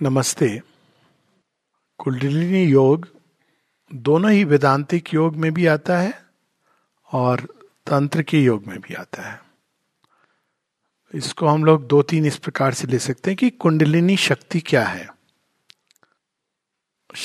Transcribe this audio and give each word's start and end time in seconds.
नमस्ते 0.00 0.48
कुंडलिनी 1.98 2.62
योग 2.70 3.06
दोनों 4.04 4.30
ही 4.30 4.44
वेदांतिक 4.52 5.12
योग 5.14 5.34
में 5.40 5.52
भी 5.54 5.66
आता 5.66 5.96
है 5.98 6.12
और 7.20 7.40
तंत्र 7.86 8.22
के 8.28 8.38
योग 8.42 8.64
में 8.66 8.78
भी 8.86 8.94
आता 8.94 9.22
है 9.22 9.38
इसको 11.18 11.46
हम 11.46 11.64
लोग 11.64 11.86
दो 11.88 12.00
तीन 12.10 12.26
इस 12.26 12.36
प्रकार 12.44 12.74
से 12.74 12.88
ले 12.88 12.98
सकते 13.06 13.30
हैं 13.30 13.36
कि 13.38 13.50
कुंडलिनी 13.64 14.16
शक्ति 14.16 14.60
क्या 14.66 14.84
है 14.86 15.08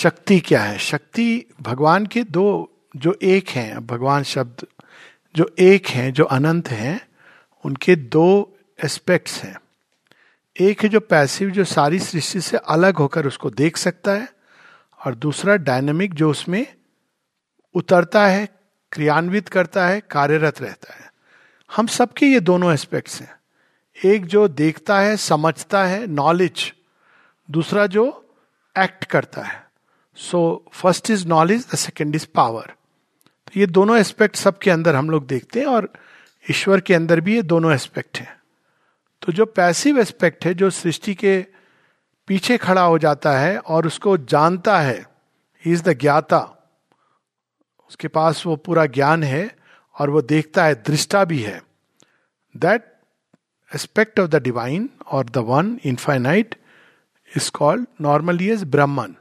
शक्ति 0.02 0.40
क्या 0.48 0.64
है 0.64 0.78
शक्ति 0.90 1.30
भगवान 1.70 2.06
के 2.12 2.24
दो 2.38 2.46
जो 2.96 3.16
एक 3.36 3.50
हैं 3.50 3.86
भगवान 3.88 4.24
शब्द 4.34 4.66
जो 5.36 5.50
एक 5.70 5.88
हैं 5.90 6.12
जो 6.20 6.24
अनंत 6.40 6.70
हैं 6.82 7.00
उनके 7.66 7.96
दो 8.18 8.28
एस्पेक्ट्स 8.86 9.42
हैं 9.44 9.56
एक 10.60 10.84
है 10.84 10.88
जो 10.90 11.00
पैसिव 11.00 11.50
जो 11.56 11.64
सारी 11.70 11.98
सृष्टि 12.00 12.40
से 12.42 12.58
अलग 12.70 12.98
होकर 12.98 13.26
उसको 13.28 13.50
देख 13.50 13.76
सकता 13.78 14.12
है 14.12 14.28
और 15.06 15.16
दूसरा 15.26 15.56
डायनेमिक 15.56 16.14
जो 16.22 16.30
उसमें 16.32 16.66
उतरता 17.78 18.26
है 18.28 18.48
क्रियान्वित 18.92 19.50
करता 19.56 19.86
है 19.88 20.00
कार्यरत 20.12 20.62
रहता 20.62 20.94
है 20.94 21.10
हम 21.76 21.88
सबके 21.98 22.26
ये 22.26 22.40
दोनों 22.50 22.72
एस्पेक्ट्स 22.74 23.22
हैं 23.22 24.10
एक 24.14 24.26
जो 24.36 24.48
देखता 24.48 25.00
है 25.00 25.16
समझता 25.18 25.84
है 25.86 26.06
नॉलेज 26.08 26.64
दूसरा 27.58 27.86
जो 27.98 28.06
एक्ट 28.84 29.06
करता 29.12 29.42
है 29.44 29.62
so 30.30 30.42
first 30.80 31.10
is 31.12 31.28
knowledge 31.28 31.66
the 31.74 31.78
second 31.86 32.16
is 32.16 32.26
power 32.40 32.74
तो 33.28 33.60
ये 33.60 33.68
दोनों 33.78 33.98
एस्पेक्ट 33.98 34.36
सबके 34.36 34.72
अंदर 34.72 34.96
हम 34.96 35.10
लोग 35.10 35.28
देखते 35.28 35.60
हैं 35.60 35.68
और 35.68 35.92
ईश्वर 36.52 36.82
के 36.90 36.94
अंदर 36.94 37.22
भी 37.22 37.36
ये 37.36 37.42
दोनों 37.56 37.74
एस्पेक्ट 37.74 38.18
हैं 38.20 38.36
तो 39.22 39.32
जो 39.32 39.46
पैसिव 39.58 40.00
एस्पेक्ट 40.00 40.46
है 40.46 40.54
जो 40.54 40.70
सृष्टि 40.80 41.16
के 41.24 41.40
पीछे 42.28 42.58
खड़ा 42.66 42.82
हो 42.82 42.98
जाता 43.00 43.38
है 43.38 43.58
और 43.58 43.88
उसको 43.88 44.18
जानता 44.34 44.80
है 44.80 44.98
ही 45.66 45.72
इज 45.74 45.82
द 45.84 45.98
ज्ञाता 46.00 46.40
उसके 47.90 48.08
पास 48.20 48.46
वो 48.46 48.56
पूरा 48.68 48.86
ज्ञान 48.98 49.24
है 49.24 49.48
और 50.00 50.10
वो 50.10 50.22
देखता 50.22 50.64
है 50.66 50.74
दृष्टा 50.88 51.24
भी 51.26 51.42
है 51.42 51.62
that 52.66 52.92
aspect 53.76 54.20
of 54.20 54.30
the 54.30 54.42
divine 54.44 54.90
और 55.18 55.30
the 55.30 55.38
one 55.52 55.78
infinite 55.86 56.56
is 57.38 57.50
called 57.60 57.86
normally 58.02 58.50
as 58.52 58.64
Brahman 58.76 59.14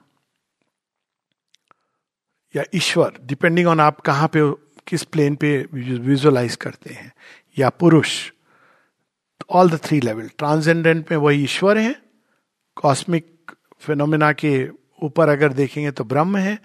या 2.57 2.65
ईश्वर 2.75 3.19
डिपेंडिंग 3.31 3.67
ऑन 3.69 3.81
आप 3.81 4.01
कहाँ 4.11 4.29
पे 4.37 4.51
किस 4.89 5.05
प्लेन 5.15 5.35
पे 5.45 5.57
विजुअलाइज 5.75 6.57
करते 6.65 6.95
हैं 6.95 7.13
या 7.59 7.69
पुरुष 7.83 8.11
all 9.55 9.71
the 9.71 9.77
three 9.85 10.01
level 10.01 10.29
transcendent 10.39 11.11
में 11.11 11.19
वही 11.19 11.43
ईश्वर 11.45 11.79
है 11.79 11.95
कॉस्मिक 12.83 13.53
फिनोमिना 13.87 14.31
के 14.45 14.51
ऊपर 15.07 15.29
अगर 15.29 15.53
देखेंगे 15.53 15.91
तो 15.91 16.05
ब्रह्म 16.05 16.37
है 16.39 16.59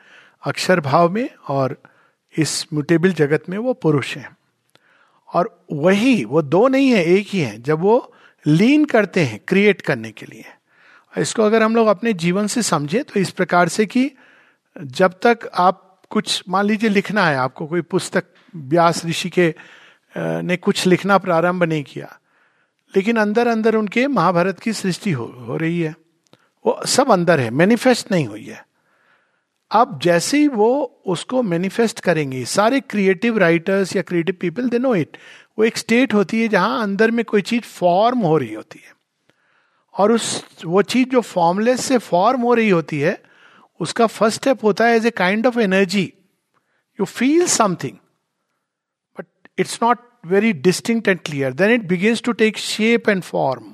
अक्षर 0.48 0.80
भाव 0.82 1.10
में 1.14 1.28
और 1.56 1.76
इस 2.42 2.52
म्यूटेबल 2.74 3.12
जगत 3.14 3.44
में 3.50 3.58
वो 3.58 3.74
पुरुष 3.84 4.16
हैं 4.18 4.36
और 5.40 5.50
वही 5.72 6.24
वो 6.26 6.42
दो 6.42 6.68
नहीं 6.68 6.90
है 6.92 7.04
एक 7.18 7.28
ही 7.34 7.40
है 7.40 7.62
जब 7.64 7.80
वो 7.82 7.98
लीन 8.48 8.86
करते 8.94 9.24
हैं 9.26 9.40
क्रिएट 9.48 9.82
करने 9.90 10.12
के 10.12 10.26
लिए 10.26 10.44
इसको 11.22 11.44
अगर 11.44 11.64
हम 11.64 11.76
लोग 11.76 11.88
अपने 11.88 12.14
जीवन 12.24 12.48
से 12.48 12.62
समझें 12.64 13.04
तो 13.04 13.20
इस 13.20 13.32
प्रकार 13.42 13.70
से 13.70 13.86
कि 13.86 14.10
जब 14.82 15.14
तक 15.26 15.50
आप 15.66 15.88
कुछ 16.12 16.44
मान 16.50 16.66
लीजिए 16.66 16.90
लिखना 16.90 17.26
है 17.26 17.36
आपको 17.38 17.68
कोई 17.68 17.82
पुस्तक 17.96 18.26
व्यास 18.56 19.06
ऋषि 19.06 19.30
के 19.40 19.54
ने 20.44 20.58
कुछ 20.58 20.86
लिखना 20.88 21.18
प्रारंभ 21.18 21.64
नहीं 21.64 21.84
किया 21.88 22.18
लेकिन 22.96 23.18
अंदर 23.18 23.48
अंदर 23.48 23.76
उनके 23.76 24.08
महाभारत 24.08 24.60
की 24.60 24.74
सृष्टि 24.74 25.12
हो, 25.12 25.26
हो 25.26 25.58
रही 25.58 25.80
है 25.80 25.96
वो 26.66 26.80
सब 26.96 27.12
अंदर 27.12 27.40
है 27.40 27.50
मैनिफेस्ट 27.62 28.12
नहीं 28.12 28.26
हुई 28.28 28.44
है 28.46 28.66
अब 29.82 30.00
जैसे 30.04 30.38
ही 30.38 30.48
वो 30.62 30.72
उसको 31.14 31.42
मैनिफेस्ट 31.52 32.00
करेंगे 32.08 32.44
सारे 32.54 32.80
क्रिएटिव 32.94 33.38
राइटर्स 33.40 33.96
या 33.96 34.02
creative 34.08 34.36
people 34.42 34.70
they 34.70 34.80
know 34.80 34.94
it 35.04 35.18
वो 35.60 35.66
एक 35.66 35.78
स्टेट 35.78 36.14
होती 36.14 36.42
है 36.42 36.48
जहां 36.56 36.82
अंदर 36.84 37.12
में 37.20 37.24
कोई 37.26 37.42
चीज 37.52 37.64
फॉर्म 37.64 38.20
हो 38.28 38.38
रही 38.38 38.54
होती 38.54 38.80
है 38.86 38.94
और 40.00 40.12
उस 40.12 40.28
वो 40.66 40.82
चीज 40.94 41.08
जो 41.12 41.22
फॉर्मलेस 41.36 41.84
से 41.86 41.98
फॉर्म 42.10 42.42
हो 42.42 42.54
रही 42.60 42.70
होती 42.70 43.00
है 43.00 43.20
उसका 43.86 44.08
फर्स्ट 44.18 44.40
स्टेप 44.42 44.64
होता 44.64 44.86
है 44.88 44.96
as 44.98 45.06
a 45.06 45.10
kind 45.24 45.48
of 45.48 45.58
energy 45.58 46.04
you 47.00 47.06
feel 47.06 47.46
something 47.56 47.96
but 49.20 49.26
it's 49.60 49.80
not 49.84 50.06
very 50.28 50.54
distinct 50.64 51.08
and 51.08 51.20
clear 51.26 51.54
then 51.62 51.72
it 51.72 51.88
begins 51.88 52.22
to 52.24 52.32
take 52.42 52.58
shape 52.58 53.10
and 53.10 53.22
form 53.24 53.72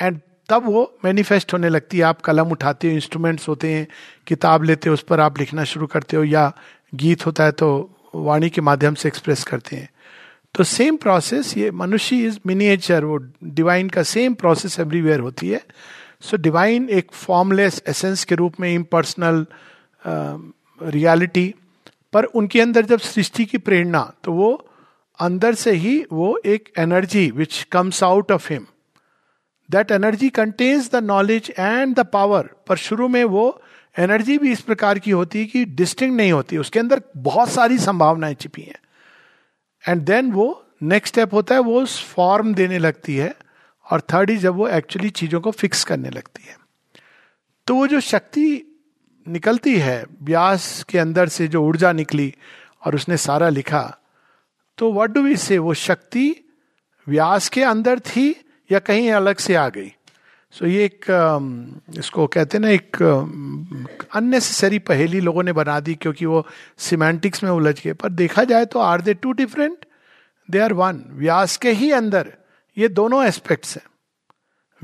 and 0.00 0.20
तब 0.48 0.64
वो 0.66 0.82
मैनिफेस्ट 1.04 1.52
होने 1.52 1.68
लगती 1.68 1.98
है 1.98 2.04
आप 2.04 2.20
कलम 2.22 2.50
उठाते 2.52 2.88
हो 2.88 2.94
इंस्ट्रूमेंट्स 2.94 3.48
होते 3.48 3.72
हैं 3.72 3.86
किताब 4.28 4.62
लेते 4.64 4.88
हो 4.90 4.94
उस 4.94 5.02
पर 5.08 5.20
आप 5.20 5.38
लिखना 5.38 5.64
शुरू 5.72 5.86
करते 5.94 6.16
हो 6.16 6.22
या 6.24 6.52
गीत 7.02 7.26
होता 7.26 7.44
है 7.44 7.52
तो 7.62 7.68
वाणी 8.14 8.50
के 8.50 8.60
माध्यम 8.60 8.94
से 9.02 9.08
एक्सप्रेस 9.08 9.44
करते 9.50 9.76
हैं 9.76 9.88
तो 10.54 10.64
सेम 10.70 10.96
प्रोसेस 11.02 11.56
ये 11.56 11.70
मनुष्य 11.84 12.16
इज 12.26 12.40
मिनिएचर 12.46 13.04
वो 13.04 13.16
डिवाइन 13.60 13.88
का 13.90 14.02
सेम 14.16 14.34
प्रोसेस 14.42 14.78
एवरीवेयर 14.80 15.20
होती 15.20 15.48
है 15.50 15.60
सो 16.30 16.36
डिवाइन 16.36 16.88
एक 17.00 17.12
फॉर्मलेस 17.12 17.82
एसेंस 17.88 18.24
के 18.24 18.34
रूप 18.42 18.60
में 18.60 18.72
इम्पर्सनल 18.74 19.44
रियालिटी 20.90 21.52
पर 22.12 22.24
उनके 22.40 22.60
अंदर 22.60 22.84
जब 22.86 22.98
सृष्टि 23.00 23.44
की 23.54 23.58
प्रेरणा 23.68 24.00
तो 24.24 24.32
वो 24.32 24.52
अंदर 25.22 25.54
से 25.54 25.70
ही 25.82 25.92
वो 26.12 26.28
एक 26.52 26.68
energy 26.84 27.30
which 27.34 27.62
comes 27.72 28.02
out 28.04 28.32
of 28.32 28.48
him 28.50 28.66
that 29.70 29.90
energy 29.96 30.28
contains 30.38 30.90
the 30.92 31.02
knowledge 31.10 31.50
and 31.58 31.94
the 31.96 32.04
power 32.12 32.48
पर 32.68 32.76
शुरू 32.84 33.08
में 33.08 33.22
वो 33.34 33.44
एनर्जी 34.06 34.38
भी 34.38 34.52
इस 34.52 34.60
प्रकार 34.70 34.98
की 35.04 35.10
होती 35.10 35.38
है 35.38 35.44
कि 35.52 35.64
डिस्टिंग 35.82 36.16
नहीं 36.16 36.32
होती 36.32 36.58
उसके 36.64 36.78
अंदर 36.80 37.02
बहुत 37.30 37.48
सारी 37.50 37.78
संभावनाएं 37.86 38.32
छिपी 38.40 38.62
हैं 38.62 38.78
एंड 39.92 40.02
देन 40.10 40.32
वो 40.32 40.48
नेक्स्ट 40.94 41.14
स्टेप 41.14 41.34
होता 41.34 41.54
है 41.54 41.60
वो 41.70 41.84
फॉर्म 42.16 42.52
देने 42.64 42.78
लगती 42.82 43.16
है 43.16 43.32
और 43.92 44.00
थर्ड 44.12 44.30
इज 44.30 44.40
जब 44.48 44.56
वो 44.56 44.68
एक्चुअली 44.82 45.10
चीज़ों 45.22 45.40
को 45.46 45.50
फिक्स 45.62 45.84
करने 45.94 46.10
लगती 46.18 46.46
है 46.48 46.56
तो 47.66 47.74
वो 47.76 47.86
जो 47.94 48.00
शक्ति 48.10 48.48
निकलती 49.38 49.78
है 49.88 50.02
ब्यास 50.32 50.70
के 50.90 50.98
अंदर 51.06 51.28
से 51.38 51.48
जो 51.56 51.64
ऊर्जा 51.66 51.92
निकली 52.04 52.32
और 52.86 52.94
उसने 52.94 53.16
सारा 53.30 53.48
लिखा 53.60 53.90
तो 54.82 54.90
व्हाट 54.92 55.10
डू 55.10 55.20
वी 55.22 55.36
से 55.36 55.56
वो 55.64 55.72
शक्ति 55.78 56.22
व्यास 57.08 57.48
के 57.56 57.62
अंदर 57.64 57.98
थी 58.06 58.24
या 58.72 58.78
कहीं 58.86 59.10
अलग 59.12 59.36
से 59.44 59.54
आ 59.54 59.68
गई 59.74 59.88
सो 59.88 60.64
so, 60.64 60.70
ये 60.70 60.84
एक 60.84 61.10
um, 61.18 61.98
इसको 61.98 62.26
कहते 62.36 62.56
हैं 62.58 62.62
ना 62.64 62.70
एक 62.78 62.96
अननेसेसरी 64.16 64.78
um, 64.78 64.86
पहेली 64.88 65.20
लोगों 65.28 65.42
ने 65.42 65.52
बना 65.60 65.78
दी 65.88 65.94
क्योंकि 65.94 66.26
वो 66.26 66.44
सिमेंटिक्स 66.88 67.42
में 67.44 67.50
उलझ 67.50 67.74
गए 67.82 67.92
पर 68.02 68.08
देखा 68.22 68.44
जाए 68.52 68.64
तो 68.74 68.78
are 68.90 69.00
they 69.10 69.14
two 69.22 69.32
different 69.42 69.86
they 70.50 70.58
are 70.66 70.72
one 70.82 71.02
Vyas 71.22 71.56
के 71.66 71.70
ही 71.82 71.90
अंदर 72.02 72.32
ये 72.78 72.88
दोनों 73.00 73.24
एस्पेक्ट्स 73.26 73.76
हैं 73.76 73.84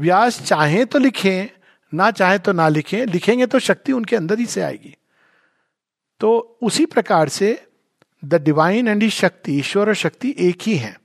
व्यास 0.04 0.40
चाहे 0.44 0.84
तो 0.94 0.98
लिखें 1.08 1.48
ना 2.02 2.10
चाहे 2.22 2.38
तो 2.46 2.52
ना 2.62 2.68
लिखें 2.78 3.00
लिखेंगे 3.12 3.46
तो 3.46 3.58
शक्ति 3.70 3.92
उनके 4.00 4.16
अंदर 4.16 4.38
ही 4.38 4.46
से 4.54 4.62
आएगी 4.70 4.94
तो 6.20 6.36
उसी 6.70 6.86
प्रकार 6.94 7.28
से 7.40 7.56
द 8.24 8.40
डिवाइन 8.44 8.88
एंड 8.88 9.02
ही 9.02 9.08
शक्ति 9.10 9.58
ईश्वर 9.58 9.88
और 9.88 9.94
शक्ति 9.96 10.34
एक 10.48 10.62
ही 10.66 10.74
है 10.76 10.96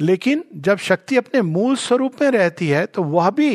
लेकिन 0.00 0.42
जब 0.66 0.78
शक्ति 0.78 1.16
अपने 1.16 1.40
मूल 1.42 1.76
स्वरूप 1.76 2.20
में 2.22 2.30
रहती 2.30 2.68
है 2.68 2.84
तो 2.86 3.02
वह 3.02 3.30
भी 3.30 3.52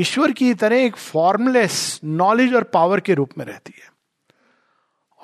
ईश्वर 0.00 0.32
की 0.32 0.52
तरह 0.54 0.82
एक 0.84 0.96
फॉर्मलेस 0.96 2.00
नॉलेज 2.04 2.54
और 2.54 2.62
पावर 2.74 3.00
के 3.08 3.14
रूप 3.14 3.30
में 3.38 3.44
रहती 3.44 3.72
है 3.82 3.88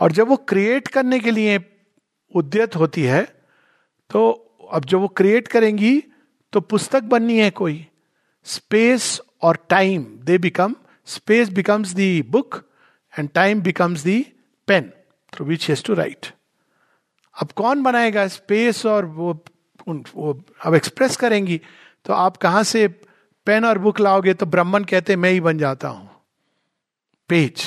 और 0.01 0.13
जब 0.13 0.29
वो 0.29 0.37
क्रिएट 0.49 0.89
करने 0.95 1.21
के 1.21 1.31
लिए 1.31 1.59
उद्यत 2.37 2.77
होती 2.77 3.03
है 3.03 3.23
तो 4.11 4.31
अब 4.75 4.85
जब 4.85 4.99
वो 5.01 5.09
क्रिएट 5.19 5.49
करेंगी 5.49 6.03
तो 6.53 6.61
पुस्तक 6.61 7.03
बननी 7.15 7.39
है 7.39 7.51
कोई 7.61 7.87
स्पेस 8.55 9.21
और 9.45 9.59
time 9.71 10.05
they 10.25 10.39
become 10.39 10.75
space 11.15 11.49
becomes 11.55 11.91
the 11.95 12.21
book 12.31 12.63
and 13.19 13.29
time 13.35 13.61
becomes 13.63 14.03
the 14.05 14.21
pen 14.67 14.93
through 15.37 15.47
which 15.53 15.71
he 15.71 15.75
to 15.87 15.95
write 15.95 16.27
अब 17.43 17.51
कौन 17.61 17.83
बनाएगा 17.83 18.27
स्पेस 18.35 18.85
और 18.93 19.07
वो 19.21 19.33
उन 19.89 20.03
वो 20.15 20.33
अब 20.67 20.75
एक्सप्रेस 20.75 21.17
करेंगी 21.17 21.61
तो 22.05 22.13
आप 22.15 22.37
कहा 22.45 22.63
से 22.71 22.87
पेन 23.47 23.65
और 23.65 23.79
बुक 23.87 24.01
लाओगे 24.01 24.35
तो 24.43 24.47
ब्राह्मण 24.55 24.85
कहते 24.93 25.17
मैं 25.25 25.31
ही 25.31 25.41
बन 25.41 25.59
जाता 25.59 25.89
हूं 25.89 26.07
पेज 27.29 27.63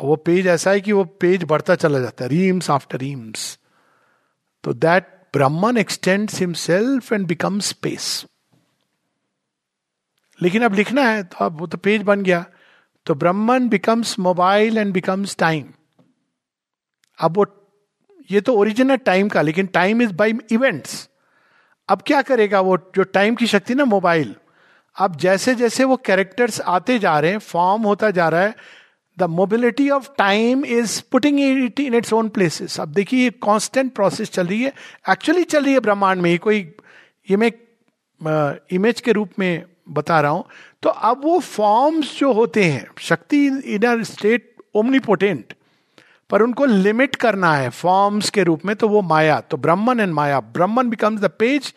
और 0.00 0.06
वो 0.06 0.16
पेज 0.28 0.46
ऐसा 0.56 0.70
है 0.70 0.80
कि 0.86 0.92
वो 0.92 1.04
पेज 1.24 1.44
बढ़ता 1.52 1.74
चला 1.84 1.98
जाता 2.00 2.24
है 2.24 2.28
रीम्स 2.30 2.70
आफ्टर 2.70 2.98
रीम्स 3.00 3.44
तो 4.64 4.72
that 4.86 5.08
Brahman 5.36 5.76
extends 5.78 6.40
himself 6.40 7.12
and 7.12 7.26
become 7.28 7.58
space 7.72 8.08
लेकिन 10.42 10.62
अब 10.64 10.74
लिखना 10.74 11.02
है 11.08 11.22
तो 11.32 11.44
अब 11.44 11.58
वो 11.60 11.66
तो 11.74 11.78
पेज 11.86 12.02
बन 12.10 12.22
गया 12.28 12.44
तो 13.06 13.14
Brahman 13.22 13.68
becomes 13.76 14.18
mobile 14.26 14.78
and 14.78 14.92
becomes 14.92 15.36
time 15.44 15.64
अब 17.22 17.36
वो 17.36 17.46
ये 18.30 18.40
तो 18.40 18.54
ओरिजिन 18.58 18.90
है 18.90 18.96
टाइम 18.96 19.28
का 19.28 19.42
लेकिन 19.42 19.66
टाइम 19.76 20.02
इज 20.02 20.12
बाई 20.20 20.34
इवेंट्स 20.52 21.08
अब 21.90 22.02
क्या 22.06 22.22
करेगा 22.30 22.60
वो 22.68 22.76
जो 22.96 23.02
टाइम 23.16 23.34
की 23.36 23.46
शक्ति 23.46 23.74
ना 23.74 23.84
मोबाइल 23.84 24.34
अब 25.06 25.16
जैसे 25.24 25.54
जैसे 25.54 25.84
वो 25.84 25.96
कैरेक्टर्स 26.06 26.60
आते 26.60 26.98
जा 26.98 27.18
रहे 27.20 27.30
हैं 27.30 27.38
फॉर्म 27.50 27.82
होता 27.84 28.10
जा 28.18 28.28
रहा 28.28 28.40
है 28.42 28.54
the 29.18 29.22
mobility 29.30 29.88
of 29.96 30.12
time 30.18 30.64
is 30.64 31.00
putting 31.12 31.40
it 31.40 31.80
in 31.80 31.94
its 31.94 32.12
own 32.12 32.28
places 32.36 32.78
अब 32.80 32.92
देखिए 32.92 33.22
ये 33.24 33.30
कांस्टेंट 33.46 33.92
प्रोसेस 33.94 34.30
चल 34.30 34.46
रही 34.46 34.62
है 34.62 34.72
एक्चुअली 35.10 35.44
चल 35.54 35.64
रही 35.64 35.72
है 35.74 35.80
ब्रह्मांड 35.80 36.20
में 36.22 36.30
ये 36.30 36.38
कोई 36.46 36.58
ये 37.30 37.36
मैं 37.44 37.50
इमेज 38.76 39.00
के 39.00 39.12
रूप 39.12 39.30
में 39.38 39.64
बता 39.96 40.20
रहा 40.20 40.30
हूं 40.32 40.42
तो 40.82 40.88
अब 41.12 41.20
वो 41.24 41.38
फॉर्म्स 41.40 42.18
जो 42.18 42.32
होते 42.32 42.64
हैं 42.64 42.86
शक्ति 43.08 43.46
इन 43.46 43.86
अ 43.86 44.02
स्टेट 44.12 44.52
ओमनीपोटेंट 44.76 45.53
पर 46.30 46.42
उनको 46.42 46.64
लिमिट 46.66 47.16
करना 47.24 47.52
है 47.54 47.68
फॉर्म्स 47.78 48.30
के 48.36 48.42
रूप 48.48 48.64
में 48.66 48.74
तो 48.82 48.88
वो 48.88 49.02
माया 49.12 49.38
तो 49.52 49.56
Brahman 49.66 50.00
and 50.00 50.12
Maya 50.14 50.40
Brahman 50.58 50.88
becomes 50.90 51.20
the 51.20 51.28
page 51.38 51.72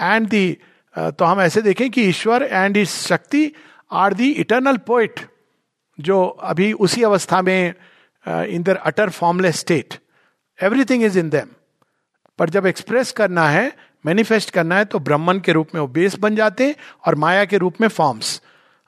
and 0.00 0.28
the 0.28 0.56
तो 0.98 1.24
हम 1.24 1.40
ऐसे 1.40 1.62
देखें 1.62 1.88
कि 1.90 2.02
ईश्वर 2.08 2.42
एंड 2.50 2.76
इस 2.76 2.94
शक्ति 3.06 3.50
आर 4.04 4.14
दी 4.14 4.30
इटर्नल 4.44 4.76
पोइट 4.86 5.20
जो 6.08 6.24
अभी 6.52 6.72
उसी 6.86 7.02
अवस्था 7.10 7.40
में 7.42 7.72
in 8.48 8.62
the 8.62 8.76
utter 8.90 9.10
formless 9.20 9.58
state 9.60 9.94
everything 10.64 11.02
is 11.04 11.18
in 11.18 11.30
them 11.30 11.48
पर 12.38 12.50
जब 12.50 12.66
एक्सप्रेस 12.66 13.12
करना 13.18 13.48
है 13.48 13.72
मैनिफेस्ट 14.06 14.50
करना 14.50 14.76
है 14.76 14.84
तो 14.92 14.98
ब्राह्मण 15.08 15.38
के 15.48 15.52
रूप 15.52 15.68
में 15.74 15.80
वो 15.80 15.86
बेस 15.96 16.18
बन 16.20 16.36
जाते 16.36 16.66
हैं 16.66 16.74
और 17.06 17.14
माया 17.24 17.44
के 17.54 17.58
रूप 17.64 17.80
में 17.80 17.88
फॉर्म्स 17.88 18.40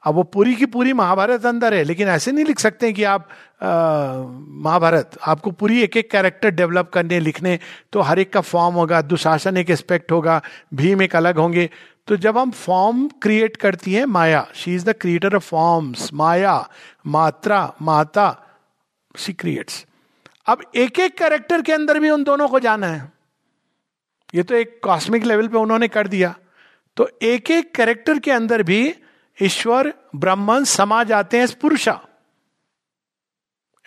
अब 0.07 0.15
वो 0.15 0.23
पूरी 0.37 0.55
की 0.55 0.67
पूरी 0.73 0.93
महाभारत 0.93 1.47
अंदर 1.47 1.75
है 1.75 1.83
लेकिन 1.91 2.09
ऐसे 2.15 2.33
नहीं 2.33 2.45
लिख 2.45 2.59
सकते 2.61 2.93
कि 2.93 3.05
आप 3.13 3.29
महाभारत 3.67 5.17
आपको 5.29 5.51
पूरी 5.61 5.81
एक 5.83 5.97
एक 5.97 6.11
कैरेक्टर 6.11 6.51
डेवलप 6.55 6.91
करने 6.95 7.19
लिखने 7.21 7.59
तो 7.93 8.01
हर 8.09 8.19
एक 8.19 8.33
का 8.33 8.41
फॉर्म 8.51 8.75
होगा 8.75 9.01
दुशासन 9.13 9.57
एक 9.57 9.71
एस्पेक्ट 9.71 10.13
होगा 10.13 10.41
भीम 10.81 11.03
एक 11.03 11.17
अलग 11.17 11.39
होंगे 11.39 11.69
तो 12.07 12.17
जब 12.25 12.39
हम 12.39 12.51
फॉर्म 12.51 13.09
क्रिएट 13.23 13.57
करती 13.57 13.93
हैं 13.95 14.05
Maya 14.17 14.47
she 14.63 14.75
is 14.75 14.85
the 14.89 14.93
creator 15.01 15.35
of 15.37 15.49
forms 15.49 16.13
Maya 16.23 16.57
मात्रा 17.17 17.61
माता 17.91 18.29
शी 19.19 19.33
क्रिएट्स 19.45 19.85
अब 20.55 20.63
एक 20.77 20.99
एक 21.01 21.17
कैरेक्टर 21.19 21.63
के 21.63 21.73
अंदर 21.73 21.99
भी 22.01 22.11
उन 22.11 22.25
दोनों 22.25 22.49
को 22.49 22.61
जाना 22.61 22.87
है 22.87 23.13
ये 24.35 24.43
तो 24.51 24.55
एक 24.55 24.79
कॉस्मिक 24.85 25.25
लेवल 25.25 25.49
पे 25.49 25.59
उन्होंने 25.59 25.89
कर 25.97 26.09
दिया 26.15 26.35
तो 26.97 27.09
एक 27.33 27.51
एक 27.51 27.75
कैरेक्टर 27.75 28.19
के 28.27 28.31
अंदर 28.31 28.63
भी 28.71 28.81
ईश्वर 29.43 29.93
ब्राह्मण 30.25 30.65
समाज 30.79 31.13
आते 31.13 31.39
हैं 31.39 31.49
पुरुषा 31.61 32.01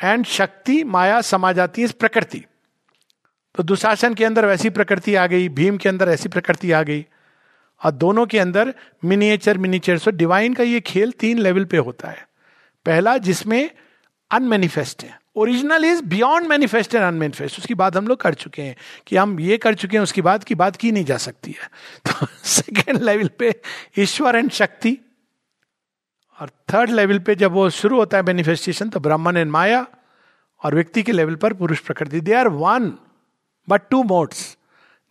एंड 0.03 0.25
शक्ति 0.25 0.83
माया 0.83 1.19
समा 1.27 1.51
जाती 1.53 1.81
है 1.81 1.87
प्रकृति 1.99 2.43
तो 3.55 3.63
दुशासन 3.63 4.13
के 4.13 4.25
अंदर 4.25 4.45
वैसी 4.45 4.69
प्रकृति 4.69 5.15
आ 5.15 5.25
गई 5.27 5.47
भीम 5.59 5.77
के 5.85 5.89
अंदर 5.89 6.09
ऐसी 6.09 6.29
प्रकृति 6.29 6.71
आ 6.71 6.81
गई 6.89 7.05
और 7.85 7.91
दोनों 7.91 8.25
के 8.25 8.39
अंदर 8.39 8.73
मिनिएचर 9.05 9.57
मिनिएचर 9.57 9.97
सो 9.97 10.11
डिवाइन 10.11 10.53
का 10.53 10.63
ये 10.63 10.79
खेल 10.91 11.11
तीन 11.19 11.37
लेवल 11.39 11.65
पे 11.71 11.77
होता 11.87 12.09
है 12.09 12.25
पहला 12.85 13.17
जिसमें 13.29 13.69
अनमेनिफेस्ट 14.33 15.03
है 15.03 15.17
original 15.37 15.85
is 15.85 16.01
beyond 16.13 16.47
manifest 16.49 16.95
and 16.95 17.03
unmanifest 17.03 17.59
उसकी 17.59 17.73
बात 17.81 17.95
हम 17.97 18.07
लोग 18.07 18.19
कर 18.21 18.33
चुके 18.43 18.61
हैं 18.61 18.75
कि 19.07 19.15
हम 19.17 19.39
ये 19.39 19.57
कर 19.65 19.73
चुके 19.81 19.97
हैं 19.97 20.03
उसकी 20.03 20.21
बात 20.21 20.43
की 20.43 20.55
बात 20.61 20.75
की 20.83 20.91
नहीं 20.91 21.05
जा 21.05 21.17
सकती 21.25 21.51
है 21.61 21.67
तो 22.21 22.27
सेकेंड 22.53 23.01
लेवल 23.01 23.29
पे 23.39 23.53
ईश्वर 24.01 24.35
एंड 24.35 24.49
शक्ति 24.61 24.97
और 26.41 26.49
थर्ड 26.73 26.89
लेवल 26.89 27.19
पे 27.27 27.35
जब 27.35 27.51
वो 27.51 27.69
शुरू 27.79 27.97
होता 27.97 28.17
है 28.17 28.23
मैनिफेस्टेशन 28.23 28.89
तो 28.89 28.99
ब्राह्मण 29.05 29.37
एंड 29.37 29.51
माया 29.51 29.85
और 30.65 30.75
व्यक्ति 30.75 31.03
के 31.03 31.11
लेवल 31.11 31.35
पर 31.43 31.53
पुरुष 31.61 31.79
प्रकृति 31.85 32.19
they 32.27 32.33
are 32.41 32.47
one 32.63 32.91
but 33.69 33.87
two 33.91 34.01
modes 34.11 34.43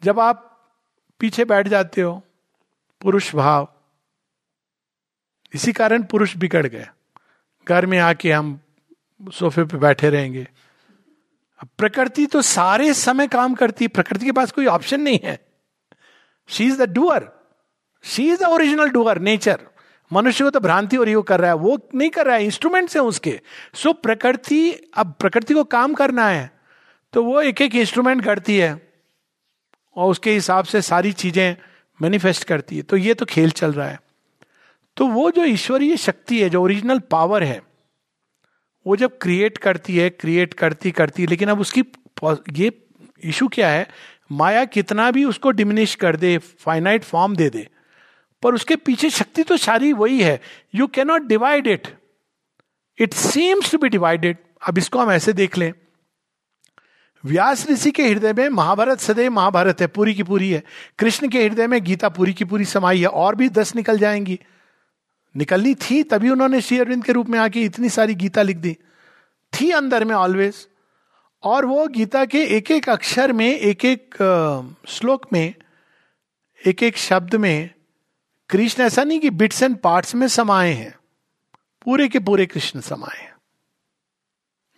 जब 0.04 0.20
आप 0.20 0.42
पीछे 1.20 1.44
बैठ 1.52 1.68
जाते 1.68 2.00
हो 2.02 2.14
पुरुष 3.02 3.34
भाव 3.34 3.68
इसी 5.54 5.72
कारण 5.72 6.02
पुरुष 6.12 6.36
बिगड़ 6.36 6.66
गए 6.66 6.86
घर 7.68 7.86
में 7.92 7.98
आके 7.98 8.32
हम 8.32 8.58
सोफे 9.38 9.64
पे 9.72 9.76
बैठे 9.84 10.10
रहेंगे 10.10 10.46
अब 11.60 11.68
प्रकृति 11.78 12.26
तो 12.32 12.40
सारे 12.46 12.92
समय 12.94 13.28
काम 13.34 13.54
करती 13.60 13.84
है 13.84 13.88
प्रकृति 13.98 14.26
के 14.26 14.32
पास 14.38 14.50
कोई 14.52 14.66
ऑप्शन 14.76 15.00
नहीं 15.00 15.18
है 15.24 15.38
she 16.56 16.66
is 16.68 16.80
the 16.80 16.88
doer 16.94 17.28
she 18.14 18.28
is 18.32 18.42
the 18.42 18.46
original 18.56 18.90
doer 18.96 19.18
nature 19.28 19.60
मनुष्य 20.12 20.44
को 20.44 20.50
तो 20.50 20.60
भ्रांति 20.60 20.96
और 20.96 21.08
योग 21.08 21.26
कर 21.26 21.40
रहा 21.40 21.50
है 21.50 21.56
वो 21.58 21.78
नहीं 21.94 22.10
कर 22.10 22.26
रहा 22.26 22.36
है 22.36 22.44
इंस्ट्रूमेंट 22.44 22.90
है 22.94 23.00
उसके 23.02 23.38
सो 23.82 23.92
प्रकृति 23.92 24.70
अब 24.98 25.12
प्रकृति 25.20 25.54
को 25.54 25.64
काम 25.74 25.94
करना 25.94 26.28
है 26.28 26.50
तो 27.12 27.22
वो 27.24 27.40
एक 27.40 27.60
एक 27.62 27.74
इंस्ट्रूमेंट 27.74 28.24
करती 28.24 28.56
है 28.58 28.72
और 29.96 30.10
उसके 30.10 30.32
हिसाब 30.32 30.64
से 30.74 30.82
सारी 30.82 31.12
चीजें 31.22 31.54
मैनिफेस्ट 32.02 32.44
करती 32.48 32.76
है 32.76 32.82
तो 32.92 32.96
ये 32.96 33.14
तो 33.20 33.26
खेल 33.26 33.50
चल 33.60 33.72
रहा 33.72 33.86
है 33.88 33.98
तो 34.96 35.06
वो 35.06 35.30
जो 35.36 35.44
ईश्वरीय 35.44 35.96
शक्ति 35.96 36.42
है 36.42 36.48
जो 36.50 36.62
ओरिजिनल 36.62 36.98
पावर 37.10 37.42
है 37.44 37.60
वो 38.86 38.96
जब 38.96 39.16
क्रिएट 39.22 39.56
करती 39.58 39.96
है 39.96 40.08
क्रिएट 40.10 40.52
करती 40.54 40.90
करती 41.00 41.26
लेकिन 41.26 41.48
अब 41.50 41.60
उसकी 41.60 41.84
ये 42.58 42.70
इशू 43.30 43.48
क्या 43.52 43.68
है 43.68 43.86
माया 44.38 44.64
कितना 44.76 45.10
भी 45.10 45.24
उसको 45.24 45.50
डिमिनिश 45.60 45.94
कर 46.04 46.16
दे 46.16 46.36
फाइनाइट 46.64 47.04
फॉर्म 47.04 47.36
दे 47.36 47.48
दे 47.50 47.66
पर 48.42 48.54
उसके 48.54 48.76
पीछे 48.86 49.10
शक्ति 49.10 49.42
तो 49.42 49.56
सारी 49.56 49.92
वही 50.00 50.22
है 50.22 50.40
you 50.74 50.86
cannot 50.94 51.22
divide 51.28 51.66
it 51.68 51.88
it 53.02 53.14
seems 53.14 53.70
to 53.72 53.78
be 53.78 53.88
divided 53.88 54.36
अब 54.68 54.78
इसको 54.78 54.98
हम 54.98 55.10
ऐसे 55.10 55.32
देख 55.38 55.58
लें 55.58 55.72
व्यास 57.26 57.68
ऋषि 57.70 57.90
के 57.90 58.04
हृदय 58.08 58.32
में 58.32 58.48
महाभारत 58.58 59.00
सदैव 59.00 59.30
महाभारत 59.32 59.80
है 59.80 59.86
पूरी 59.98 60.14
की 60.14 60.22
पूरी 60.22 60.50
है 60.50 60.62
कृष्ण 60.98 61.28
के 61.28 61.44
हृदय 61.46 61.66
में 61.72 61.82
गीता 61.84 62.08
पूरी 62.18 62.32
की 62.40 62.44
पूरी 62.52 62.64
समाई 62.72 63.00
है 63.00 63.06
और 63.24 63.34
भी 63.36 63.48
दस 63.58 63.74
निकल 63.76 63.98
जाएंगी 63.98 64.38
निकलनी 65.36 65.74
थी 65.84 66.02
तभी 66.12 66.30
उन्होंने 66.30 66.60
श्री 66.66 66.78
अरविंद 66.78 67.04
के 67.04 67.12
रूप 67.12 67.28
में 67.28 67.38
आके 67.38 67.62
इतनी 67.70 67.88
सारी 67.96 68.14
गीता 68.22 68.42
लिख 68.42 68.56
दी 68.66 68.76
थी 69.58 69.70
अंदर 69.80 70.04
में 70.04 70.14
ऑलवेज 70.14 70.66
और 71.50 71.64
वो 71.66 71.86
गीता 71.96 72.24
के 72.34 72.42
एक 72.56 72.70
एक 72.70 72.88
अक्षर 72.90 73.32
में 73.40 73.48
एक 73.50 73.84
एक 73.84 74.16
श्लोक 74.88 75.26
में 75.32 75.52
एक 76.66 76.82
एक 76.82 76.96
शब्द 76.98 77.34
में 77.44 77.70
कृष्ण 78.50 78.82
ऐसा 78.82 79.04
नहीं 79.04 79.20
कि 79.20 79.30
बिट्स 79.42 79.62
एंड 79.62 79.76
पार्ट्स 79.84 80.14
में 80.14 80.26
समाये 80.32 80.72
हैं 80.72 80.94
पूरे 81.84 82.08
के 82.08 82.18
पूरे 82.28 82.46
कृष्ण 82.46 82.80
समाये 82.88 83.22
हैं 83.22 83.34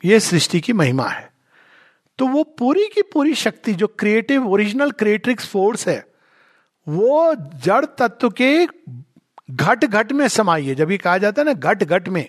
ये 0.04 0.20
सृष्टि 0.28 0.60
की 0.60 0.72
महिमा 0.72 1.08
है 1.08 1.28
तो 2.18 2.26
वो 2.28 2.42
पूरी 2.58 2.86
की 2.94 3.02
पूरी 3.12 3.34
शक्ति 3.42 3.74
जो 3.82 3.86
क्रिएटिव 3.98 4.46
ओरिजिनल 4.52 4.90
क्रिएटिक्स 5.02 5.48
फोर्स 5.50 5.86
है 5.88 5.98
वो 6.88 7.34
जड़ 7.64 7.84
तत्व 7.98 8.30
के 8.40 8.50
घट 9.50 9.84
घट 9.84 10.12
में 10.12 10.26
समाई 10.28 10.66
है 10.66 10.74
जब 10.74 10.90
ये 10.90 10.98
कहा 10.98 11.18
जाता 11.18 11.42
है 11.42 11.46
ना 11.46 11.52
घट 11.52 11.84
घट 11.84 12.08
में 12.16 12.28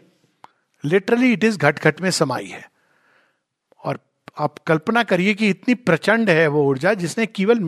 लिटरली 0.86 1.32
इट 1.34 1.44
इज 1.44 1.58
घट 1.58 1.84
घट 1.84 2.02
में 2.02 2.10
समाई 2.22 2.48
है 2.48 2.69
आप 4.40 4.58
कल्पना 4.68 5.04
करिए 5.04 5.34
कि 5.36 5.48
इतनी 5.50 5.74
प्रचंड 5.88 6.30
है 6.30 6.48
वो 6.48 6.64
ऊर्जा 6.66 6.94
जिसने 7.04 7.26
केवल 7.26 7.60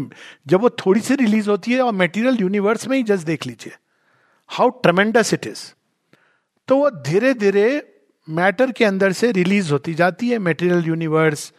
जब 0.48 0.62
वो 0.62 0.70
थोड़ी 0.86 1.01
सी 1.08 1.16
रिलीज 1.22 1.48
होती 1.50 1.72
है 1.74 1.82
और 1.82 1.92
मेटीरियल 2.01 2.38
यूनिवर्स 2.42 2.88
में 2.88 2.96
ही 2.98 3.04
जस्ट 3.12 3.25
देख 3.28 3.46
लीजिए 3.48 3.74
हाउ 4.58 4.70
ट्रमेंडस 4.84 5.34
इट 5.34 5.48
इज 5.48 5.63
तो 6.68 6.78
वो 6.78 6.90
धीरे 7.08 7.34
धीरे 7.44 7.66
मैटर 8.38 8.72
के 8.80 8.86
अंदर 8.86 9.12
से 9.22 9.32
रिलीज 9.32 9.72
होती 9.72 9.94
जाती 10.04 10.30
है 10.30 10.38
मेटीरियल 10.48 10.86
यूनिवर्स 10.88 11.51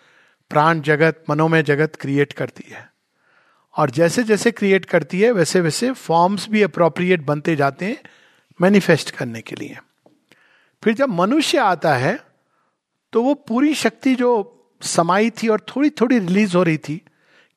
प्राण 0.51 0.81
जगत 0.89 1.23
मनोमय 1.31 1.63
जगत 1.73 1.97
क्रिएट 2.01 2.33
करती 2.41 2.65
है 2.71 2.89
और 3.79 3.91
जैसे 3.99 4.23
जैसे 4.33 4.51
क्रिएट 4.53 4.85
करती 4.85 5.21
है 5.21 5.31
वैसे 5.41 5.61
वैसे 5.67 5.91
फॉर्म्स 6.07 6.49
भी 6.51 6.63
अप्रोप्रिएट 6.63 7.21
बनते 7.27 7.57
जाते 7.57 7.87
हैं 7.87 8.01
मैनिफेस्ट 8.63 9.11
करने 9.17 9.41
के 9.51 9.57
लिए 9.61 9.77
फिर 10.85 10.95
जब 10.95 11.09
मनुष्य 11.21 11.59
आता 11.69 11.95
है 11.97 12.19
तो 13.13 13.23
वो 13.23 13.35
पूरी 13.49 13.75
शक्ति 13.85 14.15
जो 14.17 14.33
समाई 14.85 15.31
थी 15.43 15.49
और 15.49 15.61
थोड़ी 15.75 15.91
थोड़ी 16.01 16.19
रिलीज 16.19 16.55
हो 16.57 16.63
रही 16.63 16.79
थी 16.89 17.01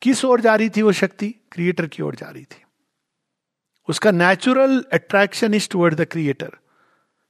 किस 0.02 0.24
ओर 0.24 0.40
जा 0.40 0.54
रही 0.56 0.68
थी 0.76 0.82
वो 0.82 0.92
शक्ति 0.92 1.34
क्रिएटर 1.52 1.86
की 1.86 2.02
ओर 2.02 2.14
जा 2.16 2.28
रही 2.30 2.44
थी 2.52 2.62
उसका 3.88 4.10
natural 4.10 4.84
attraction 4.92 5.54
is 5.54 5.68
toward 5.70 5.94
the 6.00 6.04
creator 6.10 6.50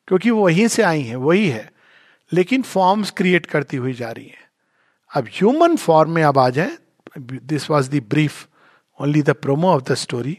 क्योंकि 0.09 0.31
वो 0.31 0.43
वहीं 0.45 0.67
से 0.77 0.83
आई 0.83 1.03
है 1.03 1.17
वही 1.27 1.49
है 1.49 1.69
लेकिन 2.33 2.63
फॉर्म्स 2.63 3.11
क्रिएट 3.17 3.47
करती 3.47 3.77
हुई 3.77 3.93
जा 3.95 4.11
रही 4.11 4.27
है 4.27 4.45
अब 5.17 5.29
ह्यूमन 5.35 5.77
फॉर्म 5.77 6.11
में 6.15 6.23
अब 6.23 6.39
आ 6.39 6.49
जाए 6.59 6.77
this 7.19 7.69
was 7.71 7.89
the 7.95 8.03
brief 8.11 8.47
only 9.01 9.23
the 9.23 9.31
promo 9.43 9.69
of 9.75 9.83
the 9.91 9.95
story 10.05 10.37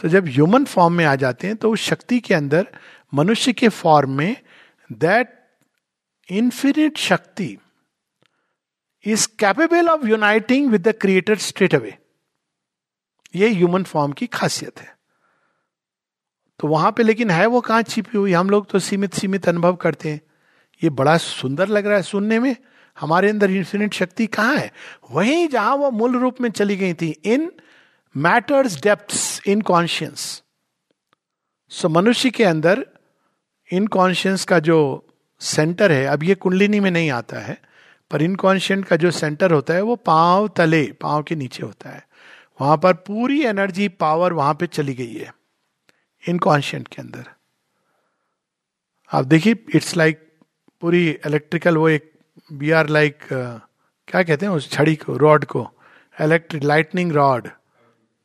so 0.00 0.08
जब 0.08 0.26
ह्यूमन 0.28 0.64
फॉर्म 0.64 0.94
में 0.96 1.04
आ 1.04 1.14
जाते 1.24 1.46
हैं 1.46 1.56
तो 1.64 1.70
उस 1.72 1.80
शक्ति 1.88 2.18
के 2.26 2.34
अंदर 2.34 2.68
मनुष्य 3.14 3.52
के 3.62 3.68
फॉर्म 3.82 4.16
में 4.18 4.36
that 5.00 5.38
infinite 6.30 6.98
shakti 6.98 7.56
is 9.04 9.26
capable 9.38 9.88
of 9.88 10.04
uniting 10.06 10.68
with 10.70 10.82
the 10.88 10.92
creator 11.00 11.38
straight 11.48 11.74
away 11.74 11.96
ये 13.36 13.48
ह्यूमन 13.54 13.82
फॉर्म 13.92 14.12
की 14.20 14.26
खासियत 14.36 14.80
है 14.80 14.90
तो 16.60 16.68
वहां 16.68 16.90
पे 16.96 17.02
लेकिन 17.02 17.30
है 17.30 17.46
वो 17.54 17.60
कहां 17.68 17.82
छिपी 17.82 18.18
हुई 18.18 18.32
हम 18.32 18.50
लोग 18.50 18.68
तो 18.70 18.78
सीमित 18.88 19.14
सीमित 19.14 19.48
अनुभव 19.48 19.76
करते 19.84 20.08
हैं 20.08 20.20
ये 20.84 20.90
बड़ा 21.00 21.16
सुंदर 21.22 21.68
लग 21.68 21.86
रहा 21.86 21.96
है 21.96 22.02
सुनने 22.02 22.38
में 22.40 22.54
हमारे 23.00 23.30
अंदर 23.30 23.50
इंफिनिट 23.50 23.94
शक्ति 23.94 24.26
कहां 24.36 24.56
है 24.58 24.70
वहीं 25.12 25.46
जहां 25.48 25.76
वो 25.78 25.90
मूल 26.00 26.16
रूप 26.18 26.40
में 26.40 26.50
चली 26.50 26.76
गई 26.76 26.94
थी 27.02 27.10
in 27.34 27.50
matters 28.26 28.80
depth 28.82 29.14
in 29.48 29.60
conscience 29.72 30.28
so 31.80 31.88
मनुष्य 31.88 32.30
के 32.38 32.44
अंदर 32.44 32.86
इन 33.72 33.86
कॉन्शियंस 33.96 34.44
का 34.44 34.58
जो 34.68 34.78
सेंटर 35.50 35.92
है 35.92 36.04
अब 36.06 36.22
ये 36.24 36.34
कुंडलिनी 36.44 36.80
में 36.80 36.90
नहीं 36.90 37.10
आता 37.10 37.38
है 37.44 37.60
पर 38.12 38.22
इनकॉन्शियंट 38.22 38.84
का 38.84 38.96
जो 39.02 39.10
सेंटर 39.16 39.52
होता 39.52 39.74
है 39.74 39.82
वो 39.90 39.94
पांव 40.06 40.48
तले 40.56 40.82
पांव 41.02 41.22
के 41.28 41.34
नीचे 41.42 41.62
होता 41.62 41.90
है 41.90 42.02
वहां 42.60 42.76
पर 42.78 42.92
पूरी 43.06 43.40
एनर्जी 43.52 43.86
पावर 44.04 44.32
वहां 44.38 44.54
पे 44.62 44.66
चली 44.78 44.94
गई 44.94 45.14
है 45.14 45.32
इनकॉन्शियंट 46.28 46.88
के 46.88 47.00
अंदर 47.02 47.30
आप 49.18 49.24
देखिए 49.32 49.54
इट्स 49.74 49.96
लाइक 49.96 50.20
पूरी 50.80 51.06
इलेक्ट्रिकल 51.30 51.76
वो 51.76 51.88
एक 51.88 52.10
वी 52.60 52.70
आर 52.80 52.88
लाइक 52.98 53.18
क्या 53.32 54.22
कहते 54.22 54.46
हैं 54.46 54.52
उस 54.52 54.70
छड़ी 54.72 54.94
को 55.06 55.16
रॉड 55.24 55.44
को 55.56 55.66
इलेक्ट्रिक 56.24 56.62
लाइटनिंग 56.74 57.12
रॉड 57.20 57.48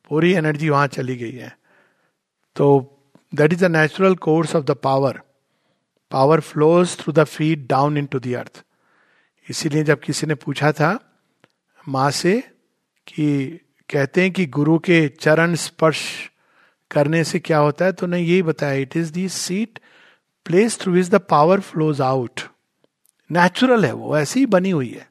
पूरी 0.09 0.33
एनर्जी 0.43 0.69
वहां 0.69 0.87
चली 0.99 1.15
गई 1.23 1.31
है 1.45 1.55
तो 2.55 2.69
that 3.39 3.53
is 3.53 3.63
the 3.63 3.71
natural 3.79 4.15
course 4.29 4.55
of 4.55 4.63
the 4.71 4.75
power 4.89 5.21
power 6.11 6.39
flows 6.53 6.99
through 6.99 7.13
the 7.23 7.23
feet 7.37 7.67
down 7.69 7.97
into 8.11 8.19
the earth 8.31 8.39
earth 8.57 8.63
इसीलिए 9.49 9.83
जब 9.83 9.99
किसी 10.01 10.27
ने 10.27 10.35
पूछा 10.35 10.71
था 10.79 10.97
माँ 11.89 12.09
से 12.11 12.39
कि 13.07 13.25
कहते 13.93 14.21
हैं 14.21 14.31
कि 14.37 14.45
गुरु 14.55 14.77
के 14.85 15.07
चरण 15.21 15.53
स्पर्श 15.63 16.01
करने 16.91 17.23
से 17.23 17.39
क्या 17.39 17.57
होता 17.57 17.85
है 17.85 17.91
तो 17.99 18.05
उन्हें 18.05 18.21
यही 18.21 18.41
बताया 18.43 18.79
it 18.81 18.97
is 18.97 19.09
the 19.11 19.27
seat 19.29 19.79
place 20.45 20.79
through 20.79 20.95
is 20.97 21.09
the 21.09 21.15
power 21.29 21.59
flows 21.69 22.01
out 22.01 22.41
natural 23.39 23.85
है 23.85 23.91
वो 23.93 24.17
ऐसी 24.17 24.39
ही 24.39 24.45
बनी 24.57 24.69
हुई 24.71 24.89
है 24.89 25.07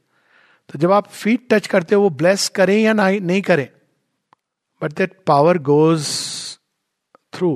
तो 0.73 0.78
जब 0.78 0.93
आप 0.93 1.09
फीट 1.11 1.47
टच 1.52 1.66
करते 1.75 1.95
हो 1.95 2.02
वो 2.02 2.11
ब्लेस 2.21 2.49
करें 2.57 2.76
या 2.76 2.93
ना 2.93 3.09
नहीं 3.11 3.43
करें 3.49 3.69
but 4.83 4.93
that 4.97 5.16
power 5.26 5.59
goes 5.71 6.09
through 7.35 7.52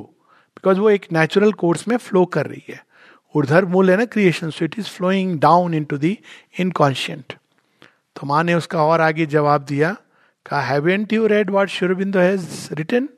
because 0.57 0.79
वो 0.79 0.91
एक 0.91 1.07
नेचुरल 1.13 1.53
कोर्स 1.63 1.87
में 1.89 1.97
फ्लो 1.97 2.25
कर 2.37 2.47
रही 2.47 2.63
है 2.69 2.81
ऊर्धर 3.37 3.65
मूल 3.73 3.91
है 3.91 3.97
ना 3.97 4.05
creation 4.15 4.51
so 4.51 4.65
it 4.65 4.75
is 4.79 4.89
flowing 4.95 5.39
down 5.41 5.75
into 5.91 5.97
the 5.99 6.17
inconscient 6.61 7.33
तो 8.17 8.27
माँ 8.27 8.43
ने 8.45 8.55
उसका 8.55 8.85
और 8.85 9.01
आगे 9.01 9.27
जवाब 9.35 9.63
दिया 9.65 9.97
कहा 10.51 10.77
and 10.93 11.13
you 11.13 11.27
read 11.33 11.51
what 11.51 11.69
Sri Aurobindo 11.69 12.19
has 12.21 12.69
written 12.79 13.09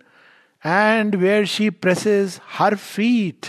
and 0.67 1.15
where 1.17 1.47
she 1.55 1.71
presses 1.85 2.41
her 2.59 2.75
feet 2.77 3.47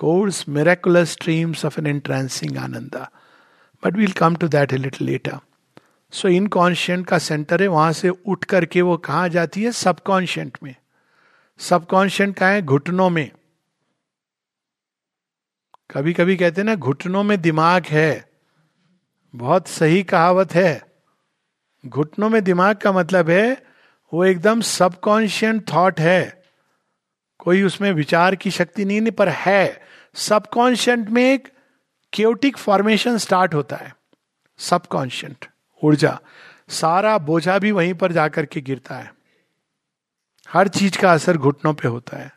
course 0.00 0.44
miraculous 0.56 1.10
streams 1.12 1.64
of 1.64 1.78
an 1.78 1.86
entrancing 1.86 2.56
Ananda 2.58 3.08
but 3.84 3.96
we'll 3.96 4.12
come 4.22 4.34
to 4.40 4.48
that 4.56 4.72
a 4.72 4.76
little 4.76 5.04
later 5.04 5.38
so 6.16 6.28
inconscient 6.28 7.06
का 7.06 7.18
centre 7.18 7.62
है 7.62 7.68
वहां 7.68 7.92
से 8.00 8.08
उठ 8.18 8.44
करके 8.54 8.82
वो 8.90 8.96
कहाँ 9.08 9.28
जाती 9.38 9.62
है 9.62 9.72
सबकॉन्शियंट 9.84 10.58
में 10.62 10.74
सबकॉन्शियंट 11.68 12.36
का 12.38 12.48
है 12.48 12.62
घुटनों 12.62 13.08
में 13.10 13.30
कभी 15.90 16.12
कभी 16.14 16.34
कहते 16.36 16.60
हैं 16.60 16.66
ना 16.66 16.74
घुटनों 16.74 17.22
में 17.24 17.40
दिमाग 17.40 17.86
है 17.90 18.08
बहुत 19.42 19.68
सही 19.68 20.02
कहावत 20.12 20.54
है 20.54 20.80
घुटनों 21.86 22.28
में 22.30 22.42
दिमाग 22.44 22.76
का 22.82 22.92
मतलब 22.92 23.28
है 23.30 23.44
वो 24.14 24.24
एकदम 24.24 24.60
सबकॉन्शियंट 24.70 25.62
थॉट 25.72 26.00
है 26.00 26.20
कोई 27.44 27.62
उसमें 27.62 27.90
विचार 27.92 28.34
की 28.34 28.50
शक्ति 28.50 28.84
नहीं, 28.84 29.00
नहीं 29.00 29.12
पर 29.12 29.28
है 29.28 29.80
सबकॉन्शियंट 30.26 31.08
में 31.16 31.22
एक 31.32 31.48
क्योटिक 32.12 32.56
फॉर्मेशन 32.58 33.18
स्टार्ट 33.26 33.54
होता 33.54 33.76
है 33.82 33.92
सबकॉन्शियंट 34.70 35.44
ऊर्जा 35.84 36.18
सारा 36.80 37.16
बोझा 37.30 37.58
भी 37.64 37.70
वहीं 37.78 37.94
पर 38.02 38.12
जाकर 38.12 38.46
के 38.56 38.60
गिरता 38.70 38.96
है 38.98 39.10
हर 40.52 40.68
चीज 40.78 40.96
का 40.96 41.12
असर 41.12 41.36
घुटनों 41.36 41.72
पे 41.82 41.88
होता 41.88 42.16
है 42.22 42.30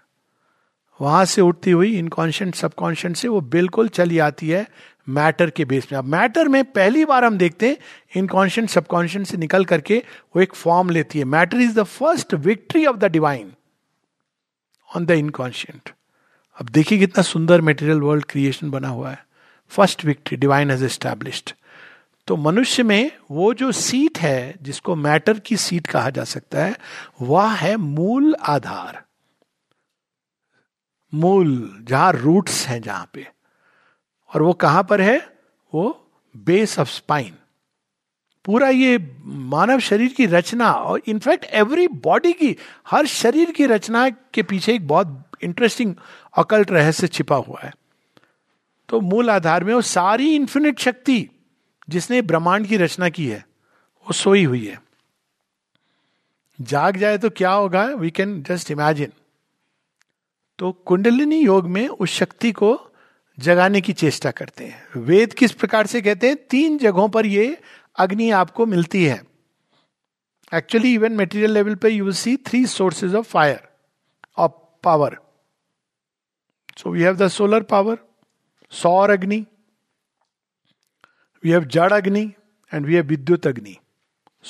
वहां 1.02 1.26
से 1.32 1.42
उठती 1.42 1.72
हुई 1.72 1.98
इनकॉन्शियंट 1.98 2.56
सबकॉन्शियंट 2.56 3.16
से 3.18 3.28
वो 3.28 3.40
बिल्कुल 3.56 3.88
चली 4.00 4.18
आती 4.24 4.50
है 4.50 4.66
मैटर 5.18 5.50
के 5.60 5.66
बेस 5.66 5.88
में 5.92 5.98
अब 6.00 6.06
मैटर 6.16 6.48
में 6.56 6.64
पहली 6.72 7.06
बार 7.12 7.26
हम 7.26 7.38
देखते 7.38 7.68
हैं 7.68 7.78
इनकॉन्शियंट 8.20 8.70
सबकॉन्शियंट 8.70 9.28
से 9.28 9.38
निकल 9.38 9.66
करके 9.66 10.02
वो 10.36 10.42
एक 10.42 10.54
फॉर्म 10.56 10.90
लेती 10.90 11.20
है 11.20 11.26
matter 11.36 11.62
is 11.62 11.74
the 11.78 11.84
first 11.84 12.34
victory 12.50 12.86
of 12.86 12.96
the 13.04 13.12
divine 13.12 13.52
on 14.96 15.06
the 15.06 15.12
inconscient 15.26 15.90
अब 16.62 16.70
देखिए 16.76 17.00
कितना 17.00 17.24
सुंदर 17.24 17.62
मेटेरियल 17.70 18.02
वर्ल्ड 18.02 18.26
क्रिएशन 18.30 18.70
बना 18.72 18.88
हुआ 18.88 19.10
है 19.12 19.24
first 19.78 20.06
victory 20.06 20.38
divine 20.38 20.72
has 20.72 20.84
established 20.84 21.52
तो 22.28 22.36
मनुष्य 22.38 22.84
में 22.92 23.12
वो 23.32 23.54
जो 23.62 23.72
सीट 23.84 24.18
है 24.22 24.54
जिसको 24.64 24.96
मैटर 24.96 25.40
की 25.46 25.58
सीट 25.66 25.88
कहा 25.88 26.10
जा 26.20 26.24
सकता 26.36 26.64
है 26.66 26.76
वह 27.22 27.54
है 27.64 27.76
मूल 27.88 28.36
आधार 28.58 29.04
मूल 31.14 31.58
जहां 31.90 32.12
रूट्स 32.14 32.66
हैं 32.68 32.82
जहां 32.82 33.06
पे 33.14 33.26
और 34.36 34.42
वो 34.44 34.54
कहां 34.64 34.84
पर 34.90 35.02
है 35.02 35.18
वो 35.74 35.88
बेस 36.46 36.78
ऑफ 36.80 36.88
स्पाइन 36.88 37.34
पूरा 38.46 38.68
ये 38.70 38.98
मानव 39.54 39.80
शरीर 39.90 40.14
की 40.18 40.26
रचना 40.26 40.72
और 40.74 41.02
इनफैक्ट 41.08 41.46
एवरी 41.62 41.88
बॉडी 42.06 42.34
की 42.34 42.56
हर 42.92 43.06
शरीर 43.14 43.52
की 43.58 43.66
रचना 43.68 44.08
के 44.34 44.44
पीछे 44.52 44.74
एक 44.76 44.88
बहुत 44.88 45.22
इंटरेस्टिंग 45.44 45.94
अकल्ट 46.38 46.72
रहस्य 46.72 47.08
छिपा 47.08 47.36
हुआ 47.48 47.60
है 47.64 47.74
तो 48.90 49.00
मूल 49.02 49.30
आधार 49.30 49.64
में 49.64 49.74
वो 49.74 49.82
सारी 49.90 50.36
इन्फिनिट 50.36 50.80
शक्ति 50.80 51.28
जिसने 51.90 52.22
ब्रह्मांड 52.22 52.68
की 52.68 52.78
रचना 52.78 53.10
की 53.18 53.28
है 53.28 53.40
वो 54.08 54.14
सोई 54.14 54.44
हुई 54.44 54.66
है 54.66 54.80
जाग 56.72 56.98
जाए 56.98 57.18
तो 57.18 57.30
क्या 57.38 57.52
होगा 57.52 57.86
वी 58.00 58.10
कैन 58.12 58.42
जस्ट 58.48 58.72
इमेजिन 58.72 59.12
तो 60.60 60.72
कुंडलिनी 60.88 61.38
योग 61.44 61.68
में 61.76 61.88
उस 61.88 62.14
शक्ति 62.20 62.52
को 62.52 62.70
जगाने 63.44 63.82
की 63.82 63.94
चेष्टा 64.02 64.32
करते 64.40 64.66
हैं 64.68 65.02
वेद 65.10 65.34
किस 65.42 65.52
प्रकार 65.62 65.88
से 65.88 66.02
कहते 66.08 66.28
हैं 66.28 66.36
तीन 66.52 66.78
जगहों 66.78 67.08
पर 67.10 67.26
ये 67.26 67.46
अग्नि 68.06 68.30
आपको 68.40 68.66
मिलती 68.74 69.04
है 69.06 69.22
एक्चुअली 70.56 70.94
इवन 70.94 71.14
मेटीरियल 71.22 71.52
लेवल 71.54 71.76
पर 71.84 71.90
you 71.92 72.12
see 72.24 72.36
three 72.48 72.66
sources 72.74 73.16
of 73.16 73.30
fire 73.32 73.60
of 74.46 74.60
power 74.84 75.18
so 76.78 76.92
we 76.92 77.04
have 77.04 77.16
the 77.24 77.28
solar 77.40 77.64
power 77.74 77.98
सौर 78.84 79.12
अग्नि 79.12 79.46
वी 81.44 81.50
हैव 81.52 81.66
जड़ 81.78 81.92
अग्नि 82.02 82.32
एंड 82.74 82.86
वी 82.86 82.96
हैव 82.96 83.06
विद्युत 83.16 83.48
अग्नि 83.48 83.78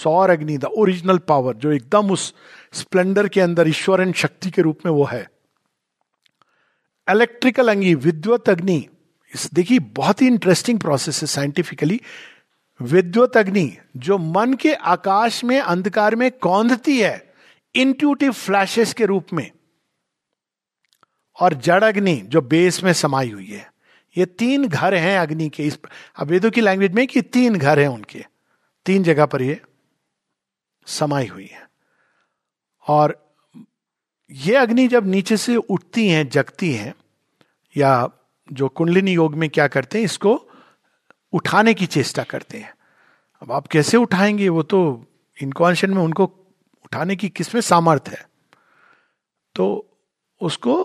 सौर 0.03 0.29
अग्नि 0.29 0.57
द 0.65 0.73
ओरिजिनल 0.83 1.17
पावर 1.33 1.53
जो 1.65 1.71
एकदम 1.71 2.11
उस 2.11 2.33
स्प्लेंडर 2.81 3.27
के 3.37 3.41
अंदर 3.41 3.67
ईश्वर 3.67 4.01
एंड 4.01 4.13
शक्ति 4.23 4.49
के 4.57 4.61
रूप 4.69 4.85
में 4.85 4.91
वो 4.91 5.03
है 5.11 5.27
इलेक्ट्रिकल 7.11 7.69
अंगी 7.71 7.93
विद्युत 8.07 8.49
अग्नि 8.49 8.83
देखिए 9.53 9.79
बहुत 9.97 10.21
ही 10.21 10.27
इंटरेस्टिंग 10.27 10.79
प्रोसेस 10.79 11.21
है 11.21 11.27
साइंटिफिकली 11.27 11.99
विद्युत 12.91 13.37
अग्नि 13.37 13.71
जो 14.07 14.17
मन 14.35 14.53
के 14.61 14.73
आकाश 14.93 15.43
में 15.43 15.59
अंधकार 15.59 16.15
में 16.15 16.29
कौंधती 16.47 16.99
है 16.99 17.15
इंट्यूटिव 17.75 18.31
फ्लैशेस 18.31 18.93
के 19.01 19.05
रूप 19.05 19.33
में 19.33 19.49
और 21.41 21.53
जड़ 21.67 21.83
अग्नि 21.83 22.15
जो 22.35 22.41
बेस 22.53 22.83
में 22.83 22.91
समाई 23.01 23.29
हुई 23.31 23.45
है 23.47 23.67
ये 24.17 24.25
तीन 24.41 24.67
घर 24.67 24.93
हैं 24.95 25.17
अग्नि 25.19 25.49
के 25.55 25.63
इस 25.67 25.79
वेदों 26.27 26.51
की 26.51 26.61
लैंग्वेज 26.61 26.91
में 26.93 27.05
कि 27.07 27.21
तीन 27.35 27.55
घर 27.57 27.79
हैं 27.79 27.87
उनके 27.87 28.23
तीन 28.85 29.03
जगह 29.03 29.25
पर 29.33 29.41
ये 29.41 29.59
समाई 30.97 31.27
हुई 31.27 31.47
है 31.51 31.67
और 32.95 33.15
ये 34.47 34.55
अग्नि 34.55 34.87
जब 34.87 35.07
नीचे 35.09 35.37
से 35.43 35.55
उठती 35.57 36.07
हैं 36.07 36.27
जगती 36.29 36.71
हैं 36.73 36.93
या 37.79 37.91
जो 38.59 38.67
कुंडलिनी 38.77 39.13
योग 39.13 39.35
में 39.41 39.49
क्या 39.57 39.67
करते 39.75 39.97
हैं 39.97 40.05
इसको 40.05 40.31
उठाने 41.39 41.73
की 41.81 41.85
चेष्टा 41.95 42.23
करते 42.33 42.57
हैं 42.59 42.73
अब 43.41 43.51
आप 43.57 43.67
कैसे 43.75 43.97
उठाएंगे 44.05 44.47
वो 44.59 44.63
तो 44.73 44.79
इनकॉन्शन 45.41 45.93
में 45.97 46.01
उनको 46.03 46.25
उठाने 46.85 47.15
की 47.21 47.29
किसमें 47.39 47.61
सामर्थ 47.71 48.09
है 48.15 48.21
तो 49.55 49.67
उसको 50.49 50.75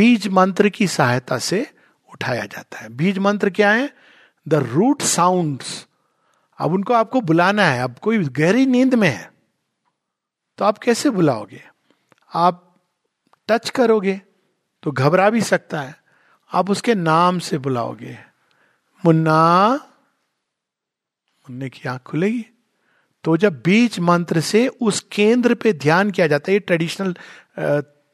बीज 0.00 0.28
मंत्र 0.38 0.68
की 0.76 0.86
सहायता 0.96 1.38
से 1.46 1.66
उठाया 2.12 2.44
जाता 2.54 2.78
है 2.82 2.88
बीज 3.02 3.18
मंत्र 3.26 3.50
क्या 3.58 3.70
है 3.78 3.90
द 4.48 4.60
रूट 4.70 5.02
साउंड्स 5.14 5.72
अब 6.66 6.72
उनको 6.72 6.94
आपको 6.94 7.20
बुलाना 7.32 7.64
है 7.68 7.82
अब 7.82 7.98
कोई 8.08 8.18
गहरी 8.40 8.66
नींद 8.76 8.94
में 9.02 9.08
है 9.08 9.30
तो 10.58 10.64
आप 10.64 10.78
कैसे 10.86 11.10
बुलाओगे 11.18 11.62
आप 12.46 12.60
टच 13.50 13.68
करोगे 13.80 14.20
तो 14.82 14.90
घबरा 15.02 15.28
भी 15.36 15.40
सकता 15.50 15.80
है 15.80 15.94
आप 16.54 16.68
उसके 16.70 16.94
नाम 16.94 17.38
से 17.48 17.58
बुलाओगे 17.58 18.16
मुन्ना 19.04 19.38
मुन्ने 21.48 21.68
की 21.68 21.88
आंख 21.88 22.00
खुलेगी 22.10 22.44
तो 23.24 23.36
जब 23.44 23.60
बीज 23.64 23.98
मंत्र 24.10 24.40
से 24.50 24.66
उस 24.88 25.00
केंद्र 25.12 25.54
पे 25.62 25.72
ध्यान 25.86 26.10
किया 26.18 26.26
जाता 26.32 26.50
है 26.50 26.54
ये 26.54 26.60
ट्रेडिशनल 26.70 27.14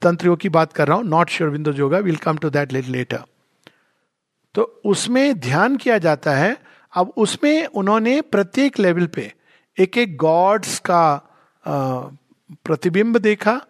तंत्रियों 0.04 0.36
की 0.44 0.48
बात 0.56 0.72
कर 0.72 0.88
रहा 0.88 0.96
हूं 0.96 1.04
not 1.14 1.30
sure 1.36 1.50
विंदो 1.50 1.72
Joga 1.80 1.98
will 2.08 2.16
come 2.26 2.36
to 2.44 2.50
that 2.56 2.72
later 2.72 3.22
तो 4.54 4.62
उसमें 4.92 5.38
ध्यान 5.40 5.76
किया 5.82 5.98
जाता 6.06 6.34
है 6.36 6.56
अब 7.02 7.12
उसमें 7.24 7.66
उन्होंने 7.82 8.20
प्रत्येक 8.34 8.78
लेवल 8.78 9.06
पे 9.16 9.32
एक 9.80 9.98
एक 9.98 10.16
गॉड्स 10.24 10.78
का 10.90 11.02
प्रतिबिंब 11.68 13.18
देखा 13.28 13.60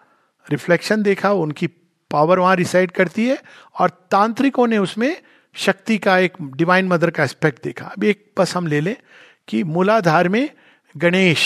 रिफ्लेक्शन 0.50 1.02
देखा 1.02 1.32
उनकी 1.46 1.66
पावर 2.10 2.38
वहां 2.38 2.56
रिसाइड 2.56 2.90
करती 2.92 3.26
है 3.28 3.38
और 3.80 3.90
तांत्रिकों 4.10 4.66
ने 4.66 4.78
उसमें 4.78 5.10
शक्ति 5.66 5.98
का 6.06 6.16
एक 6.28 6.32
डिवाइन 6.56 6.88
मदर 6.88 7.10
का 7.18 7.24
एस्पेक्ट 7.24 7.62
देखा 7.64 7.86
अब 7.96 8.04
एक 8.04 8.24
बस 8.38 8.54
हम 8.56 8.66
ले 8.66 8.80
लें 8.80 8.96
कि 9.48 9.62
मूलाधार 9.76 10.28
में 10.36 10.48
गणेश 11.04 11.42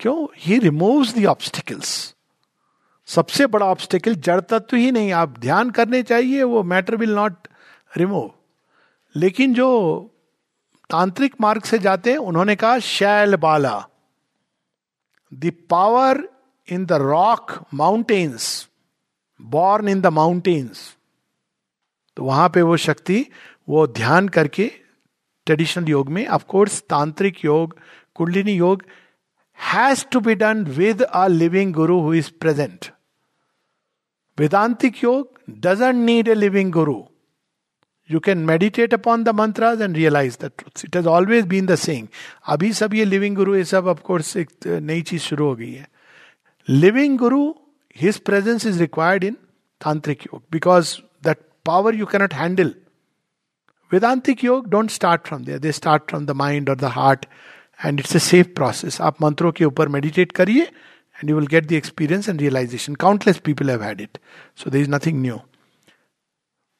क्यों 0.00 0.26
ही 0.38 0.58
रिमूव्स 0.58 1.12
दी 1.14 1.24
ऑब्स्टिकल्स 1.34 1.92
सबसे 3.14 3.46
बड़ा 3.54 3.66
ऑब्स्टिकल 3.66 4.14
जड़ 4.26 4.40
तत्व 4.50 4.76
ही 4.76 4.90
नहीं 4.92 5.12
आप 5.22 5.38
ध्यान 5.38 5.70
करने 5.78 6.02
चाहिए 6.10 6.42
वो 6.52 6.62
मैटर 6.72 6.96
विल 6.96 7.14
नॉट 7.14 7.48
रिमूव 7.98 8.32
लेकिन 9.16 9.54
जो 9.54 9.68
तांत्रिक 10.90 11.34
मार्ग 11.40 11.62
से 11.72 11.78
जाते 11.78 12.10
हैं 12.10 12.18
उन्होंने 12.30 12.56
कहा 12.62 12.78
Shail 12.92 13.36
Bala 13.44 13.76
the 15.44 15.52
power 15.70 16.28
in 16.72 16.84
the 16.86 16.92
rock 17.00 17.52
mountains 17.82 18.48
born 19.52 19.88
in 19.88 20.00
the 20.00 20.06
mountains 20.18 20.78
तो 22.16 22.24
वहां 22.24 22.48
पे 22.48 22.62
वो 22.62 22.76
शक्ति 22.86 23.24
वो 23.68 23.86
ध्यान 23.86 24.28
करके 24.36 24.70
ट्रेडिशनल 25.46 25.88
योग 25.90 26.08
में 26.18 26.26
of course 26.36 26.82
tantric 26.90 27.44
yoga 27.44 27.76
Kundalini 28.16 28.52
yoga 28.52 28.82
has 29.72 30.06
to 30.12 30.20
be 30.26 30.34
done 30.44 30.64
with 30.78 31.02
a 31.02 31.26
living 31.26 31.72
guru 31.74 32.00
who 32.02 32.12
is 32.14 32.30
present 32.40 32.84
Vedantic 34.40 35.02
yoga 35.04 35.38
doesn't 35.66 35.94
need 36.04 36.28
a 36.28 36.34
living 36.34 36.72
guru 36.72 37.02
you 38.10 38.20
can 38.20 38.38
meditate 38.46 38.94
upon 38.94 39.24
the 39.24 39.28
mantras 39.40 39.82
and 39.82 39.96
realise 39.96 40.38
the 40.42 40.50
truth 40.58 40.84
it 40.84 40.96
has 40.96 41.06
always 41.18 41.44
been 41.48 41.66
the 41.66 41.74
same 41.84 42.06
अभी 42.56 42.72
सब 42.80 42.94
ये 42.94 43.04
living 43.04 43.36
गुरु 43.36 43.54
ये 43.56 43.64
सब 43.74 43.86
of course 43.88 44.36
एक 44.36 44.48
नई 44.66 45.02
चीज 45.12 45.20
शुरू 45.22 45.46
हो 45.48 45.54
गई 45.56 45.72
है 45.72 45.86
living 46.70 47.18
Guru 47.18 47.44
his 47.94 48.18
presence 48.18 48.64
is 48.70 48.78
required 48.80 49.22
in 49.24 49.36
tantric 49.80 50.26
yoga 50.30 50.44
because 50.50 51.00
that 51.22 51.38
power 51.68 51.92
you 52.00 52.06
cannot 52.12 52.32
handle 52.40 52.72
vedantic 53.90 54.42
yoga 54.42 54.68
don't 54.74 54.90
start 54.96 55.26
from 55.28 55.44
there 55.50 55.58
they 55.64 55.72
start 55.80 56.08
from 56.10 56.26
the 56.30 56.34
mind 56.46 56.68
or 56.74 56.78
the 56.86 56.94
heart 57.00 57.26
and 57.84 58.00
it's 58.00 58.14
a 58.16 58.18
safe 58.18 58.46
process 58.56 59.00
आप 59.06 59.16
मंत्रों 59.22 59.50
के 59.58 59.64
ऊपर 59.64 59.88
meditate 59.94 60.32
करिए 60.32 60.62
and 60.64 61.30
you 61.30 61.36
will 61.36 61.46
get 61.54 61.64
the 61.68 61.72
experience 61.72 62.28
and 62.28 62.40
realisation 62.40 62.94
countless 63.04 63.38
people 63.44 63.70
have 63.70 63.82
had 63.82 64.00
it 64.00 64.18
so 64.62 64.70
there 64.70 64.80
is 64.82 64.88
nothing 64.90 65.20
new 65.22 65.38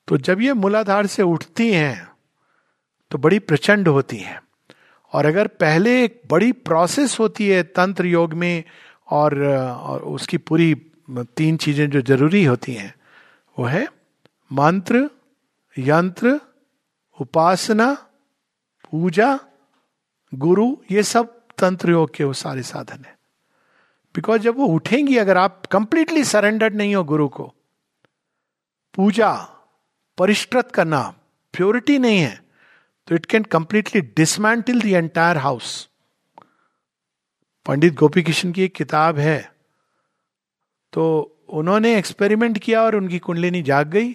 तो 0.08 0.16
जब 0.28 0.40
ये 0.42 0.52
मूलाधार 0.62 1.06
से 1.14 1.22
उठती 1.32 1.68
हैं 1.72 1.96
तो 3.10 3.18
बड़ी 3.26 3.38
प्रचंड 3.50 3.88
होती 3.96 4.16
हैं 4.18 4.38
और 5.14 5.26
अगर 5.26 5.46
पहले 5.66 6.02
एक 6.04 6.20
बड़ी 6.30 6.52
प्रोसेस 6.70 7.18
होती 7.20 7.48
है 7.48 7.62
तंत्र 7.80 8.06
योग 8.14 8.34
में 8.44 8.64
और, 9.12 9.42
और 9.44 10.00
उसकी 10.14 10.38
पूरी 10.50 10.72
तीन 11.10 11.56
चीजें 11.60 11.88
जो 11.90 12.00
जरूरी 12.02 12.44
होती 12.44 12.72
हैं 12.74 12.94
वो 13.58 13.64
है 13.66 13.84
मंत्र 14.60 15.08
यंत्र 15.78 16.40
उपासना 17.20 17.92
पूजा 18.90 19.38
गुरु 20.44 20.70
ये 20.90 21.02
सब 21.02 21.34
तंत्र 21.58 21.90
योग 21.90 22.14
के 22.14 22.24
वो 22.24 22.32
सारे 22.32 22.62
साधन 22.62 23.04
है 23.06 23.16
बिकॉज 24.14 24.40
जब 24.40 24.56
वो 24.58 24.66
उठेंगी 24.74 25.16
अगर 25.18 25.36
आप 25.36 25.66
कंप्लीटली 25.72 26.24
सरेंडर्ड 26.24 26.74
नहीं 26.76 26.94
हो 26.94 27.04
गुरु 27.04 27.28
को 27.38 27.52
पूजा 28.94 29.30
परिष्कृत 30.18 30.70
करना 30.74 31.02
प्योरिटी 31.56 31.98
नहीं 31.98 32.18
है 32.20 32.40
तो 33.06 33.14
it 33.14 33.26
can 33.30 33.42
completely 33.52 34.00
dismantle 34.16 34.80
the 34.80 34.86
entire 34.86 35.36
house 35.46 35.72
Pandit 37.66 37.94
Gopi 37.98 38.22
Kishan 38.22 38.52
की 38.52 38.62
एक 38.62 38.74
किताब 38.76 39.18
है 39.18 39.38
तो 40.94 41.04
उन्होंने 41.60 41.94
एक्सपेरिमेंट 41.98 42.58
किया 42.66 42.82
और 42.82 42.96
उनकी 42.96 43.18
कुंडलिनी 43.28 43.62
जाग 43.68 43.88
गई 43.94 44.12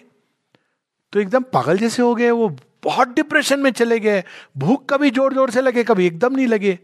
तो 1.13 1.19
एकदम 1.19 1.43
पागल 1.53 1.77
जैसे 1.77 2.01
हो 2.01 2.13
गए 2.15 2.29
वो 2.41 2.47
बहुत 2.83 3.09
डिप्रेशन 3.15 3.59
में 3.59 3.71
चले 3.79 3.99
गए 3.99 4.23
भूख 4.63 4.85
कभी 4.93 5.09
जोर 5.17 5.33
जोर 5.33 5.49
से 5.55 5.61
लगे 5.61 5.83
कभी 5.89 6.05
एकदम 6.07 6.35
नहीं 6.35 6.45
लगे 6.47 6.77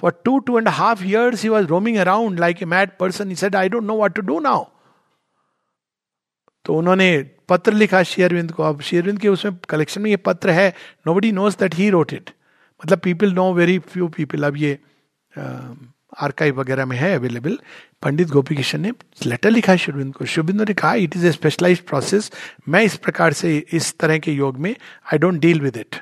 for 0.00 0.20
two 0.24 0.38
two 0.48 0.58
and 0.58 0.68
half 0.78 1.02
years 1.12 1.42
he 1.42 1.48
was 1.48 1.64
roaming 1.74 1.96
around 2.06 2.40
like 2.40 2.62
a 2.62 2.66
mad 2.74 2.96
person 3.00 3.34
said 3.44 3.56
I 3.62 3.68
don't 3.76 3.84
know 3.92 3.94
what 4.02 4.14
to 4.16 4.22
do 4.32 4.38
now 4.48 4.64
तो 6.64 6.74
उन्होंने 6.78 7.08
पत्र 7.48 7.72
लिखा 7.82 8.02
शेयरविंद 8.14 8.52
को 8.58 8.62
अब 8.72 8.80
शेयरविंद 8.90 9.18
के 9.20 9.28
उसमें 9.28 9.56
कलेक्शन 9.68 10.02
में 10.02 10.10
ये 10.10 10.16
पत्र 10.30 10.50
है 10.60 10.68
nobody 11.14 11.32
knows 11.38 11.56
that 11.60 11.74
he 11.74 11.88
wrote 11.98 12.12
it 12.18 12.30
मतलब 12.84 12.98
people 13.08 13.32
no 13.40 13.52
very 13.62 13.78
few 13.94 14.08
people 14.18 14.44
अब 14.50 14.56
ये 14.66 14.78
uh, 15.38 15.74
आर्काइव 16.22 16.58
वगैरह 16.60 16.86
में 16.86 16.96
है 16.96 17.14
अवेलेबल 17.16 17.58
पंडित 18.02 18.28
गोपी 18.30 18.54
किशन 18.56 18.80
ने 18.80 18.90
लेटर 19.26 19.50
लिखा 19.50 19.72
है 19.72 19.78
शुभिंद 19.78 20.14
को 20.14 20.24
शुभिंदु 20.34 20.64
ने 20.68 20.74
कहा 20.74 20.94
it 21.06 21.16
is 21.16 21.24
a 21.26 21.32
specialise 21.32 21.80
process 21.86 22.30
मैं 22.68 22.82
इस 22.84 22.96
प्रकार 23.04 23.32
से 23.40 23.56
इस 23.80 23.96
तरह 23.98 24.18
के 24.24 24.32
योग 24.32 24.56
में 24.66 24.70
I 25.12 25.18
don't 25.18 25.40
deal 25.40 25.60
with 25.60 25.76
it 25.76 25.96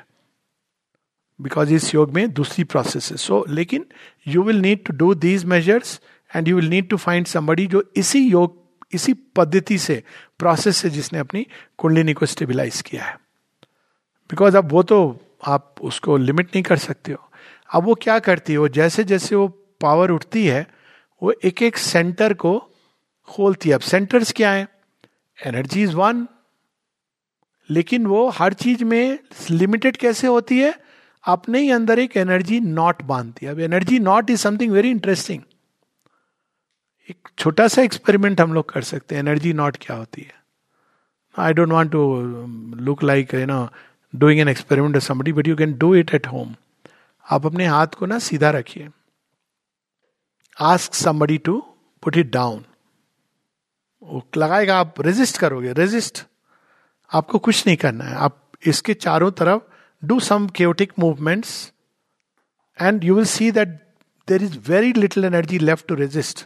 because 1.41 1.71
इस 1.73 1.93
योग 1.93 2.13
में 2.13 2.29
दूसरी 2.33 2.63
प्रोसेस 2.73 3.11
है 3.11 3.17
सो 3.17 3.45
लेकिन 3.49 3.85
you 4.27 4.43
will 4.43 4.59
need 4.61 4.83
to 4.87 4.93
do 5.05 5.13
these 5.25 5.45
measures 5.55 5.99
and 6.35 6.47
you 6.47 6.55
will 6.55 6.69
need 6.69 6.89
to 6.89 6.97
find 6.97 7.27
somebody 7.27 7.67
जो 7.67 7.83
इसी 7.97 8.27
योग 8.29 8.57
इसी 8.93 9.13
पद्धति 9.35 9.77
से 9.77 10.03
प्रोसेस 10.39 10.77
से 10.77 10.89
जिसने 10.89 11.19
अपनी 11.19 11.45
कुंडलिनी 11.79 12.13
को 12.13 12.25
स्टेबलाइज 12.25 12.81
किया 12.89 13.03
है 13.03 13.15
बिकॉज 14.29 14.55
अब 14.55 14.71
वो 14.71 14.83
तो 14.91 14.97
आप 15.47 15.75
उसको 15.89 16.17
लिमिट 16.17 16.45
नहीं 16.47 16.63
कर 16.63 16.77
सकते 16.77 17.11
हो 17.11 17.27
अब 17.75 17.83
वो 17.83 17.93
क्या 18.01 18.17
करती 18.19 18.53
है 18.53 18.59
वो 18.59 18.67
जैसे 18.77 19.03
जैसे 19.03 19.35
वो 19.35 19.47
पावर 19.81 20.09
उठती 20.11 20.45
है 20.45 20.65
वो 21.23 21.33
एक 21.45 21.61
एक 21.63 21.77
सेंटर 21.77 22.33
को 22.43 22.57
खोलती 23.29 23.69
है 23.69 23.75
अब 23.75 23.81
सेंटर्स 23.93 24.31
क्या 24.39 24.51
है 24.51 24.67
एनर्जी 25.47 25.83
इज 25.83 25.93
वन 25.93 26.27
लेकिन 27.71 28.05
वो 28.07 28.27
हर 28.37 28.53
चीज 28.61 28.83
में 28.93 29.17
लिमिटेड 29.51 29.97
कैसे 29.97 30.27
होती 30.27 30.59
है 30.59 30.73
अपने 31.33 31.59
ही 31.61 31.69
अंदर 31.71 31.99
एक 31.99 32.15
एनर्जी 32.17 32.59
नॉट 32.79 33.01
बांधती 33.11 33.45
है 33.45 33.51
अब 33.51 33.59
energy 33.59 33.99
knot 33.99 34.29
is 34.29 34.39
something 34.39 34.71
very 34.71 34.91
interesting 34.91 35.41
एक 37.09 37.27
छोटा 37.39 37.67
सा 37.73 37.81
एक्सपेरिमेंट 37.81 38.41
हम 38.41 38.53
लोग 38.53 38.71
कर 38.71 38.81
सकते 38.89 39.15
हैं 39.15 39.21
एनर्जी 39.21 39.53
नॉट 39.61 39.77
क्या 39.81 39.95
होती 39.97 40.21
है 40.21 40.37
I 41.45 41.53
don't 41.59 41.69
want 41.71 41.91
to 41.91 42.01
look 42.89 43.03
like 43.03 43.33
you 43.33 43.45
know 43.45 43.67
doing 44.23 44.39
an 44.41 44.49
experiment 44.49 44.97
समी 45.11 45.33
but 45.33 45.47
you 45.47 45.55
can 45.57 45.73
do 45.83 45.93
it 45.95 46.13
at 46.15 46.27
home 46.27 46.55
आप 47.31 47.45
अपने 47.45 47.65
हाथ 47.67 47.87
को 47.99 48.05
ना 48.13 48.19
सीधा 48.29 48.49
रखिए 48.57 48.89
ask 50.67 50.93
somebody 50.93 51.37
to 51.45 51.51
put 52.03 52.17
it 52.17 52.31
down 52.31 52.63
वो 54.03 54.23
लगाएगा 54.37 54.77
आप 54.79 54.99
रेजिस्ट 55.05 55.37
करोगे 55.39 55.73
रेजिस्ट 55.73 56.21
आपको 57.19 57.39
कुछ 57.47 57.63
नहीं 57.67 57.77
करना 57.83 58.05
है 58.05 58.15
आप 58.25 58.41
इसके 58.67 58.93
चारों 58.93 59.29
तरफ 59.41 59.65
do 60.09 60.19
some 60.29 60.47
chaotic 60.55 60.93
movements 60.99 61.53
and 62.81 63.03
you 63.03 63.15
will 63.15 63.25
see 63.35 63.49
that 63.59 63.67
there 64.29 64.43
is 64.43 64.57
very 64.69 64.91
little 64.93 65.25
energy 65.25 65.59
left 65.59 65.87
to 65.87 65.95
resist 66.01 66.45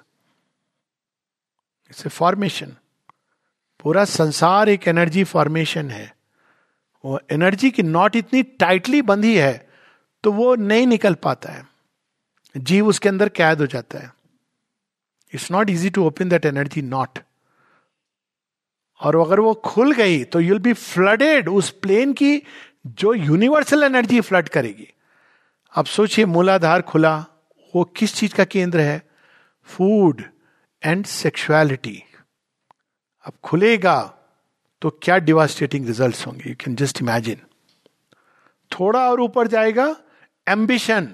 it's 1.89 2.05
a 2.05 2.09
formation 2.09 2.75
पूरा 3.83 4.05
संसार 4.13 4.69
एक 4.69 4.87
एनर्जी 4.87 5.23
फॉर्मेशन 5.33 5.89
है 5.91 6.05
वो 7.05 7.19
एनर्जी 7.31 7.69
की 7.79 7.83
नॉट 7.83 8.15
इतनी 8.15 8.43
टाइटली 8.65 9.01
बंधी 9.11 9.35
है 9.37 9.53
तो 10.23 10.31
वो 10.31 10.55
नहीं 10.55 10.87
निकल 10.87 11.13
पाता 11.27 11.51
है 11.53 11.65
जीव 12.57 12.87
उसके 12.87 13.09
अंदर 13.09 13.29
कैद 13.35 13.61
हो 13.61 13.65
जाता 13.67 13.99
है 13.99 14.11
it's 15.33 15.49
not 15.51 15.69
easy 15.69 15.89
to 15.89 16.05
open 16.07 16.29
that 16.29 16.45
energy 16.45 16.81
knot 16.81 17.19
और 19.05 19.15
अगर 19.21 19.39
वो 19.39 19.53
खुल 19.65 19.91
गई 19.93 20.23
तो 20.33 20.39
यूल 20.39 20.59
बी 20.61 20.73
फ्लडेड 20.73 21.49
उस 21.49 21.69
प्लेन 21.81 22.13
की 22.21 22.41
जो 22.87 23.13
यूनिवर्सल 23.13 23.83
एनर्जी 23.83 24.19
फ्लड 24.21 24.49
करेगी 24.49 24.93
अब 25.77 25.85
सोचिए 25.85 26.25
मूलाधार 26.25 26.81
खुला 26.91 27.15
वो 27.75 27.83
किस 27.97 28.13
चीज 28.15 28.33
का 28.33 28.43
केंद्र 28.45 28.79
है 28.79 29.01
फूड 29.75 30.21
एंड 30.85 31.05
सेक्सुअलिटी 31.05 32.03
अब 33.25 33.33
खुलेगा 33.43 33.97
तो 34.81 34.89
क्या 35.03 35.17
डिवास्टेटिंग 35.17 35.85
रिजल्ट 35.87 36.25
होंगे 36.27 36.49
यू 36.49 36.55
कैन 36.65 36.75
जस्ट 36.85 37.01
इमेजिन 37.01 37.41
थोड़ा 38.79 39.09
और 39.09 39.21
ऊपर 39.21 39.47
जाएगा 39.47 39.95
एम्बिशन 40.49 41.09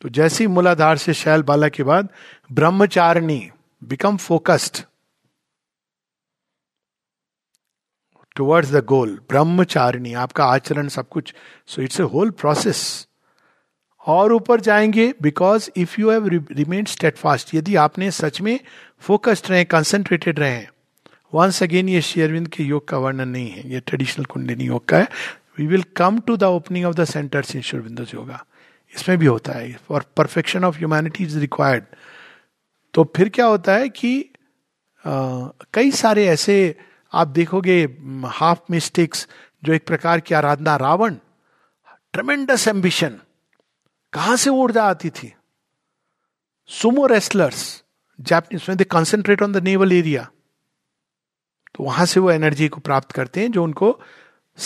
तो 0.00 0.08
जैसे 0.08 0.44
ही 0.44 0.48
मूलाधार 0.48 0.96
से 0.98 1.12
शैल 1.14 1.42
बाला 1.48 1.68
के 1.68 1.82
बाद 1.84 2.08
Brahmacharini 2.58 3.38
become 3.88 4.16
focused 4.26 4.82
towards 8.36 8.70
the 8.72 8.82
goal 8.92 9.18
Brahmacharini 9.30 10.12
आपका 10.24 10.44
आचरण 10.52 10.88
सब 10.94 11.08
कुछ 11.08 11.34
so 11.68 11.82
it's 11.82 12.00
a 12.00 12.02
whole 12.12 12.30
process 12.40 12.82
और 14.16 14.32
ऊपर 14.32 14.60
जाएंगे 14.70 15.12
because 15.22 15.70
if 15.76 15.98
you 15.98 16.10
have 16.10 16.28
remain 16.32 16.84
steadfast 16.94 17.54
यदि 17.54 17.74
आपने 17.86 18.10
सच 18.20 18.40
में 18.48 18.58
फोकस्ड 19.06 19.50
रहे 19.50 19.64
कंसेंट्रेटेड 19.74 20.38
रहे 20.40 20.64
वंस 21.34 21.62
अगेन 21.62 21.88
ये 21.88 22.00
शेयरविंद 22.02 22.48
के 22.54 22.62
योग 22.64 22.86
का 22.88 22.98
वर्णन 22.98 23.28
नहीं 23.28 23.50
है 23.50 23.68
ये 23.72 23.80
ट्रेडिशनल 23.86 24.24
कुंडली 24.32 24.64
योग 24.66 24.84
का 24.88 24.98
है 24.98 25.08
we 25.58 25.66
will 25.66 25.82
come 25.96 26.20
to 26.26 26.36
the 26.36 26.44
opening 26.58 26.86
of 26.86 26.94
the 26.94 27.04
centres 27.12 27.54
in 27.56 27.62
Sri Aurobindo's 27.62 28.14
yoga 28.14 28.44
इसमें 28.94 29.16
भी 29.18 29.26
होता 29.26 29.52
है 29.58 29.78
और 29.90 30.04
perfection 30.16 30.64
of 30.64 30.76
humanity 30.76 31.24
is 31.24 31.36
required 31.38 31.84
तो 32.94 33.04
फिर 33.16 33.28
क्या 33.34 33.46
होता 33.46 33.74
है 33.76 33.88
कि 33.88 34.12
आ, 35.06 35.12
कई 35.74 35.90
सारे 36.00 36.26
ऐसे 36.28 36.56
आप 37.20 37.28
देखोगे 37.38 37.82
हाफ 38.38 38.62
मिस्टेक्स 38.70 39.26
जो 39.64 39.72
एक 39.72 39.86
प्रकार 39.86 40.20
की 40.28 40.34
आराधना 40.34 40.76
रावण 40.84 41.14
ट्रमेंडस 42.12 42.66
एम्बिशन 42.68 43.18
कहां 44.12 44.36
से 44.44 44.50
ऊर्जा 44.50 44.84
आती 44.90 45.10
थी 45.20 45.32
सुमो 46.80 47.06
रेस्लर्स 47.12 47.62
जैपनीज 48.30 48.66
में 48.68 48.76
they 48.78 48.84
concentrate 48.98 49.42
on 49.42 49.52
the 49.52 49.62
navel 49.70 49.92
area 49.92 50.28
तो 51.74 51.84
वहां 51.84 52.06
से 52.06 52.20
वो 52.20 52.30
एनर्जी 52.30 52.68
को 52.68 52.80
प्राप्त 52.90 53.12
करते 53.12 53.40
हैं 53.40 53.50
जो 53.52 53.64
उनको 53.64 53.98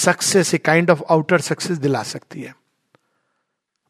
success 0.05 0.55
a 0.55 0.59
kind 0.69 0.91
of 0.91 1.03
outer 1.11 1.41
success 1.49 1.79
दिला 1.79 2.03
सकती 2.13 2.43
है 2.43 2.55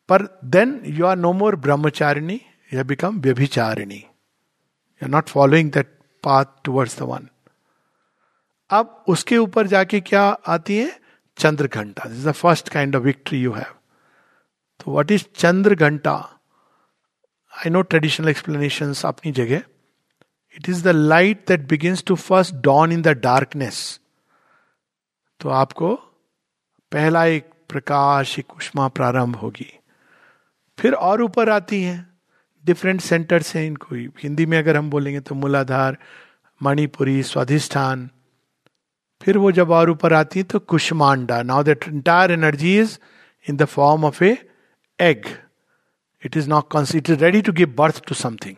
पर 0.09 0.23
then 0.55 0.81
you 0.95 1.05
are 1.07 1.17
no 1.19 1.33
more 1.33 1.57
Brahmacharini 1.67 2.35
you 2.35 2.77
have 2.77 2.85
become 2.87 3.21
vyabhicharini 3.27 3.97
you 3.97 5.05
are 5.05 5.09
not 5.11 5.29
following 5.29 5.71
that 5.75 5.87
path 6.25 6.45
towards 6.65 6.99
the 6.99 7.03
one 7.13 7.29
अब 8.79 9.03
उसके 9.09 9.37
ऊपर 9.39 9.67
जाके 9.67 10.01
क्या 10.11 10.23
आती 10.57 10.77
है 10.79 10.91
Chandra 11.39 11.67
Ghanta 11.67 12.09
this 12.09 12.25
the 12.27 12.33
first 12.41 12.69
kind 12.73 12.97
of 12.97 13.03
victory 13.03 13.41
you 13.43 13.53
have 13.53 13.75
तो 14.81 14.91
what 14.93 15.11
is 15.13 15.27
Chandra 15.37 15.75
Ghanta 15.87 16.13
I 17.59 17.71
know 17.71 17.83
traditional 17.93 18.29
explanation 18.29 18.93
अपनी 19.09 19.33
जगह 19.41 19.63
it 20.57 20.69
is 20.69 20.83
the 20.85 20.89
light 20.95 21.45
that 21.49 21.67
begin 21.69 21.97
to 22.07 22.15
first 22.27 22.55
dawn 22.65 22.93
in 22.93 23.03
the 23.03 23.17
darkness 23.29 23.79
तो 25.41 25.49
आपको 25.63 25.95
पहला 26.93 27.25
एक 27.39 27.49
प्रकाश 27.69 28.39
एक 28.39 28.53
उष्मा 28.57 28.87
प्रारंभ 28.99 29.37
होगी 29.37 29.73
फिर 30.79 30.95
और 30.95 31.23
ऊपर 31.23 31.49
आती 31.51 31.83
हैं 31.83 31.99
डिफरेंट 32.67 33.01
सेंटर्स 33.01 33.55
हैं 33.57 33.67
इनको 33.67 33.95
हिंदी 34.23 34.47
में 34.53 34.59
अगर 34.59 34.77
हम 34.77 34.89
बोलेंगे 34.91 35.21
तो 35.21 35.35
मूलाधार 35.35 35.97
मणिपुरी 36.63 37.23
स्वाधिष्ठान 37.23 38.09
फिर 39.23 39.39
वो 39.39 39.53
जब 39.53 39.71
और 39.73 39.91
ऊपर 39.91 40.13
आती 40.13 40.39
है 40.39 40.45
तो 40.53 40.59
Kushmanda 40.73 41.43
now 41.43 41.63
that 41.65 41.85
entire 41.89 42.31
energy 42.33 42.79
is 42.81 42.99
in 43.49 43.57
the 43.57 43.65
form 43.75 44.05
of 44.05 44.23
a 44.23 44.37
egg 45.01 45.27
it 46.27 46.37
is 46.37 46.49
not 46.49 46.69
cons 46.73 46.95
it 46.95 47.11
is 47.11 47.23
ready 47.23 47.43
to 47.49 47.53
give 47.53 47.75
birth 47.79 48.03
to 48.09 48.15
something 48.15 48.57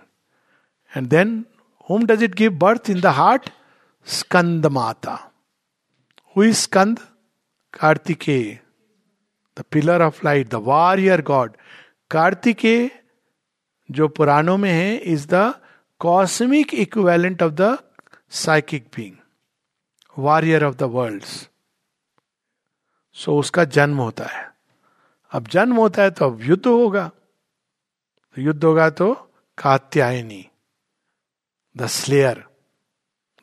and 0.97 1.09
then 1.09 1.45
how 1.91 2.07
does 2.07 2.23
it 2.23 2.35
give 2.37 2.53
birth 2.59 2.91
in 2.91 3.01
the 3.01 3.13
heart 3.21 3.51
Skanda 4.19 4.67
Mata 4.81 5.19
हुई 6.37 6.53
Skanda 6.53 7.01
Kartikeya 7.81 8.59
the 9.59 9.63
pillar 9.73 10.03
of 10.03 10.25
light 10.25 10.49
the 10.51 10.55
warrior 10.71 11.23
god 11.33 11.57
Kartikeya 12.11 12.91
जो 13.91 14.07
पुराणों 14.17 14.57
में 14.59 14.71
है 14.71 14.97
is 15.13 15.27
the 15.33 15.43
cosmic 16.01 16.75
equivalent 16.75 17.43
of 17.43 17.53
the 17.61 17.77
psychic 18.45 18.87
being 18.97 19.15
warrior 20.25 20.65
of 20.65 20.75
the 20.77 20.83
world 20.97 21.25
so 23.25 23.37
उसका 23.39 23.65
जन्म 23.79 23.99
होता 24.01 24.25
है 24.37 24.45
अब 25.35 25.47
जन्म 25.53 25.77
होता 25.77 26.03
है 26.03 26.11
तो 26.19 26.27
अब 26.31 26.43
युद्ध 26.43 26.67
होगा 26.67 27.09
तो 28.37 28.43
युद्ध 28.43 28.63
होगा 28.65 28.89
तो 29.01 29.13
कात्यायनी 29.63 30.47
द 31.79 31.87
स्लेयर 32.01 32.45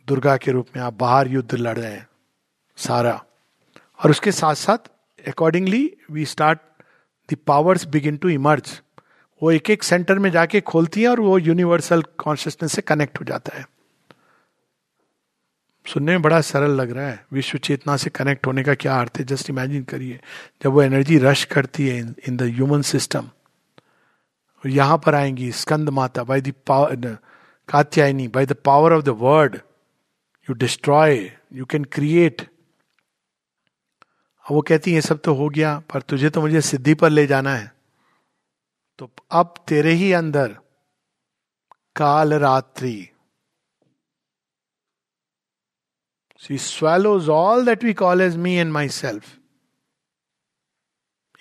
दुर्गा 0.08 0.36
के 0.46 0.52
रूप 0.52 0.68
में 0.76 0.82
आप 0.84 0.94
बाहर 1.00 1.28
युद्ध 1.32 1.54
लड़ 1.56 1.78
रहे 1.78 1.92
हैं 1.92 2.08
सारा 2.88 3.24
और 4.04 4.12
उसके 4.12 4.32
साथ 4.40 4.56
साथ 4.66 4.90
accordingly 5.28 5.86
we 6.12 6.26
start 6.36 6.60
powers 7.48 7.86
begin 7.92 8.18
to 8.18 8.30
emerge 8.30 8.80
वो 9.44 9.52
एक 9.52 9.70
एक 9.70 9.84
सेंटर 9.84 10.20
में 10.20 10.30
जाके 10.32 10.62
खोलती 10.62 11.02
है 11.02 11.08
और 11.10 11.20
वो 11.22 11.38
यूनिवर्सल 11.40 12.02
कॉन्शियसनेस 12.24 12.72
से 12.76 12.82
कनेक्ट 12.82 13.20
हो 13.20 13.26
जाता 13.26 13.58
है 13.58 13.66
सुनने 15.94 16.12
में 16.12 16.22
बड़ा 16.22 16.40
सरल 16.42 16.72
लग 16.82 16.92
रहा 16.96 17.08
है 17.08 17.24
विश्व 17.34 17.58
चेतना 17.66 17.96
से 18.04 18.10
कनेक्ट 18.16 18.48
होने 18.48 18.64
का 18.64 18.74
क्या 18.84 19.00
अर्थ 19.00 19.18
है 19.20 19.24
जस्ट 19.32 19.50
इमेजिन 19.50 19.84
करिए 19.90 20.20
जब 20.64 20.72
वो 20.74 20.82
एनर्जी 20.82 21.18
रश 21.20 21.44
करती 21.54 21.88
है 21.88 21.98
इन 22.28 22.38
द 22.38 22.44
ह्यूमन 22.56 22.82
सिस्टम 22.92 23.30
यहां 24.66 24.98
पर 25.06 25.16
आएंगी 25.16 25.52
Skanda 25.52 25.90
Mata 25.98 26.24
by 26.24 26.42
the 26.42 26.54
power 26.68 27.18
Katyayani 27.70 28.28
by 28.28 28.46
the 28.46 28.54
power 28.66 28.94
of 28.94 29.04
the 29.04 29.10
word 29.24 29.56
you 30.50 30.54
destroy 30.60 31.30
you 31.54 31.66
can 31.72 31.84
create 31.96 32.48
वो 34.52 34.62
कहती 34.68 34.94
है 34.94 35.02
सब 35.02 35.20
तो 35.26 35.34
हो 35.36 35.48
गया 35.56 35.78
पर 35.92 36.02
तुझे 36.12 36.30
तो 36.30 36.42
मुझे 36.42 36.62
सिद्धि 36.62 36.94
पर 37.02 37.10
ले 37.10 37.26
जाना 37.28 37.56
है 37.56 37.72
तो 39.00 39.10
अब 39.40 39.54
तेरे 39.68 39.92
ही 40.02 40.12
अंदर 40.14 40.56
Kaal 41.96 42.34
Ratri 42.44 42.98
she 46.48 46.58
swallows 46.58 47.30
all 47.30 47.66
that 47.66 47.84
we 47.84 47.94
call 48.04 48.22
as 48.22 48.36
me 48.46 48.54
and 48.56 48.72
my 48.72 48.90
self 48.98 49.36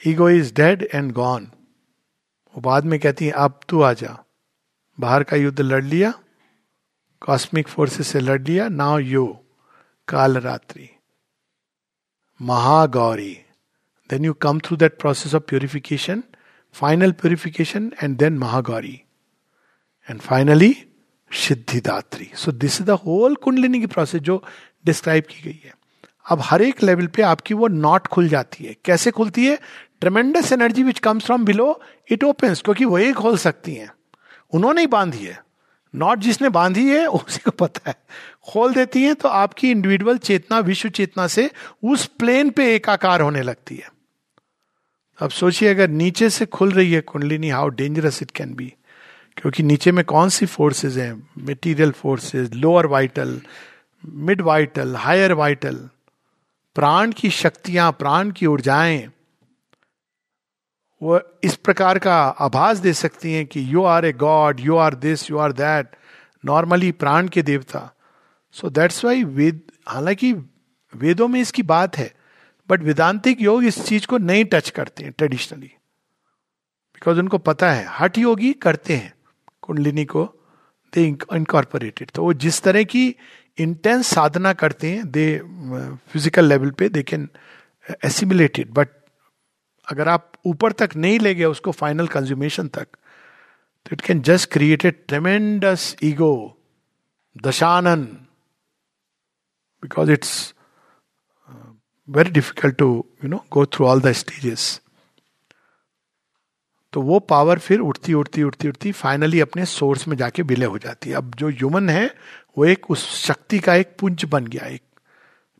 ego 0.07 0.29
is 0.31 0.53
dead 0.61 0.89
and 0.95 1.13
gone 1.13 1.45
वो 2.55 2.61
बाद 2.61 2.85
में 2.93 2.99
कहती 3.01 3.27
है 3.27 3.33
अब 3.47 3.61
तू 3.69 3.83
आ 3.83 3.93
जा 4.03 4.17
बाहर 5.01 5.23
का 5.33 5.37
युद्ध 5.37 5.61
लड़ 5.61 5.85
लिया 5.85 6.13
कॉस्मिक 7.27 7.69
फोर्सेस 7.69 8.09
से 8.13 8.21
लड़ 8.21 8.41
लिया 8.43 8.69
नाउ 8.69 8.99
यू 8.99 9.27
काल 10.09 10.37
रात्रि 10.47 10.89
Mahagauri. 12.43 13.39
Then 14.09 14.25
you 14.25 14.35
come 14.35 14.59
through 14.59 14.79
that 14.79 14.99
process 14.99 15.33
of 15.33 15.47
purification, 15.47 16.25
final 16.73 17.13
purification, 17.13 17.95
and 18.01 18.19
then 18.19 18.37
Mahagauri. 18.39 19.05
And 20.09 20.21
finally, 20.21 20.87
Siddhidatri. 21.31 22.37
So 22.37 22.51
this 22.51 22.81
is 22.81 22.87
the 22.87 22.97
whole 22.97 23.37
Kundalini 23.37 23.89
process 23.89 24.21
जो 24.21 24.43
डिस्क्राइब 24.87 25.27
ki 25.29 25.43
gayi 25.49 25.63
hai. 25.67 25.73
अब 26.31 26.41
हर 26.49 26.63
एक 26.63 26.83
level 26.83 27.07
पे 27.15 27.23
आपकी 27.31 27.55
वो 27.61 27.69
not 27.69 28.07
खुल 28.17 28.29
जाती 28.29 28.65
है 28.65 28.75
कैसे 28.85 29.11
खुलती 29.21 29.47
है 29.47 29.57
tremendous 30.01 30.53
energy 30.53 30.83
which 30.83 30.99
comes 31.07 31.25
from 31.25 31.45
below 31.45 31.67
it 32.13 32.25
open 32.25 32.55
क्योंकि 32.65 32.85
वो 32.93 32.97
ही 32.97 33.13
खोल 33.23 33.37
सकती 33.47 33.75
हैं 33.75 33.91
उन्होंने 34.55 34.81
ही 34.81 34.87
बांधी 34.97 35.25
है 35.25 35.39
नॉट 36.01 36.19
जिसने 36.21 36.49
बांधी 36.49 36.89
है 36.89 37.07
उसी 37.07 37.41
को 37.45 37.51
पता 37.65 37.89
है 37.91 37.95
खोल 38.53 38.75
देती 38.75 39.03
है 39.05 39.15
तो 39.23 39.29
आपकी 39.39 39.71
इंडिविजुअल 39.71 40.19
चेतना 40.19 40.59
विश्व 40.69 40.89
चेतना 40.89 41.27
से 41.35 41.51
उस 41.93 42.05
प्लेन 42.19 42.51
पे 42.57 42.75
एकाकार 42.75 43.21
होने 43.21 43.43
लगती 43.43 43.77
है 43.77 43.91
अब 45.23 45.31
सोचिए 45.31 45.69
अगर 45.71 45.89
नीचे 45.91 46.29
से 46.31 46.47
खुल 46.57 46.71
रही 46.73 46.93
है 46.93 47.01
kundalini 47.13 47.49
how 47.51 47.69
dangerous 47.81 48.23
it 48.23 48.31
can 48.37 48.55
be 48.55 48.73
क्योंकि 49.37 49.63
नीचे 49.63 49.93
में 49.93 50.05
कौन 50.05 50.29
सी 50.37 50.47
फोर्सेज 50.55 50.99
हैं 50.99 51.13
material 51.51 51.91
forces 52.01 52.55
lower 52.55 52.87
vital 52.95 53.41
mid 54.31 54.41
vital 54.49 54.95
higher 54.99 55.33
vital 55.41 55.77
प्राण 56.75 57.13
की 57.17 57.31
शक्तियां 57.31 57.91
प्राण 57.99 58.31
की 58.37 58.47
ऊर्जाएं 58.47 59.09
वो 61.03 61.19
इस 61.45 61.55
प्रकार 61.67 61.99
का 61.99 62.17
आभास 62.45 62.79
दे 62.79 62.93
सकती 62.95 63.33
हैं 63.33 63.45
कि 63.53 63.61
you 63.73 63.83
are 63.93 64.05
a 64.07 64.13
god 64.19 64.61
you 64.61 64.77
are 64.83 64.95
this 65.05 65.31
you 65.31 65.39
are 65.45 65.53
that 65.61 65.97
normally 66.47 66.91
प्राण 67.03 67.29
के 67.37 67.43
देवता 67.49 67.81
सो 68.61 68.69
दैट्स 68.79 69.05
वाई 69.05 69.25
वेद 69.39 69.61
हालांकि 69.89 70.33
वेदों 71.03 71.29
में 71.29 71.41
इसकी 71.41 71.63
बात 71.73 71.97
है 71.99 72.13
बट 72.71 72.83
वेदांतिक 72.83 73.41
योग 73.43 73.65
इस 73.73 73.85
चीज 73.87 74.07
को 74.13 74.19
नहीं 74.29 74.45
टच 74.53 74.71
करते 74.77 75.05
हैं 75.05 75.13
ट्रेडिशनली 75.19 75.71
बिकॉज 76.95 77.19
उनको 77.19 77.39
पता 77.51 77.73
है 77.73 77.85
हठ 77.99 78.19
योगी 78.19 78.53
करते 78.67 78.97
हैं 78.97 79.13
कुंडलिनी 79.63 80.05
को 80.15 80.25
दे 80.95 81.05
इनकॉर्पोरेटेड 81.07 82.11
तो 82.15 82.23
वो 82.25 82.33
जिस 82.47 82.63
तरह 82.63 82.83
की 82.95 83.05
इंटेंस 83.67 84.07
साधना 84.15 84.53
करते 84.63 84.91
हैं 84.91 85.11
दे 85.19 85.27
फिजिकल 86.13 86.47
लेवल 86.49 86.71
पे 86.83 86.89
दे 86.99 87.03
कैन 87.13 87.29
एसिमुलेटेड 88.05 88.71
बट 88.79 88.89
अगर 89.91 90.09
आप 90.09 90.31
ऊपर 90.47 90.73
तक 90.83 90.91
नहीं 90.97 91.19
ले 91.19 91.35
गए 91.35 91.45
उसको 91.45 91.71
फाइनल 91.73 92.07
कंज्यूमेशन 92.09 92.69
तक 92.77 92.87
तो 93.85 93.93
it 93.93 94.01
can 94.07 94.21
just 94.29 94.51
create 94.53 94.85
a 94.85 94.91
tremendous 94.91 95.95
ego 96.05 96.33
Dashanan 97.47 98.03
because 99.83 100.11
it's 100.11 100.33
very 102.17 102.31
difficult 102.31 102.77
to 102.79 102.89
you 103.25 103.29
know 103.31 103.45
go 103.53 103.65
through 103.75 103.87
all 103.87 104.01
the 104.03 104.13
stages 104.23 104.81
तो 106.93 107.01
वो 107.03 107.19
पावर 107.33 107.59
फिर 107.67 107.81
उठती 107.81 108.15
उठती 108.15 108.43
उठती 108.43 108.69
उठती 108.69 108.91
फाइनली 108.93 109.41
अपने 109.41 109.65
सोर्स 109.67 110.07
में 110.09 110.17
जाके 110.17 110.43
विलय 110.53 110.67
हो 110.73 110.79
जाती 110.79 111.11
है 111.11 111.17
अब 111.17 111.35
जो 111.39 111.49
ह्यूमन 111.49 111.89
है 111.91 112.07
वो 112.59 112.65
एक 112.65 112.91
उस 112.91 113.07
शक्ति 113.25 113.59
का 113.69 113.75
एक 113.75 113.97
पुंज 114.01 114.25
बन 114.33 114.47
गया 114.47 114.67
एक 114.75 114.83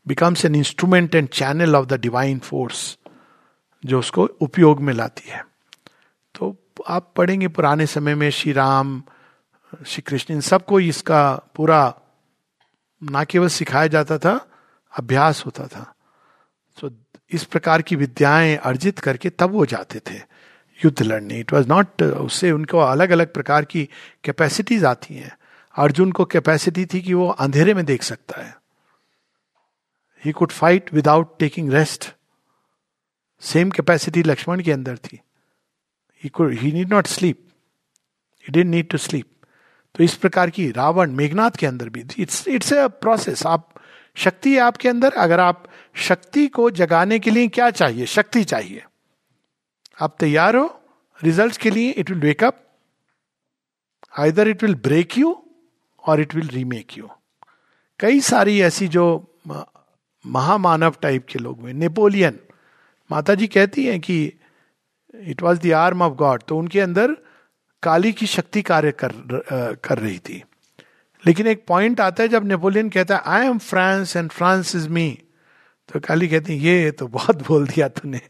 becomes 0.07 0.45
an 0.45 0.55
instrument 0.55 1.15
and 1.15 1.27
channel 1.29 1.75
of 1.75 1.85
the 1.87 1.99
divine 2.01 2.39
force 2.49 2.85
जो 3.85 3.99
उसको 3.99 4.25
उपयोग 4.41 4.81
में 4.81 4.93
लाती 4.93 5.29
है 5.29 5.43
तो 6.35 6.55
आप 6.87 7.11
पढ़ेंगे 7.17 7.47
पुराने 7.57 7.85
समय 7.87 8.15
में 8.15 8.29
श्री 8.39 8.51
राम 8.53 9.01
श्री 9.85 10.01
कृष्ण 10.07 10.33
इन 10.33 10.41
सबको 10.51 10.79
इसका 10.79 11.23
पूरा 11.55 11.79
ना 13.11 13.23
केवल 13.33 13.47
सिखाया 13.59 13.87
जाता 13.95 14.17
था 14.25 14.35
अभ्यास 14.99 15.43
होता 15.45 15.67
था 15.67 15.89
तो 16.81 16.89
इस 17.37 17.43
प्रकार 17.55 17.81
की 17.89 17.95
विद्याएं 17.95 18.55
अर्जित 18.71 18.99
करके 19.07 19.29
तब 19.39 19.51
वो 19.51 19.65
जाते 19.73 19.99
थे 20.09 20.17
युद्ध 20.83 21.01
लड़ने 21.01 21.39
इट 21.39 21.53
वॉज 21.53 21.67
नॉट 21.67 22.01
उससे 22.03 22.51
उनको 22.51 22.79
अलग 22.79 23.11
अलग 23.17 23.33
प्रकार 23.33 23.65
की 23.73 23.87
कैपेसिटीज 24.23 24.83
आती 24.85 25.15
हैं 25.15 25.35
अर्जुन 25.83 26.11
को 26.17 26.25
कैपेसिटी 26.33 26.85
थी 26.93 27.01
कि 27.01 27.13
वो 27.13 27.27
अंधेरे 27.45 27.73
में 27.73 27.85
देख 27.85 28.03
सकता 28.03 28.41
है 28.41 28.53
he 30.25 30.31
could 30.41 30.51
fight 30.51 30.93
without 30.93 31.37
taking 31.39 31.71
rest 31.73 32.11
same 33.49 33.69
capacity 33.75 34.21
Lakshman 34.23 34.61
के 34.63 34.71
अंदर 34.71 34.97
थी 35.07 35.19
he 36.59 36.71
need 36.71 36.93
not 36.93 37.07
sleep 37.07 37.39
he 38.43 38.51
did 38.53 38.67
need 38.67 38.89
to 38.89 38.97
sleep 39.05 39.29
तो 39.95 40.03
इस 40.03 40.15
प्रकार 40.23 40.49
की 40.49 40.69
रावण 40.77 41.11
मेघनाथ 41.15 41.57
के 41.59 41.65
अंदर 41.67 41.89
भी 41.95 42.03
इट्स 42.23 42.47
इट्स 42.47 42.73
अ 42.73 42.87
प्रोसेस 43.05 43.45
आप 43.47 43.69
शक्ति 44.23 44.53
है 44.53 44.59
आपके 44.61 44.89
अंदर 44.89 45.13
अगर 45.25 45.39
आप 45.39 45.63
शक्ति 46.07 46.47
को 46.57 46.69
जगाने 46.81 47.19
के 47.25 47.31
लिए 47.31 47.47
क्या 47.57 47.69
चाहिए 47.81 48.05
शक्ति 48.15 48.43
चाहिए 48.53 48.83
आप 50.01 50.15
तैयार 50.19 50.55
हो 50.55 50.65
रिजल्ट्स 51.23 51.57
के 51.65 51.69
लिए 51.69 51.91
it 51.91 52.09
will 52.11 52.19
wake up 52.21 52.59
either 54.19 54.47
it 54.47 54.63
will 54.63 54.75
break 54.87 55.17
you 55.17 55.37
और 56.11 56.21
इट 56.21 56.35
विल 56.35 56.47
रीमेक 56.53 56.97
यू 56.97 57.09
कई 57.99 58.21
सारी 58.31 58.59
ऐसी 58.69 58.87
जो 58.97 59.05
महामानव 59.53 60.95
टाइप 61.01 61.25
के 61.31 61.39
लोग 61.39 61.59
हुए 61.61 61.73
नेपोलियन 61.83 62.39
माता 63.11 63.33
जी 63.35 63.47
कहती 63.53 63.85
हैं 63.85 63.99
कि 63.99 64.21
it 65.31 65.41
was 65.43 65.59
the 65.65 65.71
arm 65.79 66.01
of 66.03 66.13
God 66.17 66.43
तो 66.47 66.57
उनके 66.57 66.79
अंदर 66.81 67.15
काली 67.83 68.11
की 68.19 68.25
शक्ति 68.27 68.61
कार्य 68.69 68.91
कर 69.03 69.11
कर 69.83 69.99
रही 69.99 70.17
थी 70.29 70.43
लेकिन 71.27 71.47
एक 71.47 71.65
पॉइंट 71.67 71.99
आता 72.01 72.23
है 72.23 72.29
जब 72.29 72.45
नेपोलियन 72.47 72.89
कहता 72.89 73.15
है 73.17 73.21
I 73.37 73.45
am 73.47 73.57
France 73.57 74.15
and 74.15 74.29
France 74.31 74.75
is 74.75 74.87
me 74.97 75.09
तो 75.93 75.99
काली 76.07 76.27
कहती 76.27 76.53
ये 76.63 76.91
तो 76.99 77.07
बहुत 77.17 77.47
बोल 77.47 77.67
दिया 77.67 77.87
तूने 77.99 78.21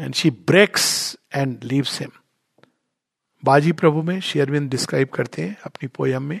and 0.00 0.14
she 0.14 0.30
breaks 0.50 0.94
and 1.34 1.64
leaves 1.72 2.00
him 2.00 2.10
Baji 3.44 3.72
Prabhu 3.80 4.02
में 4.02 4.18
शेयरविंद 4.28 4.70
डिस्क्राइब 4.70 5.08
करते 5.14 5.42
हैं 5.42 5.56
अपनी 5.66 5.88
पोयम 5.96 6.22
में 6.28 6.40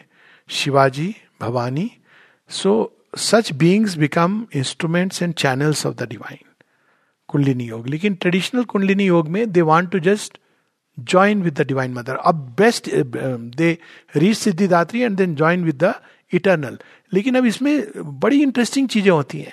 Shivaji 0.60 1.14
Bhavani 1.40 1.90
so 2.62 2.72
such 3.16 3.52
beings 3.64 3.96
become 3.98 4.44
instruments 4.56 5.22
and 5.22 5.34
channels 5.34 5.86
of 5.86 5.94
the 5.96 6.08
divine 6.08 6.44
kundalini 7.30 7.64
yoga 7.68 7.86
लेकिन 7.88 8.14
ट्रेडिशनल 8.20 8.64
कुंडलिनी 8.72 9.06
योग 9.06 9.28
में 9.32 9.50
they 9.52 9.62
want 9.70 9.90
to 9.90 9.98
just 10.10 10.38
join 11.12 11.42
with 11.42 11.54
the 11.60 11.66
divine 11.66 11.92
mother 11.94 12.16
अब 12.30 12.34
best 12.58 12.88
they 13.58 13.76
reach 14.16 14.36
Siddhidatri 14.36 15.00
and 15.02 15.16
then 15.16 15.34
join 15.42 15.64
with 15.64 15.82
the 15.84 15.92
eternal 16.34 16.78
लेकिन 17.14 17.36
अब 17.38 17.44
इसमें 17.46 17.82
बड़ी 18.24 18.42
interesting 18.42 18.88
चीजें 18.94 19.10
होती 19.10 19.40
हैं 19.40 19.52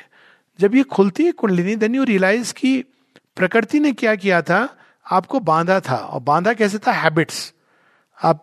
जब 0.60 0.76
ये 0.76 0.84
खुलती 0.96 1.26
है 1.26 1.32
कुंडलिनी 1.44 1.76
देन 1.84 1.96
यू 1.96 2.04
रियलाइज 2.14 2.52
कि 2.58 2.74
प्रकृति 3.36 3.80
ने 3.80 3.92
क्या 4.02 4.16
किया 4.24 4.42
था 4.50 4.62
आपको 5.20 5.40
बांधा 5.50 5.80
था 5.90 5.96
और 5.98 6.22
बांधा 6.32 6.54
कैसे 6.62 6.78
था 6.88 6.92
हैबिट्स 7.02 7.42
आप 8.30 8.42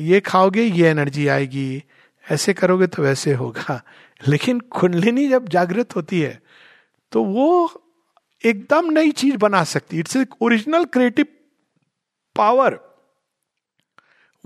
ये 0.00 0.20
खाओगे 0.30 0.62
ये 0.62 0.88
एनर्जी 0.90 1.26
आएगी 1.36 1.82
ऐसे 2.30 2.52
करोगे 2.62 2.86
तो 2.86 3.02
वैसे 3.02 3.32
होगा 3.42 3.80
लेकिन 4.28 4.58
कुंडलिनी 4.78 5.28
जब 5.28 5.48
जागृत 5.54 5.96
होती 5.96 6.20
है 6.20 6.38
तो 7.12 7.22
वो 7.24 7.48
एकदम 8.44 8.90
नई 8.92 9.10
चीज 9.22 9.36
बना 9.42 9.62
सकती 9.72 9.98
it's 9.98 10.16
original 10.42 10.84
creative 10.94 11.26
power 12.36 12.78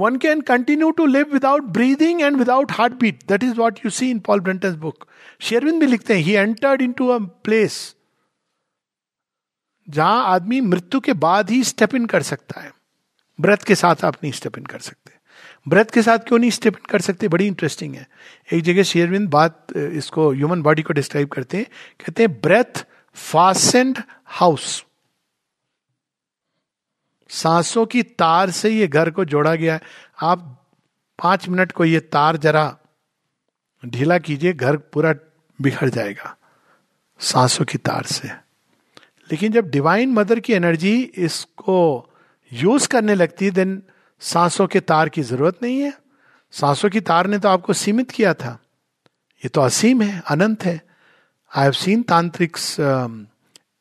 one 0.00 0.16
can 0.24 0.40
continue 0.52 0.90
to 0.96 1.06
live 1.06 1.32
without 1.32 1.62
breathing 1.76 2.20
and 2.22 2.36
without 2.36 2.72
heart 2.72 2.92
beat 3.00 3.22
that 3.28 3.42
is 3.44 3.56
what 3.58 3.78
you 3.84 3.90
see 3.98 4.10
in 4.10 4.18
Paul 4.26 4.40
Brunton 4.48 4.74
book 4.80 5.06
Sherwin 5.48 5.78
भी 5.80 5.86
लिखते 5.86 6.14
हैं 6.14 6.20
he 6.22 6.32
entered 6.32 6.82
into 7.00 7.08
a 7.14 7.18
place 7.44 7.78
जहां 9.96 10.22
आदमी 10.32 10.60
मृत्यु 10.60 11.00
के 11.00 11.12
बाद 11.26 11.50
ही 11.50 11.62
स्टेप 11.64 11.94
इन 11.94 12.06
कर 12.12 12.22
सकता 12.28 12.60
है 12.60 12.72
ब्रत 13.40 13.62
के 13.66 13.74
साथ 13.74 14.04
आप 14.04 14.16
नहीं 14.22 14.32
स्टेप 14.32 14.58
इन 14.58 14.64
कर 14.66 14.78
सकते 14.88 15.12
ब्रत 15.68 15.90
के 15.90 16.02
साथ 16.02 16.18
क्यों 16.26 16.38
नहीं 16.38 16.50
स्टेप 16.56 16.76
इन 16.76 16.84
कर 16.90 17.00
सकते 17.06 17.28
बड़ी 17.28 17.46
इंटरेस्टिंग 17.46 17.94
है 17.94 18.06
एक 18.52 18.62
जगह 18.64 18.82
शेरविंद 18.90 19.28
बात 19.30 19.72
इसको 19.76 20.30
ह्यूमन 20.32 20.62
बॉडी 20.62 20.82
को 20.88 20.92
डिस्क्राइब 20.98 21.28
करते 21.32 21.56
हैं 21.56 21.66
कहते 22.00 22.22
हैं 22.22 22.40
ब्रेथ 22.42 22.84
फासेंड 23.16 23.98
हाउस 24.38 24.82
सांसों 27.42 27.84
की 27.92 28.02
तार 28.22 28.50
से 28.58 28.70
ये 28.70 28.86
घर 28.88 29.10
को 29.10 29.24
जोड़ा 29.34 29.54
गया 29.54 29.74
है 29.74 29.80
आप 30.30 30.40
पांच 31.22 31.48
मिनट 31.48 31.72
को 31.72 31.84
ये 31.84 32.00
तार 32.16 32.36
जरा 32.44 32.66
ढीला 33.94 34.18
कीजिए 34.26 34.52
घर 34.52 34.76
पूरा 34.92 35.14
बिखर 35.62 35.88
जाएगा 35.96 36.36
सांसों 37.32 37.64
की 37.72 37.78
तार 37.78 38.04
से 38.12 38.28
लेकिन 39.30 39.52
जब 39.52 39.70
डिवाइन 39.70 40.12
मदर 40.14 40.40
की 40.48 40.52
एनर्जी 40.52 40.94
इसको 41.28 41.78
यूज 42.62 42.86
करने 42.86 43.14
लगती 43.14 43.44
है 43.44 43.50
देन 43.50 43.80
सांसों 44.32 44.66
के 44.76 44.80
तार 44.90 45.08
की 45.16 45.22
जरूरत 45.30 45.58
नहीं 45.62 45.80
है 45.80 45.92
सांसों 46.60 46.90
की 46.90 47.00
तार 47.10 47.26
ने 47.26 47.38
तो 47.38 47.48
आपको 47.48 47.72
सीमित 47.84 48.10
किया 48.10 48.34
था 48.44 48.58
ये 49.44 49.48
तो 49.54 49.60
असीम 49.60 50.02
है 50.02 50.22
अनंत 50.30 50.64
है 50.64 50.80
I 51.54 51.62
have 51.62 51.72
seen 51.72 52.04
tantrics 52.10 52.62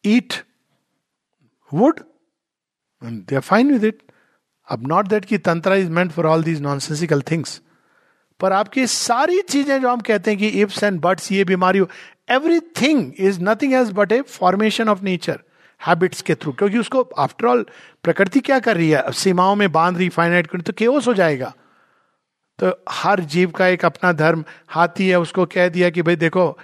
eat 0.06 0.32
um, 0.34 0.40
wood 1.74 2.00
wood 2.00 3.12
and 3.12 3.40
fine 3.42 3.72
with 3.72 3.84
it 3.86 4.02
अब 4.72 4.88
नॉट 4.88 5.08
दैट 5.08 5.26
कि 5.26 5.38
tantra 5.38 5.76
is 5.76 5.90
meant 5.98 6.12
for 6.12 6.26
all 6.28 6.44
these 6.44 6.62
nonsensical 6.62 7.22
things 7.32 7.62
पर 8.40 8.52
आपकी 8.54 8.86
सारी 8.88 9.42
चीजें 9.50 9.80
जो 9.82 9.90
हम 9.92 10.00
कहते 10.08 10.32
हैं 10.32 10.40
कि 10.40 10.48
इफ्स 10.62 10.84
एंड 10.84 11.00
बट्स 11.02 11.32
ये 11.32 11.44
बीमारी 11.52 11.80
हो 11.80 11.88
everything 12.82 13.12
is 13.28 13.38
nothing 13.42 13.74
as 13.82 13.92
but 13.96 14.12
a 14.12 14.22
formation 14.22 14.90
of 14.90 15.04
nature 15.04 15.40
habits 15.88 16.22
के 16.30 16.36
थ्रू 16.36 16.52
क्योंकि 16.60 16.78
उसको 16.78 17.02
आफ्टर 17.20 17.46
ऑल 17.48 17.66
प्रकृति 18.04 18.40
क्या 18.50 18.60
कर 18.68 18.78
रही 18.78 18.90
है 18.90 19.12
सीमाओं 19.22 19.56
में 19.56 19.72
बांध 19.72 19.98
रही 19.98 20.10
फाइनाइट 20.18 20.48
कर 20.48 20.62
तो 20.70 20.74
केओस 20.78 21.08
हो 21.08 21.14
जाएगा 21.14 21.54
तो 22.60 22.72
हर 22.98 23.20
जीव 23.36 23.52
का 23.56 23.68
एक 23.68 23.84
अपना 23.86 24.12
धर्म 24.24 24.44
हाथी 24.76 25.08
है 25.10 25.20
उसको 25.20 25.46
कह 25.56 25.70
दिया 25.70 25.90
कि 25.98 26.02
भाई 26.02 26.16
देखो 26.16 26.56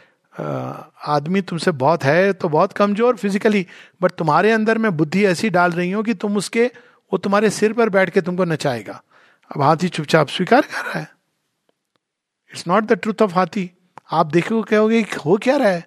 आदमी 0.44 1.42
तुमसे 1.50 1.72
बहुत 1.84 2.04
है 2.04 2.32
तो 2.34 2.50
बहुत 2.50 2.74
कमजोर 2.74 3.16
फिजिकली 3.18 3.66
बट 4.02 4.12
तुम्हारे 4.18 4.52
अंदर 4.52 4.78
में 4.86 4.96
बुद्धि 4.98 5.26
ऐसी 5.26 5.50
डाल 5.58 5.72
रही 5.72 5.92
हो 5.92 6.04
कि 6.04 6.14
तुम 6.24 6.38
उसके 6.38 6.66
वो 6.66 7.18
तुम्हारे 7.18 7.50
सिर 7.58 7.74
पर 7.80 7.90
बैठ 7.96 8.10
के 8.14 8.22
तुमको 8.22 8.46
नचाएगा 8.46 9.02
अब 9.56 9.62
हाथी 9.62 9.90
चुपचाप 9.90 10.28
स्वीकार 10.28 10.62
कर 10.62 10.86
रहा 10.86 11.00
है 11.00 11.08
it's 12.54 12.68
not 12.68 12.84
the 12.92 12.98
truth 13.04 13.22
of 13.22 13.34
हाथी 13.36 13.70
आप 14.20 14.26
देखो 14.34 14.62
कहोगे 14.72 15.04
हो 15.26 15.38
क्या 15.44 15.56
रहा 15.58 15.70
है 15.70 15.86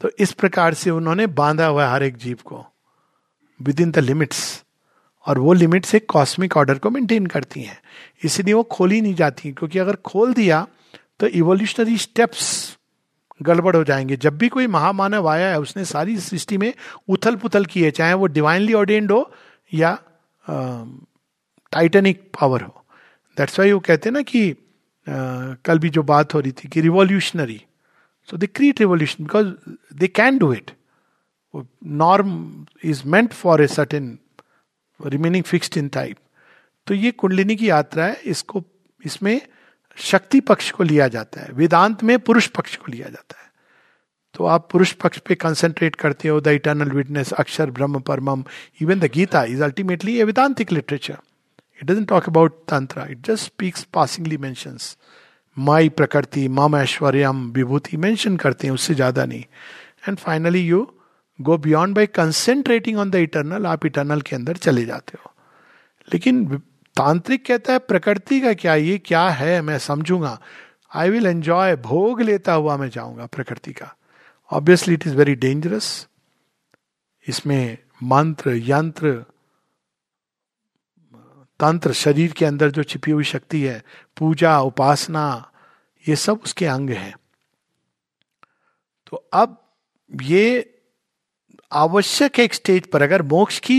तो 0.00 0.10
इस 0.20 0.32
प्रकार 0.42 0.74
से 0.74 0.90
उन्होंने 0.90 1.26
बांधा 1.40 1.66
हुआ 1.66 1.86
हर 1.90 2.02
एक 2.02 2.16
जीव 2.24 2.38
को 2.46 2.64
विद 3.62 3.80
इन 3.80 3.90
द 3.90 3.98
लिमिट्स 3.98 4.62
और 5.28 5.38
वो 5.38 5.52
लिमिट्स 5.52 5.94
एक 5.94 6.06
कॉस्मिक 6.10 6.56
ऑर्डर 6.56 6.78
को 6.78 6.90
मेंटेन 6.90 7.26
करती 7.34 7.62
हैं 7.62 7.78
इसीलिए 8.24 8.54
वो 8.54 8.62
खोली 8.72 9.00
नहीं 9.00 9.14
जाती 9.14 9.52
क्योंकि 9.52 9.78
अगर 9.78 9.96
खोल 10.06 10.32
दिया 10.34 10.66
तो 11.20 11.26
इवोल्यूशनरी 11.40 11.96
स्टेप्स 11.98 12.48
गड़बड़ 13.42 13.74
हो 13.76 13.82
जाएंगे 13.84 14.16
जब 14.22 14.36
भी 14.38 14.48
कोई 14.48 14.66
महामानव 14.74 15.28
आया 15.28 15.48
है 15.50 15.58
उसने 15.60 15.84
सारी 15.84 16.16
सृष्टि 16.20 16.56
में 16.58 16.72
उथल 17.14 17.36
पुथल 17.36 17.64
की 17.72 17.82
है 17.84 17.90
चाहे 17.90 18.14
वो 18.20 18.26
डिवाइनली 18.26 18.74
ऑर्डेंड 18.80 19.12
हो 19.12 19.30
या 19.74 19.98
टाइटेनिक 20.50 22.22
पावर 22.40 22.62
हो 22.62 22.84
दैट्स 23.38 23.58
वाई 23.58 23.72
वो 23.72 23.80
कहते 23.88 24.08
हैं 24.08 24.14
ना 24.14 24.22
कि 24.22 24.50
आ, 24.50 24.54
कल 25.08 25.78
भी 25.78 25.90
जो 25.90 26.02
बात 26.12 26.34
हो 26.34 26.40
रही 26.40 26.52
थी 26.62 26.68
कि 26.68 26.80
revolutionary 26.80 27.60
so 28.30 28.36
they 28.36 28.46
create 28.46 28.80
revolution 28.80 29.24
because 29.24 29.52
they 29.98 30.06
can 30.20 30.38
do 30.38 30.52
it 30.52 30.70
norm 32.02 32.36
is 32.90 33.02
meant 33.14 33.32
for 33.32 33.62
a 33.62 33.66
certain 33.74 34.18
remaining 35.06 35.44
fixed 35.44 35.76
in 35.78 35.88
type 35.98 36.16
तो 36.86 36.94
ये 36.94 37.10
कुंडलिनी 37.22 37.56
की 37.56 37.68
यात्रा 37.70 38.04
है 38.04 38.20
इसको 38.34 38.62
इसमें 39.06 39.40
शक्ति 40.02 40.40
पक्ष 40.50 40.70
को 40.70 40.84
लिया 40.84 41.08
जाता 41.08 41.40
है 41.40 41.52
वेदांत 41.54 42.02
में 42.04 42.18
पुरुष 42.24 42.46
पक्ष 42.56 42.76
को 42.76 42.92
लिया 42.92 43.08
जाता 43.08 43.42
है 43.42 43.42
तो 44.34 44.44
आप 44.54 44.68
पुरुष 44.70 44.92
पक्ष 45.02 45.18
पे 45.26 45.34
कंसंट्रेट 45.34 45.96
करते 45.96 46.28
हो 46.28 46.40
द 46.40 46.48
इटर्नल 46.58 46.90
विटनेस 46.92 47.32
अक्षर 47.38 47.70
ब्रह्म 47.70 48.00
परमम 48.08 48.42
even 48.82 49.00
the 49.00 49.10
Gita 49.14 49.42
is 49.52 49.60
ultimately 49.62 50.18
a 50.20 50.24
Vedantic 50.24 50.72
literature 50.72 51.16
it 51.82 51.84
doesn't 51.90 52.08
talk 52.08 52.28
about 52.28 52.58
tantra 52.70 53.06
it 53.10 53.26
just 53.26 53.44
speaks 53.46 53.84
passingly 53.94 54.36
मैं 54.46 54.54
माई 55.66 55.88
प्रकृति 55.88 56.46
माम 56.56 56.76
ऐश्वर्यम 56.76 57.48
विभूति 57.56 57.96
मैंशन 58.04 58.36
करते 58.44 58.66
हैं 58.66 58.74
उससे 58.74 58.94
ज्यादा 59.00 59.24
नहीं 59.26 59.44
and 60.08 60.16
finally 60.18 60.66
you 60.66 60.86
go 61.48 61.56
beyond 61.58 61.94
by 61.96 62.06
concentrating 62.06 62.98
on 62.98 63.10
the 63.10 63.14
eternal 63.26 63.66
आप 63.66 63.86
इटर्नल 63.86 64.20
के 64.26 64.36
अंदर 64.36 64.56
चले 64.66 64.84
जाते 64.86 65.18
हो 65.24 65.30
लेकिन 66.12 66.44
तांत्रिक 66.96 67.44
कहता 67.46 67.72
है 67.72 67.78
प्रकृति 67.90 68.40
का 68.40 68.52
क्या 68.62 68.74
ये 68.88 68.96
क्या 69.06 69.28
है 69.40 69.60
मैं 69.68 69.78
समझूंगा 69.86 70.38
आई 70.96 71.10
विल 71.10 71.26
एंजॉय 71.26 71.74
भोग 71.86 72.20
लेता 72.22 72.52
हुआ 72.54 72.76
मैं 72.76 72.88
जाऊंगा 72.96 73.26
प्रकृति 73.36 73.72
का 73.80 73.94
obviously 74.56 74.94
it 74.94 75.06
is 75.06 75.14
very 75.16 75.34
dangerous 75.44 75.86
इसमें 77.28 77.78
मंत्र 78.12 78.54
यंत्र 78.64 79.12
तंत्र 81.60 81.92
शरीर 81.92 82.32
के 82.38 82.44
अंदर 82.44 82.70
जो 82.76 82.82
छिपी 82.82 83.10
हुई 83.10 83.24
शक्ति 83.24 83.60
है 83.62 83.82
पूजा 84.18 84.58
उपासना 84.70 85.24
ये 86.08 86.16
सब 86.22 86.40
उसके 86.44 86.66
अंग 86.66 86.90
हैं 86.90 87.14
तो 89.10 89.16
अब 89.42 89.60
ये 90.22 90.46
आवश्यक 91.82 92.38
है 92.38 92.44
एक 92.44 92.54
स्टेज 92.54 92.86
पर 92.92 93.02
अगर 93.02 93.22
मोक्ष 93.34 93.58
की 93.68 93.78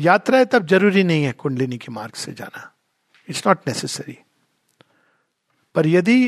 यात्रा 0.00 0.38
है 0.38 0.44
तब 0.54 0.66
जरूरी 0.66 1.02
नहीं 1.04 1.22
है 1.24 1.32
कुंडलिनी 1.42 1.76
के 1.78 1.92
मार्ग 1.92 2.14
से 2.22 2.32
जाना 2.40 2.70
इट्स 3.28 3.46
नॉट 3.46 3.58
नेसेसरी 3.68 4.18
पर 5.74 5.86
यदि 5.86 6.18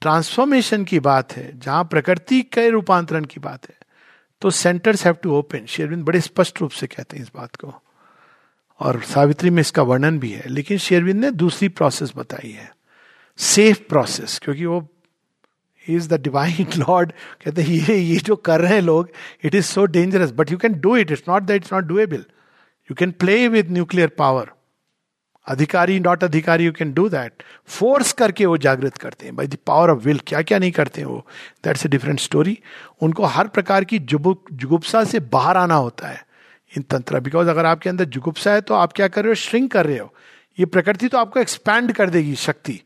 ट्रांसफॉर्मेशन 0.00 0.84
की 0.84 1.00
बात 1.08 1.32
है 1.36 1.48
जहां 1.60 1.84
प्रकृति 1.94 2.40
के 2.54 2.68
रूपांतरण 2.70 3.24
की 3.34 3.40
बात 3.40 3.68
है 3.68 3.76
तो 4.40 4.50
सेंटर्स 4.60 5.04
हैव 5.06 5.14
टू 5.22 5.34
ओपन 5.38 5.66
शेरविंद 5.74 6.04
बड़े 6.04 6.20
स्पष्ट 6.20 6.60
रूप 6.60 6.70
से 6.78 6.86
कहते 6.86 7.16
हैं 7.16 7.22
इस 7.24 7.30
बात 7.36 7.56
को 7.64 7.72
और 8.86 9.00
सावित्री 9.14 9.50
में 9.50 9.60
इसका 9.60 9.82
वर्णन 9.90 10.18
भी 10.20 10.30
है 10.30 10.48
लेकिन 10.48 10.78
शेरविंद 10.86 11.20
ने 11.20 11.30
दूसरी 11.44 11.68
प्रोसेस 11.80 12.12
बताई 12.16 12.50
है 12.50 12.70
सेफ 13.54 13.84
प्रोसेस 13.88 14.38
क्योंकि 14.44 14.64
वो 14.66 14.86
इज 15.88 16.08
द 16.08 16.20
डिवाइन 16.22 16.72
लॉर्ड 16.78 17.12
कहते 17.44 17.62
हैं 17.62 17.74
ये 17.76 17.96
ये 17.98 18.16
जो 18.28 18.36
कर 18.48 18.60
रहे 18.60 18.74
हैं 18.74 18.82
लोग 18.82 19.10
it 19.44 19.54
is 19.54 19.64
so 19.64 19.84
dangerous 19.96 20.30
but 20.36 20.50
you 20.52 20.58
can 20.58 20.78
do 20.80 20.96
it 20.96 21.10
it's 21.12 21.22
not 21.28 21.42
that 21.42 21.62
it's 21.62 21.72
not 21.72 21.84
doable 21.84 22.24
you 22.90 22.94
can 22.98 23.10
play 23.24 23.46
with 23.48 23.70
nuclear 23.72 24.08
power 24.18 24.48
अधिकारी 25.52 25.98
नॉट 26.00 26.24
अधिकारी 26.24 26.64
you 26.64 26.72
can 26.72 26.92
do 26.94 27.08
that 27.08 27.42
force 27.78 28.12
करके 28.20 28.46
वो 28.46 28.56
जागृत 28.66 28.96
करते 29.04 29.26
हैं 29.26 29.34
by 29.36 29.46
the 29.48 29.56
power 29.66 29.90
of 29.90 30.04
will 30.04 30.18
क्या 30.26 30.42
क्या 30.50 30.58
नहीं 30.58 30.70
करते 30.72 31.00
हैं 31.00 31.08
वो 31.08 31.24
दैट्स 31.64 31.84
ए 31.86 31.88
डिफरेंट 31.88 32.20
स्टोरी 32.20 32.56
उनको 33.02 33.24
हर 33.36 33.48
प्रकार 33.56 33.84
की 33.92 33.98
जुगुप्सा 34.12 35.02
से 35.14 35.20
बाहर 35.36 35.56
आना 35.56 35.74
होता 35.86 36.08
है 36.08 36.24
इन 36.76 36.82
तंत्र 36.90 37.20
बिकॉज 37.26 37.48
अगर 37.48 37.66
आपके 37.66 37.90
अंदर 37.90 38.04
जुगुप्सा 38.18 38.52
है 38.52 38.60
तो 38.70 38.74
आप 38.74 38.92
क्या 38.92 39.08
कर 39.08 39.24
रहे 39.24 39.30
हो 39.30 39.34
श्रिंक 39.44 39.70
कर 39.72 39.86
रहे 39.86 39.98
हो 39.98 40.12
ये 40.58 40.66
प्रकृति 40.76 41.08
तो 41.08 41.18
आपको 41.18 41.40
एक्सपैंड 41.40 41.92
कर 41.94 42.10
देगी 42.10 42.34
शक्ति 42.46 42.80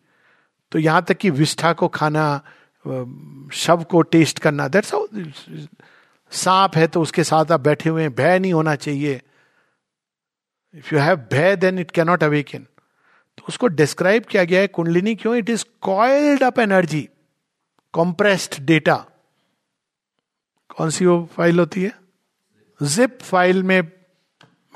तो 0.72 0.78
यहाँ 0.78 1.02
तक 1.08 1.16
कि 1.18 1.30
विष्ठा 1.40 1.72
को 1.82 1.88
खाना 1.98 2.24
शव 3.62 3.82
को 3.90 4.02
टेस्ट 4.14 4.38
करना 4.46 4.66
दैट्स 4.78 4.94
सांप 6.42 6.76
है 6.76 6.86
तो 6.96 7.00
उसके 7.02 7.24
साथ 7.24 7.52
आप 7.52 7.60
बैठे 7.60 7.90
हुए 7.90 8.02
हैं 8.02 8.14
भय 8.14 8.38
नहीं 8.38 8.52
होना 8.52 8.74
चाहिए 8.76 9.20
इफ 10.74 10.92
यू 10.92 10.98
हैव 11.00 11.16
भय 11.33 11.54
देन 11.56 11.78
इट 11.78 11.90
कैनॉट 11.90 12.24
अवेकन 12.24 12.62
तो 13.38 13.44
उसको 13.48 13.66
डिस्क्राइब 13.78 14.24
किया 14.30 14.44
गया 14.50 14.61
है 14.61 14.66
कुंडलिनी 14.76 15.14
क्यों 15.22 15.35
it 15.37 15.48
is 15.50 15.62
coiled 15.83 16.42
up 16.44 16.59
energy 16.61 17.09
compressed 17.92 18.61
data 18.66 18.94
कौन 20.76 20.90
सी 20.96 21.06
वो 21.06 21.16
फाइल 21.37 21.59
होती 21.59 21.83
है 21.83 21.92
जिप 22.94 23.18
फाइल 23.22 23.62
में 23.70 23.83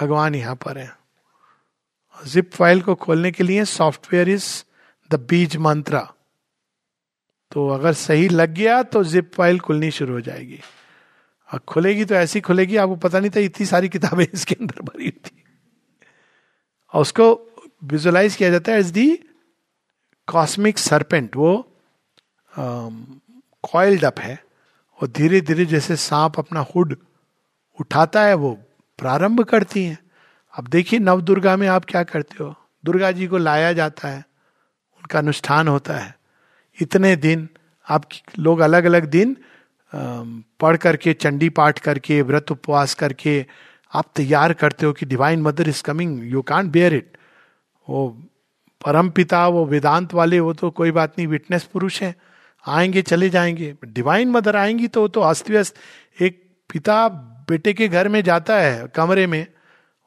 भगवान 0.00 0.34
यहां 0.34 0.54
पर 0.64 0.78
है 0.78 0.90
जिप 2.30 2.50
फाइल 2.54 2.80
को 2.82 2.94
खोलने 3.04 3.30
के 3.32 3.44
लिए 3.44 3.64
सॉफ्टवेयर 3.74 4.28
इज 4.28 4.44
द 5.12 5.20
बीज 5.30 5.56
मंत्रा 5.68 6.00
तो 7.52 7.68
अगर 7.70 7.92
सही 8.02 8.28
लग 8.28 8.54
गया 8.54 8.82
तो 8.82 9.02
जिप 9.14 9.30
फाइल 9.34 9.58
खुलनी 9.66 9.90
शुरू 9.98 10.12
हो 10.14 10.20
जाएगी 10.28 10.60
और 11.52 11.58
खुलेगी 11.68 12.04
तो 12.04 12.14
ऐसी 12.14 12.40
खुलेगी 12.40 12.76
आपको 12.84 12.96
पता 13.08 13.18
नहीं 13.20 13.30
था 13.36 13.40
इतनी 13.40 13.66
सारी 13.66 13.88
किताबें 13.88 14.26
इसके 14.32 14.54
अंदर 14.60 14.80
भरी 14.82 15.04
हुई 15.04 15.18
थी 15.26 15.42
और 16.94 17.00
उसको 17.02 17.26
विजुलाइज 17.92 18.34
किया 18.36 18.48
जाता 18.50 18.72
है 18.72 18.78
एज 18.78 18.90
दी 18.98 19.06
कॉस्मिक 20.32 20.78
सरपेंट 20.78 21.34
वो 21.36 21.50
कॉइल्ड 22.58 24.00
um, 24.00 24.04
अप 24.06 24.18
है 24.20 24.38
और 25.02 25.08
धीरे 25.16 25.40
धीरे 25.48 25.64
जैसे 25.72 25.96
सांप 26.02 26.38
अपना 26.38 26.60
हुड 26.74 26.96
उठाता 27.80 28.22
है 28.24 28.34
वो 28.44 28.52
प्रारंभ 28.98 29.42
करती 29.52 29.82
हैं 29.84 29.98
अब 30.58 30.66
देखिए 30.76 30.98
नव 31.08 31.20
दुर्गा 31.30 31.56
में 31.62 31.66
आप 31.68 31.84
क्या 31.94 32.02
करते 32.12 32.42
हो 32.42 32.54
दुर्गा 32.84 33.10
जी 33.18 33.26
को 33.26 33.38
लाया 33.38 33.72
जाता 33.80 34.08
है 34.08 34.18
उनका 34.96 35.18
अनुष्ठान 35.18 35.68
होता 35.68 35.96
है 35.98 36.14
इतने 36.82 37.14
दिन 37.26 37.48
आप 37.96 38.06
लोग 38.38 38.60
अलग 38.68 38.84
अलग 38.92 39.04
दिन 39.16 39.34
um, 39.36 40.30
पढ़ 40.60 40.76
करके 40.86 41.12
चंडी 41.26 41.48
पाठ 41.60 41.78
करके 41.88 42.20
व्रत 42.30 42.50
उपवास 42.52 42.94
करके 43.02 43.42
आप 43.96 44.04
तैयार 44.16 44.52
करते 44.60 44.86
हो 44.86 44.92
कि 44.92 45.06
divine 45.06 45.42
mother 45.42 45.68
is 45.68 45.80
coming 45.88 46.22
you 46.32 46.42
can't 46.52 46.70
bear 46.72 46.94
it 46.94 47.16
वो 47.88 48.06
परम 48.86 49.10
पिता 49.18 49.46
वो 49.56 49.64
वेदांत 49.66 50.14
वाले 50.14 50.40
वो 50.40 50.52
तो 50.62 50.70
कोई 50.78 50.90
बात 51.00 51.12
नहीं 51.18 51.26
विटनेस 51.34 51.64
पुरुष 51.72 52.00
हैं 52.02 52.14
आएंगे 52.76 53.02
चले 53.10 53.28
जाएंगे 53.30 53.74
डिवाइन 53.98 54.30
मदर 54.30 54.56
आएंगी 54.56 54.88
तो 54.96 55.06
तो 55.16 55.20
अस्त 55.28 55.50
व्यस्त 55.50 55.74
एक 56.26 56.42
पिता 56.72 57.06
बेटे 57.50 57.72
के 57.82 57.88
घर 57.88 58.08
में 58.08 58.22
जाता 58.24 58.56
है 58.60 58.86
कमरे 58.96 59.26
में 59.36 59.46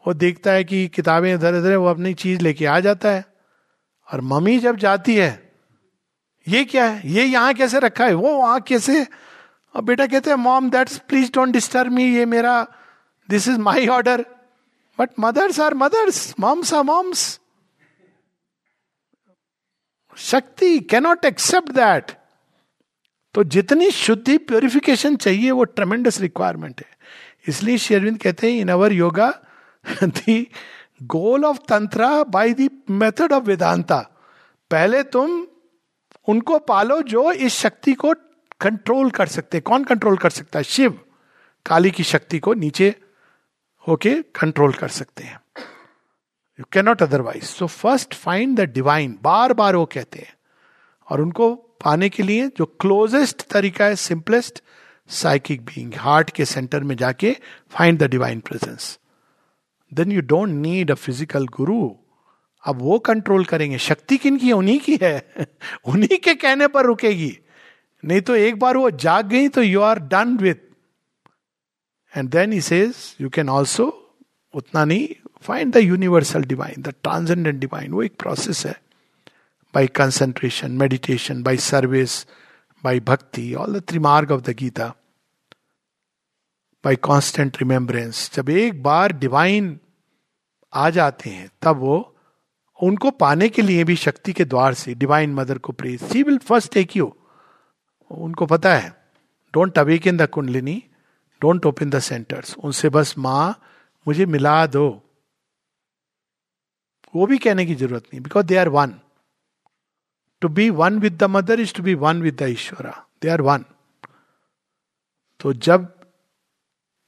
वो 0.08 0.14
देखता 0.24 0.52
है 0.54 0.64
कि 0.64 0.88
किताबें 0.96 1.34
इधर 1.34 1.56
उधर 1.60 1.76
वो 1.76 1.88
अपनी 1.90 2.14
चीज 2.24 2.42
लेके 2.42 2.66
आ 2.66 2.80
जाता 2.88 3.10
है 3.12 3.24
और 4.14 4.22
मम्मी 4.34 4.58
जब 4.66 4.76
जाती 4.86 5.16
है 5.16 5.30
ये 6.48 6.64
क्या 6.66 6.86
है 6.86 7.10
ये 7.12 7.24
यहाँ 7.26 7.54
कैसे 7.54 7.80
रखा 7.80 8.06
है 8.06 8.14
वो 8.26 8.34
वहाँ 8.42 8.60
कैसे 8.68 9.04
और 9.76 9.82
बेटा 9.90 10.06
कहते 10.08 10.30
हैं 10.30 10.38
mom 10.38 10.70
that's 10.76 10.98
please 11.10 11.32
don't 11.36 11.52
disturb 11.54 11.92
me 11.94 12.04
ये 12.16 12.26
मेरा 12.34 12.54
this 13.30 13.48
is 13.48 13.58
my 13.60 13.88
order 13.96 14.26
but 15.00 15.10
mothers 15.20 15.60
are 15.60 15.74
mothers 15.84 16.34
moms 16.40 16.74
are 16.74 16.84
moms 16.84 17.24
Shakti 20.32 20.78
cannot 20.90 21.26
accept 21.26 21.72
that 21.80 22.12
तो 23.34 23.44
जितनी 23.56 23.90
शुद्धि 23.92 24.38
प्योरिफिकेशन 24.52 25.16
चाहिए 25.26 25.52
वो 25.60 25.64
ट्रमेंडस 25.80 26.20
रिक्वायरमेंट 26.22 26.80
है 26.82 26.86
इसलिए 27.50 27.78
शेरविंद 27.88 28.18
कहते 28.22 28.52
हैं 28.52 28.60
in 28.62 28.70
our 28.78 28.94
yoga 28.94 29.30
the 30.04 30.38
goal 31.16 31.46
of 31.46 31.60
tantra 31.70 32.12
by 32.36 32.54
the 32.62 32.70
method 33.02 33.34
of 33.34 33.44
Vedanta 33.48 33.98
पहले 34.72 35.04
तुम 35.16 35.46
उनको 36.34 36.58
पालो 36.72 37.02
जो 37.14 37.32
इस 37.32 37.54
शक्ति 37.60 37.94
को 38.06 38.14
कंट्रोल 38.62 39.10
कर 39.20 39.28
सकते 39.36 39.60
कौन 39.70 39.84
कंट्रोल 39.92 40.18
कर 40.26 40.30
सकता 40.40 40.60
है 40.60 40.64
शिव 40.76 41.00
काली 41.66 41.92
की 41.92 42.04
शक्ति 42.12 42.40
को 42.40 42.54
नीचे 42.64 42.94
होके 43.88 44.14
कंट्रोल 44.40 44.74
कर 44.74 44.88
सकते 45.00 45.24
हैं 45.24 45.40
you 46.60 46.66
cannot 46.74 47.02
otherwise 47.04 47.44
so 47.44 47.68
first 47.68 48.14
find 48.16 48.58
the 48.60 48.70
divine 48.74 49.18
बार 49.24 49.54
बार 49.60 49.76
वो 49.76 49.86
कहते 49.94 50.20
हैं 50.20 50.34
और 51.12 51.22
उनको 51.22 51.54
पाने 51.84 52.10
के 52.10 52.24
लिए 52.24 52.48
जो 52.58 52.66
क्लोजेस्ट 52.82 53.46
तरीका 53.52 53.86
है 53.86 53.96
सिंपलेस्ट 54.06 54.62
साइकिक 55.22 55.62
बींग 55.66 55.94
हार्ट 56.06 56.30
के 56.40 56.46
सेंटर 56.46 56.84
में 56.92 56.96
जाके 57.02 57.36
find 57.78 58.00
the 58.00 58.10
divine 58.12 58.40
presence 58.50 58.98
then 60.00 60.12
you 60.12 60.22
don't 60.36 60.50
need 60.68 60.92
a 60.92 60.96
physical 61.06 61.46
guru 61.58 61.90
अब 62.68 62.82
वो 62.82 62.98
कंट्रोल 63.10 63.46
करेंगे 63.46 63.78
शक्ति 63.78 64.18
किन 64.24 64.38
की 64.38 64.48
है 64.48 64.54
उन्हीं 64.54 64.80
की 64.90 64.98
है 65.02 65.14
उन्हीं 65.94 66.18
के 66.24 66.34
कहने 66.36 66.68
पर 66.76 66.86
रुकेगी 66.86 67.38
नहीं 68.06 68.22
तो 68.30 68.36
एक 68.36 68.58
बार 68.60 68.78
वो 68.78 68.90
जाग 69.06 69.28
गई 69.28 69.48
तो 69.58 69.62
you 69.64 69.80
are 69.82 70.00
done 70.14 70.36
with 70.42 70.67
and 72.18 72.30
then 72.30 72.52
he 72.54 72.60
says 72.66 72.96
you 73.22 73.30
can 73.34 73.50
also 73.50 73.84
उतना 74.56 74.84
नहीं 74.92 75.08
find 75.48 75.74
the 75.74 75.78
universal 75.78 76.44
divine 76.52 76.82
the 76.82 76.94
transcendent 77.04 77.60
divine 77.60 77.92
वो 77.92 78.02
एक 78.04 78.16
प्रोसेस 78.20 78.66
है 78.66 78.74
by 79.76 79.88
concentration 80.02 80.72
meditation 80.82 81.44
by 81.44 81.58
service 81.72 82.16
by 82.84 83.00
bhakti 83.10 83.54
all 83.66 83.80
the 83.80 83.84
त्रिमार्ग 83.90 84.32
of 84.32 84.42
the 84.50 84.56
Gita 84.60 84.88
by 86.86 86.96
constant 87.10 87.58
remembrance 87.62 88.30
जब 88.36 88.50
एक 88.50 88.82
बार 88.84 89.14
divine 89.26 89.78
आ 90.86 90.90
जाते 90.98 91.30
हैं 91.30 91.50
तब 91.62 91.78
वो 91.80 91.98
उनको 92.84 93.12
पाने 93.26 93.48
के 93.50 93.62
लिए 93.62 93.84
भी 93.92 93.96
शक्ति 94.06 94.34
के 94.40 94.46
द्वार 94.46 94.74
से 94.82 94.94
डिवाइन 95.06 95.34
मदर 95.36 95.58
को 95.70 95.74
praise 95.84 96.04
she 96.12 96.24
will 96.24 96.38
first 96.50 96.74
take 96.74 96.98
you 96.98 97.14
उनको 98.26 98.46
पता 98.56 98.74
है 98.76 98.90
don't 99.54 99.78
awaken 100.08 100.18
the 100.18 100.28
kundalini 100.38 100.82
don't 101.42 101.66
open 101.66 101.90
the 101.90 102.00
centres 102.02 102.56
उनसे 102.64 102.90
बस 102.98 103.14
माँ 103.24 103.48
मुझे 104.08 104.26
मिला 104.36 104.66
दो 104.76 104.88
वो 107.16 107.26
भी 107.28 107.38
कहने 107.38 107.66
की 107.66 107.76
जरूरत 107.76 108.04
नहीं 108.06 108.22
because 108.24 108.46
they 108.46 108.56
are 108.58 108.70
one 108.70 108.94
to 110.42 110.50
be 110.60 110.70
one 110.84 111.00
with 111.00 111.18
the 111.24 111.30
mother 111.38 111.60
is 111.60 111.74
to 111.74 111.84
be 111.84 111.94
one 112.06 112.22
with 112.22 112.36
the 112.42 112.48
Ishwara 112.56 113.04
they 113.22 113.30
are 113.30 113.42
one 113.50 113.66
तो 115.40 115.54
जब 115.70 115.88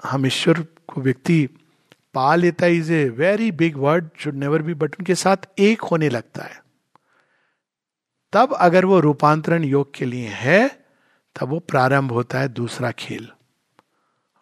हम 0.06 0.26
ईश्वर 0.26 0.62
को 0.88 1.02
व्यक्ति 1.02 1.46
पा 2.14 2.34
लेता 2.36 2.68
is 2.78 2.92
a 2.92 3.04
very 3.18 3.52
big 3.62 3.78
word 3.78 4.08
should 4.20 4.36
never 4.44 4.62
be 4.70 4.74
but 4.84 4.96
उनके 5.00 5.16
साथ 5.24 5.50
एक 5.70 5.82
होने 5.92 6.10
लगता 6.10 6.44
है 6.44 6.62
तब 8.34 8.54
अगर 8.54 8.86
वो 8.86 9.00
रूपांतरण 9.00 9.64
योग 9.64 9.94
के 9.96 10.06
लिए 10.06 10.28
है 10.40 10.68
तब 11.40 11.50
वो 11.50 11.60
प्रारंभ 11.74 12.12
होता 12.12 12.40
है 12.40 12.48
दूसरा 12.62 12.92
खेल 13.04 13.30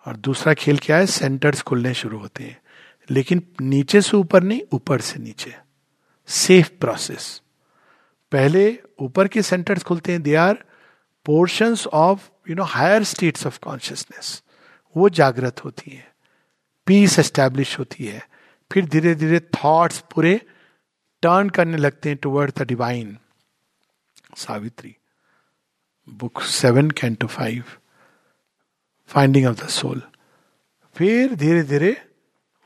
और 0.07 0.15
दूसरा 0.25 0.53
खेल 0.63 0.77
क्या 0.83 0.97
है 0.97 1.05
सेंटर्स 1.13 1.61
खुलने 1.69 1.93
शुरू 2.01 2.17
होते 2.19 2.43
हैं 2.43 2.57
लेकिन 3.11 3.41
नीचे 3.61 4.01
से 4.01 4.17
ऊपर 4.17 4.43
नहीं 4.43 4.61
ऊपर 4.73 5.01
से 5.07 5.19
नीचे 5.19 5.53
सेफ 6.41 6.67
प्रोसेस 6.79 7.25
पहले 8.31 8.63
ऊपर 9.01 9.27
के 9.33 9.41
सेंटर्स 9.49 9.83
खुलते 9.89 10.11
हैं 10.11 10.21
they 10.23 10.35
are 10.43 10.63
portions 11.25 11.85
of 12.03 12.29
you 12.49 12.55
know 12.55 12.63
higher 12.75 13.03
states 13.11 13.45
of 13.47 13.57
consciousness 13.63 14.41
वो 14.97 15.09
जागृत 15.19 15.63
होती 15.65 15.91
है 15.91 16.05
पीस 16.87 17.17
एस्टैब्लिश 17.19 17.77
होती 17.79 18.05
है 18.05 18.21
फिर 18.71 18.85
धीरे 18.93 19.13
धीरे 19.23 19.39
थॉट्स 19.63 19.99
पूरे 20.13 20.35
टर्न 21.23 21.49
करने 21.59 21.77
लगते 21.77 22.09
हैं 22.09 22.17
toward 22.27 22.51
the 22.59 22.67
divine 22.67 23.17
Savitri 24.45 24.95
book 26.23 26.41
seven 26.61 26.89
canto 27.01 27.27
five 27.37 27.63
finding 29.13 29.45
of 29.47 29.63
the 29.63 29.67
soul 29.77 30.01
फिर 30.97 31.33
धीरे 31.41 31.61
धीरे 31.63 31.95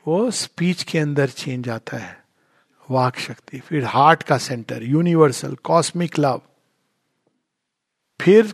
वो 0.06 0.30
स्पीच 0.44 0.82
के 0.90 0.98
अंदर 0.98 1.28
चेंज 1.40 1.68
आता 1.68 1.96
है 1.96 2.16
वाक 2.90 3.18
शक्ति 3.26 3.58
फिर 3.66 3.84
हार्ट 3.84 4.22
का 4.30 4.38
सेंटर 4.46 4.82
यूनिवर्सल 4.82 5.54
कॉस्मिक 5.64 6.18
लव 6.18 6.40
फिर 8.22 8.52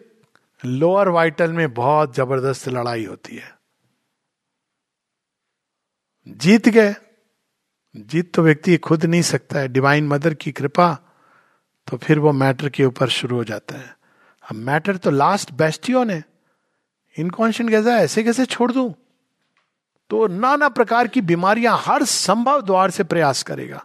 लोअर 0.65 1.09
वाइटल 1.17 1.53
में 1.53 1.73
बहुत 1.75 2.15
जबरदस्त 2.17 2.69
लड़ाई 2.69 3.05
होती 3.05 3.37
है 3.37 3.57
जीत 6.45 6.69
गए 6.69 6.95
जीत 8.13 8.33
तो 8.35 8.43
व्यक्ति 8.43 8.77
खुद 8.87 9.05
नहीं 9.05 9.23
सकता 9.33 9.59
है 9.59 9.69
डिवाइन 9.73 10.09
मदर 10.09 10.35
की 10.43 10.53
कृपा 10.53 10.93
तो 11.91 11.97
फिर 11.97 12.19
वो 12.19 12.33
मैटर 12.43 12.69
के 12.79 12.85
ऊपर 12.85 13.09
शुरू 13.19 13.37
हो 13.37 13.45
जाता 13.51 13.77
है 13.79 13.97
अब 14.51 14.57
मैटर 14.67 14.97
तो 15.07 15.11
लास्ट 15.11 15.51
बेस्टियन 15.63 16.11
है 16.11 16.25
इनकॉन्शियंट 17.19 17.71
कैसा 17.71 17.97
ऐसे 18.01 18.23
कैसे 18.25 18.45
छोड़ 18.47 18.71
दू 18.73 18.89
तो 20.11 20.27
नाना 20.27 20.69
प्रकार 20.79 21.09
की 21.15 21.21
बीमारियां 21.21 21.77
हर 21.87 22.05
संभव 22.11 22.61
द्वार 22.67 22.91
से 22.91 23.05
प्रयास 23.05 23.43
करेगा 23.51 23.85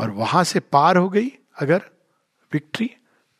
और 0.00 0.10
वहां 0.18 0.42
से 0.44 0.60
पार 0.72 0.96
हो 0.96 1.08
गई 1.10 1.32
अगर 1.62 1.82
विक्ट्री 2.52 2.90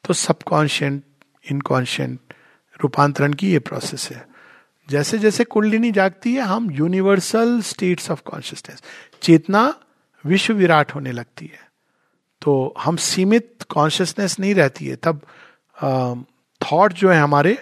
तो 0.05 0.15
सबकॉन्शियंट 0.15 1.05
इनकॉन्शियंट 1.53 2.35
रूपांतरण 2.83 3.33
की 3.41 3.51
ये 3.53 3.59
प्रोसेस 3.69 4.09
है 4.11 4.29
जैसे 4.91 5.19
जैसे 5.19 5.45
कुंडलिनी 5.45 5.91
जागती 5.97 6.33
है 6.35 6.43
हम 6.53 6.71
यूनिवर्सल 6.79 7.61
स्टेट्स 7.67 8.11
ऑफ 8.11 8.21
कॉन्शियसनेस 8.27 8.83
चेतना 9.23 9.63
विश्व 10.27 10.55
विराट 10.55 10.95
होने 10.95 11.13
लगती 11.13 11.47
है 11.53 11.69
तो 12.43 12.53
हम 12.81 12.97
सीमित 13.11 13.63
कॉन्शियसनेस 13.71 14.39
नहीं 14.41 14.55
रहती 14.55 14.87
है 14.87 14.97
तब 15.09 15.21
थॉट 16.71 16.93
जो 17.03 17.09
है 17.11 17.21
हमारे 17.21 17.57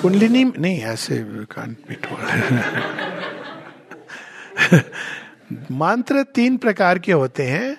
कुंडलिनी 0.00 0.42
नहीं 0.44 0.78
ऐसे 0.94 1.18
मंत्र 5.82 6.22
तीन 6.34 6.56
प्रकार 6.64 6.98
के 7.06 7.12
होते 7.22 7.46
हैं 7.46 7.76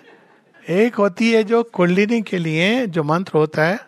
एक 0.80 0.96
होती 1.04 1.32
है 1.32 1.44
जो 1.54 1.62
कुंडलिनी 1.80 2.22
के 2.32 2.38
लिए 2.38 2.70
जो 2.98 3.04
मंत्र 3.14 3.38
होता 3.38 3.66
है 3.66 3.80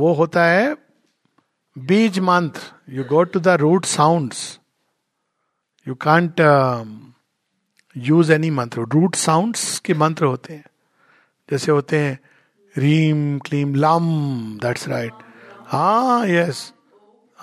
वो 0.00 0.12
होता 0.20 0.44
है 0.46 0.66
बीज 1.92 2.18
मंत्र 2.32 2.94
you 2.96 3.04
go 3.14 3.22
to 3.34 3.40
the 3.46 3.56
root 3.64 3.84
sounds 3.96 4.42
you 5.88 5.94
can't 6.06 6.40
use 8.10 8.30
any 8.40 8.50
mantra 8.60 8.86
root 8.94 9.14
sounds 9.28 9.78
के 9.86 9.94
मंत्र 10.04 10.24
होते 10.34 10.52
हैं 10.54 10.64
जैसे 11.50 11.72
होते 11.72 11.98
हैं 11.98 12.18
रीम 12.78 13.38
क्लीम 13.46 13.74
लम 13.84 14.04
दैट्स 14.62 14.88
राइट 14.88 15.12
हाँ 15.68 16.26
यस 16.28 16.72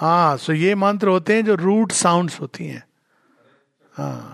हाँ 0.02 0.36
सो 0.38 0.54
ये 0.54 0.76
मंत्र 0.84 1.08
होते 1.10 1.36
हैं 1.36 1.44
जो 1.46 1.56
रूट 1.60 1.92
साउंड्स 1.92 2.40
होती 2.42 2.68
हैं 2.68 2.84
हाँ 3.98 4.34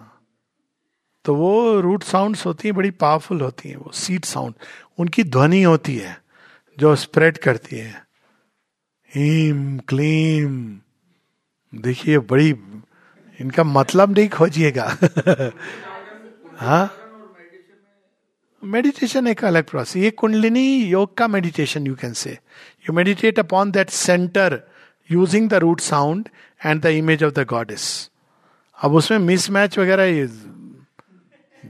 तो 1.26 1.36
वो 1.36 1.54
रूट 1.82 2.04
साउंड्स 2.04 2.46
होती 2.46 2.68
हैं 2.68 2.76
बड़ी 2.76 2.90
पावरफुल 3.04 3.42
होती 3.42 3.70
हैं 3.70 3.76
वो 3.78 3.92
सीट 4.04 4.26
साउंड 4.26 4.54
उनकी 5.00 5.24
ध्वनि 5.24 5.62
होती 5.64 5.96
है 5.98 6.18
जो 6.80 6.96
स्प्रेड 7.06 7.38
करती 7.46 7.78
है 7.78 7.92
हीम 9.16 9.78
क्लीम 9.90 10.58
देखिए 11.82 12.18
बड़ी 12.32 12.50
इनका 13.42 13.64
मतलब 13.64 14.18
नहीं 14.18 14.30
खोजिएगा 14.30 14.86
हाँ 16.66 16.86
मेडिटेशन 18.72 19.28
एक 19.28 19.44
अलग 19.46 19.64
प्रोसेस 19.70 19.96
ये 20.04 20.10
कुंडलिनी 20.20 20.62
योग 20.90 21.14
का 21.18 21.28
meditation 21.28 21.88
you 21.88 21.96
can 22.02 22.14
say 22.20 22.30
you 22.90 22.94
meditate 22.96 23.40
upon 23.40 23.72
that 23.72 23.90
centre 23.90 24.60
using 25.12 25.50
the 25.50 25.54
root 25.64 25.80
sound 25.82 26.30
and 26.66 26.82
the 26.82 26.88
image 27.00 27.24
of 27.24 27.32
the 27.38 27.46
goddess 27.48 27.88
अब 28.84 28.94
उसमें 28.96 29.18
मिसमैच 29.30 29.78
वगैरह 29.80 30.14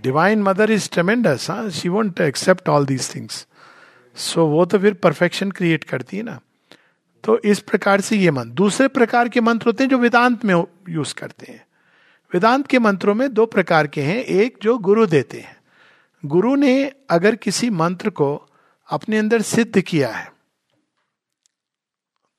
डिवाइन 0.03 0.41
मदर 0.43 0.71
इज 0.71 0.89
ट्रमेंडस 0.93 1.47
हाँ 1.51 1.69
she 1.77 1.89
won't 1.89 2.21
accept 2.21 2.69
all 2.69 2.85
these 2.85 3.13
things 3.15 3.45
so 4.25 4.45
वो 4.53 4.65
तो 4.73 4.79
फिर 4.85 4.93
perfection 5.03 5.51
create 5.61 5.83
करती 5.93 6.17
है 6.17 6.23
ना 6.23 6.39
तो 7.23 7.37
इस 7.53 7.59
प्रकार 7.71 8.01
से 8.09 8.17
ये 8.17 8.31
मंत्र 8.31 8.53
दूसरे 8.63 8.87
प्रकार 8.99 9.29
के 9.37 9.41
मंत्र 9.49 9.65
होते 9.69 9.83
हैं 9.83 9.89
जो 9.91 9.97
वेदांत 9.99 10.45
में 10.45 10.53
यूज 10.55 11.13
करते 11.23 11.51
हैं 11.51 11.65
वेदांत 12.33 12.67
के 12.67 12.79
मंत्रों 12.89 13.15
में 13.15 13.31
दो 13.33 13.45
प्रकार 13.57 13.87
के 13.97 14.01
हैं 14.01 14.23
एक 14.23 14.57
जो 14.63 14.77
गुरु 14.89 15.05
देते 15.07 15.39
हैं 15.39 15.57
गुरु 16.31 16.53
ने 16.55 16.73
अगर 17.11 17.35
किसी 17.35 17.69
मंत्र 17.69 18.09
को 18.19 18.33
अपने 18.91 19.17
अंदर 19.17 19.41
सिद्ध 19.41 19.81
किया 19.81 20.09
है 20.13 20.31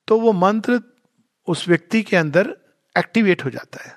तो 0.08 0.18
वो 0.20 0.32
मंत्र 0.32 0.80
उस 1.48 1.66
व्यक्ति 1.68 2.02
के 2.02 2.16
अंदर 2.16 2.54
एक्टिवेट 2.98 3.44
हो 3.44 3.50
जाता 3.50 3.82
है 3.88 3.96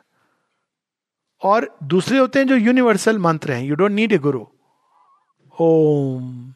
और 1.52 1.70
दूसरे 1.94 2.18
होते 2.18 2.40
हैं 2.40 2.48
जो 2.48 2.56
यूनिवर्सल 2.56 3.18
मंत्र 3.28 3.54
हैं 3.54 3.64
यू 3.66 3.76
डोंट 3.82 3.92
नीड 3.92 4.14
ए 4.14 4.18
गुरु 4.28 4.46
ओम 5.66 6.54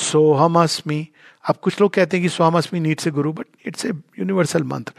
सोहम 0.00 0.62
अस्मी 0.62 1.06
अब 1.48 1.56
कुछ 1.62 1.80
लोग 1.80 1.92
कहते 1.94 2.16
हैं 2.16 2.22
कि 2.24 2.28
सोहम 2.34 2.58
अस्मी 2.58 2.80
नीड 2.80 3.00
से 3.00 3.10
गुरु 3.18 3.32
बट 3.32 3.46
इट्स 3.66 3.84
ए 3.86 3.92
यूनिवर्सल 4.18 4.62
मंत्र 4.72 4.92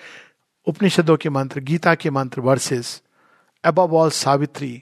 उपनिषदों 0.67 1.17
के 1.17 1.29
मंत्र 1.39 1.59
गीता 1.71 1.95
के 2.05 2.09
mantra 2.19 2.41
verses 2.41 3.01
above 3.71 3.95
all 3.97 4.09
Savitri 4.21 4.73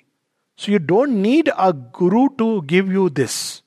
So 0.61 0.73
you 0.73 0.79
don't 0.89 1.21
need 1.21 1.49
a 1.65 1.71
guru 1.71 2.27
to 2.39 2.61
give 2.71 2.89
you 2.93 3.09
this. 3.17 3.61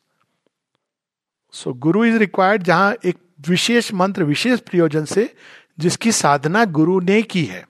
So 1.61 1.73
guru 1.85 2.03
is 2.09 2.19
required 2.21 2.63
जहां 2.65 2.93
एक 3.09 3.19
विशेष 3.49 3.93
मंत्र 4.01 4.23
विशेष 4.31 4.61
प्रयोजन 4.67 5.05
से 5.13 5.25
जिसकी 5.85 6.13
साधना 6.13 6.65
गुरु 6.79 6.99
ने 7.11 7.21
की 7.35 7.45
है 7.45 7.65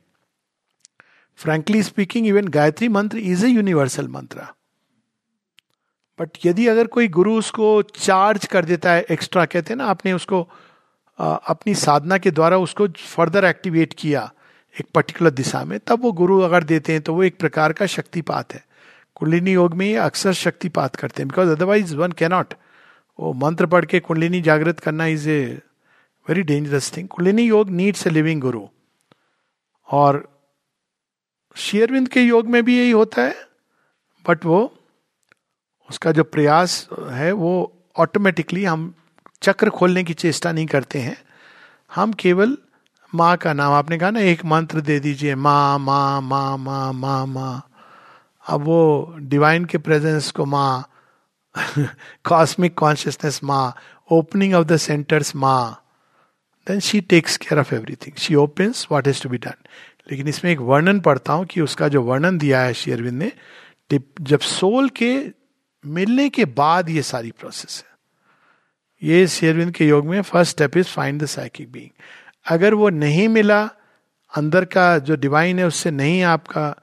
frankly 1.42 1.82
speaking 1.90 2.26
even 2.28 2.48
Gayatri 2.58 2.88
mantra 2.98 3.18
is 3.18 3.44
a 3.44 3.48
universal 3.48 4.08
mantra 4.16 4.46
but 6.20 6.44
यदि 6.46 6.66
अगर 6.74 6.86
कोई 6.98 7.08
गुरु 7.18 7.36
उसको 7.38 7.70
चार्ज 7.90 8.46
कर 8.56 8.64
देता 8.74 8.92
है 8.92 9.04
एक्स्ट्रा 9.18 9.44
कहते 9.54 9.72
हैं 9.72 9.78
ना 9.78 9.86
आपने 9.94 10.12
उसको 10.18 10.46
आ, 11.20 11.34
अपनी 11.34 11.74
साधना 11.84 12.18
के 12.26 12.30
द्वारा 12.40 12.58
उसको 12.66 12.88
फर्दर 13.14 13.44
एक्टिवेट 13.54 13.94
किया 13.98 14.28
एक 14.80 14.86
पर्टिकुलर 14.94 15.30
दिशा 15.44 15.64
में 15.72 15.78
तब 15.86 16.02
वो 16.02 16.12
गुरु 16.24 16.40
अगर 16.50 16.64
देते 16.74 16.92
हैं 16.92 17.00
तो 17.10 17.14
वो 17.14 17.22
एक 17.30 17.38
प्रकार 17.40 17.72
का 17.80 17.86
शक्तिपात 17.96 18.52
है 18.54 18.64
कुंडलिनी 19.22 19.52
योग 19.52 19.74
में 19.80 19.96
अक्सर 20.04 20.32
शक्तिपात 20.34 20.96
करते 21.00 21.22
हैं 21.22 21.28
बिकॉज 21.28 21.48
अदरवाइज 21.48 21.92
वन 21.96 22.12
कैनॉट 22.20 22.54
वो 23.20 23.32
मंत्र 23.42 23.66
पढ़ 23.74 23.84
के 23.92 23.98
कुंडलिनी 24.06 24.40
जागृत 24.48 24.80
करना 24.86 25.06
is 25.16 25.26
a 25.28 25.36
very 26.28 26.42
dangerous 26.48 26.90
thing 26.96 27.06
kundalini 27.08 27.42
yoga 27.44 27.70
needs 27.80 28.06
a 28.06 28.10
living 28.10 28.40
गुरु 28.40 28.62
और 29.98 30.18
शेयरविंद 31.66 32.08
के 32.16 32.22
योग 32.22 32.46
में 32.54 32.62
भी 32.64 32.76
यही 32.78 32.90
होता 32.90 33.22
है 33.26 33.34
बट 34.28 34.44
वो 34.44 34.58
उसका 35.90 36.12
जो 36.18 36.24
प्रयास 36.34 36.86
है 37.12 37.30
वो 37.46 37.52
ऑटोमेटिकली 38.06 38.64
हम 38.64 38.92
चक्र 39.42 39.70
खोलने 39.80 40.04
की 40.10 40.14
चेष्टा 40.24 40.52
नहीं 40.52 40.66
करते 40.76 41.00
हैं 41.08 41.16
हम 41.94 42.12
केवल 42.24 42.56
माँ 43.20 43.36
का 43.44 43.52
नाम 43.52 43.72
आपने 43.74 43.98
कहा 43.98 44.10
ना 44.18 44.30
एक 44.34 44.44
मंत्र 44.56 44.80
दे 44.90 45.00
दीजिए 45.08 45.34
माँ 45.48 45.62
माँ 45.90 46.20
माँ 46.32 46.48
माँ 46.68 46.92
माँ 47.04 47.26
माँ 47.38 47.60
अब 48.50 48.62
वो 48.64 49.14
डिवाइन 49.32 49.64
के 49.72 49.78
प्रेजेंस 49.78 50.30
को 50.36 50.44
माँ 50.44 50.88
कॉस्मिक 52.28 52.74
कॉन्शियसनेस 52.78 53.40
माँ 53.44 53.74
ओपनिंग 54.12 54.54
ऑफ 54.54 54.64
द 54.66 54.76
सेंटर्स 54.84 55.34
माँ 55.36 55.62
then 56.68 56.80
she 56.86 57.00
takes 57.00 57.36
care 57.36 57.58
of 57.60 57.72
everything 57.72 58.16
she 58.20 58.34
opens 58.34 58.86
what 58.92 59.06
is 59.08 59.22
to 59.22 59.28
be 59.28 59.36
done 59.44 59.68
लेकिन 60.10 60.28
इसमें 60.28 60.50
एक 60.52 60.60
वर्णन 60.70 61.00
पढ़ता 61.00 61.32
हूँ 61.32 61.44
कि 61.50 61.60
उसका 61.60 61.88
जो 61.88 62.02
वर्णन 62.02 62.38
दिया 62.38 62.60
है 62.60 62.72
श्री 62.74 62.92
अरविंद 62.92 63.22
ने 63.22 63.32
जब 64.26 64.40
सोल 64.40 64.88
के 65.00 65.12
मिलने 65.94 66.28
के 66.28 66.44
बाद 66.58 66.88
ये 66.90 67.02
सारी 67.02 67.30
प्रोसेस 67.40 67.82
है 67.86 69.08
ये 69.08 69.26
शेरविंद 69.28 69.70
के 69.74 69.86
योग 69.88 70.06
में 70.06 70.20
first 70.22 70.52
step 70.52 70.76
is 70.76 70.88
find 70.88 71.22
the 71.22 71.26
psychic 71.26 71.70
being 71.72 71.90
अगर 72.52 72.74
वो 72.74 72.88
नहीं 72.88 73.28
मिला 73.28 73.60
अंदर 74.36 74.64
का 74.74 74.96
जो 75.08 75.16
डिवाइन 75.24 75.58
है 75.58 75.64
उससे 75.66 75.90
नहीं 75.90 76.22
आपका 76.34 76.74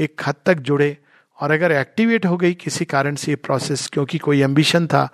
एक 0.00 0.20
हद 0.26 0.34
तक 0.46 0.58
जुड़े 0.70 0.96
और 1.40 1.50
अगर 1.52 1.72
एक्टिवेट 1.72 2.24
हो 2.26 2.36
गई 2.36 2.54
किसी 2.60 2.84
कारण 2.92 3.14
से 3.22 3.30
ये 3.32 3.36
प्रोसेस 3.46 3.86
क्योंकि 3.92 4.18
कोई 4.18 4.40
एम्बिशन 4.42 4.86
था 4.94 5.08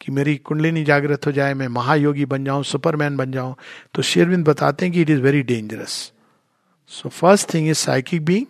कि 0.00 0.12
मेरी 0.12 0.34
कुंडलिनी 0.36 0.82
जागृत 0.84 1.26
हो 1.26 1.32
जाए 1.32 1.54
मैं 1.60 1.68
महायोगी 1.76 2.24
बन 2.32 2.44
जाऊं 2.44 2.62
सुपरमैन 2.72 3.16
बन 3.16 3.32
जाऊं 3.32 3.54
तो 3.94 4.02
शेरविंद 4.10 4.44
बताते 4.48 4.86
हैं 4.86 4.92
कि 4.94 5.00
it 5.02 5.10
is 5.10 5.20
very 5.20 5.42
dangerous 5.50 5.94
so 7.00 7.08
first 7.08 7.52
thing 7.54 7.68
is 7.68 7.76
psychic 7.76 8.24
being 8.24 8.46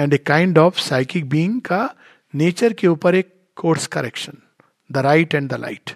and 0.00 0.14
a 0.14 0.18
kind 0.26 0.58
of 0.58 0.78
psychic 0.88 1.28
being 1.30 1.60
का 1.70 1.88
नेचर 2.42 2.72
के 2.82 2.86
ऊपर 2.86 3.14
एक 3.14 3.34
course 3.56 3.86
correction 3.96 4.36
the 4.92 4.98
right 5.06 5.34
and 5.34 5.48
the 5.52 5.58
light 5.60 5.90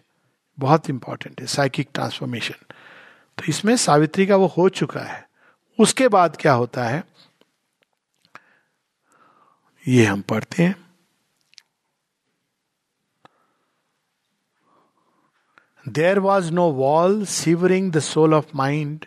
बहुत 0.60 0.90
इंपॉर्टेंट 0.90 1.40
है 1.40 1.46
साइकिक 1.56 1.88
ट्रांसफॉर्मेशन 1.94 2.74
तो 3.38 3.44
इसमें 3.48 3.76
सावित्री 3.84 4.26
का 4.26 4.36
वो 4.36 4.46
हो 4.56 4.68
चुका 4.80 5.00
है 5.00 5.22
उसके 5.80 6.08
बाद 6.08 6.36
क्या 6.40 6.52
होता 6.52 6.84
है 6.84 7.02
ये 9.88 10.04
हम 10.06 10.20
पढ़ते 10.30 10.62
हैं 10.62 10.76
there 15.98 16.18
was 16.24 16.50
no 16.54 16.66
wall 16.72 17.24
severing 17.28 17.90
the 17.92 17.98
soul 18.00 18.34
of 18.34 18.50
mind 18.56 19.04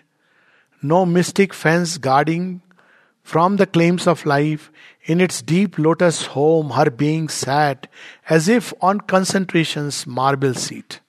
no 0.85 1.03
mystic 1.15 1.53
fence 1.53 1.97
guarding 2.03 2.57
from 3.31 3.55
the 3.57 3.67
claims 3.73 4.07
of 4.07 4.25
life 4.27 4.69
in 5.09 5.21
its 5.21 5.43
deep 5.47 5.79
lotus 5.79 6.27
home 6.35 6.71
her 6.73 6.89
being 6.99 7.29
sat 7.39 7.87
as 8.33 8.49
if 8.49 8.73
on 8.83 8.99
concentration 9.09 9.89
marble 10.21 10.53
seat 10.65 10.99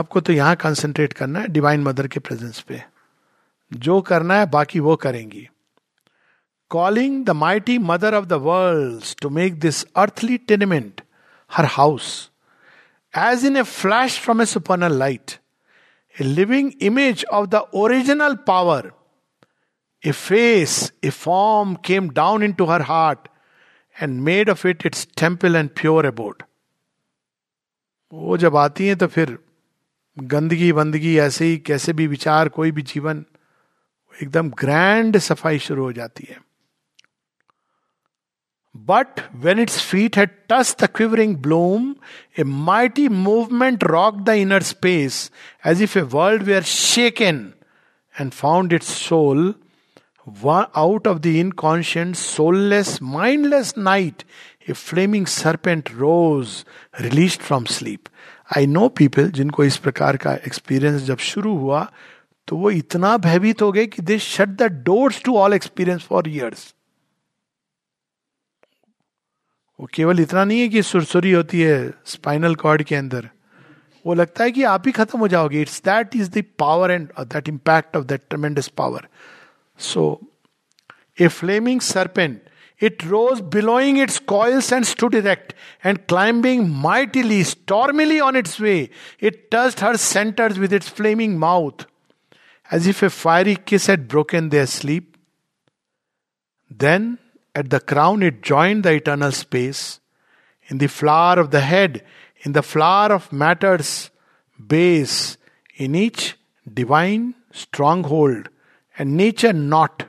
आपको 0.00 0.20
तो 0.20 0.32
यहां 0.32 0.56
concentrate 0.56 1.12
करना 1.12 1.40
है 1.40 1.48
divine 1.52 1.82
mother 1.82 2.06
के 2.14 2.20
presence 2.20 2.60
पे 2.68 2.82
जो 3.86 4.00
करना 4.10 4.38
है 4.38 4.46
बाकी 4.50 4.80
वो 4.88 4.94
करेंगी 5.06 5.48
calling 6.72 7.14
the 7.28 7.34
mighty 7.34 7.76
mother 7.88 8.10
of 8.18 8.28
the 8.32 8.38
worlds 8.48 9.14
to 9.22 9.28
make 9.38 9.60
this 9.60 9.84
earthly 9.94 10.38
tenement 10.38 11.02
her 11.56 11.66
house, 11.78 12.30
as 13.12 13.44
in 13.44 13.56
a 13.56 13.64
flash 13.66 14.18
from 14.18 14.40
a 14.40 14.46
supernal 14.46 14.92
light, 15.02 15.38
a 16.18 16.24
living 16.24 16.70
image 16.90 17.24
of 17.40 17.50
the 17.50 17.60
original 17.78 18.36
power. 18.38 18.92
A 20.04 20.12
face, 20.14 20.90
a 21.02 21.10
form 21.10 21.76
came 21.76 22.08
down 22.12 22.42
into 22.42 22.64
her 22.66 22.82
heart 22.82 23.28
and 24.00 24.24
made 24.24 24.48
of 24.48 24.64
it 24.64 24.84
its 24.86 25.04
temple 25.22 25.54
and 25.56 25.74
pure 25.80 26.06
abode. 26.12 26.42
वो 28.12 28.36
जब 28.44 28.56
आती 28.62 28.86
हैं 28.86 28.96
तो 28.98 29.06
फिर 29.16 29.36
गंदगी 30.32 30.70
वंदगी 30.80 31.16
ऐसे 31.26 31.44
ही 31.50 31.58
कैसे 31.68 31.92
भी 32.00 32.06
विचार 32.16 32.48
कोई 32.56 32.70
भी 32.70 32.82
जीवन 32.94 33.24
एकदम 34.22 34.50
ग्रैंड 34.64 35.18
सफाई 35.28 35.58
शुरू 35.68 35.84
हो 35.84 35.92
जाती 36.00 36.26
है 36.30 36.36
but 38.89 39.19
when 39.43 39.59
its 39.59 39.81
feet 39.83 40.17
had 40.17 40.29
touch 40.49 40.75
the 40.81 40.87
quivering 40.95 41.35
bloom 41.43 41.93
a 42.39 42.43
mighty 42.43 43.07
movement 43.09 43.83
rock 43.83 44.19
the 44.19 44.35
inner 44.39 44.63
space 44.63 45.29
as 45.67 45.81
if 45.83 45.97
a 45.97 46.01
world 46.13 46.43
were 46.55 46.63
shaken 46.71 47.45
and 48.15 48.31
found 48.31 48.73
its 48.73 48.93
soul 49.07 49.53
out 50.47 51.07
of 51.07 51.17
the 51.17 51.25
inconscient 51.37 52.15
soulless 52.15 52.97
mindless 53.01 53.73
night 53.77 54.23
a 54.69 54.73
flaming 54.73 55.25
serpent 55.27 55.89
rose 55.95 56.63
release 57.01 57.37
from 57.39 57.65
sleep 57.71 58.09
I 58.57 58.67
know 58.67 58.87
people 58.97 59.29
जिनको 59.31 59.63
इस 59.63 59.77
प्रकार 59.77 60.17
का 60.17 60.33
experience 60.35 61.01
जब 61.03 61.17
शुरू 61.29 61.55
हुआ 61.57 61.87
तो 62.47 62.57
वो 62.57 62.71
इतना 62.71 63.15
भयभीत 63.17 63.61
हो 63.61 63.71
गए 63.71 63.85
कि 63.85 64.01
they 64.01 64.17
shut 64.19 64.49
the 64.49 64.71
doors 64.83 65.21
to 65.23 65.37
all 65.37 65.53
experience 65.53 66.03
for 66.03 66.29
years 66.29 66.73
वो 69.80 69.88
केवल 69.94 70.20
इतना 70.20 70.44
नहीं 70.44 70.60
है 70.60 70.68
कि 70.68 70.82
सुरसुरी 70.82 71.30
होती 71.32 71.60
है 71.60 71.76
स्पाइनल 72.06 72.54
कॉर्ड 72.62 72.82
के 72.88 72.94
अंदर 72.96 73.28
वो 74.06 74.14
लगता 74.14 74.44
है 74.44 74.50
कि 74.52 74.62
आप 74.72 74.86
ही 74.86 74.92
खत्म 74.92 75.18
हो 75.18 75.28
जाओगे 75.28 75.60
it's 75.62 75.80
that 75.84 76.16
is 76.16 76.28
the 76.36 76.42
power 76.58 76.90
and 76.90 77.08
that 77.34 77.48
impact 77.48 77.96
of 77.96 78.04
that 78.12 78.22
tremendous 78.30 78.68
power 78.78 79.08
so 79.92 80.04
a 81.20 81.28
flaming 81.40 81.80
serpent 81.90 82.40
It 82.86 83.02
rose 83.10 83.40
billowing 83.54 83.98
its 84.04 84.14
coils 84.30 84.68
and 84.76 84.86
stood 84.92 85.16
erect, 85.18 85.52
and 85.90 86.00
climbing 86.12 86.64
mightily, 86.86 87.36
stormily 87.50 88.16
on 88.28 88.38
its 88.40 88.56
way, 88.64 88.74
it 89.30 89.38
touched 89.54 89.82
her 89.86 89.92
centers 90.04 90.58
with 90.64 90.72
its 90.78 90.88
flaming 90.96 91.36
mouth, 91.44 91.84
as 92.78 92.88
if 92.94 93.04
a 93.08 93.10
fiery 93.18 93.54
kiss 93.72 93.86
had 93.92 94.08
broken 94.16 94.48
their 94.56 94.66
sleep. 94.74 95.06
Then 96.86 97.06
At 97.54 97.68
the 97.70 97.80
crown, 97.80 98.22
it 98.22 98.42
joined 98.42 98.82
the 98.82 98.92
eternal 98.92 99.32
space. 99.32 100.00
In 100.68 100.78
the 100.78 100.86
flower 100.88 101.38
of 101.38 101.50
the 101.50 101.60
head, 101.60 102.02
in 102.40 102.52
the 102.52 102.62
flower 102.62 103.12
of 103.12 103.30
matter's 103.32 104.10
base, 104.64 105.36
in 105.76 105.94
each 105.94 106.38
divine 106.72 107.34
stronghold, 107.52 108.48
and 108.98 109.16
nature 109.16 109.52
knot, 109.52 110.06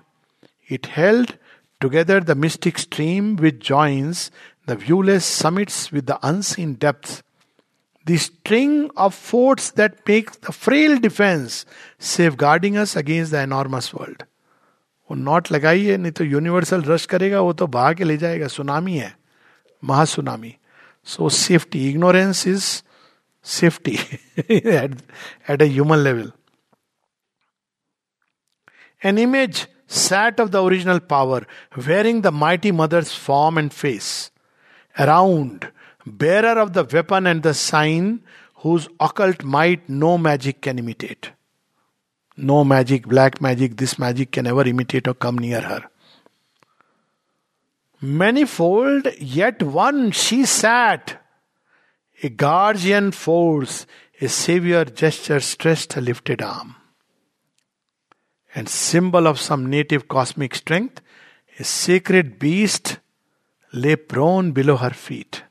it 0.69 0.85
held 0.85 1.37
together 1.81 2.21
the 2.21 2.35
mystic 2.35 2.77
stream 2.79 3.35
which 3.35 3.59
joins 3.59 4.31
the 4.65 4.75
viewless 4.77 5.25
summits 5.25 5.91
with 5.91 6.05
the 6.05 6.17
unseen 6.25 6.75
depths. 6.75 7.23
The 8.05 8.15
string 8.17 8.89
of 8.95 9.13
forts 9.13 9.71
that 9.71 10.07
make 10.07 10.41
the 10.41 10.53
frail 10.53 10.97
defense 10.97 11.65
safeguarding 11.99 12.77
us 12.77 12.95
against 12.95 13.31
the 13.31 13.41
enormous 13.41 13.93
world. 13.93 14.23
वो 15.11 15.15
not 15.17 15.51
लगाइए 15.51 15.95
नहीं 15.97 16.11
तो 16.17 16.23
universal 16.23 16.83
rush 16.83 17.05
करेगा 17.13 17.39
वो 17.41 17.53
तो 17.61 17.67
बहा 17.67 17.91
के 17.93 18.03
ले 18.03 18.17
जाएगा 18.17 18.47
सुनामी 18.47 18.97
है 18.97 19.13
महासुनामी 19.89 20.55
so 21.15 21.29
safety 21.37 21.87
ignorance 21.89 22.45
is 22.47 22.63
safety 23.55 23.97
at 24.51 25.61
a 25.61 25.65
human 25.67 25.97
level 26.03 26.31
an 29.05 29.17
image 29.19 29.67
sat 30.03 30.39
of 30.41 30.49
the 30.49 30.55
original 30.55 30.99
power 31.09 31.45
wearing 31.87 32.21
the 32.23 32.27
mighty 32.45 32.71
mother's 32.83 33.17
form 33.25 33.59
and 33.59 33.69
face 33.71 34.07
around 35.05 35.65
bearer 36.23 36.57
of 36.59 36.69
the 36.77 36.87
weapon 36.93 37.27
and 37.27 37.41
the 37.43 37.51
sign 37.65 38.19
whose 38.65 38.87
occult 39.07 39.43
might 39.57 39.83
no 39.89 40.15
magic 40.29 40.59
can 40.63 40.79
imitate 40.79 41.27
No 42.35 42.63
magic, 42.63 43.05
black 43.07 43.41
magic, 43.41 43.77
this 43.77 43.99
magic 43.99 44.31
can 44.31 44.47
ever 44.47 44.63
imitate 44.67 45.07
or 45.07 45.13
come 45.13 45.37
near 45.37 45.61
her. 45.61 45.81
Manifold, 48.01 49.07
yet 49.19 49.61
one 49.61 50.11
she 50.11 50.45
sat, 50.45 51.21
a 52.23 52.29
guardian 52.29 53.11
force, 53.11 53.85
a 54.19 54.27
savior 54.27 54.83
gesture 54.83 55.39
stressed 55.39 55.93
her 55.93 56.01
lifted 56.01 56.41
arm. 56.41 56.75
And 58.55 58.67
symbol 58.67 59.27
of 59.27 59.39
some 59.39 59.67
native 59.69 60.07
cosmic 60.07 60.55
strength, 60.55 61.01
a 61.59 61.63
sacred 61.63 62.39
beast 62.39 62.97
lay 63.71 63.95
prone 63.95 64.51
below 64.53 64.77
her 64.77 64.89
feet. 64.91 65.43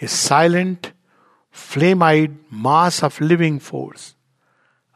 A 0.00 0.06
silent, 0.08 0.92
flame 1.54 2.02
eyed 2.04 2.36
mass 2.64 3.02
of 3.04 3.20
living 3.22 3.58
force 3.60 4.14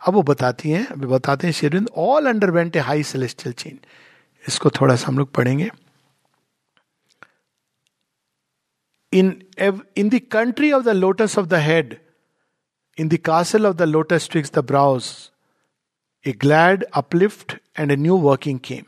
अब 0.08 0.14
वो 0.14 0.22
बताती 0.28 0.70
हैं 0.70 0.86
अभी 0.92 1.06
बताते 1.06 1.46
हैं 1.46 1.54
शेरविंद 1.54 1.88
all 2.06 2.26
underwent 2.50 2.76
a 2.76 2.80
high 2.88 3.02
celestial 3.10 3.52
change 3.52 3.78
इसको 4.48 4.70
थोड़ा 4.80 4.96
सा 4.96 5.06
हम 5.08 5.18
लोग 5.18 5.32
पढ़ेंगे 5.34 5.70
in 9.14 9.34
in 9.98 10.08
the 10.08 10.20
country 10.32 10.72
of 10.72 10.84
the 10.84 10.88
lotus 10.88 11.38
of 11.38 11.46
the 11.46 11.54
head 11.64 11.96
in 13.00 13.08
the 13.08 13.18
castle 13.24 13.66
of 13.66 13.74
the 13.76 13.82
lotus 13.82 14.28
twixt 14.30 14.52
the 14.54 14.58
brows 14.72 15.04
a 16.26 16.32
glad 16.40 16.84
uplift 16.96 17.56
and 17.78 17.90
a 17.92 17.96
new 17.96 18.16
working 18.20 18.58
came 18.64 18.82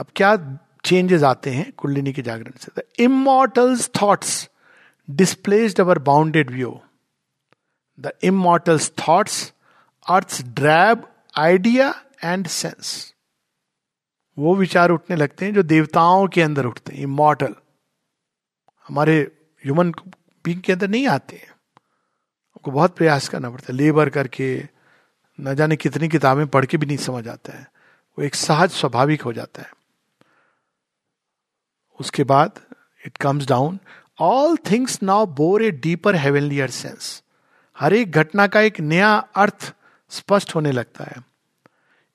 अब 0.00 0.06
क्या 0.16 0.34
changes 0.84 1.22
आते 1.24 1.50
हैं 1.50 1.70
कुंडलिनी 1.78 2.12
के 2.12 2.22
जागरण 2.22 2.52
से 2.60 2.80
the 2.80 2.82
immortal's 3.02 3.88
thoughts 4.00 4.48
displaced 5.12 5.80
our 5.80 5.96
bounded 5.96 6.50
view. 6.50 6.80
The 7.96 8.12
immortal's 8.30 8.88
thoughts, 9.02 9.50
earth's 10.10 10.42
drab 10.54 11.06
idea 11.38 11.88
and 12.24 12.46
sense 12.46 12.88
वो 14.38 14.54
विचार 14.56 14.90
उठने 14.90 15.16
लगते 15.16 15.44
हैं 15.44 15.52
जो 15.54 15.62
देवताओं 15.62 16.26
के 16.34 16.42
अंदर 16.42 16.64
उठते 16.66 16.92
हैं 16.94 17.02
इमोर्टल 17.02 17.54
हमारे 18.88 19.16
ह्यूमन 19.64 19.92
बींग 20.44 20.60
के 20.64 20.72
अंदर 20.72 20.88
नहीं 20.90 21.06
आते 21.08 21.36
हैं 21.36 21.48
आपको 21.50 22.70
बहुत 22.70 22.96
प्रयास 22.96 23.28
करना 23.28 23.50
पड़ता 23.50 23.72
है 23.72 23.76
लेबर 23.78 24.08
करके 24.18 24.48
न 25.46 25.54
जाने 25.56 25.76
कितनी 25.86 26.08
किताबें 26.16 26.46
पढ़ 26.56 26.66
के 26.72 26.76
भी 26.78 26.86
नहीं 26.86 26.96
समझ 27.06 27.26
आता 27.28 27.56
है 27.58 27.62
वो 28.18 28.24
एक 28.24 28.34
सहज 28.44 28.70
स्वाभाविक 28.80 29.22
हो 29.22 29.32
जाता 29.40 29.62
है 29.62 29.70
उसके 32.00 32.24
बाद 32.34 32.60
it 33.06 33.16
comes 33.20 33.48
down 33.48 33.78
all 34.22 34.56
things 34.70 34.98
now 35.02 35.24
bore 35.36 35.62
a 35.64 35.70
deeper 35.84 36.16
heavenlier 36.16 36.70
sense 36.70 37.22
हर 37.80 37.94
एक 37.94 38.10
घटना 38.18 38.46
का 38.46 38.60
एक 38.62 38.78
नया 38.80 39.14
अर्थ 39.44 39.72
स्पष्ट 40.16 40.54
होने 40.54 40.72
लगता 40.72 41.04
है 41.04 41.16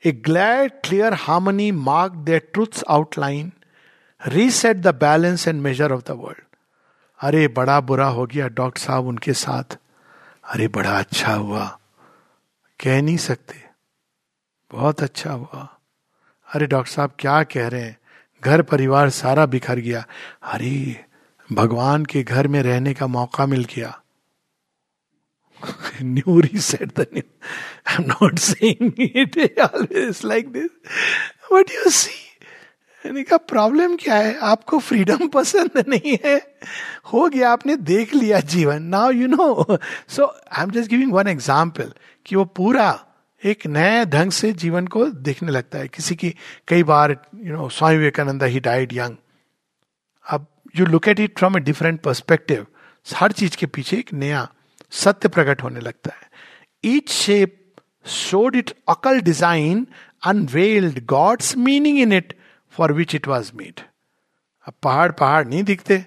a 0.05 0.11
glad 0.25 0.73
clear 0.85 1.13
harmony 1.19 1.69
mark 1.71 2.13
the 2.27 2.39
truths 2.53 2.83
outline 2.89 3.51
reset 4.27 4.77
the 4.77 4.93
balance 5.01 5.47
and 5.47 5.61
measure 5.61 5.91
of 5.91 6.03
the 6.07 6.11
world 6.21 6.43
अरे 7.27 7.47
बड़ा 7.57 7.79
बुरा 7.91 8.07
हो 8.17 8.25
गया 8.33 8.47
डॉक्टर 8.59 8.81
साहब 8.81 9.07
उनके 9.07 9.33
साथ 9.41 9.77
अरे 10.53 10.67
बड़ा 10.75 10.97
अच्छा 10.99 11.33
हुआ 11.33 11.65
कह 12.83 13.01
नहीं 13.01 13.17
सकते 13.27 13.61
बहुत 14.71 15.01
अच्छा 15.03 15.31
हुआ 15.31 15.67
अरे 16.55 16.67
डॉक्टर 16.67 16.91
साहब 16.93 17.11
क्या 17.19 17.41
कह 17.53 17.67
रहे 17.69 17.81
हैं 17.81 17.97
घर 18.43 18.61
परिवार 18.71 19.09
सारा 19.19 19.45
बिखर 19.55 19.79
गया 19.87 20.05
अरे 20.53 20.71
भगवान 21.53 22.03
के 22.05 22.21
घर 22.23 22.47
में 22.53 22.61
रहने 22.63 22.93
का 22.93 23.05
मौका 23.07 23.45
मिल 23.53 23.63
गया 23.75 23.95
new 26.01 26.35
reset 26.43 26.93
the 26.95 27.05
I 27.13 27.23
I'm 27.91 28.05
not 28.07 28.39
saying 28.39 28.93
it 28.97 29.59
always 29.67 30.23
like 30.31 30.51
this. 30.57 32.07
यानी 33.05 33.23
का 33.23 33.37
प्रॉब्लम 33.49 33.95
क्या 33.99 34.15
है 34.17 34.33
आपको 34.45 34.77
फ्रीडम 34.87 35.27
पसंद 35.33 35.83
नहीं 35.89 36.17
है 36.25 36.35
हो 37.11 37.27
गया 37.33 37.51
आपने 37.51 37.75
देख 37.91 38.13
लिया 38.15 38.39
जीवन 38.53 38.83
now 38.95 39.11
you 39.11 39.27
know 39.27 39.77
so 40.15 40.25
I 40.25 40.63
am 40.63 40.71
just 40.71 40.89
giving 40.89 41.13
one 41.13 41.27
example 41.27 41.93
कि 42.25 42.35
वो 42.35 42.43
पूरा 42.59 42.87
एक 43.51 43.65
नए 43.77 44.05
ढंग 44.15 44.31
से 44.39 44.51
जीवन 44.65 44.87
को 44.95 45.05
देखने 45.29 45.51
लगता 45.51 45.77
है 45.79 45.87
किसी 45.87 46.15
की 46.23 46.33
कई 46.67 46.83
बार 46.91 47.11
you 47.43 47.53
know 47.55 47.69
Swami 47.79 47.97
Vivekananda 47.97 48.43
he 48.43 48.59
died 48.69 48.93
young 48.93 49.15
you 50.77 50.85
look 50.85 51.07
at 51.07 51.19
it 51.19 51.37
from 51.37 51.57
a 51.57 51.59
different 51.67 51.99
perspective 52.01 52.65
हर 53.17 53.31
चीज 53.31 53.55
के 53.55 53.65
पीछे 53.75 53.97
एक 53.97 54.11
नया 54.13 54.47
सत्य 55.03 55.27
प्रकट 55.35 55.61
होने 55.63 55.79
लगता 55.79 56.11
है 56.21 56.91
each 56.95 57.09
shape 57.11 57.55
showed 58.15 58.55
it 58.55 58.73
occult 58.89 59.19
design 59.21 59.85
unveiled 60.27 61.03
God's 61.13 61.55
meaning 61.57 61.99
in 61.99 62.13
it 62.13 62.37
for 62.77 62.91
which 62.93 63.15
it 63.15 63.27
was 63.27 63.51
made 63.55 63.79
अब 64.67 64.73
पहाड़ 64.83 65.11
पहाड़ 65.19 65.45
नहीं 65.47 65.63
दिखते 65.63 66.05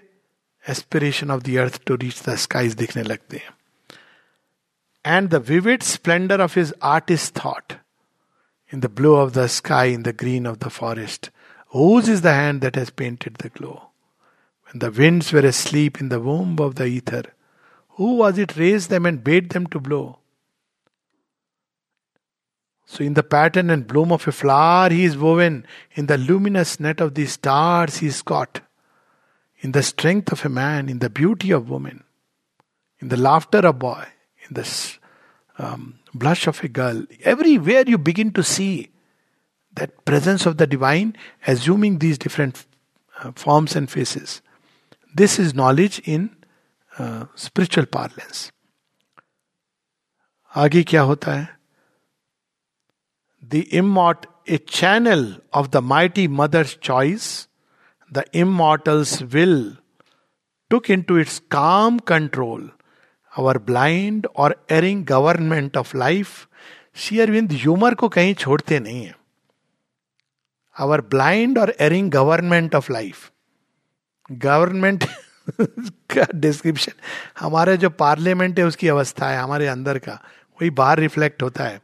aspiration 0.71 1.31
of 1.31 1.43
the 1.43 1.57
earth 1.59 1.81
to 1.87 1.95
reach 2.05 2.23
the 2.29 2.35
skies 2.47 2.75
दिखने 2.85 3.03
लगते 3.03 3.37
हैं 3.37 5.15
and 5.17 5.29
the 5.31 5.43
vivid 5.49 5.83
splendour 5.83 6.41
of 6.41 6.57
his 6.59 6.73
artist 6.97 7.37
thought 7.45 7.73
in 8.75 8.81
the 8.81 8.91
blue 8.97 9.15
of 9.17 9.33
the 9.37 9.47
sky 9.61 9.93
in 9.95 10.03
the 10.03 10.15
green 10.19 10.47
of 10.47 10.57
the 10.65 10.69
forest 10.81 11.31
whose 11.75 12.11
is 12.11 12.23
the 12.23 12.27
hand 12.41 12.61
that 12.61 12.77
has 12.79 12.91
painted 13.01 13.37
the 13.43 13.51
glow 13.59 13.81
The 14.75 14.91
winds 14.91 15.33
were 15.33 15.41
asleep 15.45 16.01
in 16.01 16.09
the 16.09 16.20
womb 16.20 16.59
of 16.59 16.77
the 16.77 16.87
ether. 16.87 17.23
Who 17.97 18.16
was 18.16 18.39
it 18.39 18.57
raised 18.57 18.89
them 18.91 19.05
and 19.05 19.23
bade 19.23 19.51
them 19.51 19.66
to 19.68 19.79
blow? 19.79 20.18
So, 22.87 23.05
in 23.05 23.14
the 23.14 23.23
pattern 23.23 23.70
and 23.70 23.87
bloom 23.87 24.12
of 24.12 24.27
a 24.27 24.33
flower, 24.33 24.91
he 24.91 25.05
is 25.05 25.16
woven. 25.16 25.66
In 25.95 26.07
the 26.07 26.18
luminous 26.18 26.81
net 26.81 27.01
of 27.01 27.14
the 27.14 27.27
stars, 27.27 27.99
he 27.99 28.07
is 28.07 28.20
caught. 28.23 28.61
In 29.61 29.73
the 29.73 29.83
strength 29.83 30.33
of 30.33 30.45
a 30.45 30.49
man, 30.51 30.89
in 30.89 30.99
the 30.99 31.11
beauty 31.11 31.53
of 31.53 31.68
woman, 31.70 32.05
in 32.99 33.09
the 33.09 33.16
laughter 33.16 33.59
of 33.59 33.79
boy, 33.79 34.05
in 34.49 34.55
the 34.55 34.68
um, 35.59 36.01
blush 36.14 36.47
of 36.47 36.62
a 36.64 36.68
girl. 36.68 37.05
Everywhere 37.25 37.85
you 37.87 37.97
begin 37.99 38.33
to 38.33 38.43
see 38.43 38.91
that 39.75 40.05
presence 40.05 40.45
of 40.47 40.57
the 40.57 40.66
divine 40.66 41.16
assuming 41.47 41.99
these 41.99 42.18
different 42.18 42.66
uh, 43.23 43.33
forms 43.35 43.77
and 43.77 43.91
faces. 43.91 44.43
This 45.17 45.39
is 45.41 45.55
knowledge 45.57 46.01
in 46.09 46.29
spiritual 47.43 47.87
parlance 47.95 48.51
आगे 50.65 50.83
क्या 50.91 51.03
होता 51.11 51.33
है 51.33 51.49
the 53.53 53.63
immortal 53.81 54.27
a 54.51 54.57
channel 54.71 55.27
of 55.61 55.69
the 55.73 55.77
mighty 55.93 56.27
Mother's 56.43 56.77
choice 56.83 57.29
the 58.13 58.25
immortal's 58.45 59.21
will 59.35 59.55
took 60.71 60.91
into 61.09 61.19
its 61.19 61.39
calm 61.51 61.99
control 62.13 62.71
our 63.39 63.59
blind 63.71 64.27
और 64.47 64.55
erring 64.79 65.05
government 65.07 65.77
of 65.77 65.95
life 65.95 66.47
Shri 67.03 67.19
Aurobindo 67.21 67.53
humour 67.53 67.95
को 68.05 68.09
कहीं 68.19 68.35
छोड़ते 68.45 68.81
नहीं 68.81 69.05
है 69.07 69.15
आवर 70.81 71.01
ब्लाइंड 71.15 71.59
और 71.59 71.75
erring 71.81 72.11
government 72.11 72.75
of 72.75 72.91
life 72.91 73.31
government 74.45 75.05
का 76.14 76.26
description 76.41 76.93
हमारे 77.41 77.76
जो 77.85 77.89
पार्लियामेंट 78.03 78.59
है 78.59 78.64
उसकी 78.66 78.89
अवस्था 78.89 79.28
है 79.30 79.39
हमारे 79.41 79.66
अंदर 79.68 79.99
का 80.07 80.12
वही 80.61 80.70
बाहर 80.80 80.99
रिफ्लेक्ट 81.01 81.43
होता 81.43 81.64
है 81.64 81.80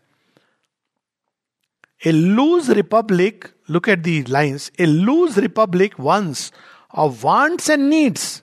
a 2.06 2.10
loose 2.12 2.70
republic 2.80 3.44
look 3.70 3.88
at 3.88 3.98
the 4.08 4.22
lines 4.28 4.70
a 4.80 4.84
loose 4.86 5.38
republic 5.38 5.94
once 6.10 6.50
of 6.98 7.18
wants 7.24 7.70
and 7.70 7.88
needs 7.88 8.42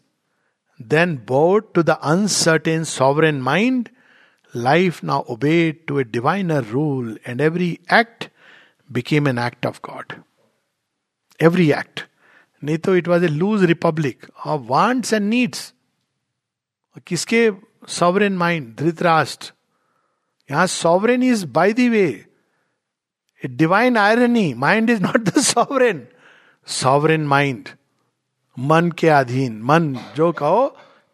then 0.95 1.16
bowed 1.28 1.66
to 1.76 1.84
the 1.84 1.89
uncertain 2.14 2.84
sovereign 2.93 3.41
mind 3.41 3.89
life 4.56 5.03
now 5.03 5.24
obeyed 5.34 5.86
to 5.88 5.99
a 5.99 6.03
diviner 6.18 6.64
rule 6.72 7.18
and 7.28 7.41
every 7.41 7.72
act 7.99 8.30
became 8.99 9.28
an 9.28 9.38
act 9.47 9.66
of 9.66 9.80
God 9.89 10.14
every 11.45 11.72
act 11.78 12.03
नहीं 12.66 12.78
तो 12.86 12.95
it 12.95 13.07
was 13.07 13.24
a 13.24 13.28
loose 13.28 13.63
republic 13.74 14.26
और 14.45 14.59
wants 14.70 15.13
and 15.13 15.24
needs 15.30 15.72
किसके 17.07 17.41
sovereign 17.99 18.38
mind 18.38 18.76
Dhritarashtra 18.78 19.51
यहां 20.51 20.66
sovereign 20.78 21.24
is 21.24 21.43
by 21.57 21.74
the 21.80 21.88
way 21.95 22.05
a 23.45 23.47
divine 23.61 23.97
irony 24.05 24.45
mind 24.68 24.89
is 24.89 25.01
not 25.01 25.18
the 25.30 25.41
sovereign 25.49 26.05
sovereign 26.82 27.28
mind 27.36 27.68
मन 28.72 28.91
के 28.99 29.07
अधीन 29.20 29.61
मन 29.72 29.93
जो 30.16 30.32
कहो 30.41 30.63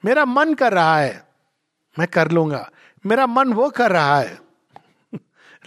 मेरा 0.06 0.26
मन 0.36 0.54
कर 0.62 0.74
रहा 0.74 0.98
है 0.98 1.14
मैं 2.00 2.08
कर 2.18 2.32
लूंगा 2.38 2.70
मेरा 3.12 3.26
मन 3.36 3.54
वो 3.54 3.70
कर 3.82 3.92
रहा 3.92 4.20
है 4.20 4.38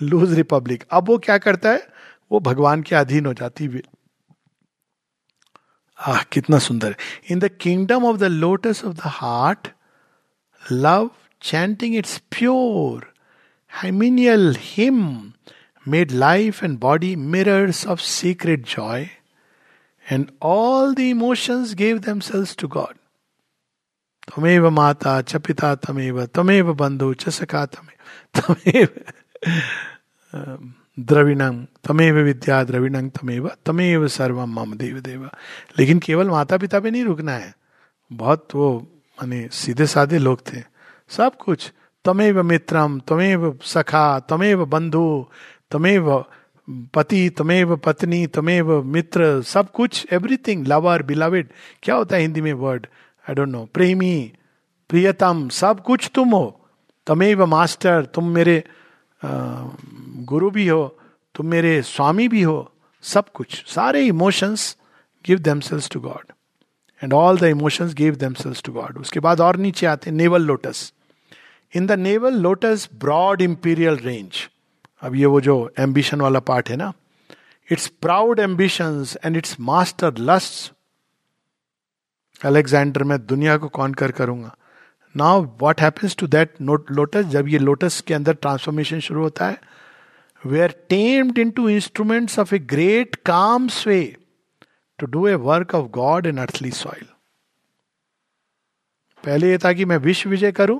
लूज 0.02 0.32
रिपब्लिक 0.42 0.84
अब 0.98 1.08
वो 1.08 1.18
क्या 1.28 1.38
करता 1.48 1.70
है 1.72 1.86
वो 2.32 2.40
भगवान 2.50 2.82
के 2.90 2.94
अधीन 3.04 3.26
हो 3.26 3.32
जाती 3.40 3.64
है 3.76 3.80
आह 6.08 6.22
कितना 6.32 6.58
सुंदर 6.58 6.96
in 7.30 7.38
the 7.38 7.48
kingdom 7.60 8.04
of 8.06 8.16
the 8.18 8.24
lotus 8.42 8.84
of 8.84 8.94
the 8.96 9.00
heart 9.18 9.68
love 10.72 11.10
chanting 11.50 11.96
its 11.96 12.18
pure 12.36 13.12
hymeneal 13.76 14.42
hymn 14.64 15.06
made 15.92 16.12
life 16.22 16.58
and 16.66 16.76
body 16.82 17.08
mirrors 17.30 17.78
of 17.94 18.02
secret 18.08 18.68
joy, 18.72 18.98
and 20.16 20.28
all 20.50 20.92
the 21.00 21.06
emotions 21.14 21.72
gave 21.80 21.98
themselves 22.04 22.52
to 22.62 22.68
God. 22.76 23.00
तमेव 24.36 24.68
माता 24.76 25.20
च 25.32 25.36
पिता 25.46 25.74
तमेव 25.86 26.24
तमेव 26.34 26.72
बंधु 26.84 27.12
च 27.24 27.28
सखा 27.40 27.64
तमेव 27.76 28.40
तमेव 28.40 29.02
द्रविणंग 30.98 31.62
तमेव 31.88 32.16
विद्या 32.24 32.62
द्रविणंग 32.64 33.08
तमेव 33.20 33.48
तमेव 33.68 34.06
सर्वम 34.16 34.52
मम 34.58 34.74
देव 34.78 34.98
देव 35.04 35.24
लेकिन 35.78 35.98
केवल 36.02 36.28
माता 36.30 36.56
पिता 36.56 36.78
पे 36.80 36.90
नहीं 36.90 37.04
रुकना 37.04 37.32
है 37.32 37.52
बहुत 38.16 38.54
वो 38.54 38.68
माने 39.22 39.46
सीधे 39.52 39.86
साधे 39.86 40.18
लोग 40.18 40.40
थे 40.52 40.62
सब 41.16 41.36
कुछ 41.44 41.70
तमेव 42.04 42.42
मित्रम 42.42 42.98
तमेव 43.08 43.52
सखा 43.74 44.04
तमेव 44.30 44.64
बंधु 44.74 45.04
तमेव 45.72 46.14
पति 46.94 47.28
तमेव 47.38 47.74
पत्नी 47.84 48.26
तमेव 48.34 48.70
मित्र 48.92 49.40
सब 49.46 49.70
कुछ 49.74 50.04
एवरीथिंग 50.12 50.66
लवर 50.66 51.02
बिलवेड 51.10 51.48
क्या 51.82 51.94
होता 51.94 52.16
है 52.16 52.20
हिंदी 52.22 52.40
में 52.40 52.52
वर्ड 52.62 52.86
आई 53.28 53.34
डोंट 53.34 53.48
नो 53.48 53.64
प्रेमी 53.74 54.16
प्रियतम 54.88 55.48
सब 55.52 55.80
कुछ 55.86 56.10
तुम 56.14 56.34
हो 56.34 56.44
तमेव 57.06 57.44
मास्टर 57.46 58.04
तुम 58.14 58.28
मेरे 58.34 58.62
गुरु 59.26 60.50
भी 60.50 60.66
हो 60.68 60.82
तुम 61.34 61.46
मेरे 61.50 61.80
स्वामी 61.82 62.26
भी 62.28 62.42
हो 62.42 62.56
सब 63.12 63.28
कुछ 63.34 63.62
सारे 63.72 64.04
emotions 64.06 64.76
give 65.26 65.38
themselves 65.48 65.88
to 65.90 66.00
God 66.00 66.32
and 67.02 67.12
all 67.12 67.38
the 67.38 67.44
emotions 67.54 67.94
give 67.94 68.14
themselves 68.20 68.62
to 68.64 68.72
God 68.72 68.98
उसके 68.98 69.20
बाद 69.28 69.40
और 69.40 69.56
नीचे 69.66 69.86
आते 69.86 70.10
हैं 70.10 70.16
navel 70.16 70.42
lotus 70.46 70.92
in 71.76 71.86
the 71.86 71.92
navel 71.98 72.34
lotus 72.42 72.88
broad 73.04 73.42
imperial 73.42 73.96
range 74.02 74.48
अब 75.02 75.14
ये 75.16 75.26
वो 75.34 75.40
जो 75.48 75.56
एम्बिशन 75.78 76.20
वाला 76.20 76.38
पार्ट 76.50 76.70
है 76.70 76.76
ना 76.76 76.92
its 77.72 77.86
proud 78.02 78.40
ambitions 78.40 79.16
and 79.24 79.36
its 79.36 79.56
master 79.70 80.18
lust 80.30 80.72
Alexander 82.46 83.02
मैं 83.10 83.24
दुनिया 83.26 83.56
को 83.58 83.68
कौन 83.78 83.94
कर 84.00 84.10
करूंगा 84.20 84.54
now 85.16 85.42
what 85.60 85.80
happens 85.80 86.16
to 86.16 86.26
that 86.26 86.54
note 86.62 86.90
lotus 86.90 87.24
जब 87.34 87.48
ये 87.48 87.58
लोटस 87.58 88.00
के 88.06 88.14
अंदर 88.14 88.34
ट्रांसफॉर्मेशन 88.34 89.00
शुरू 89.00 89.22
होता 89.22 89.48
है 89.48 89.58
they 90.46 90.60
are 90.62 90.74
tamed 90.90 91.38
into 91.58 91.68
instrument 91.68 92.38
of 92.38 92.52
a 92.54 92.58
great 92.74 93.14
calm 93.26 93.68
sway 93.82 94.00
to 94.98 95.06
do 95.10 95.26
a 95.28 95.34
work 95.50 95.74
of 95.74 95.88
God 95.94 96.26
in 96.26 96.38
earthly 96.38 96.70
soil 96.80 97.06
पहले 99.24 99.50
ये 99.50 99.58
था 99.58 99.72
कि 99.72 99.84
मैं 99.90 99.96
विश्व 100.08 100.30
विजय 100.30 100.52
करूं 100.52 100.78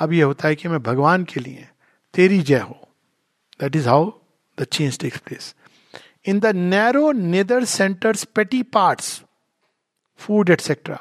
अब 0.00 0.12
यह 0.12 0.24
होता 0.26 0.48
है 0.48 0.54
कि 0.56 0.68
मैं 0.68 0.82
भगवान 0.82 1.24
के 1.30 1.40
लिए 1.40 1.68
तेरी 2.14 2.40
जय 2.50 2.58
हो 2.58 2.76
that 3.60 3.76
is 3.76 3.86
how 3.88 4.10
the 4.60 4.64
change 4.72 4.98
takes 4.98 5.18
place 5.26 5.54
in 6.28 6.38
the 6.40 6.46
narrow 6.56 7.10
nether 7.12 7.64
centres 7.74 8.24
petty 8.34 8.62
parts 8.78 9.22
food 10.24 10.50
etcetera 10.50 10.98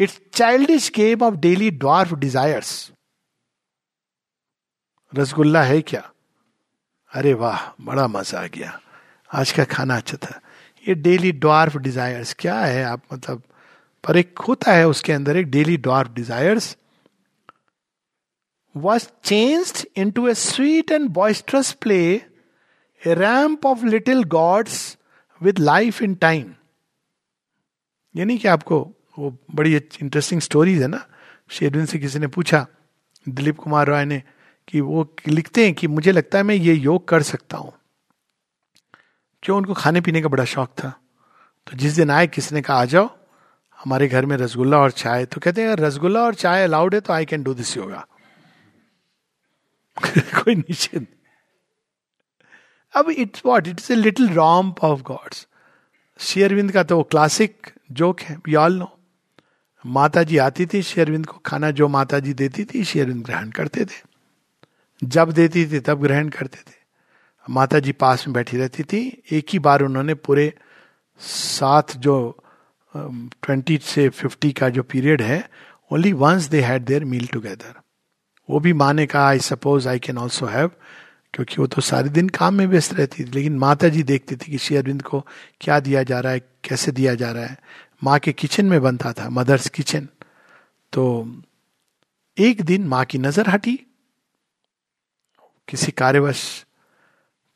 it's 0.00 0.20
childish 0.34 0.90
game 0.94 1.22
of 1.22 1.34
daily 1.46 1.70
dwarf 1.70 2.14
desires 2.24 2.70
rasgulla 5.16 5.62
है 5.62 5.80
क्या 5.88 6.10
अरे 7.16 7.34
वाह 7.42 7.60
बड़ा 7.86 8.06
मजा 8.08 8.40
आ 8.42 8.46
गया 8.54 8.78
आज 9.40 9.52
का 9.52 9.64
खाना 9.74 9.96
अच्छा 9.96 10.16
था 10.24 10.40
ये 10.88 10.94
डेली 11.04 11.30
ड्वार्फ 11.44 11.76
डिजायर्स 11.84 12.32
क्या 12.38 12.58
है 12.60 12.82
आप 12.84 13.02
मतलब 13.12 13.42
पर 14.04 14.16
एक 14.16 14.38
होता 14.48 14.72
है 14.72 14.86
उसके 14.88 15.12
अंदर 15.12 15.36
एक 15.36 15.50
daily 15.50 15.76
dwarf 15.86 16.10
desires 16.14 16.76
was 18.86 19.06
change 19.24 19.86
into 20.16 20.28
a 20.28 20.34
sweet 20.48 20.90
and 20.92 21.08
boisterous 21.20 21.72
play 21.82 22.00
a 22.14 23.14
romp 23.22 23.66
of 23.66 23.84
little 23.84 24.22
gods 24.34 24.76
with 25.42 25.58
life 25.58 26.02
in 26.02 26.14
time 26.26 26.52
यानी 28.16 28.38
कि 28.38 28.48
आपको 28.48 28.82
वो 29.18 29.36
बड़ी 29.54 29.74
इंटरेस्टिंग 29.76 30.40
स्टोरीज 30.40 30.80
है 30.82 30.88
ना 30.88 31.04
शेरविन 31.52 31.86
से 31.86 31.98
किसी 31.98 32.18
ने 32.18 32.26
पूछा 32.36 32.66
दिलीप 33.28 33.56
कुमार 33.58 33.86
रॉय 33.88 34.04
ने 34.04 34.22
कि 34.68 34.80
वो 34.80 35.06
लिखते 35.28 35.64
हैं 35.64 35.74
कि 35.74 35.88
मुझे 35.88 36.12
लगता 36.12 36.38
है 36.38 36.44
मैं 36.44 36.54
ये 36.54 36.74
योग 36.74 37.06
कर 37.08 37.22
सकता 37.22 37.56
हूँ 37.58 37.72
क्यों 39.42 39.56
उनको 39.56 39.74
खाने 39.82 40.00
पीने 40.00 40.20
का 40.22 40.28
बड़ा 40.28 40.44
शौक 40.52 40.68
था 40.82 40.90
तो 41.66 41.76
जिस 41.78 41.92
दिन 41.96 42.10
आए 42.10 42.26
किसी 42.36 42.54
ने 42.54 42.62
कहा 42.62 42.80
आ 42.80 42.84
जाओ 42.94 43.08
हमारे 43.84 44.08
घर 44.08 44.26
में 44.26 44.36
रसगुल्ला 44.36 44.78
और 44.80 44.90
चाय 44.90 45.24
तो 45.32 45.40
कहते 45.44 45.62
हैं 45.66 45.74
रसगुल्ला 45.76 46.20
और 46.24 46.34
चाय 46.42 46.62
अलाउड 46.64 46.94
है 46.94 47.00
तो 47.08 47.12
I 47.12 47.24
can 47.32 47.42
do 47.42 47.54
this 47.54 47.76
yoga 47.76 48.04
कोई 50.08 50.54
निश्चित 50.54 51.08
अब 52.96 53.10
it's 53.10 53.42
what 53.46 53.66
it's 53.68 53.90
a 53.90 53.94
little 53.94 54.28
romp 54.34 54.80
of 54.84 55.00
gods 55.12 55.46
Shri Aurobindo 56.30 56.72
का 56.72 56.82
तो 56.82 56.96
वो 56.96 57.02
क्लासिक 57.12 57.70
जोक 58.00 58.20
है 58.20 58.36
we 58.46 58.54
all 58.64 58.76
know 58.78 58.90
Mata 59.86 60.22
ji 60.24 60.36
आती 60.38 60.64
थी 60.72 60.80
शेरविंद 60.82 61.26
को 61.26 61.38
खाना 61.46 61.70
जो 61.78 61.86
माता 61.88 62.18
जी 62.18 62.32
देती 62.34 62.64
थी 62.64 62.84
शेरविंद 62.84 63.22
ग्रहण 63.24 63.50
करते 63.56 63.84
थे 63.84 64.02
जब 65.06 65.32
देती 65.32 65.64
थी 65.72 65.80
तब 65.86 66.02
ग्रहण 66.02 66.28
करते 66.36 66.58
थे 66.70 66.82
माता 67.54 67.78
जी 67.84 67.92
पास 67.92 68.26
में 68.26 68.32
बैठी 68.34 68.56
रहती 68.58 68.82
थी 68.92 68.98
एक 69.38 69.46
ही 69.52 69.58
बार 69.66 69.82
उन्होंने 69.82 70.14
पूरे 70.28 70.52
सात 71.28 71.96
जो 72.06 72.14
ट्वेंटी 72.96 73.78
से 73.84 74.08
फिफ्टी 74.08 74.52
का 74.62 74.68
जो 74.68 74.82
पीरियड 74.92 75.22
है 75.22 75.42
only 75.92 76.12
once 76.22 76.48
they 76.48 76.60
had 76.62 76.84
their 76.84 77.04
meal 77.04 77.26
together 77.32 77.74
वो 78.50 78.60
भी 78.60 78.72
माँ 78.72 78.92
ने 78.94 79.06
कहा 79.06 79.28
I 79.28 79.38
suppose 79.40 79.86
I 79.88 79.98
can 80.06 80.18
also 80.18 80.46
have 80.46 80.70
क्योंकि 81.34 81.56
वो 81.60 81.66
तो 81.66 81.80
सारे 81.82 82.08
दिन 82.16 82.28
काम 82.38 82.54
में 82.54 82.66
व्यस्त 82.66 82.94
रहती 82.94 83.24
थी 83.24 83.28
लेकिन 83.34 83.56
माता 83.58 83.88
जी 83.88 84.02
देखती 84.02 84.36
थी 84.36 84.50
कि 84.52 84.58
श्री 84.64 84.76
अरविंद 84.76 85.02
को 85.02 85.20
क्या 85.60 85.78
दिया 85.86 86.02
जा 86.10 86.18
रहा 86.20 86.32
है 86.32 86.40
कैसे 86.64 86.92
दिया 86.92 87.14
जा 87.22 87.30
रहा 87.32 87.46
है 87.46 87.56
माँ 88.04 88.18
के 88.20 88.32
किचन 88.36 88.66
में 88.68 88.80
बनता 88.82 89.12
था 89.18 89.28
मदर्स 89.32 89.68
किचन 89.76 90.08
तो 90.92 91.02
एक 92.46 92.60
दिन 92.70 92.86
माँ 92.88 93.04
की 93.10 93.18
नजर 93.18 93.48
हटी 93.50 93.74
किसी 95.68 95.92
कार्यवश 96.00 96.42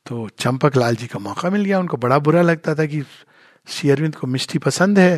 तो 0.07 0.28
चंपक 0.40 0.76
लाल 0.76 0.96
जी 0.96 1.07
का 1.07 1.18
मौका 1.18 1.51
मिल 1.51 1.64
गया 1.64 1.78
उनको 1.80 1.96
बड़ा 2.05 2.18
बुरा 2.28 2.42
लगता 2.42 2.74
था 2.74 2.86
कि 2.92 3.03
श्री 3.72 3.90
अरविंद 3.90 4.14
को 4.16 4.26
मिष्टी 4.36 4.59
पसंद 4.66 4.99
है 4.99 5.12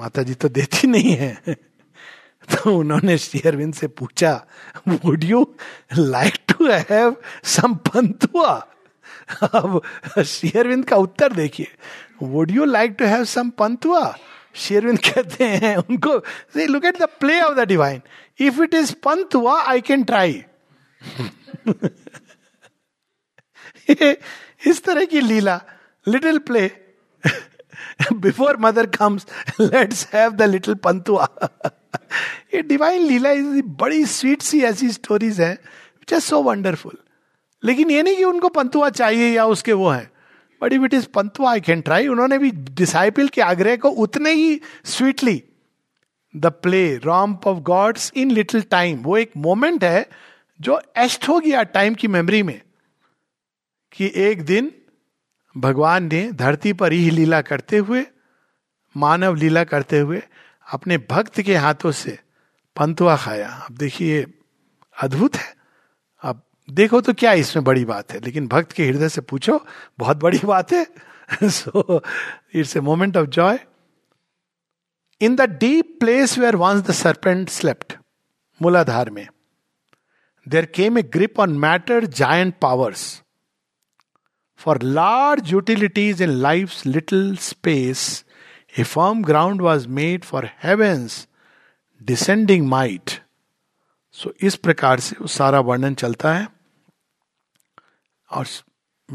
माता 0.00 0.22
जी 0.30 0.34
तो 0.44 0.48
देती 0.58 0.86
नहीं 0.94 1.14
है 1.16 1.32
तो 1.54 2.76
उन्होंने 2.78 3.16
श्री 3.26 3.40
अरविंद 3.50 3.74
से 3.82 3.86
पूछा 4.02 4.34
would 4.88 5.24
you 5.30 5.44
like 5.98 6.38
to 6.52 6.66
have 6.70 7.16
some 7.56 7.74
pantua 7.92 8.58
अब 9.42 9.80
शेयरविंद 10.26 10.84
का 10.88 10.96
उत्तर 10.96 11.32
देखिए 11.32 11.66
would 12.22 12.50
you 12.50 12.64
like 12.64 12.94
to 12.98 13.04
have 13.06 13.24
some 13.34 13.50
pantua 13.58 14.14
Shri Aurobindo 14.64 14.98
कहते 15.08 15.44
हैं 15.64 15.76
उनको 15.76 16.14
look 16.72 16.84
at 16.84 16.98
the 17.02 17.06
play 17.20 17.40
of 17.40 17.56
the 17.56 17.66
divine 17.68 18.00
if 18.46 18.60
it 18.60 18.74
is 18.74 18.92
pantua 19.06 19.36
I 19.58 19.80
can 19.90 20.04
try 20.10 20.42
इस 24.70 24.82
तरह 24.84 25.04
की 25.12 25.20
लीला 25.20 25.60
little 26.08 26.38
play 26.50 26.70
before 28.26 28.56
Mother 28.60 28.86
comes 28.96 29.26
let's 29.60 30.06
have 30.14 30.32
the 30.32 30.42
little 30.50 30.74
pantua 30.86 31.26
ये 32.54 32.62
divine 32.72 33.02
लीला 33.08 33.30
is 33.40 33.62
बड़ी 33.80 34.04
sweet 34.16 34.42
सी 34.42 34.62
ऐसी 34.64 34.90
स्टोरीज 34.92 35.40
है 35.40 35.52
विच 35.54 36.14
आर 36.14 36.20
सो 36.28 36.42
वंडरफुल 36.42 36.96
लेकिन 37.64 37.90
ये 37.90 38.02
नहीं 38.02 38.16
कि 38.16 38.24
उनको 38.24 38.48
पंतुआ 38.56 38.88
चाहिए 38.90 39.30
या 39.34 39.44
उसके 39.54 39.72
वो 39.72 39.88
है 39.90 40.10
but 40.62 40.72
if 40.72 40.82
it 40.84 40.94
is 40.94 41.06
pantua 41.14 41.50
I 41.50 41.60
can 41.60 41.80
try 41.88 42.06
उन्होंने 42.08 42.38
भी 42.38 42.50
डिसाइपल 42.80 43.28
के 43.34 43.40
आग्रह 43.40 43.76
को 43.86 43.90
उतने 44.04 44.32
ही 44.34 44.60
sweetly 44.94 45.42
the 46.36 46.46
play 46.62 46.82
romp 47.04 47.46
of 47.46 47.58
gods 47.68 48.10
in 48.22 48.30
little 48.30 48.60
time 48.70 48.98
वो 49.02 49.16
एक 49.18 49.30
मोमेंट 49.46 49.84
है 49.84 50.06
जो 50.66 50.80
एस्ट 51.04 51.28
हो 51.28 51.38
गया 51.40 51.62
टाइम 51.76 51.94
की 52.02 52.08
मेमोरी 52.16 52.42
में 52.42 52.60
कि 53.92 54.10
एक 54.28 54.42
दिन 54.46 54.72
भगवान 55.60 56.04
ने 56.12 56.22
धरती 56.40 56.72
पर 56.80 56.92
ही 56.92 57.10
लीला 57.10 57.40
करते 57.42 57.78
हुए 57.90 58.04
मानव 59.04 59.34
लीला 59.36 59.64
करते 59.72 59.98
हुए 59.98 60.22
अपने 60.72 60.98
भक्त 61.10 61.40
के 61.42 61.56
हाथों 61.56 61.90
से 62.02 62.18
पंतुआ 62.76 63.16
खाया 63.20 63.48
अब 63.68 63.76
देखिए 63.76 64.24
अद्भुत 65.02 65.36
है 65.36 65.56
देखो 66.70 67.00
तो 67.00 67.12
क्या 67.18 67.32
इसमें 67.44 67.62
बड़ी 67.64 67.84
बात 67.84 68.12
है 68.12 68.18
लेकिन 68.24 68.46
भक्त 68.48 68.72
के 68.76 68.84
हृदय 68.86 69.08
से 69.08 69.20
पूछो 69.30 69.60
बहुत 69.98 70.16
बड़ी 70.22 70.38
बात 70.44 70.72
है 70.72 71.48
so 71.50 72.00
it's 72.54 72.76
a 72.76 72.80
moment 72.88 73.16
of 73.16 73.26
joy 73.36 73.58
in 75.26 75.36
the 75.36 75.48
deep 75.60 75.96
place 76.00 76.36
where 76.38 76.56
once 76.56 76.82
the 76.88 76.92
serpent 76.94 77.48
slept 77.50 77.92
muladhara 78.62 79.10
में 79.10 79.26
there 80.48 80.64
came 80.74 80.98
a 80.98 81.02
grip 81.14 81.40
on 81.40 81.56
matter 81.58 82.04
giant 82.20 82.54
powers 82.62 83.06
for 84.64 84.82
large 84.82 85.52
utilities 85.52 86.22
in 86.22 86.30
life 86.42 86.86
little 86.86 87.36
space 87.40 88.02
a 88.78 88.82
form 88.82 89.22
ground 89.24 89.60
was 89.62 89.86
made 90.00 90.24
for 90.24 90.48
heaven's 90.62 91.26
descending 92.10 92.66
might 92.68 93.10
so 94.22 94.32
इस 94.46 94.56
प्रकार 94.56 95.00
से 95.00 95.16
वो 95.20 95.26
सारा 95.28 95.60
वर्णन 95.70 95.94
चलता 95.94 96.32
है 96.34 96.46
और 98.36 98.46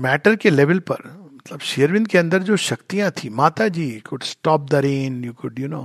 मैटर 0.04 0.36
के 0.36 0.50
लेवल 0.50 0.80
पर 0.92 1.02
मतलब 1.34 1.60
शेरविंद 1.70 2.08
के 2.08 2.18
अंदर 2.18 2.44
जो 2.44 2.56
शक्तियां 2.58 3.10
थी 3.24 3.30
Mata 3.42 3.68
ji 3.78 3.88
could 4.10 4.24
stop 4.24 4.70
the 4.72 4.76
rain 4.86 5.24
you 5.26 5.34
could 5.42 5.60
you 5.60 5.68
know 5.68 5.84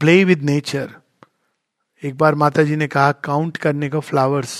play 0.00 0.22
with 0.24 0.42
nature 0.50 0.90
एक 2.04 2.16
बार 2.18 2.34
माता 2.42 2.62
जी 2.62 2.76
ने 2.76 2.86
कहा 2.88 3.12
काउंट 3.24 3.56
करने 3.64 3.88
को 3.90 4.00
फ्लावर्स 4.00 4.54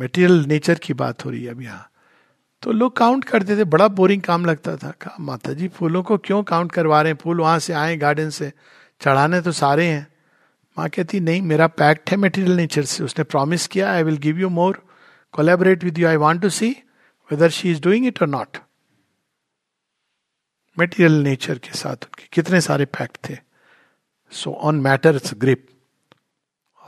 मेटेरियल 0.00 0.44
नेचर 0.48 0.78
की 0.84 0.94
बात 0.94 1.24
हो 1.24 1.30
रही 1.30 1.44
है 1.44 1.50
अब 1.50 1.60
यहाँ 1.62 1.88
तो 2.62 2.72
लोग 2.72 2.96
काउंट 2.96 3.24
करते 3.24 3.56
थे 3.56 3.64
बड़ा 3.74 3.86
बोरिंग 3.96 4.22
काम 4.22 4.44
लगता 4.46 4.76
था 4.82 4.90
कहा 5.00 5.16
माता 5.24 5.52
जी 5.54 5.68
फूलों 5.76 6.02
को 6.08 6.16
क्यों 6.28 6.42
काउंट 6.52 6.72
करवा 6.72 7.00
रहे 7.02 7.12
हैं 7.12 7.18
फूल 7.22 7.40
वहां 7.40 7.58
से 7.66 7.72
आए 7.82 7.96
गार्डन 7.96 8.30
से 8.38 8.52
चढ़ाने 9.02 9.40
तो 9.48 9.52
सारे 9.52 9.86
हैं 9.86 10.06
माँ 10.78 10.88
कहती 10.94 11.20
नहीं 11.20 11.42
मेरा 11.42 11.66
पैक्ट 11.82 12.10
है 12.10 12.16
मेटेरियल 12.16 12.56
नेचर 12.56 12.84
से 12.94 13.04
उसने 13.04 13.24
प्रॉमिस 13.34 13.66
किया 13.74 13.92
I 13.92 14.02
will 14.02 14.16
give 14.28 14.38
you 14.40 14.48
more 14.60 14.82
collaborate 15.32 15.84
with 15.84 15.98
you. 15.98 16.08
I 16.08 16.16
want 16.16 16.42
to 16.42 16.50
see 16.50 16.82
whether 17.28 17.50
she 17.50 17.70
is 17.70 17.80
doing 17.80 18.04
it 18.04 18.20
or 18.22 18.26
not. 18.26 18.58
Material 20.78 21.12
nature 21.24 21.58
के 21.58 21.72
साथ 21.78 22.04
उनके 22.04 22.24
कितने 22.32 22.60
सारे 22.60 22.84
फैक्ट 22.96 23.16
थे 23.28 23.36
सो 24.36 24.52
ऑन 24.70 24.80
मैटर्स 24.86 25.32
ग्रिप 25.44 25.64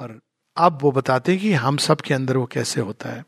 और 0.00 0.18
अब 0.64 0.78
वो 0.82 0.90
बताते 0.92 1.32
हैं 1.32 1.40
कि 1.40 1.52
हम 1.62 1.76
सब 1.84 2.00
के 2.08 2.14
अंदर 2.14 2.36
वो 2.36 2.44
कैसे 2.52 2.80
होता 2.80 3.08
है 3.10 3.24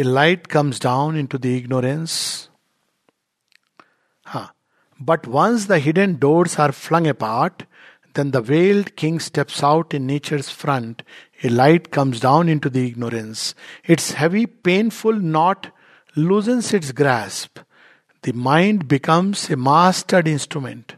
ए 0.00 0.02
light 0.02 0.46
comes 0.56 0.82
down 0.82 1.18
in 1.18 1.26
to 1.26 1.38
the 1.38 1.46
ignorance 1.60 2.18
हा 4.28 4.46
but 5.10 5.28
once 5.38 5.68
the 5.68 5.76
hidden 5.86 6.16
doors 6.26 6.58
are 6.60 6.70
flung 6.82 7.06
A 7.06 7.12
part 7.22 7.62
then 8.15 8.31
the 8.31 8.41
veiled 8.41 8.95
king 8.95 9.19
steps 9.19 9.63
out 9.63 9.93
in 9.93 10.05
nature's 10.05 10.49
front. 10.49 11.03
A 11.43 11.49
light 11.49 11.91
comes 11.91 12.19
down 12.19 12.49
into 12.49 12.69
the 12.69 12.85
ignorance. 12.87 13.55
Its 13.85 14.11
heavy, 14.11 14.45
painful 14.45 15.13
knot 15.13 15.71
loosens 16.15 16.73
its 16.73 16.91
grasp. 16.91 17.59
The 18.23 18.33
mind 18.33 18.87
becomes 18.87 19.49
a 19.49 19.55
mastered 19.55 20.27
instrument. 20.27 20.95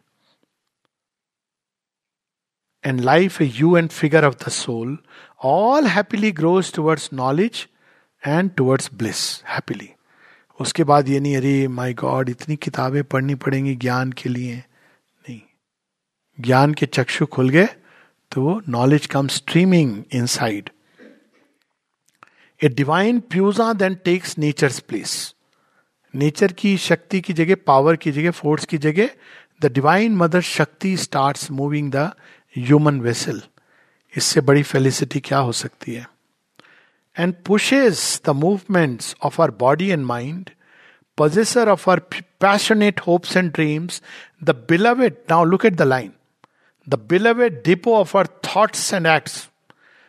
And 2.83 3.05
life 3.05 3.39
a 3.39 3.45
hue 3.45 3.75
and 3.75 3.93
figure 3.93 4.19
of 4.19 4.39
the 4.39 4.49
soul, 4.49 4.97
all 5.39 5.83
happily 5.83 6.31
grows 6.31 6.71
towards 6.71 7.11
knowledge 7.11 7.67
and 8.27 8.51
towards 8.57 8.89
bliss 8.97 9.21
happily 9.49 9.89
उसके 10.61 10.83
बाद 10.83 11.09
ये 11.09 11.19
नहीं 11.19 11.35
अरे 11.37 11.67
my 11.67 11.93
God 11.93 12.29
इतनी 12.29 12.55
किताबें 12.55 13.03
पढ़नी 13.03 13.35
पड़ेंगी 13.35 13.75
ज्ञान 13.75 14.11
के 14.11 14.29
लिए 14.29 14.53
नहीं 14.55 14.63
ज्ञान 16.40 16.72
के 16.78 16.86
चक्षु 16.86 17.26
खुल 17.26 17.48
गए 17.50 17.68
तो 18.32 18.42
वो 18.42 18.60
knowledge 18.68 19.06
came 19.12 19.28
streaming 19.36 19.94
inside 20.36 20.68
a 22.64 22.68
divine 22.68 23.18
puissance 23.30 23.72
then 23.80 23.94
takes 24.04 24.36
nature's 24.38 24.78
place 24.88 25.14
nature 26.22 26.52
की 26.60 26.76
शक्ति 26.84 27.20
की 27.20 27.32
जगह 27.40 27.56
पावर 27.66 27.96
की 28.04 28.10
जगह 28.12 28.30
फोर्स 28.40 28.64
की 28.74 28.78
जगह 28.84 29.10
the 29.62 29.72
divine 29.72 30.16
mother 30.16 30.40
Shakti 30.50 30.96
start 30.96 31.50
moving 31.60 31.90
the 31.96 32.10
human 32.58 33.00
vessel 33.00 33.42
इससे 34.16 34.40
बड़ी 34.40 34.62
फेलिसिटी 34.62 35.20
क्या 35.24 35.38
हो 35.48 35.52
सकती 35.62 35.94
है 35.94 36.06
and 37.18 37.34
pushes 37.46 38.20
the 38.26 38.30
movements 38.44 39.14
of 39.24 39.40
our 39.40 39.50
body 39.60 39.88
and 39.90 40.04
mind 40.06 40.50
of 41.68 41.88
our 41.88 41.98
passionate 42.14 43.00
hopes 43.06 43.36
and 43.36 43.50
dreams 43.52 44.02
the 44.44 44.54
beloved 44.68 45.02
it 45.04 45.18
now 45.30 45.44
look 45.44 45.64
at 45.66 45.74
the 45.76 45.82
line 45.82 46.12
the 46.90 46.96
beloved 46.96 47.62
depot 47.62 47.96
of 48.00 48.12
her 48.12 48.24
thoughts 48.42 48.92
and 48.94 49.06
acts. 49.06 49.48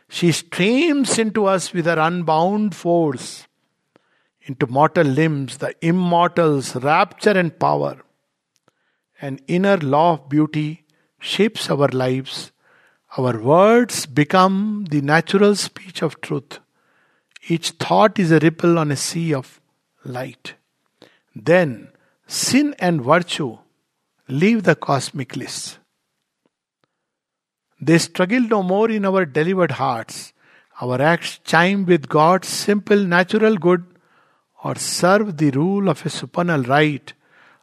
She 0.07 0.31
streams 0.31 1.19
into 1.19 1.45
us 1.45 1.73
with 1.73 1.85
her 1.85 1.99
unbound 1.99 2.73
force, 2.73 3.47
into 4.43 4.65
mortal 4.65 5.05
limbs, 5.05 5.57
the 5.57 5.75
immortals, 5.85 6.75
rapture 6.77 7.31
and 7.37 7.57
power. 7.59 7.97
An 9.21 9.39
inner 9.47 9.75
law 9.77 10.13
of 10.13 10.29
beauty 10.29 10.85
shapes 11.19 11.69
our 11.69 11.89
lives. 11.89 12.53
Our 13.17 13.37
words 13.39 14.05
become 14.05 14.85
the 14.89 15.01
natural 15.01 15.55
speech 15.55 16.01
of 16.01 16.21
truth. 16.21 16.59
Each 17.49 17.71
thought 17.71 18.17
is 18.17 18.31
a 18.31 18.39
ripple 18.39 18.79
on 18.79 18.89
a 18.91 18.95
sea 18.95 19.33
of 19.33 19.59
light. 20.05 20.53
Then, 21.35 21.89
sin 22.25 22.73
and 22.79 23.03
virtue 23.03 23.57
leave 24.29 24.63
the 24.63 24.75
cosmic 24.75 25.35
list. 25.35 25.79
They 27.80 27.98
struggle 27.98 28.40
no 28.40 28.62
more 28.62 28.90
in 28.90 29.04
our 29.04 29.24
delivered 29.24 29.72
hearts. 29.72 30.32
Our 30.80 31.00
acts 31.00 31.38
chime 31.44 31.84
with 31.86 32.08
God's 32.08 32.48
simple 32.48 33.04
natural 33.04 33.56
good 33.56 33.84
or 34.62 34.74
serve 34.76 35.36
the 35.36 35.50
rule 35.50 35.88
of 35.88 36.04
a 36.06 36.10
supernal 36.10 36.62
right. 36.62 37.12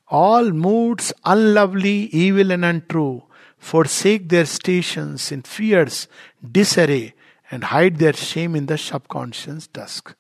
All 0.08 0.52
moods 0.52 1.12
unlovely, 1.26 2.10
evil, 2.12 2.52
and 2.52 2.64
untrue 2.64 3.24
forsake 3.58 4.30
their 4.30 4.46
stations 4.46 5.32
in 5.32 5.42
fierce 5.42 6.08
disarray 6.52 7.14
and 7.50 7.66
hide 7.66 7.98
their 7.98 8.14
shame 8.14 8.56
in 8.56 8.66
the 8.66 8.78
subconscious 8.78 9.68
dusk. 9.68 10.16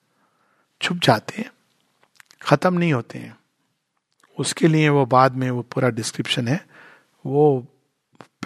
छुप 0.81 0.99
जाते 1.03 1.41
हैं 1.41 1.51
खत्म 2.41 2.73
नहीं 2.73 2.93
होते 2.93 3.19
हैं 3.19 3.37
उसके 4.39 4.67
लिए 4.67 4.89
वो 4.89 5.05
बाद 5.05 5.35
में 5.37 5.49
वो 5.51 5.61
पूरा 5.61 5.89
डिस्क्रिप्शन 5.97 6.47
है 6.47 6.59
वो 7.25 7.43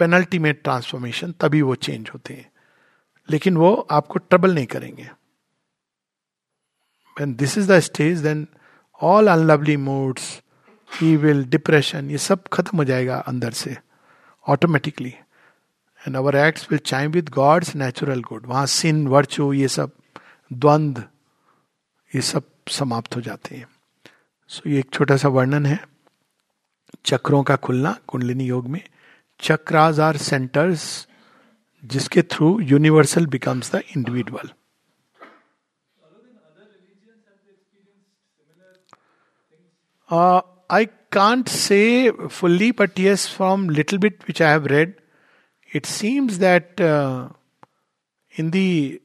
पेनल्टीमेट 0.01 0.61
ट्रांसफॉर्मेशन 0.63 1.31
तभी 1.41 1.61
वो 1.61 1.73
चेंज 1.87 2.09
होते 2.13 2.33
हैं 2.33 2.47
लेकिन 3.31 3.57
वो 3.63 3.71
आपको 3.97 4.19
ट्रबल 4.29 4.53
नहीं 4.55 4.65
करेंगे 4.67 5.07
and 7.19 7.35
this 7.37 7.57
is 7.57 7.67
the 7.71 7.79
stage 7.87 8.21
then 8.27 8.47
all 9.09 9.27
unlovely 9.33 9.75
moods 9.89 10.29
will 11.25 11.43
depression 11.55 12.09
ये 12.11 12.17
सब 12.27 12.43
खत्म 12.53 12.77
हो 12.77 12.83
जाएगा 12.89 13.17
अंदर 13.31 13.51
से 13.59 13.75
automatically 14.55 15.13
and 16.07 16.15
our 16.17 16.35
acts 16.45 16.67
will 16.71 16.79
chime 16.93 17.11
with 17.11 17.29
God's 17.35 17.75
natural 17.83 18.21
good 18.29 18.45
वहां 18.53 18.65
सिन 18.77 19.07
वर्चू 19.17 19.51
ये 19.53 19.67
सब 19.75 19.91
द्वंद 20.65 21.03
ये 22.15 22.21
सब 22.31 22.49
समाप्त 22.79 23.15
हो 23.15 23.21
जाते 23.27 23.55
हैं 23.55 23.65
सो 23.65 24.61
so, 24.61 24.67
ये 24.67 24.79
एक 24.79 24.91
छोटा 24.97 25.17
सा 25.23 25.27
वर्णन 25.37 25.65
है 25.65 25.79
चक्रों 27.11 27.43
का 27.51 27.55
खुलना 27.67 27.95
कुंडलिनी 28.07 28.45
योग 28.47 28.67
में 28.75 28.81
Chakras 29.41 29.97
are 30.07 30.17
centers 30.17 31.07
jiske 31.87 32.29
through 32.29 32.59
universal 32.59 33.25
becomes 33.25 33.69
the 33.69 33.83
individual. 33.95 34.47
Uh, 40.09 40.41
I 40.69 40.89
can't 41.09 41.49
say 41.49 42.11
fully, 42.37 42.71
but 42.71 42.99
yes, 42.99 43.25
from 43.25 43.67
little 43.67 43.97
bit 43.97 44.27
which 44.27 44.41
I 44.41 44.51
have 44.51 44.65
read, 44.65 44.93
it 45.71 45.85
seems 45.85 46.39
that 46.39 46.79
uh, 46.79 47.29
in 48.33 48.51
the 48.51 49.01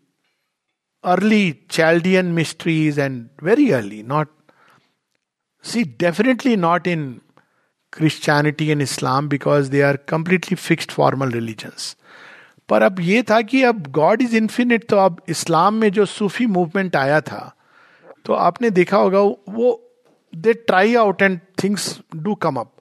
early 1.05 1.63
Chaldean 1.69 2.35
mysteries 2.35 2.99
and 2.99 3.31
very 3.41 3.73
early, 3.73 4.03
definitely 6.07 6.57
not 6.57 6.87
in 6.87 7.07
Christianity 7.97 8.69
and 8.71 8.83
Islam 8.83 9.29
because 9.29 9.69
they 9.75 9.81
are 9.91 9.97
completely 10.09 10.55
fixed 10.63 10.91
formal 10.93 11.31
religions 11.33 11.97
पर 12.69 12.83
अब 12.83 13.01
ये 13.01 13.23
था 13.31 13.41
कि 13.53 13.63
अब 13.65 13.87
God 13.99 14.23
is 14.23 14.35
infinite 14.37 14.89
तो 14.89 14.97
अब 14.99 15.21
इस्लाम 15.37 15.75
में 15.81 15.91
जो 15.99 16.05
सूफी 16.13 16.47
मूवमेंट 16.59 16.97
आया 16.97 17.21
था 17.31 17.39
तो 18.27 18.33
आपने 18.47 18.71
देखा 18.79 18.97
होगा 18.99 19.21
वो 19.59 19.69
they 20.47 20.53
try 20.71 20.95
out 21.05 21.23
and 21.23 21.39
things 21.63 22.01
do 22.27 22.35
come 22.47 22.57
up 22.61 22.73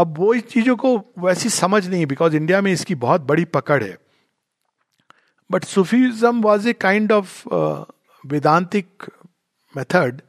अब 0.00 0.18
वो 0.18 0.32
इस 0.34 0.46
चीज़ों 0.48 0.76
को 0.84 0.96
वैसी 1.24 1.48
समझ 1.56 1.86
नहीं 1.88 2.00
है 2.00 2.06
बिकॉज 2.12 2.34
इंडिया 2.34 2.60
में 2.66 2.72
इसकी 2.72 2.94
बहुत 3.06 3.20
बड़ी 3.30 3.44
पकड़ 3.56 3.82
है 3.82 3.96
but 5.52 5.64
Sufism 5.72 6.40
was 6.42 6.66
a 6.68 6.72
kind 6.86 7.12
of 7.12 7.54
Vedantic 8.32 9.10
method 9.76 10.20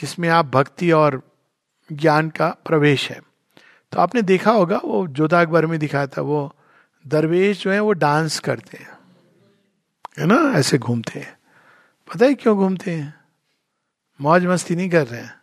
जिसमें 0.00 0.28
आप 0.40 0.50
भक्ति 0.56 0.90
और 1.02 1.22
ज्ञान 1.92 2.28
का 2.38 2.48
प्रवेश 2.66 3.10
है 3.10 3.20
तो 3.92 3.98
आपने 4.00 4.22
देखा 4.22 4.52
होगा 4.52 4.80
वो 4.84 5.06
जोधा 5.18 5.40
अकबर 5.40 5.66
में 5.66 5.78
दिखाया 5.78 6.06
था 6.16 6.20
वो 6.22 6.40
दरवेश 7.12 7.62
जो 7.62 7.70
है 7.70 7.78
वो 7.80 7.92
डांस 7.92 8.38
करते 8.48 8.78
हैं 8.78 8.90
है 10.18 10.26
ना 10.26 10.34
ऐसे 10.58 10.78
घूमते 10.78 11.18
हैं 11.18 11.36
पता 12.12 12.24
है 12.26 12.34
क्यों 12.34 12.56
घूमते 12.56 12.90
हैं 12.90 13.12
मौज 14.22 14.46
मस्ती 14.46 14.76
नहीं 14.76 14.88
कर 14.90 15.06
रहे 15.06 15.20
हैं 15.20 15.38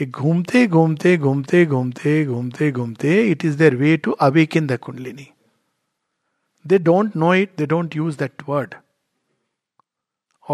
ये 0.00 0.06
घूमते 0.06 0.66
घूमते 0.66 1.16
घूमते 1.16 1.64
घूमते 1.66 2.24
घूमते 2.24 2.70
घूमते 2.72 3.20
it 3.30 3.44
is 3.44 3.54
their 3.56 3.76
way 3.76 3.96
to 4.06 4.10
awake 4.28 4.56
in 4.56 4.66
the 4.66 4.78
kundalini 4.82 5.26
they 6.70 6.78
don't 6.88 7.16
know 7.16 7.34
it 7.34 7.56
they 7.58 7.66
don't 7.66 7.96
use 7.96 8.16
that 8.18 8.42
word 8.48 8.74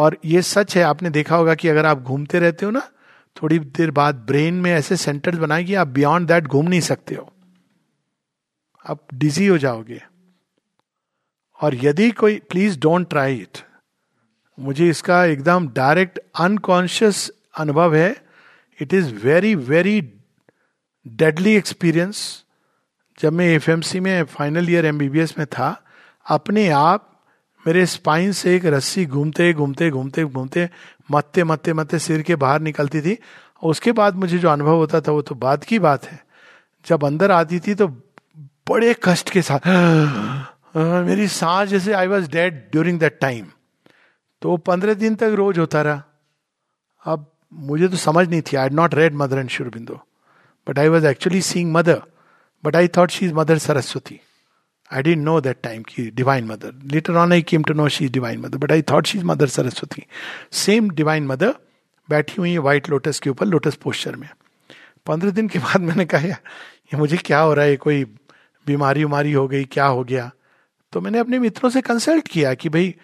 और 0.03 0.17
ये 0.25 0.43
सच 0.57 0.77
है 0.77 0.83
आपने 0.83 1.11
देखा 1.11 1.37
होगा 1.37 1.55
कि 1.61 1.69
अगर 1.69 1.87
आप 1.87 2.03
घूमते 2.03 2.39
रहते 2.41 2.65
हो 2.67 2.71
ना 2.73 2.89
थोड़ी 3.41 3.59
देर 3.77 3.91
बाद 3.91 4.15
ब्रेन 4.27 4.55
में 4.63 4.71
ऐसे 4.73 4.97
सेंटर्स 4.97 5.39
बनाए 5.39 5.65
कि 5.65 5.75
आप 5.83 5.89
बियॉन्ड 5.99 6.29
दैट 6.29 6.45
घूम 6.47 6.69
नहीं 6.69 6.81
सकते 6.89 7.15
हो 7.15 7.29
आप 8.91 9.07
डिजी 9.23 9.47
हो 9.47 9.59
जाओगे 9.59 10.01
और 11.63 11.75
यदि 11.85 12.11
कोई 12.23 12.39
प्लीज 12.51 12.79
डोंट 12.81 13.09
ट्राई 13.11 13.37
इट 13.39 13.59
मुझे 14.61 14.89
इसका 14.91 15.25
एकदम 15.25 15.69
डायरेक्ट 15.75 16.19
अनकॉन्शियस 16.41 17.31
अनुभव 17.61 17.95
है 17.97 18.11
it 18.83 18.95
is 18.95 19.13
very 19.25 19.55
very 19.71 20.01
deadly 21.23 21.55
experience 21.57 22.23
जब 23.21 23.33
मैं 23.33 23.47
एफ 23.55 23.69
में 24.01 24.23
फाइनल 24.37 24.71
ईयर 24.71 24.87
एमबीबीएस 24.87 25.35
में 25.39 25.47
था 25.55 25.71
अपने 26.37 26.69
आप 26.85 27.09
मेरे 27.67 27.85
स्पाइन 27.87 28.33
से 28.33 28.55
एक 28.57 28.65
रस्सी 28.75 29.05
घूमते 29.07 29.53
घूमते 29.53 29.89
घूमते 29.91 30.23
घूमते 30.25 30.69
मत्ते 31.11 31.43
मत्ते 31.45 31.73
मत्ते 31.81 31.99
सिर 32.07 32.23
के 32.31 32.37
बाहर 32.45 32.61
निकलती 32.61 33.01
थी 33.01 33.17
उसके 33.73 33.93
बाद 33.99 34.17
मुझे 34.23 34.39
जो 34.45 34.49
अनुभव 34.51 34.77
होता 34.77 35.01
था 35.09 35.13
वो 35.13 35.23
तो 35.29 35.35
बाद 35.45 35.65
की 35.65 35.79
बात 35.79 36.07
है 36.11 36.19
जब 36.87 37.05
अंदर 37.07 37.31
आती 37.31 37.61
थी 37.67 37.75
तो 37.83 37.89
बड़े 38.71 38.95
कष्ट 39.05 39.31
के 39.33 39.43
साथ 39.51 39.67
मेरी 40.77 41.29
सांस 41.29 41.69
जैसे 41.69 41.93
I 42.03 42.07
was 42.15 42.31
dead 42.33 42.61
during 42.73 42.99
that 43.01 43.19
time 43.21 43.47
तो 44.43 44.51
वो 44.51 44.57
पंद्रह 44.71 44.95
दिन 45.05 45.15
तक 45.15 45.35
रोज 45.41 45.59
होता 45.59 45.83
रहा 45.89 46.03
अब 47.13 47.31
मुझे 47.71 47.89
तो 47.89 47.97
समझ 48.09 48.29
नहीं 48.29 48.43
थी 48.53 48.57
I 48.57 48.69
not 48.81 48.95
read 48.95 49.15
Mother 49.23 49.39
and 49.39 49.49
Sri Aurobindo 49.57 50.01
but 50.69 50.79
I 50.79 50.89
was 50.97 51.05
actually 51.15 51.43
seeing 51.53 51.73
Mother 51.73 52.03
but 52.65 52.77
I 52.77 52.89
thought 52.97 53.11
she 53.11 53.27
is 53.27 53.33
Mother 53.35 53.59
Saraswati 53.69 54.21
I 54.97 55.03
didn't 55.03 55.25
know 55.25 55.41
that 55.41 55.57
time 55.63 55.83
की 55.89 56.05
divine 56.21 56.47
Mother 56.47 56.73
later 56.93 57.17
on 57.23 57.33
I 57.33 57.43
came 57.53 57.63
to 57.69 57.75
know 57.75 57.89
she 57.97 58.05
is 58.05 58.13
divine 58.13 58.41
Mother 58.41 58.59
but 58.65 58.73
I 58.73 58.83
thought 58.91 59.07
she 59.07 59.19
is 59.19 59.25
Mother 59.31 59.47
Saraswati 59.57 60.03
same 60.65 60.91
divine 61.01 61.27
Mother 61.27 61.55
बैठी 62.11 62.35
हुई 62.39 62.51
है 62.53 62.59
white 62.69 62.91
lotus 62.91 63.21
के 63.25 63.31
ऊपर 63.31 63.47
lotus 63.47 63.75
posture 63.83 64.17
में 64.25 64.29
पंद्रह 65.07 65.31
दिन 65.39 65.49
के 65.55 65.59
बाद 65.59 65.81
मैंने 65.89 66.05
कहा 66.15 66.29
ये 66.29 66.97
मुझे 66.99 67.17
क्या 67.31 67.39
हो 67.41 67.55
रहा 67.55 67.65
है 67.65 67.77
कोई 67.87 68.05
बीमारी 68.67 69.05
उमारी 69.05 69.33
हो 69.33 69.47
गई 69.49 69.65
क्या 69.77 69.87
हो 69.99 70.05
गया 70.11 70.31
तो 70.93 71.01
मैंने 71.01 71.19
अपने 71.19 71.39
मित्रों 71.39 71.71
से 71.77 71.81
कंसल्ट 71.83 72.29
किया 72.29 72.53
कि 72.63 72.69
भाई 72.69 72.95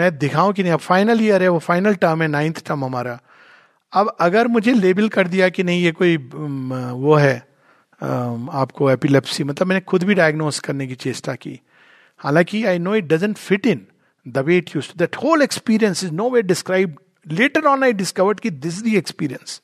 मैं 0.00 0.16
दिखाऊं 0.18 0.52
कि 0.52 0.62
नहीं 0.62 0.72
अब 0.72 0.78
फाइनल 0.90 1.20
ईयर 1.22 1.42
है 1.42 1.48
वो 1.48 1.58
फाइनल 1.70 1.94
टर्म 2.02 2.22
है 2.22 2.28
नाइन्थ 2.28 2.64
टर्म 2.66 2.84
हमारा 2.84 3.18
अब 4.02 4.14
अगर 4.28 4.48
मुझे 4.58 4.72
लेबल 4.80 5.08
कर 5.16 5.28
दिया 5.28 5.48
कि 5.56 5.62
नहीं 5.70 5.82
ये 5.84 5.92
कोई 6.02 6.16
वो 6.34 7.14
है 7.14 7.34
Um, 8.02 8.48
आपको 8.50 8.90
एपिलेप्सी 8.90 9.44
मतलब 9.44 9.66
मैंने 9.68 9.80
खुद 9.92 10.02
भी 10.10 10.14
डायग्नोस 10.14 10.58
करने 10.66 10.86
की 10.86 10.94
चेष्टा 11.02 11.34
की 11.42 11.60
हालांकि 12.18 12.64
I 12.66 12.78
know 12.78 12.94
it 12.94 13.04
doesn't 13.08 13.36
fit 13.38 13.66
in 13.66 13.84
the 14.28 14.38
way 14.46 14.56
it 14.58 14.70
use 14.76 14.90
that 14.98 15.16
whole 15.22 15.42
experience 15.42 16.04
is 16.04 16.12
no 16.22 16.28
way 16.30 16.42
describe 16.42 16.96
later 17.40 17.66
on 17.68 17.84
I 17.84 17.92
discovered 18.00 18.40
की 18.40 18.50
दिस 18.64 18.80
दी 18.88 18.96
एक्सपीरियंस 18.98 19.60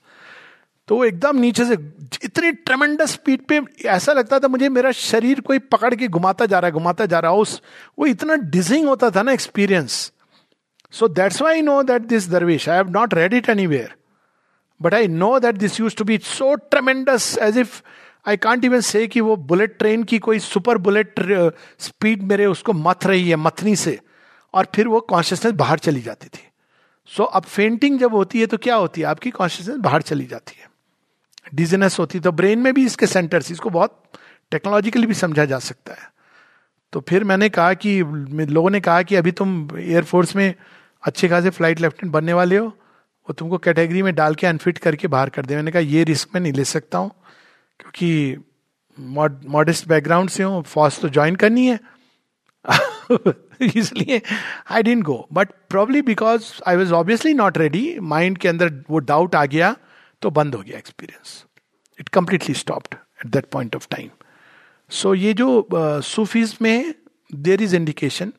तो 0.89 1.03
एकदम 1.05 1.39
नीचे 1.47 1.65
से 1.65 1.75
इतनी 2.25 2.53
ट्रमेंडस 2.69 3.13
स्पीड 3.13 3.47
पे 3.53 3.61
ऐसा 3.97 4.13
लगता 4.21 4.39
था 4.39 4.49
मुझे 4.49 4.69
मेरा 4.79 4.91
शरीर 5.07 5.41
कोई 5.49 5.59
पकड़ 5.73 5.95
के 5.95 6.09
घुमाता 6.09 6.47
जा 6.47 6.59
रहा 6.59 6.67
है 6.67 6.73
घुमाता 6.83 7.07
जा 7.15 7.19
रहा 7.27 7.33
है 7.33 7.39
उस 7.39 7.61
वो 7.99 8.07
इतना 8.07 8.35
डिजिंग 8.59 8.87
होता 8.89 9.11
था 9.17 9.23
ना 9.23 9.33
experience 9.33 10.01
so 10.99 11.09
that's 11.09 11.43
why 11.43 11.63
know 11.73 11.83
that 11.93 12.03
this 12.15 12.29
दरवेश 12.31 12.69
I 12.69 12.77
have 12.77 12.91
not 13.01 13.15
read 13.15 13.35
it 13.35 13.49
anywhere 13.67 13.95
but 14.83 14.95
I 14.95 15.09
know 15.25 15.39
that 15.41 15.55
this 15.57 15.81
use 15.81 15.97
to 15.97 16.05
be 16.05 16.19
so 16.39 16.55
tremendous 16.71 17.37
as 17.43 17.59
if 17.59 17.83
I 18.29 18.37
can't 18.43 18.65
even 18.65 18.81
say 18.85 19.07
कि 19.09 19.21
वो 19.21 19.35
बुलेट 19.51 19.77
ट्रेन 19.79 20.03
की 20.13 20.19
कोई 20.19 20.39
super 20.45 20.79
bullet 20.87 21.21
speed 21.81 22.23
मेरे 22.31 22.47
उसको 22.47 22.73
मथ 22.87 23.07
रही 23.07 23.29
है 23.29 23.37
मथनी 23.37 23.75
से 23.83 23.99
और 24.55 24.67
फिर 24.75 24.89
वो 24.89 25.01
कॉन्शियसनेस 25.13 25.55
बाहर 25.61 25.79
चली 25.79 26.01
जाती 26.01 26.27
थी 26.29 26.41
सो 27.17 27.23
so, 27.23 27.29
अब 27.31 27.43
फेंटिंग 27.43 27.99
जब 27.99 28.15
होती 28.15 28.41
है 28.41 28.47
तो 28.47 28.57
क्या 28.67 28.75
होती 28.77 29.01
है 29.01 29.07
आपकी 29.07 29.31
कॉन्शियसनेस 29.37 29.77
बाहर 29.81 30.03
चली 30.11 30.25
जाती 30.33 30.61
है 30.61 30.69
डिजीनेस 31.55 31.99
होती 31.99 32.19
है 32.19 32.23
तो 32.23 32.33
ब्रेन 32.41 32.59
में 32.63 32.73
भी 32.75 32.85
इसके 32.87 33.07
सेंटर्स 33.07 33.51
इसको 33.53 33.71
बहुत 33.79 34.03
टेक्नोलॉजिकली 34.51 35.07
भी 35.07 35.15
समझा 35.15 35.45
जा 35.53 35.59
सकता 35.69 35.95
है 36.01 36.09
तो 36.93 37.01
फिर 37.09 37.25
मैंने 37.31 37.49
कहा 37.59 37.73
कि 37.85 37.99
लोगों 38.57 38.71
ने 38.71 38.81
कहा 38.81 39.03
कि 39.11 39.17
अभी 39.17 39.33
तुम 39.43 39.69
एयरफोर्स 39.79 40.35
में 40.37 40.53
अच्छे 41.07 41.29
खासे 41.29 41.51
फ्लाइट 41.61 41.81
लेफ्टिनेंट 41.81 42.13
बनने 42.15 42.33
वाले 42.33 42.57
हो 42.57 42.67
वो 42.67 43.33
तुमको 43.39 43.59
कैटेगरी 43.69 44.03
में 44.03 44.15
डाल 44.15 44.35
के 44.43 44.47
अनफिट 44.47 44.79
करके 44.87 45.09
बाहर 45.15 45.31
कर 45.37 45.47
दे 45.47 45.57
मैंने 45.57 45.71
कहा 45.73 45.83
ये 45.95 46.05
रिस्क 46.13 46.35
मैं 46.35 46.43
नहीं 46.43 46.53
ले 46.53 46.65
सकता 46.75 46.99
हूँ 46.99 47.11
क्योंकि 47.81 48.37
मॉडेस्ट 49.53 49.89
बैकग्राउंड 49.89 50.31
से 50.31 50.43
हूँ 50.43 50.63
फॉस 50.67 51.01
तो 51.01 51.09
ज्वाइन 51.17 51.35
करनी 51.43 51.67
है 51.67 51.79
इसलिए 53.77 54.21
I 54.75 54.83
didn't 54.83 55.03
go 55.05 55.17
but 55.33 55.49
probably 55.71 56.03
because 56.03 56.51
I 56.69 56.77
was 56.77 56.93
obviously 56.93 57.35
not 57.35 57.59
ready 57.59 57.83
mind 58.15 58.39
के 58.39 58.49
अंदर 58.49 58.73
वो 58.91 58.99
डाउट 59.13 59.35
आ 59.35 59.45
गया 59.55 59.75
तो 60.23 60.31
बंद 60.39 60.55
हो 60.55 60.61
गया 60.63 60.79
experience 60.79 61.45
it 62.01 62.09
completely 62.19 62.55
stopped 62.55 62.95
at 62.95 63.27
that 63.33 63.51
point 63.53 63.77
of 63.77 63.87
time 63.91 64.09
so 65.03 65.15
ये 65.15 65.33
जो 65.35 65.69
सूफीज 66.05 66.55
uh, 66.55 66.63
में 66.63 66.95
there 67.47 67.63
is 67.63 67.75
indication 67.75 68.33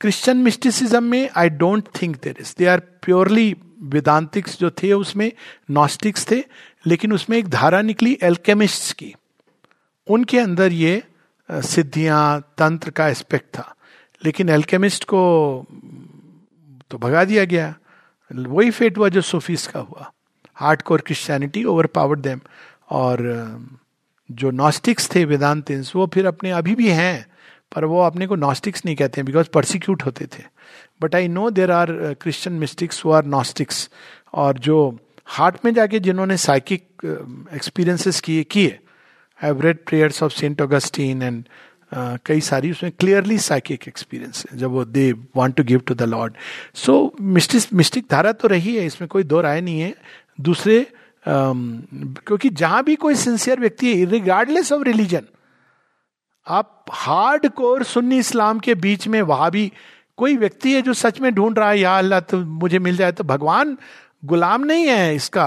Christian 0.00 0.36
mysticism 0.42 1.02
में 1.04 1.28
I 1.36 1.48
don't 1.64 1.88
think 2.00 2.16
there 2.22 2.36
is 2.40 2.54
they 2.58 2.66
are 2.66 2.80
purely 3.04 3.54
Vedantics 3.90 4.58
जो 4.60 4.70
थे 4.82 4.92
उसमें 4.92 5.30
नॉस्टिक्स 5.74 6.26
थे 6.30 6.40
लेकिन 6.86 7.12
उसमें 7.12 7.36
एक 7.38 7.48
धारा 7.50 7.80
निकली 7.82 8.16
एल्केमिस्ट्स 8.24 8.92
की 9.02 9.14
उनके 10.16 10.38
अंदर 10.38 10.72
ये 10.72 11.02
सिद्धियां 11.64 12.40
तंत्र 12.58 12.90
का 12.96 13.08
एस्पेक्ट 13.08 13.46
था 13.56 13.74
लेकिन 14.24 14.48
एल्केमिस्ट 14.48 15.04
को 15.12 15.22
तो 16.90 16.98
भगा 16.98 17.24
दिया 17.24 17.44
गया 17.52 17.74
वही 18.34 18.70
फेट 18.70 18.98
हुआ 18.98 19.08
जो 19.14 19.20
सोफीस 19.30 19.66
का 19.66 19.80
हुआ 19.80 20.10
hard 20.60 20.82
core 20.90 21.00
Christianity 21.06 21.64
overpower 21.96 22.18
them 22.18 22.40
और 23.00 23.20
जो 24.40 24.50
नॉस्टिक्स 24.50 25.14
थे 25.14 25.24
वेदांतिन्स 25.24 25.94
वो 25.96 26.06
फिर 26.14 26.26
अपने 26.26 26.50
अभी 26.60 26.74
भी 26.74 26.88
हैं 26.90 27.24
पर 27.74 27.84
वो 27.92 28.00
अपने 28.02 28.26
को 28.26 28.34
नॉस्टिक्स 28.36 28.84
नहीं 28.86 28.96
कहते 28.96 29.20
हैं 29.20 29.26
बिकॉज 29.26 29.48
परसिक्यूट 29.54 30.02
होते 30.06 30.26
थे 30.38 30.42
but 31.00 31.14
I 31.14 31.28
know 31.28 31.48
there 31.50 31.70
are 31.72 31.92
Christian 32.20 32.56
mystics 32.58 33.04
who 33.04 33.10
are 33.12 33.24
Gnostics 33.34 33.88
और 34.44 34.58
जो 34.68 34.76
हार्ट 35.36 35.64
में 35.64 35.72
जाके 35.74 36.00
जिन्होंने 36.06 36.36
साइकिक 36.36 36.86
एक्सपीरियंसेस 37.54 38.16
uh, 38.16 38.24
किए 38.24 38.44
किए 38.44 38.78
I 39.44 39.52
read 39.62 39.78
prayers 39.86 40.22
of 40.22 40.32
Saint 40.32 40.62
Augustine 40.62 41.22
and 41.22 41.44
कई 42.26 42.40
सारी 42.40 42.70
उसमें 42.70 42.92
क्लियरली 43.00 43.38
साइकिक 43.46 43.86
एक्सपीरियंस 43.88 44.44
है 44.52 44.58
जब 44.58 44.70
वो 44.70 44.84
they 44.84 45.10
want 45.36 45.56
to 45.56 45.62
give 45.70 45.80
to 45.86 45.94
the 45.94 46.02
Lord 46.12 46.34
so 46.84 46.94
mystic 47.38 47.72
mystic 47.80 48.04
धारा 48.10 48.32
तो 48.44 48.48
रही 48.48 48.74
है 48.76 48.84
इसमें 48.86 49.08
कोई 49.12 49.22
दो 49.32 49.40
राय 49.48 49.60
नहीं 49.60 49.80
है 49.80 49.94
दूसरे 50.50 50.80
um, 50.82 51.58
क्योंकि 52.26 52.48
जहां 52.62 52.82
भी 52.84 52.96
कोई 53.06 53.14
सिंसियर 53.24 53.60
व्यक्ति 53.60 53.94
है 53.98 54.04
रिगार्डलेस 54.10 54.72
ऑफ 54.72 54.82
रिलीजन 54.86 55.26
आप 56.58 56.84
हार्ड 56.90 57.48
कोर 57.56 57.82
सुन्नी 57.88 58.18
इस्लाम 58.18 58.58
के 58.60 58.74
बीच 58.84 59.06
में 59.08 59.20
वहां 59.32 59.50
भी 59.50 59.70
कोई 60.16 60.36
व्यक्ति 60.36 60.72
है 60.74 60.80
जो 60.82 60.92
सच 61.02 61.20
में 61.20 61.32
ढूंढ 61.34 61.58
रहा 61.58 61.68
है 61.70 61.78
या 61.78 61.96
अल्लाह 61.98 62.20
तो 62.32 62.38
मुझे 62.64 62.78
मिल 62.86 62.96
जाए 62.96 63.12
तो 63.20 63.24
भगवान 63.24 63.76
गुलाम 64.32 64.64
नहीं 64.64 64.86
है 64.86 65.14
इसका 65.14 65.46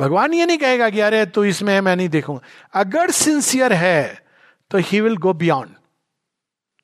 भगवान 0.00 0.32
ये 0.34 0.46
नहीं 0.46 0.58
कहेगा 0.58 0.88
कि 0.90 1.00
अरे 1.06 1.24
तो 1.36 1.44
इसमें 1.44 1.80
मैं 1.80 1.94
नहीं 1.96 2.08
देखूंगा 2.08 2.40
अगर 2.80 3.10
सिंसियर 3.18 3.72
है 3.82 4.00
तो 4.70 4.78
ही 4.90 5.00
विल 5.00 5.16
गो 5.26 5.32
बियॉन्ड 5.42 5.70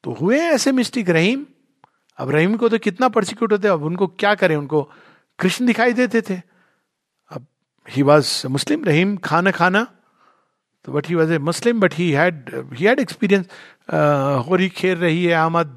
तो 0.05 0.13
हुए 0.21 0.39
ऐसे 0.41 0.73
मिस्टेक 0.73 1.09
रहीम 1.17 1.45
अब 2.25 2.31
रहीम 2.31 2.57
को 2.57 2.69
तो 2.69 2.79
कितना 2.89 3.09
प्रोसिक्यूट 3.17 3.53
होते 3.53 3.69
अब 3.69 3.83
उनको 3.85 4.07
क्या 4.23 4.35
करें 4.43 4.55
उनको 4.57 4.83
कृष्ण 5.39 5.67
दिखाई 5.67 5.93
देते 5.93 6.21
थे 6.29 6.35
अब 7.37 7.47
ही 7.97 8.03
वॉज 8.11 8.31
मुस्लिम 8.51 8.85
रहीम 8.85 9.17
खाना 9.31 9.51
खाना 9.61 9.87
तो 10.85 10.93
but 10.93 11.09
he 11.09 11.15
was 11.15 11.33
a 11.33 11.39
Muslim 11.49 11.81
but 11.81 11.95
he 11.95 12.11
had 12.21 12.51
he 12.79 12.85
had 12.85 13.01
experience 13.01 13.47
Hori 14.49 14.69
खेल 14.81 14.97
रही 14.99 15.25
है 15.25 15.33
अहमद 15.43 15.75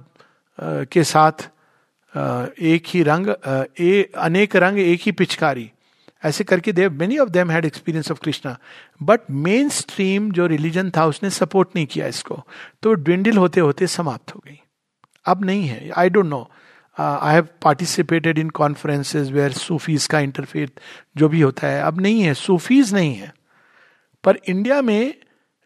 के 0.64 1.04
साथ 1.04 1.50
एक 2.18 2.84
ही 2.94 3.02
रंग 3.04 3.28
ए, 3.82 4.02
अनेक 4.26 4.56
रंग 4.56 4.80
एक 4.80 5.02
ही 5.06 5.12
पिचकारी 5.22 5.70
ऐसे 6.26 6.44
करके 6.44 6.72
देव 6.78 6.92
many 7.00 7.18
of 7.24 7.28
them 7.30 7.52
had 7.52 7.66
experience 7.66 8.12
of 8.12 8.20
Krishna 8.24 8.58
but 9.12 9.30
mainstream 9.78 10.32
जो 10.40 10.48
रिलीजन 10.48 10.90
था 10.98 11.06
उसने 11.12 11.30
सपोर्ट 11.36 11.70
नहीं 11.76 11.86
किया 11.92 12.08
इसको 12.08 12.42
तो 12.84 12.94
ड्विंडल 12.94 13.38
होते 13.38 13.62
होते 13.62 13.88
समाप्त 13.88 14.36
हो 14.36 14.42
गई 14.48 14.60
अब 15.28 15.46
नहीं 15.46 15.68
है 15.68 15.90
I 15.98 16.10
don't 16.10 16.26
know 16.26 16.50
I 17.00 17.34
have 17.34 17.48
participated 17.64 18.38
in 18.40 18.50
conferences 18.60 19.32
where 19.32 19.52
Sufis 19.52 20.08
का 20.12 20.20
इंटरफेथ 20.20 20.80
जो 21.18 21.30
भी 21.30 21.42
होता 21.42 21.68
है 21.68 21.82
अब 21.84 22.02
नहीं 22.02 22.22
है 22.22 22.34
सूफीज 22.34 22.94
नहीं 22.94 23.14
है 23.16 23.32
पर 24.24 24.40
इंडिया 24.50 24.82
में 24.82 25.14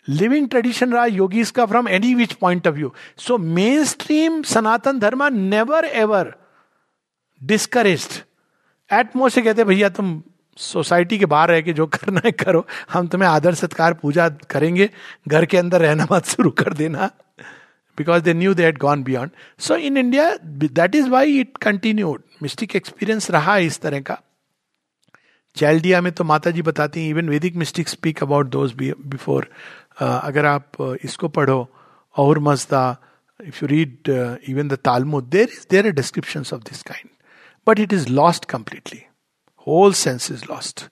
रहा 0.10 0.50
tradition 0.50 1.52
का 1.56 1.66
from 1.66 1.88
any 1.90 2.14
which 2.16 2.34
point 2.42 2.68
of 2.68 2.74
view 2.74 2.94
so 3.26 3.38
mainstream 3.92 4.42
Sanatan 4.52 5.00
Dharma 5.00 5.30
Dharma 5.30 5.50
never 5.54 5.82
ever 6.04 6.26
discouraged. 7.52 8.20
Utmost 8.94 9.36
से 9.36 9.42
कहते 9.42 9.64
भैया 9.64 9.90
तुम 9.90 10.22
सोसाइटी 10.60 11.18
के 11.20 11.26
बाहर 11.26 11.50
रह 11.50 11.62
के 11.62 11.74
जो 11.74 11.86
करना 11.94 12.22
है 12.26 12.32
करो 12.32 12.66
हम 12.92 13.08
तुम्हें 13.08 13.30
आदर 13.30 13.54
सत्कार 13.56 13.94
पूजा 14.02 14.28
करेंगे 14.50 14.90
घर 15.28 15.46
के 15.50 15.58
अंदर 15.58 15.82
रहना 15.82 16.08
मत 16.12 16.26
शुरू 16.34 16.50
कर 16.60 16.74
देना 16.82 17.10
because 17.98 18.22
they 18.24 18.34
knew 18.34 18.54
that 18.54 18.78
gone 18.80 19.04
beyond 19.04 19.32
so 19.64 19.76
in 19.78 19.98
India 19.98 20.30
that 20.44 20.96
is 20.96 21.08
why 21.10 21.40
it 21.40 21.58
continued 21.66 22.22
mystic 22.44 22.76
experience 22.76 23.30
रहा 23.32 23.54
है 23.56 23.66
इस 23.66 23.80
तरह 23.82 24.02
का 24.12 24.20
चाइल्डिया 25.58 26.02
में 26.02 26.12
तो 26.14 26.24
माता 26.24 26.52
जी 26.52 26.62
बताती 26.70 27.04
हैं 27.04 27.10
even 27.10 27.30
Vedic 27.30 27.56
mystic 27.64 27.90
speak 27.90 28.24
about 28.24 28.48
those 28.58 28.74
before 28.78 29.50
अगर 30.02 30.46
आप 30.46 30.98
इसको 31.04 31.28
पढ़ो 31.30 31.68
और 32.20 32.40
Mazda 32.46 32.86
if 33.48 33.62
you 33.62 33.68
read 33.68 34.08
even 34.50 34.68
the 34.68 34.74
Talmud 34.86 35.24
there 35.32 35.50
is 35.58 35.66
there 35.72 35.86
are 35.88 35.92
description 35.92 36.44
of 36.54 36.62
this 36.70 36.82
kind 36.84 37.10
but 37.68 37.80
it 37.80 37.94
is 37.94 38.08
lost 38.10 38.46
completely 38.52 39.02
whole 39.68 39.94
sense 40.04 40.32
is 40.32 40.44
lost 40.50 40.84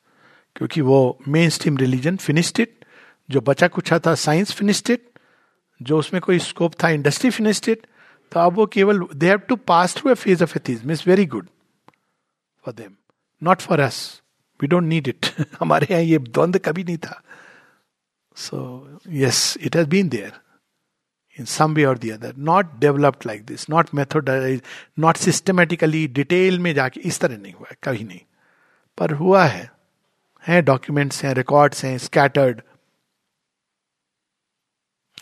क्योंकि 0.55 0.81
वो 0.81 0.99
main 1.27 1.49
stream 1.49 1.77
religion 1.77 2.15
finished 2.17 2.59
it 2.59 2.85
जो 3.31 3.41
बचा 3.47 3.67
कुछ 3.75 3.91
था 4.05 4.13
साइंस 4.25 4.53
फिनिस्टेड 4.55 4.99
इट 4.99 5.09
जो 5.87 5.97
उसमें 5.99 6.21
कोई 6.21 6.39
scope 6.39 6.73
था 6.83 6.89
इंडस्ट्री 6.89 7.29
फिनिस्ड 7.31 7.69
इट 7.69 7.85
तो 8.31 8.39
अब 8.39 8.53
वो 8.55 8.65
केवल 8.73 9.01
they 9.15 9.27
have 9.27 9.37
to 9.47 9.55
pass 9.71 9.95
through 9.95 10.11
a 10.11 10.13
phase 10.13 10.43
of 10.43 10.55
atheism 10.57 10.81
is 10.91 11.03
very 11.07 11.25
good 11.35 11.47
for 12.65 12.73
them 12.73 12.93
not 13.43 13.61
for 13.61 13.79
us 13.81 13.99
we 14.61 14.67
don't 14.67 14.83
need 14.83 15.07
it 15.07 15.25
हमारे 15.59 15.87
यहाँ 15.91 16.03
ये 16.03 16.17
द्वंद्व 16.17 16.59
कभी 16.65 16.83
नहीं 16.83 16.97
था 17.05 17.21
So, 18.33 18.87
yes, 19.09 19.57
it 19.59 19.73
has 19.73 19.87
been 19.87 20.09
there 20.09 20.31
in 21.35 21.45
some 21.45 21.73
way 21.73 21.85
or 21.85 21.95
the 21.95 22.13
other. 22.13 22.33
Not 22.35 22.79
developed 22.79 23.25
like 23.25 23.45
this, 23.45 23.67
not 23.67 23.91
methodized, 23.93 24.63
not 24.95 25.17
systematically 25.17 26.07
detail 26.07 26.57
में 26.57 26.73
जाके 26.75 27.01
इस 27.05 27.19
तरह 27.19 27.37
नहीं 27.37 27.53
हुआ 27.59 27.75
कभी 27.83 28.03
नहीं 28.03 28.21
पर 28.97 29.11
हुआ 29.19 29.43
है 29.45 29.69
हैं 30.47 30.63
डॉक्यूमेंट्स 30.65 31.23
हैं 31.25 31.33
रिकॉर्ड्स 31.35 31.83
हैं 31.85 31.97
scattered 32.07 32.61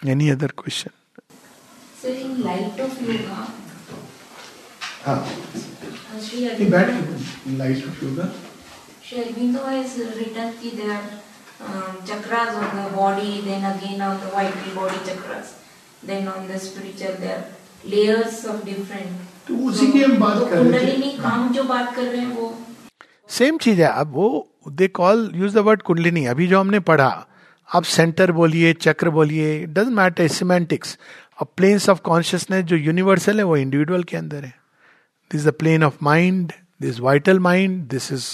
any 0.09 0.29
other 0.29 0.51
question 0.57 0.95
Shri 9.09 9.19
has 9.23 9.35
written 9.35 10.33
that 10.33 10.61
there 10.61 10.91
are 10.95 11.03
um, 11.61 11.97
chakras 12.05 12.55
on 12.55 12.83
the 12.83 12.89
body, 12.95 13.41
then 13.41 13.63
again 13.63 14.01
on 14.01 14.19
the 14.19 14.27
vital 14.27 14.75
body 14.75 14.97
chakras, 14.97 15.53
then 16.03 16.27
on 16.27 16.47
the 16.47 16.59
spiritual, 16.59 17.13
there 17.19 17.37
are 17.39 17.89
layers 17.89 18.45
of 18.45 18.63
different. 18.65 19.09
तो 19.47 19.55
उसी 19.67 19.85
so, 19.85 19.93
की 19.93 20.03
हम 20.03 20.17
बात 20.19 20.37
तो 20.39 20.45
कर 20.49 20.57
कुंडलिनी 20.63 21.11
काम 21.17 21.51
जो 21.53 21.63
बात 21.69 21.95
कर 21.95 22.03
रहे 22.03 22.21
हैं 22.21 22.35
वो 22.35 22.53
सेम 23.37 23.57
चीज 23.63 23.79
है 23.79 23.87
अब 23.87 24.11
वो 24.13 24.29
they 24.81 24.87
call 24.99 25.31
use 25.35 25.53
the 25.55 25.57
word 25.69 25.81
kundalini 25.89 26.25
अभी 26.33 26.47
जो 26.47 26.59
हमने 26.59 26.79
पढ़ा 26.89 27.07
आप 27.75 27.83
सेंटर 27.93 28.31
बोलिए 28.39 28.73
चक्र 28.85 29.09
बोलिए 29.15 29.55
डजेंट 29.77 29.95
मैटर 29.97 30.27
सिमेंटिक्स 30.37 30.97
अब 31.41 31.47
प्लेन्स 31.57 31.89
ऑफ 31.89 31.99
कॉन्शियसनेस 32.09 32.63
जो 32.71 32.75
यूनिवर्सल 32.75 33.37
है 33.37 33.43
वो 33.51 33.57
इंडिविजुअल 33.57 34.03
के 34.11 34.17
अंदर 34.17 34.43
है 34.45 34.53
this 35.31 35.45
the 35.47 35.51
plane 35.63 35.83
of 35.83 35.97
mind 36.11 36.51
this 36.81 36.99
vital 37.09 37.39
mind 37.49 37.81
this 37.95 38.11
is 38.13 38.27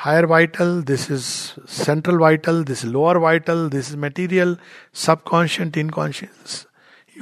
higher 0.00 0.24
vital 0.26 0.82
this 0.86 1.10
is 1.10 1.22
central 1.68 2.18
vital 2.18 2.62
this 2.64 2.84
is 2.84 2.90
lower 2.92 3.16
vital 3.24 3.68
this 3.70 3.90
is 3.90 3.94
sub 3.94 4.56
subconscient 5.00 5.76
inconscious 5.78 6.64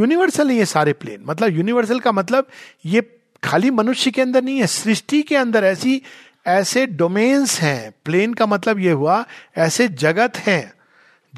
universal 0.00 0.50
है 0.50 0.56
ये 0.56 0.66
सारे 0.66 0.92
plane 0.92 1.22
मतलब 1.28 1.56
यूनिवर्सल 1.56 2.00
का 2.00 2.12
मतलब 2.12 2.46
ये 2.86 3.00
खाली 3.44 3.70
मनुष्य 3.70 4.10
के 4.10 4.22
अंदर 4.22 4.42
नहीं 4.44 4.58
है 4.60 4.66
सृष्टि 4.66 5.22
के 5.28 5.36
अंदर 5.36 5.64
ऐसी 5.64 6.00
ऐसे 6.48 6.86
डोमेन्स 7.00 7.58
हैं 7.60 7.92
प्लेन 8.04 8.34
का 8.34 8.46
मतलब 8.46 8.78
ये 8.80 8.90
हुआ 9.00 9.24
ऐसे 9.66 9.88
जगत 10.02 10.36
हैं 10.46 10.62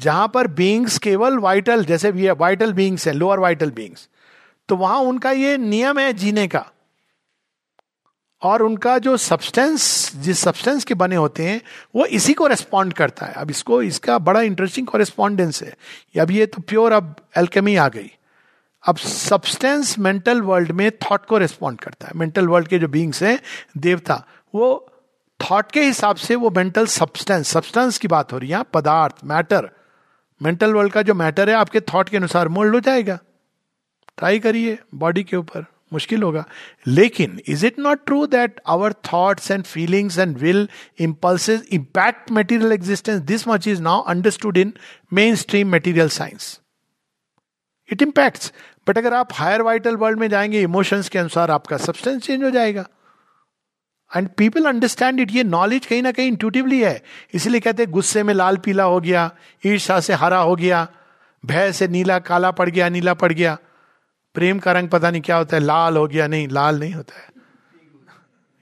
जहां 0.03 0.27
पर 0.35 0.47
बींग्स 0.59 0.97
केवल 0.97 1.37
वाइटल 1.39 1.85
जैसे 1.85 2.11
भी 2.11 2.29
वाइटल 2.39 2.73
बींग्स 2.73 3.07
हैं 3.07 3.13
लोअर 3.13 3.39
वाइटल 3.39 3.71
बींग्स 3.75 4.07
तो 4.69 4.75
वहां 4.75 4.99
उनका 5.05 5.31
ये 5.31 5.57
नियम 5.57 5.99
है 5.99 6.11
जीने 6.13 6.47
का 6.47 6.65
और 8.45 8.61
उनका 8.61 8.97
जो 8.99 9.15
सब्सटेंस 9.17 9.85
जिस 10.23 10.39
सब्सटेंस 10.39 10.83
के 10.85 10.93
बने 11.01 11.15
होते 11.15 11.43
हैं 11.45 11.61
वो 11.95 12.05
इसी 12.17 12.33
को 12.39 12.47
रेस्पॉन्ड 12.47 12.93
करता 12.93 13.25
है 13.25 13.33
अब 13.41 13.51
इसको 13.51 13.81
इसका 13.83 14.17
बड़ा 14.29 14.41
इंटरेस्टिंग 14.47 14.87
कॉरेस्पॉन्डेंस 14.87 15.61
है 15.63 15.73
अब 16.21 16.31
ये 16.31 16.45
तो 16.55 16.61
प्योर 16.69 16.91
अब 16.93 17.15
एल्केमी 17.37 17.75
आ 17.83 17.87
गई 17.95 18.11
अब 18.87 18.97
सब्सटेंस 19.07 19.97
मेंटल 20.07 20.41
वर्ल्ड 20.49 20.71
में 20.81 20.89
थॉट 21.09 21.25
को 21.25 21.37
रेस्पॉन्ड 21.43 21.79
करता 21.81 22.07
है 22.07 22.17
मेंटल 22.19 22.47
वर्ल्ड 22.47 22.67
के 22.67 22.79
जो 22.79 22.87
बींग्स 22.95 23.23
हैं 23.23 23.39
देवता 23.85 24.21
वो 24.55 24.69
थॉट 25.49 25.71
के 25.71 25.83
हिसाब 25.85 26.15
से 26.25 26.35
वो 26.43 26.49
मेंटल 26.57 26.85
सब्सटेंस 26.97 27.47
सब्सटेंस 27.53 27.97
की 27.97 28.07
बात 28.17 28.33
हो 28.33 28.37
रही 28.37 28.49
है 28.49 28.63
पदार्थ 28.73 29.23
मैटर 29.31 29.69
मेंटल 30.43 30.73
वर्ल्ड 30.73 30.93
का 30.93 31.01
जो 31.01 31.13
मैटर 31.23 31.49
है 31.49 31.55
आपके 31.55 31.79
थॉट 31.93 32.09
के 32.09 32.17
अनुसार 32.17 32.47
मोल्ड 32.57 32.73
हो 32.75 32.79
जाएगा 32.89 33.19
ट्राई 34.17 34.39
करिए 34.39 34.77
बॉडी 35.05 35.23
के 35.31 35.37
ऊपर 35.37 35.65
मुश्किल 35.93 36.23
होगा 36.23 36.43
लेकिन 36.87 37.39
is 37.55 37.65
it 37.65 37.79
not 37.79 38.05
true 38.05 38.25
that 38.35 38.59
our 38.75 38.93
thoughts 39.11 39.51
and 39.51 39.63
feelings 39.73 40.17
and 40.19 40.37
will 40.43 40.67
impulse 41.07 41.49
impact 41.49 42.31
material 42.39 42.71
existence 42.79 43.21
this 43.33 43.47
much 43.47 43.67
is 43.75 43.81
now 43.89 44.01
understood 44.15 44.57
in 44.65 44.73
mainstream 45.43 45.67
material 45.77 46.09
science 46.17 46.49
it 47.93 48.01
impact 48.01 48.51
but 48.87 48.97
अगर 48.97 49.13
आप 49.13 49.33
हायर 49.33 49.61
वाइटल 49.69 49.95
वर्ल्ड 50.03 50.19
में 50.19 50.27
जाएंगे 50.29 50.61
emotions 50.69 51.09
के 51.09 51.19
अनुसार 51.19 51.51
आपका 51.59 51.77
substance 51.87 52.21
change 52.23 52.43
हो 52.43 52.49
जाएगा 52.59 52.85
and 54.15 54.27
people 54.39 54.65
understand 54.69 55.19
it 55.19 55.31
ये 55.31 55.43
नॉलेज 55.51 55.85
कहीं 55.85 56.01
ना 56.07 56.11
कहीं 56.17 56.27
इंटूटिवली 56.31 56.79
है 56.81 56.95
इसीलिए 57.39 57.59
कहते 57.67 57.83
हैं 57.83 57.91
गुस्से 57.91 58.23
में 58.29 58.33
लाल 58.33 58.57
पीला 58.65 58.83
हो 58.95 58.99
गया 59.05 59.23
ईर्षा 59.65 59.99
से 60.07 60.13
हरा 60.23 60.37
हो 60.49 60.55
गया 60.63 60.87
भय 61.51 61.71
से 61.77 61.87
नीला 61.93 62.17
काला 62.27 62.51
पड़ 62.59 62.69
गया 62.69 62.89
नीला 62.97 63.13
पड़ 63.21 63.31
गया 63.31 63.57
प्रेम 64.35 64.59
का 64.59 64.71
रंग 64.71 64.89
पता 64.89 65.09
नहीं 65.11 65.21
क्या 65.21 65.35
होता 65.37 65.57
है 65.57 65.63
लाल 65.63 65.97
हो 65.97 66.07
गया 66.07 66.27
नहीं 66.33 66.47
लाल 66.57 66.79
नहीं 66.79 66.93
होता 66.93 67.19
है 67.19 67.29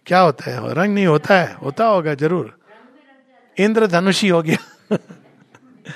क्या 0.06 0.20
होता 0.20 0.52
है 0.52 0.74
रंग 0.80 0.94
नहीं 0.96 1.06
होता 1.08 1.40
है 1.42 1.54
होता 1.62 1.86
होगा 1.88 2.14
जरूर 2.24 2.58
इंद्रधनुषी 3.66 4.28
हो 4.30 4.42
गया 4.48 4.98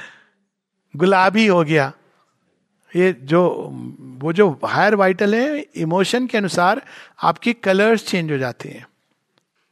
गुलाबी 0.98 1.48
हो 1.48 1.64
गया 1.64 1.92
ये 2.96 3.12
जो 3.32 3.42
वो 4.20 4.34
जो 4.34 4.50
हायर 4.66 4.96
वाइटल 5.02 5.36
है 5.36 5.60
इमोशन 5.84 6.28
के 6.28 6.38
अनुसार 6.38 6.82
आपके 7.30 7.54
कलर्स 7.68 8.08
चेंज 8.08 8.32
हो 8.32 8.38
जाते 8.38 8.70
हैं 8.70 8.86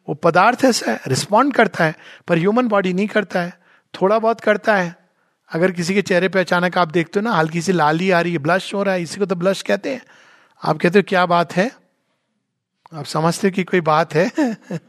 वो 0.09 0.15
पदार्थ 0.23 0.63
ऐसा 0.65 0.91
है 0.91 0.99
रिस्पॉन्ड 1.07 1.53
करता 1.55 1.83
है 1.85 1.95
पर 2.27 2.37
ह्यूमन 2.37 2.67
बॉडी 2.67 2.93
नहीं 2.93 3.07
करता 3.15 3.41
है 3.41 3.53
थोड़ा 4.01 4.17
बहुत 4.19 4.41
करता 4.41 4.75
है 4.75 4.95
अगर 5.55 5.71
किसी 5.71 5.93
के 5.93 6.01
चेहरे 6.01 6.27
पे 6.33 6.39
अचानक 6.39 6.77
आप 6.77 6.91
देखते 6.91 7.19
हो 7.19 7.23
ना 7.23 7.31
हल्की 7.31 7.61
सी 7.61 7.71
लाली 7.71 8.09
आ 8.11 8.19
रही 8.21 8.31
है 8.33 8.37
ब्लश 8.45 8.73
हो 8.73 8.83
रहा 8.83 8.93
है 8.93 9.01
इसी 9.01 9.19
को 9.19 9.25
तो 9.25 9.35
ब्लश 9.41 9.61
कहते 9.67 9.93
हैं 9.93 10.01
आप 10.69 10.77
कहते 10.81 10.99
हो 10.99 11.03
क्या 11.09 11.25
बात 11.33 11.53
है 11.55 11.69
आप 13.01 13.05
समझते 13.11 13.47
हो 13.47 13.51
कि 13.55 13.63
कोई 13.73 13.81
बात 13.91 14.13
है 14.13 14.29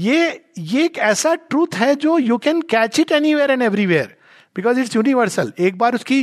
ये 0.00 0.20
ये 0.58 0.84
एक 0.84 0.98
ऐसा 1.12 1.34
ट्रूथ 1.50 1.74
है 1.76 1.94
जो 2.04 2.16
you 2.18 2.36
can 2.44 2.60
catch 2.74 3.00
it 3.00 3.12
anywhere 3.34 3.50
and 3.50 3.62
everywhere 3.62 4.16
because 4.56 4.78
it's 4.78 4.96
universal 4.96 5.52
एक 5.68 5.78
बार 5.78 5.94
उसकी 5.94 6.22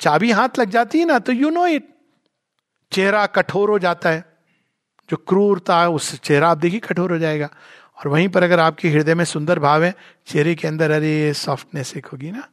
चाबी 0.00 0.30
हाथ 0.40 0.58
लग 0.58 0.70
जाती 0.78 0.98
है 0.98 1.04
ना 1.06 1.18
तो 1.18 1.32
यू 1.32 1.50
नो 1.58 1.66
इट 1.78 1.88
चेहरा 2.92 3.24
कठोर 3.40 3.70
हो 3.70 3.78
जाता 3.88 4.10
है 4.10 4.24
जो 5.10 5.16
क्रूरता 5.28 5.80
है 5.80 5.88
उस 5.98 6.14
चेहरा 6.20 6.50
आप 6.50 6.58
देखिए 6.58 6.80
कठोर 6.84 7.12
हो 7.12 7.18
जाएगा 7.18 7.48
और 8.02 8.08
वहीं 8.10 8.28
पर 8.34 8.42
अगर 8.42 8.58
आपके 8.60 8.88
हृदय 8.90 9.14
में 9.14 9.22
सुंदर 9.24 9.58
भाव 9.64 9.82
है 9.84 9.90
चेहरे 10.28 10.54
के 10.54 10.68
अंदर 10.68 10.90
अरे 10.90 11.32
सॉफ्टनेस 11.40 11.96
एक 11.96 12.06
होगी 12.12 12.30
ना 12.30 12.48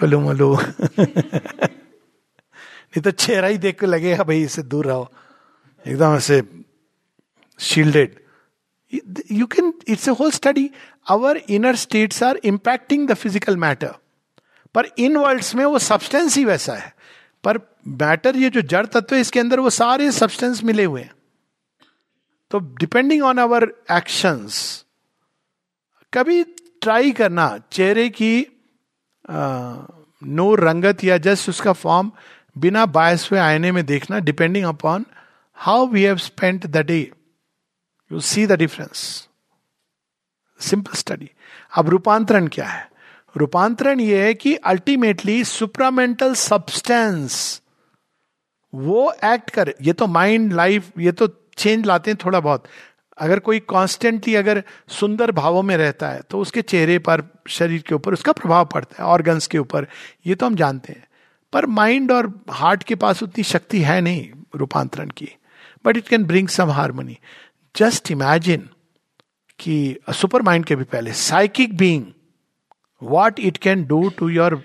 गलू 0.00 0.20
मलू 0.20 0.54
नहीं 0.98 3.00
तो 3.02 3.10
चेहरा 3.10 3.48
ही 3.48 3.58
देख 3.64 3.78
के 3.80 3.86
लगेगा 3.86 4.16
हाँ 4.16 4.24
भाई 4.26 4.42
इसे 4.42 4.62
दूर 4.74 4.86
रहो 4.86 5.10
एकदम 5.86 6.14
ऐसे 6.16 6.42
shielded 7.70 8.10
you 9.32 9.46
can 9.56 9.72
it's 9.88 10.08
a 10.08 10.12
whole 10.20 10.30
study 10.38 10.68
our 11.10 11.36
inner 11.58 11.76
states 11.84 12.22
are 12.22 12.40
impacting 12.52 13.08
the 13.08 13.14
physical 13.24 13.56
matter 13.66 13.90
पर 14.74 14.84
इन 15.06 15.16
वर्ल्ड्स 15.16 15.54
में 15.54 15.64
वो 15.64 15.78
सब्सटेंस 15.88 16.28
ही 16.36 16.44
वैसा 16.44 16.74
है 16.76 16.92
पर 17.44 17.58
मैटर 18.02 18.36
ये 18.36 18.50
जो 18.50 18.62
जड़ 18.74 18.86
तत्व 18.86 19.14
है 19.14 19.20
इसके 19.20 19.40
अंदर 19.40 19.60
वो 19.60 19.70
सारे 19.80 20.10
सब्सटेंस 20.12 20.62
मिले 20.64 20.84
हुए 20.84 21.02
हैं 21.02 21.10
तो 22.50 22.58
डिपेंडिंग 22.80 23.22
ऑन 23.24 23.38
आवर 23.38 23.64
एक्शंस 23.92 24.54
कभी 26.14 26.42
ट्राई 26.82 27.12
करना 27.18 27.46
चेहरे 27.72 28.08
की 28.18 28.32
नो 29.30 30.54
रंगत 30.62 31.02
या 31.04 31.16
जस्ट 31.26 31.48
उसका 31.48 31.72
फॉर्म 31.84 32.10
बिना 32.64 32.84
बायस 32.98 33.28
हुए 33.30 33.38
आईने 33.40 33.72
में 33.72 33.84
देखना 33.86 34.18
depending 34.28 34.66
upon 34.66 35.04
how 35.64 35.86
we 35.92 36.02
have 36.04 36.16
spent 36.26 36.66
the 36.66 36.84
day 36.90 37.00
you 38.12 38.20
see 38.32 38.46
the 38.46 38.58
difference 38.58 38.98
simple 40.68 40.92
study 40.98 41.30
अब 41.78 41.88
रूपांतरण 41.90 42.46
क्या 42.52 42.66
है 42.66 42.88
रूपांतरण 43.36 44.00
यह 44.00 44.24
है 44.24 44.34
कि 44.34 44.54
अल्टीमेटली 44.72 45.42
सुप्रामेंटल 45.44 46.34
सब्सटेंस 46.42 47.38
वो 48.84 49.10
एक्ट 49.32 49.50
करे 49.50 49.74
ये 49.86 49.92
तो 50.02 50.06
माइंड 50.20 50.52
लाइफ 50.52 50.92
ये 50.98 51.12
तो 51.20 51.26
चेंज 51.58 51.86
लाते 51.86 52.10
हैं 52.10 52.18
थोड़ा 52.24 52.40
बहुत 52.40 52.64
अगर 53.26 53.38
कोई 53.40 53.58
कॉन्स्टेंटली 53.72 54.34
अगर 54.36 54.62
सुंदर 55.00 55.30
भावों 55.32 55.62
में 55.70 55.76
रहता 55.76 56.08
है 56.10 56.20
तो 56.30 56.40
उसके 56.40 56.62
चेहरे 56.62 56.98
पर 57.08 57.22
शरीर 57.56 57.82
के 57.88 57.94
ऊपर 57.94 58.12
उसका 58.12 58.32
प्रभाव 58.40 58.64
पड़ता 58.72 59.02
है 59.02 59.08
ऑर्गन्स 59.10 59.46
के 59.54 59.58
ऊपर 59.58 59.86
ये 60.26 60.34
तो 60.34 60.46
हम 60.46 60.54
जानते 60.62 60.92
हैं 60.92 61.04
पर 61.52 61.66
माइंड 61.80 62.12
और 62.12 62.32
हार्ट 62.50 62.82
के 62.82 62.94
पास 63.04 63.22
उतनी 63.22 63.44
शक्ति 63.52 63.80
है 63.82 64.00
नहीं 64.00 64.28
रूपांतरण 64.56 65.10
की 65.16 65.28
but 65.86 65.96
it 65.96 66.08
can 66.08 66.24
bring 66.26 66.48
some 66.58 66.70
harmony 66.78 67.18
just 67.76 68.10
imagine 68.10 68.68
कि 69.60 69.74
सुपर 70.20 70.42
माइंड 70.42 70.64
के 70.66 70.76
भी 70.76 70.84
पहले 70.92 71.12
psychic 71.24 71.76
being 71.76 72.04
what 73.12 73.38
it 73.40 73.56
can 73.66 73.84
do 73.86 74.08
to 74.18 74.28
your 74.28 74.62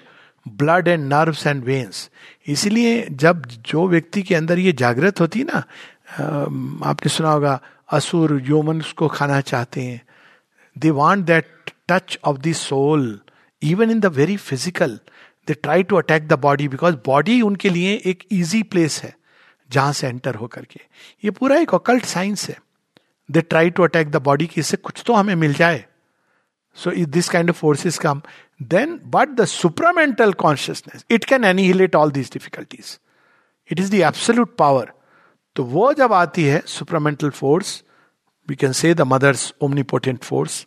blood 0.59 0.87
and 0.87 1.03
nerves 1.13 1.45
and 1.47 1.63
veins 1.63 2.09
इसलिए 2.53 3.05
जब 3.23 3.45
जो 3.71 3.87
व्यक्ति 3.87 4.21
के 4.29 4.35
अंदर 4.35 4.59
ये 4.59 4.71
जागृत 4.83 5.19
होती 5.21 5.43
ना 5.53 5.63
आपने 6.19 7.09
सुना 7.09 7.31
होगा 7.31 7.59
असुर 7.93 8.33
ह्यूमन 8.45 8.81
को 8.97 9.07
खाना 9.07 9.39
चाहते 9.41 9.81
हैं 9.81 10.01
they 10.79 10.89
want 10.99 11.25
that 11.25 11.71
touch 11.91 12.17
of 12.25 12.37
the 12.47 12.51
soul 12.55 13.19
even 13.71 13.91
in 13.91 13.99
the 13.99 14.05
very 14.15 14.37
physical 14.49 14.99
they 15.47 15.53
try 15.53 15.83
to 15.91 15.95
attack 15.95 16.27
the 16.27 16.33
body 16.47 16.67
because 16.67 16.97
body 17.05 17.41
उनके 17.41 17.69
लिए 17.69 17.93
एक 18.11 18.23
ईजी 18.33 18.61
प्लेस 18.73 19.01
है 19.03 19.13
जहां 19.71 19.93
से 19.93 20.07
एंटर 20.07 20.35
होकर 20.35 20.65
के 20.71 20.79
ये 21.23 21.31
पूरा 21.31 21.55
एक 21.59 21.73
अकल्ट 21.75 22.05
साइंस 22.05 22.47
है 22.49 22.57
they 23.31 23.41
try 23.41 23.69
to 23.79 23.83
attack 23.83 24.11
the 24.11 24.15
body 24.21 24.47
कि 24.53 24.61
इससे 24.61 24.77
कुछ 24.77 25.03
तो 25.07 25.13
हमें 25.13 25.35
मिल 25.43 25.53
जाए 25.53 25.83
so 26.83 26.91
if 26.91 27.07
this 27.09 27.29
kind 27.29 27.49
of 27.49 27.59
forces 27.59 27.97
come 27.97 28.21
then 28.73 28.99
but 29.15 29.29
the 29.39 29.45
supramental 29.53 30.33
consciousness 30.43 31.05
it 31.11 31.25
can 31.29 31.43
annihilate 31.45 31.95
all 31.95 32.11
these 32.11 32.29
difficulties 32.33 32.97
it 33.71 33.79
is 33.79 33.91
the 33.91 34.01
absolute 34.09 34.55
power 34.57 34.91
तो 35.55 35.63
वो 35.75 35.91
जब 35.93 36.13
आती 36.13 36.43
है 36.43 36.59
supermental 36.73 37.29
force 37.37 37.81
we 38.49 38.55
can 38.55 38.71
say 38.81 38.93
the 38.93 39.01
mother's 39.07 39.53
omnipotent 39.63 40.23
force 40.23 40.65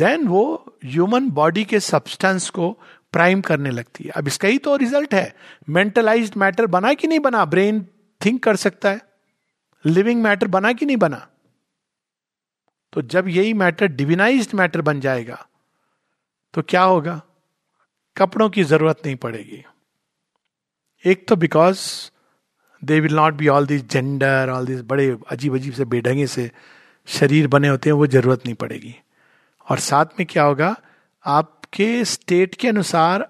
then 0.00 0.26
वो 0.28 0.44
human 0.84 1.28
body 1.38 1.64
के 1.72 1.80
substance 1.80 2.48
को 2.58 2.70
prime 3.12 3.40
करने 3.48 3.70
लगती 3.70 4.04
है 4.04 4.10
अब 4.16 4.28
इसका 4.28 4.48
ही 4.48 4.58
तो 4.66 4.76
रिजल्ट 4.82 5.14
है 5.14 5.34
मेंटलाइज 5.78 6.32
मैटर 6.42 6.66
बना 6.76 6.92
कि 7.02 7.08
नहीं 7.08 7.20
बना 7.20 7.44
ब्रेन 7.54 7.84
थिंक 8.24 8.42
कर 8.42 8.56
सकता 8.64 8.90
है 8.90 9.00
लिविंग 9.86 10.22
मैटर 10.22 10.48
बना 10.56 10.72
कि 10.72 10.86
नहीं 10.86 10.96
बना 11.06 11.26
तो 12.92 13.02
जब 13.12 13.28
यही 13.28 13.52
मैटर 13.64 13.86
डिविनाइज 14.00 14.48
मैटर 14.54 14.80
बन 14.88 15.00
जाएगा 15.00 15.44
तो 16.54 16.62
क्या 16.68 16.82
होगा 16.82 17.20
कपड़ों 18.16 18.48
की 18.56 18.64
जरूरत 18.72 19.00
नहीं 19.06 19.16
पड़ेगी 19.16 19.64
एक 21.10 21.26
तो 21.28 21.36
because 21.36 21.78
they 22.84 22.98
will 23.00 23.14
not 23.16 23.34
be 23.38 23.48
all 23.48 23.66
this 23.66 23.82
gender 23.90 24.50
all 24.50 24.66
this 24.66 24.80
बड़े 24.88 25.10
अजीब 25.32 25.54
अजीब 25.56 25.74
से 25.74 25.84
बेढंगे 25.94 26.26
से 26.26 26.50
शरीर 27.18 27.46
बने 27.48 27.68
होते 27.68 27.90
हैं 27.90 27.94
वो 27.96 28.06
जरूरत 28.14 28.46
नहीं 28.46 28.54
पड़ेगी 28.62 28.94
और 29.70 29.78
साथ 29.86 30.06
में 30.18 30.26
क्या 30.30 30.42
होगा 30.44 30.74
आपके 31.38 31.86
स्टेट 32.12 32.54
के 32.60 32.68
अनुसार 32.68 33.26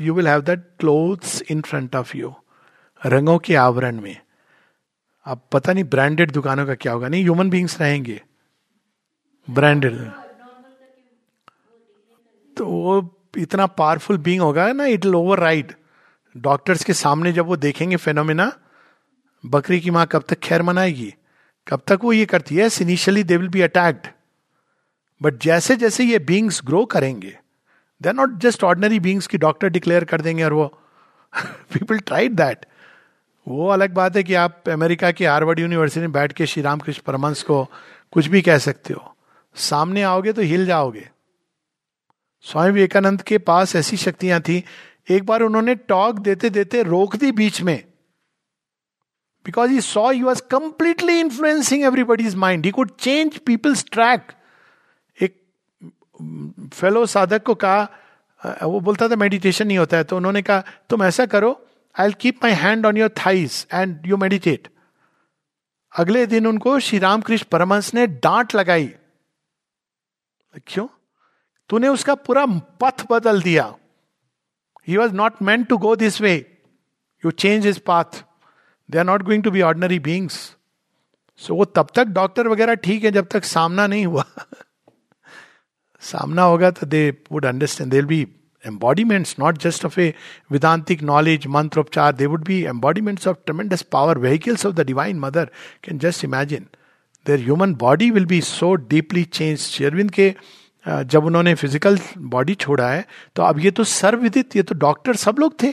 you 0.00 0.14
will 0.14 0.28
have 0.28 0.40
that 0.48 0.64
clothes 0.80 1.40
in 1.50 1.60
front 1.68 1.94
of 1.96 2.14
you 2.16 2.32
रंगों 3.06 3.38
के 3.48 3.54
आवरण 3.56 4.00
में 4.00 4.16
आप 5.26 5.44
पता 5.52 5.72
नहीं 5.72 5.84
ब्रांडेड 5.94 6.30
दुकानों 6.32 6.66
का 6.66 6.74
क्या 6.84 6.92
होगा 6.92 7.08
नहीं 7.08 7.22
ह्यूमन 7.22 7.50
बींग्स 7.50 7.80
रहेंगे 7.80 8.20
ब्रांडेड 9.58 9.98
तो 12.56 12.66
वो 12.70 13.00
इतना 13.38 13.66
पावरफुल 13.80 14.16
बींग 14.28 14.40
होगा 14.40 14.72
ना 14.72 14.84
इट 14.96 15.06
ओवर 15.06 15.38
राइड 15.40 15.72
डॉक्टर्स 16.46 16.84
के 16.84 16.92
सामने 16.94 17.32
जब 17.32 17.46
वो 17.46 17.56
देखेंगे 17.66 17.96
फेनोमिना 18.06 18.50
बकरी 19.46 19.80
की 19.80 19.90
माँ 19.90 20.06
कब 20.12 20.24
तक 20.28 20.38
खैर 20.42 20.62
मनाएगी 20.62 21.12
कब 21.68 21.80
तक 21.88 21.98
वो 22.04 22.12
ये 22.12 22.24
करती 22.26 22.56
है 22.56 22.68
initially 22.82 23.22
they 23.24 23.36
will 23.36 23.48
be 23.48 23.60
attacked 23.62 24.06
but 25.22 25.40
जैसे 25.42 25.76
जैसे 25.76 26.04
ये 26.04 26.18
बींग्स 26.28 26.60
ग्रो 26.66 26.84
करेंगे 26.94 27.36
they 28.02 28.12
not 28.12 28.38
just 28.40 28.64
ordinary 28.64 29.00
beings 29.00 29.26
की 29.26 29.38
डॉक्टर 29.38 29.68
डिक्लेयर 29.70 30.04
कर 30.12 30.20
देंगे 30.20 30.44
और 30.44 30.52
वो 30.52 30.66
पीपल 31.72 31.98
ट्राइड 31.98 32.34
दैट 32.36 32.66
वो 33.48 33.68
अलग 33.70 33.92
बात 33.94 34.16
है 34.16 34.22
कि 34.24 34.34
आप 34.34 34.68
अमेरिका 34.70 35.10
की 35.10 35.24
हार्वर्ड 35.24 35.58
यूनिवर्सिटी 35.58 36.00
में 36.00 36.12
बैठ 36.12 36.32
के 36.36 36.46
श्री 36.46 36.62
रामकृष्ण 36.62 37.02
परमंश 37.06 37.42
को 37.42 37.64
कुछ 38.12 38.26
भी 38.28 38.42
कह 38.42 38.58
सकते 38.58 38.94
हो 38.94 39.14
सामने 39.68 40.02
आओगे 40.10 40.32
तो 40.32 40.42
हिल 40.52 40.66
जाओगे 40.66 41.08
स्वामी 42.50 42.70
विवेकानंद 42.72 43.22
के 43.30 43.38
पास 43.48 43.74
ऐसी 43.76 43.96
शक्तियां 43.96 44.40
थी 44.48 44.62
एक 45.10 45.24
बार 45.26 45.42
उन्होंने 45.42 45.74
टॉक 45.92 46.18
देते 46.28 46.50
देते 46.50 46.82
रोक 46.82 47.16
दी 47.16 47.32
बीच 47.32 47.60
में 47.62 47.82
because 49.44 49.70
he 49.70 49.80
saw 49.80 50.10
he 50.10 50.24
was 50.24 50.40
completely 50.40 51.20
influencing 51.20 51.82
everybody's 51.84 52.36
mind. 52.36 52.64
He 52.64 52.72
could 52.72 52.96
change 52.98 53.42
people's 53.44 53.82
track. 53.82 54.34
एक 55.20 56.70
फेलो 56.74 57.04
साधक 57.14 57.42
को 57.44 57.54
कहा 57.64 58.58
वो 58.64 58.80
बोलता 58.80 59.08
था 59.08 59.16
मेडिटेशन 59.16 59.66
नहीं 59.68 59.78
होता 59.78 59.96
है 59.96 60.04
तो 60.10 60.16
उन्होंने 60.16 60.42
कहा 60.42 60.60
तुम 60.90 61.02
ऐसा 61.04 61.26
करो 61.34 61.50
I 61.98 62.06
will 62.06 62.14
keep 62.20 62.44
my 62.44 62.52
hand 62.60 62.86
on 62.86 62.96
your 62.96 63.08
thighs 63.24 63.66
and 63.72 64.06
you 64.06 64.16
meditate 64.16 64.68
अगले 65.98 66.26
दिन 66.26 66.46
उनको 66.46 66.78
श्री 66.86 66.98
रामकृष्ण 66.98 67.46
परमहंस 67.52 67.92
ने 67.94 68.06
डांट 68.06 68.54
लगाई 68.54 68.90
क्यों 70.66 70.86
तूने 71.68 71.88
उसका 71.88 72.14
पूरा 72.28 72.44
पथ 72.82 73.04
बदल 73.10 73.42
दिया 73.42 73.72
he 74.88 74.96
was 74.96 75.12
not 75.14 75.42
meant 75.48 75.66
to 75.68 75.76
go 75.84 75.94
this 75.96 76.20
way 76.20 76.34
you 77.24 77.30
change 77.30 77.66
his 77.66 77.78
path 77.90 78.22
they 78.90 78.98
are 78.98 79.04
not 79.04 79.22
going 79.22 79.42
to 79.42 79.50
be 79.50 79.60
ordinary 79.62 79.98
beings 80.08 80.34
so 81.46 81.54
वो 81.54 81.64
तब 81.76 81.88
तक 81.94 82.06
डॉक्टर 82.20 82.48
वगैरह 82.48 82.74
ठीक 82.86 83.04
है 83.04 83.10
जब 83.12 83.26
तक 83.32 83.44
सामना 83.44 83.86
नहीं 83.86 84.06
हुआ 84.06 84.24
सामना 86.10 86.42
होगा 86.52 86.70
तो 86.80 86.86
they 86.94 87.08
would 87.32 87.44
understand 87.46 87.90
there 87.90 88.04
be 88.12 88.26
embodiments 88.66 89.36
not 89.40 89.58
just 89.62 89.84
of 89.84 89.98
a 89.98 90.12
Vedantic 90.52 91.02
knowledge 91.10 91.46
mantra 91.56 91.80
उपचार 91.80 92.12
they 92.14 92.26
would 92.32 92.44
be 92.46 92.62
embodiments 92.74 93.28
of 93.28 93.38
tremendous 93.46 93.82
power 93.92 94.18
vehicles 94.24 94.66
of 94.66 94.74
the 94.74 94.86
divine 94.86 95.18
mother 95.20 95.50
can 95.84 95.98
just 96.06 96.24
imagine 96.24 96.66
there 97.26 97.38
human 97.42 97.74
body 97.84 98.10
will 98.10 98.26
be 98.26 98.40
so 98.50 98.74
deeply 98.94 99.24
change 99.38 99.58
शेरविंद 99.60 100.10
के 100.18 100.34
जब 100.88 101.24
उन्होंने 101.26 101.54
physical 101.62 101.98
body 102.34 102.54
छोड़ा 102.64 102.88
है 102.90 103.04
तो 103.36 103.42
अब 103.42 103.58
ये 103.60 103.70
तो 103.80 103.84
सर्वविदित 103.94 104.56
ये 104.56 104.62
तो 104.70 104.74
डॉक्टर 104.84 105.16
सब 105.26 105.38
लोग 105.38 105.62
थे 105.62 105.72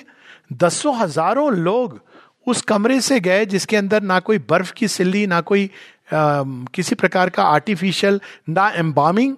दसों 0.64 0.96
हजारों 0.98 1.52
लोग 1.58 2.00
उस 2.48 2.62
कमरे 2.68 3.00
से 3.02 3.20
गए 3.20 3.46
जिसके 3.46 3.76
अंदर 3.78 4.02
ना 4.04 4.20
कोई 4.28 4.38
बर्फ 4.50 4.72
की 4.78 4.88
सिल्ली 4.88 5.26
ना 5.28 5.40
कोई 5.48 5.66
आ, 5.66 6.44
किसी 6.76 6.96
प्रकार 6.96 7.30
का 7.38 7.44
आर्टिफिशियल 7.44 8.20
ना 8.50 8.68
एम्बामिंग 8.84 9.36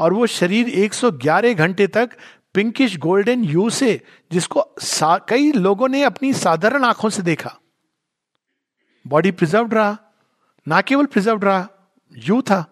और 0.00 0.12
वो 0.14 0.26
शरीर 0.32 0.68
111 0.86 1.54
घंटे 1.54 1.86
तक 1.94 2.10
पिंकिश 2.54 2.96
गोल्डन 3.06 3.44
यू 3.44 3.68
से 3.78 4.00
जिसको 4.32 4.62
कई 5.28 5.50
लोगों 5.52 5.88
ने 5.88 6.02
अपनी 6.04 6.32
साधारण 6.42 6.84
आंखों 6.84 7.08
से 7.16 7.22
देखा 7.22 7.56
बॉडी 9.14 9.30
प्रिजर्व 9.40 9.70
रहा 9.74 9.96
ना 10.68 10.80
केवल 10.92 11.06
प्रिजर्व 11.16 11.42
रहा 11.44 11.66
यू 12.28 12.40
था 12.50 12.64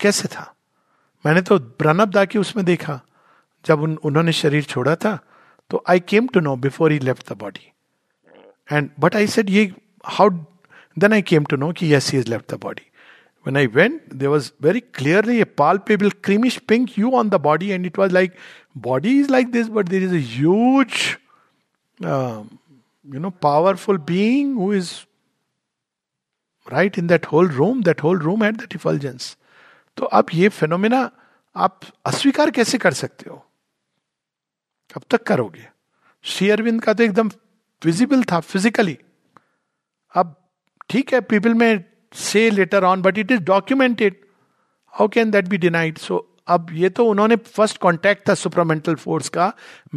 कैसे 0.00 0.28
था 0.36 0.52
मैंने 1.26 1.40
तो 1.50 1.58
ब्रनब 1.82 2.10
दा 2.18 2.24
की 2.34 2.38
उसमें 2.38 2.64
देखा 2.64 3.00
जब 3.66 3.80
उन, 3.82 3.96
उन्होंने 4.04 4.32
शरीर 4.42 4.64
छोड़ा 4.74 4.94
था 5.04 5.18
तो 5.70 5.82
I 5.90 6.00
came 6.12 6.26
to 6.34 6.40
know 6.40 6.54
before 6.68 6.92
he 6.92 6.98
left 7.10 7.32
the 7.32 7.36
body 7.38 7.72
and 8.72 8.90
but 9.00 9.16
I 9.16 9.26
set 9.34 9.50
ये 9.50 9.70
how 10.06 10.30
then 10.98 11.12
I 11.12 11.22
came 11.30 11.44
to 11.50 11.56
know 11.56 11.72
कि 11.78 11.92
yes 11.94 12.10
he 12.12 12.18
is 12.18 12.28
left 12.28 12.50
the 12.54 12.58
body 12.62 12.82
when 13.46 13.56
I 13.56 13.66
went 13.74 14.12
there 14.12 14.28
was 14.28 14.50
very 14.62 14.80
clearly 14.94 15.40
a 15.40 15.44
palpable 15.88 16.10
creamish 16.24 16.56
pink 16.68 16.98
hue 16.98 17.10
on 17.18 17.28
the 17.30 17.34
body 17.48 17.70
and 17.70 17.86
it 17.86 17.98
was 17.98 18.12
like 18.12 18.34
body 18.86 19.18
is 19.20 19.30
like 19.30 19.50
this 19.52 19.68
but 19.78 19.88
there 19.88 20.02
is 20.02 20.14
as 20.14 20.34
you 23.14 23.18
know 23.20 23.30
powerful 23.42 23.98
being 24.08 24.56
who 24.58 24.72
is 24.74 24.90
right 26.72 26.98
in 26.98 27.06
that 27.06 27.26
whole 27.32 27.48
room 27.52 27.82
that 27.82 28.02
whole 28.02 28.18
room 28.22 28.44
at 28.44 28.56
the 28.62 28.66
डिफल्जेंस 28.72 29.36
तो 29.96 30.06
अब 30.20 30.26
ये 30.34 30.48
phenomena 30.56 31.10
आप 31.66 31.80
अस्वीकार 32.06 32.50
कैसे 32.56 32.78
कर 32.78 32.92
सकते 32.94 33.30
हो 33.30 33.36
कब 34.94 35.02
तक 35.10 35.22
करोगे 35.26 35.68
श्री 36.32 36.78
का 36.80 36.92
तो 36.94 37.02
एकदम 37.04 37.30
विजिबल 37.84 38.22
था 38.32 38.38
फिजिकली 38.40 38.96
अब 40.16 40.34
ठीक 40.90 41.12
है 41.14 41.20
पीपल 41.32 41.54
में 41.54 41.84
से 42.14 42.48
later 42.50 42.84
on 42.84 43.02
but 43.02 43.18
it 43.18 43.30
is 43.32 43.40
documented 43.44 44.20
how 44.98 45.08
can 45.14 45.30
that 45.30 45.48
be 45.48 45.58
denied 45.58 45.98
so 45.98 46.26
अब 46.54 46.66
ये 46.72 46.88
तो 46.96 47.06
उन्होंने 47.08 47.36
फर्स्ट 47.36 47.78
कॉन्टेक्ट 47.80 48.28
था 48.28 48.34
सुपरामेंटल 48.42 48.94
फोर्स 49.04 49.28
का 49.36 49.52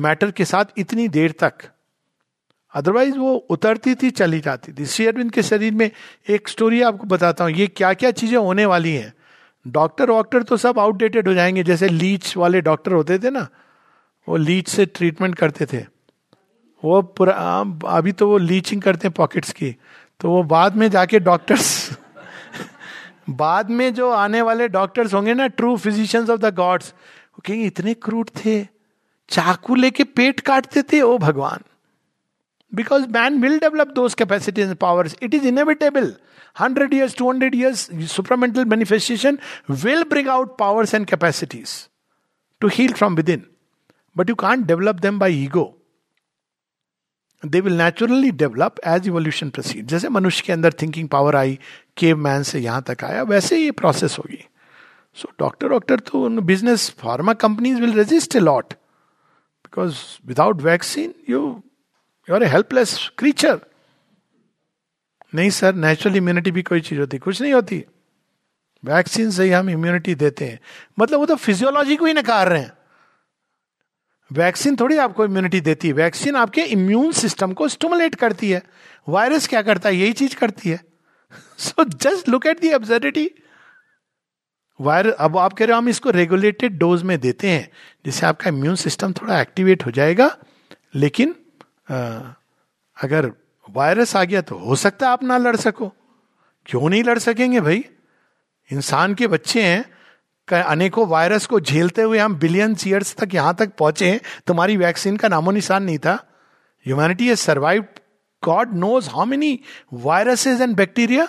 मैटर 0.06 0.32
के 0.40 0.46
साथ 0.46 0.80
इतनी 0.80 1.08
देर 1.18 1.32
तक 1.44 1.68
अदरवाइज 2.76 3.18
वो 3.18 3.34
उतरती 3.56 3.94
थी 4.02 4.10
चली 4.22 4.40
जाती 4.48 4.74
थी 4.80 4.86
श्री 4.86 5.06
अरविंद 5.08 5.32
के 5.32 5.44
शरीर 5.44 5.74
में 5.76 5.90
एक 6.30 6.48
स्टोरी 6.50 6.82
आपको 6.90 7.08
बताता 7.08 7.44
हूँ 7.44 7.52
ये 7.54 7.68
क्या 7.68 7.94
क्या 8.02 8.12
चीजें 8.22 8.38
होने 8.38 8.66
वाली 8.74 8.94
हैं 8.96 9.14
डॉक्टर 9.78 10.10
वॉक्टर 10.12 10.44
तो 10.52 10.58
सब 10.58 10.80
आउटडेटेड 10.80 11.28
हो 11.28 11.34
जाएंगे 11.34 11.64
जैसे 11.64 11.88
लीच 11.90 12.36
वाले 12.38 12.62
डॉक्टर 12.70 12.94
होते 12.94 13.18
थे 13.20 13.30
ना 13.32 13.48
वो 14.30 14.36
लीच 14.38 14.68
से 14.70 14.86
ट्रीटमेंट 14.96 15.36
करते 15.36 15.66
थे 15.74 15.84
वो 16.84 17.02
पूरा 17.18 17.34
अभी 17.98 18.12
तो 18.20 18.28
वो 18.30 18.38
लीचिंग 18.38 18.82
करते 18.82 19.08
हैं 19.08 19.14
पॉकेट्स 19.18 19.52
की 19.54 19.76
तो 20.20 20.30
वो 20.32 20.44
बाद 20.52 20.76
में 20.78 20.90
जाके 20.92 21.20
डॉक्टर्स 21.20 21.70
बाद 23.42 23.70
में 23.70 23.94
जो 23.94 24.10
आने 24.12 24.42
वाले 24.42 24.68
डॉक्टर्स 24.70 25.14
होंगे 25.14 25.34
ना 25.34 25.48
true 25.60 25.76
physicians 25.78 26.30
of 26.30 26.40
the 26.40 26.54
gods 26.56 26.90
वो 26.94 27.42
कहेंगे 27.48 27.66
इतने 27.66 27.94
क्रूट 28.04 28.30
थे 28.46 28.62
चाकू 29.32 29.76
लेके 29.76 30.04
पेट 30.20 30.40
काटते 30.50 30.82
थे 30.92 31.02
ओ 31.02 31.18
भगवान 31.26 31.60
because 32.76 33.06
man 33.16 33.42
will 33.42 33.58
develop 33.60 33.88
those 33.96 34.14
capacities 34.22 34.76
power 34.82 35.10
it 35.22 35.34
is 35.34 35.46
inevitable 35.48 36.14
hundred 36.60 36.94
years 36.94 37.16
two 37.18 37.30
hundred 37.32 37.56
years 37.56 37.88
supermental 38.14 38.66
manifestation 38.76 39.38
will 39.84 40.04
bring 40.10 40.28
out 40.38 40.58
powers 40.60 40.94
and 40.96 41.06
capacities 41.10 41.72
to 42.62 42.68
heal 42.74 42.94
from 42.94 43.16
within 43.30 43.44
but 44.18 44.30
you 44.30 44.36
can't 44.36 44.66
develop 44.68 44.96
them 45.08 45.20
by 45.20 45.44
ego 45.44 45.76
they 47.46 47.60
will 47.62 47.74
naturally 47.82 48.30
develop 48.36 48.80
as 48.88 49.08
evolution 49.08 49.50
proceed 49.50 49.86
जैसे 49.88 50.10
मनुष्य 50.10 50.44
के 50.46 50.54
अंदर 50.54 50.74
thinking 50.82 51.08
power 51.10 51.36
आई 51.36 51.58
cave 51.98 52.18
man 52.24 52.44
से 52.44 52.60
यहाँ 52.60 52.82
तक 52.88 53.04
आया 53.04 53.22
वैसे 53.24 53.58
ये 53.60 53.72
प्रोसेस 53.82 54.18
होगी 54.20 54.44
सो 55.22 55.32
डॉक्टर 55.40 55.68
डॉक्टर 55.70 56.00
तो 56.10 56.28
business 56.50 56.90
pharma 57.00 57.34
companies 57.44 57.80
will 57.82 57.94
resist 57.98 58.36
a 58.36 58.40
lot 58.40 58.74
because 58.74 59.98
without 60.28 60.62
vaccine 60.62 61.14
you 61.30 61.40
you 62.30 62.36
are 62.36 62.44
a 62.44 62.48
helpless 62.52 63.00
creature 63.18 63.60
नहीं 65.36 65.50
सर 65.60 65.76
नेचुरल 65.76 66.16
इम्यूनिटी 66.18 66.52
भी 66.52 66.62
कोई 66.64 66.82
चीज 66.82 67.00
होती 67.00 67.18
कुछ 67.18 67.42
नहीं 67.42 67.54
होती 67.54 67.84
वैक्सीन 68.86 69.30
से 69.32 69.44
ही 69.44 69.50
हम 69.52 69.70
इम्यूनिटी 69.70 70.16
देते 70.16 70.46
हैं 70.46 70.60
मतलब 71.00 71.20
वो 71.20 71.26
तो 71.26 71.36
फिजियोलॉजी 71.46 71.96
को 71.96 72.06
ही 72.06 72.14
नकार 72.14 72.50
रहे 72.50 72.60
हैं 72.62 72.78
वैक्सीन 74.38 74.76
थोड़ी 74.80 74.98
आपको 75.04 75.26
इम्यूनिटी 75.26 75.60
देती 75.68 75.88
है 75.88 75.94
वैक्सीन 75.94 76.36
आपके 76.36 76.62
इम्यून 76.74 77.12
सिस्टम 77.22 77.54
को 77.62 77.68
स्टमुलेट 77.76 78.16
करती 78.24 78.50
है 78.52 78.62
वायरस 79.10 79.48
क्या 79.48 79.62
करता 79.70 79.90
है 79.90 79.96
यही 79.96 80.14
चीज 80.22 80.36
करती 80.42 80.70
है 80.70 80.80
so 81.66 81.84
just 81.84 82.30
look 82.30 82.46
at 82.48 82.60
the 82.62 82.72
absurdity 82.74 83.30
virus 84.82 85.14
अब 85.28 85.38
आप 85.38 85.54
कह 85.54 85.66
रहे 85.66 85.74
हो 85.74 85.78
हम 85.82 85.90
इसको 85.90 86.10
रेगुलेटेड 86.12 86.78
डोज 86.80 87.04
में 87.12 87.20
देते 87.22 87.50
हैं 87.50 87.70
जिससे 88.06 88.26
आपका 88.26 88.50
इम्यून 88.50 88.76
सिस्टम 88.84 89.14
थोड़ा 89.22 89.40
एक्टिवेट 89.42 89.86
हो 89.86 89.92
जाएगा 89.98 90.30
लेकिन 90.96 91.36
आ, 91.92 91.96
अगर 93.04 93.32
वायरस 93.76 94.16
आ 94.16 94.24
गया 94.24 94.42
तो 94.42 94.56
हो 94.66 94.76
सकता 94.84 95.06
है 95.06 95.12
आप 95.14 95.24
ना 95.24 95.38
लड़ 95.38 95.56
सको 95.56 95.92
क्यों 96.66 96.90
नहीं 96.90 97.04
लड़ 97.04 97.18
सकेंगे 97.20 97.62
भाई 97.62 97.84
इंसान 98.72 99.14
के 99.16 99.28
बच्चे 99.28 99.62
हैं 99.64 99.84
अनेकों 100.54 101.06
वायरस 101.08 101.46
को 101.48 101.60
झेलते 101.60 102.02
हुए 102.02 102.20
हम 102.20 102.36
बिलियन 102.40 102.76
ईयर्स 102.88 103.16
तक 103.16 103.34
यहां 103.36 103.54
तक 103.54 103.72
पहुंचे 103.80 104.10
हैं 104.10 104.20
तुम्हारी 104.48 104.78
वैक्सीन 104.78 105.18
का 105.18 105.28
नामो 105.30 105.52
निशान 105.52 105.84
नहीं 105.84 105.98
था 106.06 106.14
humanity 106.88 107.30
has 107.32 107.38
survive 107.40 107.86
god 108.46 108.74
knows 108.80 109.08
how 109.16 109.26
many 109.26 109.60
viruses 109.94 110.62
and 110.62 110.76
bacteria 110.76 111.28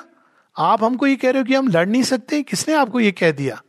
आप 0.69 0.85
हमको 0.85 1.07
ये 1.07 1.17
कह 1.17 1.31
रहे 1.31 1.41
हो 1.41 1.45
कि 1.47 1.55
हम 1.55 1.69
लड़ 1.73 1.89
नहीं 1.89 2.03
सकते 2.03 2.43
किसने 2.43 2.75
आपको 2.75 3.01
ये 3.01 3.11
कह 3.21 3.31
दिया 3.33 3.61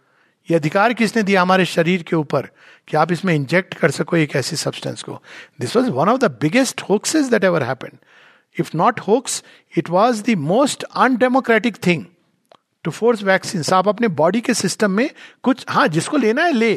ये 0.50 0.56
अधिकार 0.56 0.94
किसने 1.02 1.24
दिया 1.24 1.42
हमारे 1.42 1.66
शरीर 1.66 2.04
के 2.04 2.16
ऊपर 2.16 2.48
कि 2.88 2.98
आप 2.98 3.12
इसमें 3.12 3.34
इंजेक्ट 3.34 3.74
कर 3.80 3.92
सको 3.92 4.18
एक 4.18 4.36
ऐसी 4.36 4.56
सब्सटेंस 4.56 5.04
को 5.04 5.22
this 5.62 5.76
was 5.76 5.90
one 5.98 6.10
of 6.10 6.20
the 6.20 6.32
biggest 6.42 6.82
hoaxes 6.90 7.28
that 7.30 7.44
ever 7.44 7.64
happen 7.64 7.98
if 8.60 8.74
not 8.76 9.00
hoax 9.08 9.44
it 9.78 9.90
was 9.90 10.24
the 10.30 10.36
most 10.48 10.84
undemocratic 10.84 11.78
thing 11.88 12.04
to 12.84 12.92
force 12.92 13.24
vaccine 13.24 13.64
आप 13.78 13.88
अपने 13.88 14.08
बॉडी 14.22 14.42
के 14.42 14.54
सिस्टम 14.54 14.92
में 14.92 15.10
कुछ 15.44 15.66
हाँ 15.70 15.88
जिसको 15.98 16.18
लेना 16.18 16.44
है 16.46 16.52
ले 16.54 16.74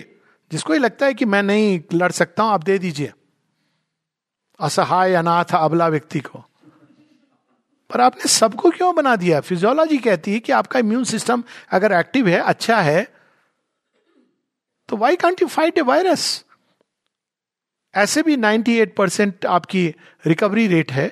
जिसको 0.52 0.72
ये 0.72 0.78
लगता 0.78 1.06
है 1.06 1.14
कि 1.14 1.24
मैं 1.35 1.43
नहीं 1.43 1.78
लड़ 1.94 2.10
सकता 2.12 2.43
हूं 2.43 2.52
आप 2.52 2.64
दे 2.64 2.78
दीजिए 2.78 3.12
असहाय 4.66 5.14
अनाथ 5.20 5.55
अबला 5.55 5.86
व्यक्ति 5.94 6.20
को 6.26 6.43
पर 7.90 8.01
आपने 8.01 8.28
सबको 8.32 8.70
क्यों 8.70 8.94
बना 8.94 9.14
दिया 9.22 9.40
फिजियोलॉजी 9.48 9.98
कहती 10.09 10.32
है 10.32 10.39
कि 10.40 10.52
आपका 10.52 10.78
इम्यून 10.78 11.05
सिस्टम 11.14 11.43
अगर 11.78 11.93
एक्टिव 11.98 12.28
है 12.28 12.39
अच्छा 12.52 12.81
है 12.82 13.02
तो 14.89 14.97
why 14.97 15.16
can't 15.24 15.43
you 15.43 15.48
fight 15.48 15.78
a 15.78 15.82
virus 15.90 16.24
ऐसे 18.02 18.22
भी 18.22 18.36
98 18.36 18.89
परसेंट 18.97 19.44
आपकी 19.47 19.86
रिकवरी 20.26 20.66
रेट 20.68 20.93
है 20.93 21.10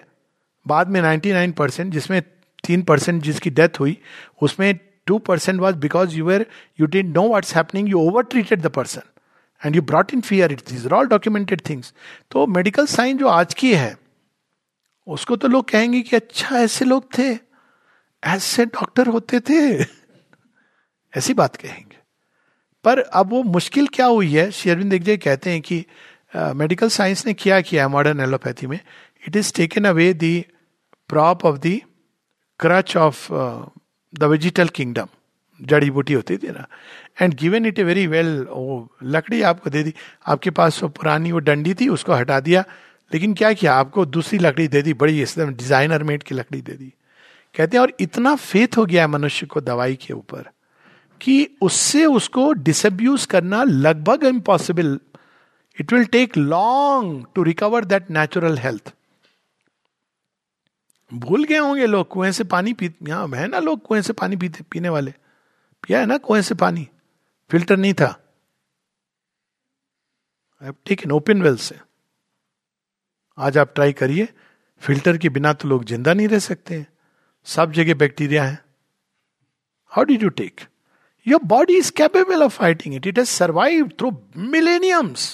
बाद 0.68 0.88
में 0.96 1.00
99 1.02 1.52
परसेंट 1.58 1.92
जिसमें 1.92 2.20
तीन 2.64 2.82
परसेंट 2.88 3.22
जिसकी 3.22 3.50
डेथ 3.50 3.80
हुई 3.80 3.96
उसमें 4.42 4.74
two 5.06 5.18
percent 5.28 5.60
was 5.60 5.76
because 5.84 6.14
you 6.16 6.24
were 6.24 6.46
you 6.80 6.86
डिट 6.86 7.06
know 7.16 7.28
what's 7.28 7.54
happening 7.56 7.88
you 7.90 8.00
over 8.08 8.22
treated 8.34 8.60
the 8.62 8.66
person 8.76 9.00
and 9.64 9.76
you 9.76 9.82
brought 9.92 10.12
in 10.14 10.20
fear 10.28 10.52
it 10.52 10.60
these 10.68 10.86
all 10.92 11.06
documented 11.08 11.62
things 11.68 11.92
तो 12.30 12.46
मेडिकल 12.58 12.86
साइंस 12.96 13.20
जो 13.20 13.28
आज 13.28 13.54
की 13.62 13.72
है 13.74 13.94
उसको 15.16 15.36
तो 15.44 15.48
लोग 15.48 15.68
कहेंगे 15.70 16.00
कि 16.10 16.16
अच्छा 16.16 16.58
ऐसे 16.58 16.84
लोग 16.84 17.08
थे 17.18 17.30
ऐसे 18.34 18.64
डॉक्टर 18.66 19.06
होते 19.16 19.40
थे 19.48 19.60
ऐसी 21.16 21.34
बात 21.34 21.56
कहेंगे 21.62 21.96
पर 22.84 22.98
अब 23.20 23.30
वो 23.30 23.42
मुश्किल 23.56 23.86
क्या 23.94 24.06
हुई 24.06 24.32
है 24.34 24.50
श्री 24.50 24.70
अरविंद 24.70 24.90
दिग्जय 24.90 25.16
कहते 25.16 25.50
हैं 25.50 25.60
कि 25.60 25.84
मेडिकल 26.36 26.88
uh, 26.88 26.92
साइंस 26.92 27.26
ने 27.26 27.34
क्या 27.34 27.60
किया 27.60 27.84
है 27.84 27.88
मॉडर्न 27.92 28.20
एलोपैथी 28.20 28.66
में 28.66 28.78
it 29.28 29.36
is 29.36 29.52
taken 29.54 29.84
away 29.88 30.12
the 30.24 30.34
prop 31.08 31.44
of 31.46 31.58
the 31.66 31.82
crutch 32.62 32.96
of 32.96 33.26
the 34.18 34.24
vegetal 34.32 34.68
kingdom 34.74 35.06
जड़ी 35.70 35.90
बूटी 35.96 36.12
होती 36.14 36.36
थी 36.42 36.48
ना 36.58 36.66
and 37.20 37.34
given 37.38 37.66
it 37.66 37.78
a 37.78 37.82
very 37.84 38.06
well 38.12 38.28
वो 38.50 38.76
लकड़ी 39.16 39.40
आपको 39.50 39.70
दे 39.76 39.82
दी 39.82 39.92
आपके 40.34 40.50
पास 40.58 40.82
वो 40.82 40.88
पुरानी 40.98 41.32
वो 41.32 41.38
डंडी 41.48 41.74
थी 41.80 41.88
उसको 41.96 42.12
हटा 42.14 42.38
दिया 42.48 42.64
लेकिन 43.14 43.34
क्या 43.40 43.52
किया 43.62 43.74
आपको 43.84 44.04
दूसरी 44.18 44.38
लकड़ी 44.38 44.66
दे 44.76 44.82
दी 44.82 44.92
बड़ी 45.02 45.20
एकदम 45.22 45.50
डिजाइनर 45.62 46.02
मेड 46.10 46.22
की 46.28 46.34
लकड़ी 46.34 46.60
दे 46.60 46.72
दी 46.82 46.92
कहते 47.56 47.76
हैं 47.76 47.82
और 47.82 47.92
इतना 48.00 48.34
फेथ 48.44 48.76
हो 48.78 48.84
गया 48.92 49.02
है 49.02 49.08
मनुष्य 49.16 49.46
को 49.56 49.60
दवाई 49.72 49.96
के 50.06 50.12
ऊपर 50.14 50.48
कि 51.20 51.34
उससे 51.70 52.04
उसको 52.20 52.52
डिसब्यूज 52.70 53.26
करना 53.34 53.62
लगभग 53.88 54.24
impossible 54.34 54.98
it 55.80 55.92
will 55.92 56.04
take 56.14 56.36
long 56.54 57.22
to 57.34 57.42
recover 57.52 57.84
that 57.94 58.10
natural 58.20 58.56
health 58.68 58.94
भूल 61.20 61.44
गए 61.44 61.58
होंगे 61.58 61.86
लोग 61.86 62.06
कुएं 62.08 62.30
से 62.32 62.44
पानी 62.52 62.72
पी 62.72 62.90
यहाँ 63.08 63.26
है 63.34 63.46
ना 63.48 63.58
लोग 63.60 63.80
कुएं 63.86 64.00
से 64.02 64.12
पानी 64.20 64.36
पीते 64.36 64.62
पीने 64.72 64.88
वाले 64.88 65.12
पिया 65.84 65.98
है 66.00 66.06
ना 66.06 66.16
कुएं 66.28 66.40
से 66.42 66.54
पानी 66.62 66.88
फिल्टर 67.50 67.76
नहीं 67.76 67.94
था 68.00 68.18
ठीक 70.86 71.04
है 71.04 71.10
ओपन 71.12 71.42
वेल 71.42 71.56
से 71.64 71.76
आज 73.46 73.58
आप 73.58 73.72
ट्राई 73.74 73.92
करिए 74.00 74.28
फिल्टर 74.86 75.18
के 75.18 75.28
बिना 75.36 75.52
तो 75.52 75.68
लोग 75.68 75.84
जिंदा 75.92 76.14
नहीं 76.14 76.28
रह 76.28 76.38
सकते 76.48 76.74
हैं 76.74 76.86
सब 77.54 77.72
जगह 77.72 77.94
बैक्टीरिया 78.02 78.44
है 78.44 78.58
how 79.96 80.04
did 80.04 80.22
you 80.22 80.28
take 80.40 80.60
your 81.28 81.40
body 81.54 81.76
is 81.78 81.90
capable 81.96 82.42
of 82.42 82.56
fighting 82.58 82.94
it 82.94 83.06
it 83.06 83.18
has 83.18 83.26
survive 83.28 83.88
through 83.98 84.10
millenniums 84.36 85.30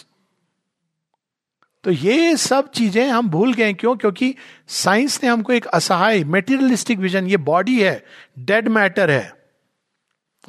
तो 1.84 1.90
ये 1.90 2.36
सब 2.36 2.70
चीजें 2.74 3.06
हम 3.08 3.28
भूल 3.30 3.52
गए 3.54 3.72
क्यों 3.72 3.94
क्योंकि 3.96 4.34
साइंस 4.82 5.22
ने 5.22 5.28
हमको 5.30 5.52
एक 5.52 5.66
असहाय 5.78 6.22
मेटीरियलिस्टिक 6.36 6.98
विजन 6.98 7.26
ये 7.28 7.36
बॉडी 7.50 7.80
है 7.80 8.02
डेड 8.50 8.68
मैटर 8.78 9.10
है 9.10 9.32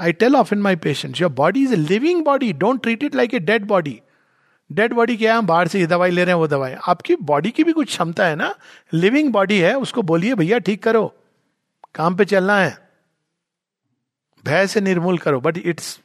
I 0.08 0.14
tell 0.24 0.36
of 0.36 0.54
in 0.54 0.60
my 0.62 0.76
patient 0.86 1.22
your 1.22 1.32
body 1.42 1.64
is 1.64 1.74
a 1.74 1.76
living 1.76 2.24
body 2.26 2.52
don't 2.64 2.82
treat 2.84 3.04
it 3.04 3.16
like 3.16 3.34
a 3.34 3.40
dead 3.52 3.66
body 3.68 4.00
dead 4.78 4.94
body 4.94 5.16
क्या 5.18 5.32
है 5.32 5.38
हम 5.38 5.46
बाहर 5.48 5.68
से 5.68 5.80
ये 5.80 5.86
दवाई 5.88 6.12
ले 6.12 6.24
रहे 6.24 6.34
हैं 6.34 6.40
वो 6.40 6.48
दवाई 6.48 6.74
आपकी 6.90 7.16
बॉडी 7.32 7.52
की 7.60 7.64
भी 7.64 7.72
कुछ 7.74 7.88
क्षमता 7.88 8.26
है 8.28 8.36
ना 8.36 8.54
लिविंग 8.94 9.32
बॉडी 9.34 9.58
है 9.60 9.78
उसको 9.78 10.02
बोलिए 10.12 10.36
भैया 10.42 10.60
ठीक 10.68 10.84
करो 10.84 11.06
काम 11.96 12.16
पे 12.16 12.26
चलना 12.34 12.58
है 12.60 12.78
भय 14.46 14.68
से 14.74 14.82
निर्मूल 14.82 15.18
करो 15.18 15.40
बट 15.48 15.58
इट्स 15.66 16.00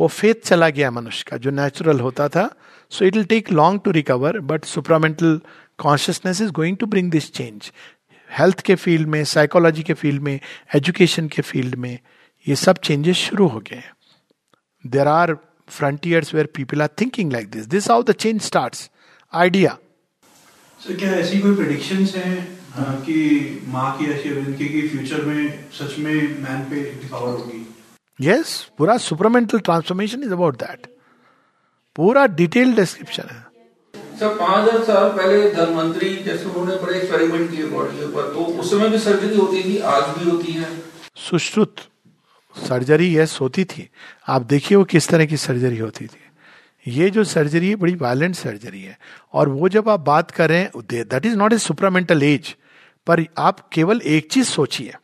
वो 0.00 0.06
फेथ 0.18 0.44
चला 0.44 0.68
गया 0.68 0.90
मनुष्य 0.90 1.24
का 1.28 1.36
जो 1.44 1.50
नेचुरल 1.50 2.00
होता 2.00 2.28
था 2.28 2.50
So 2.88 3.04
it 3.04 3.16
will 3.16 3.24
take 3.24 3.50
long 3.50 3.80
to 3.80 3.92
recover, 4.00 4.40
but 4.40 4.70
supramental 4.74 5.38
consciousness 5.78 6.40
is 6.40 6.50
going 6.56 6.76
to 6.80 6.86
bring 6.92 7.10
this 7.10 7.30
change 7.34 7.70
health 8.38 8.60
के 8.66 8.74
फील्ड 8.82 9.08
में 9.14 9.24
साइकोलॉजी 9.32 9.82
के 9.88 9.94
फील्ड 10.02 10.22
में 10.28 10.38
एजुकेशन 10.74 11.26
के 11.34 11.42
फील्ड 11.42 11.74
में 11.84 11.98
ये 12.48 12.56
सब 12.56 12.78
चेंजेस 12.84 13.16
शुरू 13.16 13.46
हो 13.54 13.60
गए 13.70 13.76
हैं 13.76 14.88
there 14.90 15.06
are 15.08 15.34
frontiers 15.68 16.34
where 16.34 16.46
people 16.56 16.82
are 16.82 16.88
thinking 17.00 17.32
like 17.32 17.50
this 17.56 17.66
this 17.74 17.90
how 17.90 18.02
the 18.02 18.12
change 18.24 18.40
starts 18.46 18.88
idea 19.42 19.76
sir 20.86 20.94
क्या 20.98 21.10
ऐसी 21.18 21.38
कोई 21.42 21.54
प्रेडिक्शंस 21.56 22.14
हैं 22.16 23.02
कि 23.04 23.18
माँ 23.72 23.96
की 23.98 24.10
ऐसी 24.12 24.28
अरविंद 24.34 24.56
की 24.58 24.88
फ्यूचर 24.88 25.24
में 25.26 25.70
सच 25.80 25.98
में 25.98 26.12
मैन 26.14 26.64
पे 26.70 26.82
रिकवर 26.88 27.28
होगी 27.28 27.66
यस 28.30 28.58
पूरा 28.78 28.96
supermental 29.12 29.58
transformation 29.68 30.22
is 30.24 30.32
about 30.32 30.56
that 30.62 30.94
पूरा 31.96 32.26
डिटेल 32.40 32.74
डिस्क्रिप्शन 32.76 33.28
है 33.34 33.44
सर 34.20 34.34
पांच 34.40 34.68
हजार 34.68 34.82
साल 34.84 35.08
पहले 35.16 35.48
धनवंतरी 35.54 36.14
जैसे 36.24 36.44
उन्होंने 36.48 36.74
बड़े 36.82 36.96
एक्सपेरिमेंट 36.98 37.50
किए 37.50 37.64
बॉडी 37.70 37.96
के 37.98 38.04
ऊपर 38.08 38.32
तो 38.34 38.40
उस 38.60 38.70
समय 38.70 38.88
भी 38.94 38.98
सर्जरी 39.06 39.36
होती 39.38 39.62
थी 39.64 39.78
आज 39.96 40.08
भी 40.18 40.30
होती 40.30 40.52
है 40.52 40.68
सुश्रुत 41.28 41.80
सर्जरी 42.68 43.16
यस 43.16 43.38
होती 43.40 43.64
थी 43.72 43.88
आप 44.34 44.42
देखिए 44.52 44.76
वो 44.78 44.84
किस 44.92 45.08
तरह 45.08 45.26
की 45.32 45.36
सर्जरी 45.46 45.78
होती 45.78 46.06
थी 46.12 46.24
ये 46.96 47.08
जो 47.16 47.24
सर्जरी 47.34 47.68
है 47.68 47.76
बड़ी 47.76 47.94
वायलेंट 48.02 48.34
सर्जरी 48.36 48.80
है 48.82 48.96
और 49.40 49.48
वो 49.60 49.68
जब 49.76 49.88
आप 49.96 50.00
बात 50.10 50.30
करें 50.40 50.60
that 50.94 51.26
is 51.26 51.34
not 51.42 51.52
a 51.52 51.58
supramental 51.68 52.22
age 52.22 52.54
पर 53.06 53.24
आप 53.48 53.68
केवल 53.72 54.00
एक 54.18 54.30
चीज 54.32 54.46
सोचिए 54.48 54.94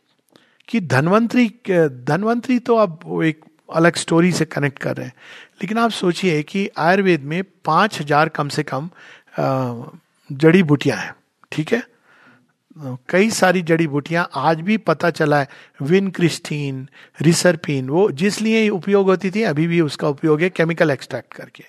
कि 0.69 0.79
धनवंतरी 0.95 1.47
धनवंतरी 1.69 2.57
तो 2.69 2.77
आप 2.85 3.01
एक 3.31 3.41
अलग 3.79 3.95
स्टोरी 3.95 4.31
से 4.37 4.45
कनेक्ट 4.53 4.79
कर 4.79 4.95
रहे 4.97 5.05
हैं 5.07 5.13
लेकिन 5.63 5.77
आप 5.79 5.91
सोचिए 5.91 6.41
कि 6.43 6.67
आयुर्वेद 6.83 7.21
में 7.31 7.41
पांच 7.65 7.99
हजार 7.99 8.29
कम 8.35 8.47
से 8.55 8.63
कम 8.73 8.89
जड़ी 10.39 10.61
बूटियां 10.71 10.97
हैं 10.99 11.13
ठीक 11.51 11.71
है 11.73 11.81
कई 13.09 13.29
सारी 13.37 13.61
जड़ी 13.69 13.87
बूटियां 13.87 14.23
आज 14.49 14.61
भी 14.69 14.77
पता 14.89 15.09
चला 15.19 15.39
है 15.39 15.47
विन 15.89 16.09
क्रिस्टीन 16.17 16.85
रिसरपिन 17.27 17.89
वो 17.89 18.09
जिस 18.23 18.39
लिए 18.41 18.67
उपयोग 18.77 19.09
होती 19.09 19.31
थी 19.35 19.43
अभी 19.53 19.67
भी 19.67 19.79
उसका 19.81 20.09
उपयोग 20.17 20.41
है 20.41 20.49
केमिकल 20.59 20.91
एक्सट्रैक्ट 20.91 21.33
करके 21.33 21.63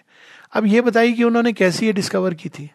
अब 0.59 0.67
ये 0.75 0.81
बताइए 0.91 1.13
कि 1.13 1.25
उन्होंने 1.25 1.53
कैसी 1.63 1.87
ये 1.87 1.93
डिस्कवर 1.93 2.35
की 2.43 2.49
थी 2.59 2.71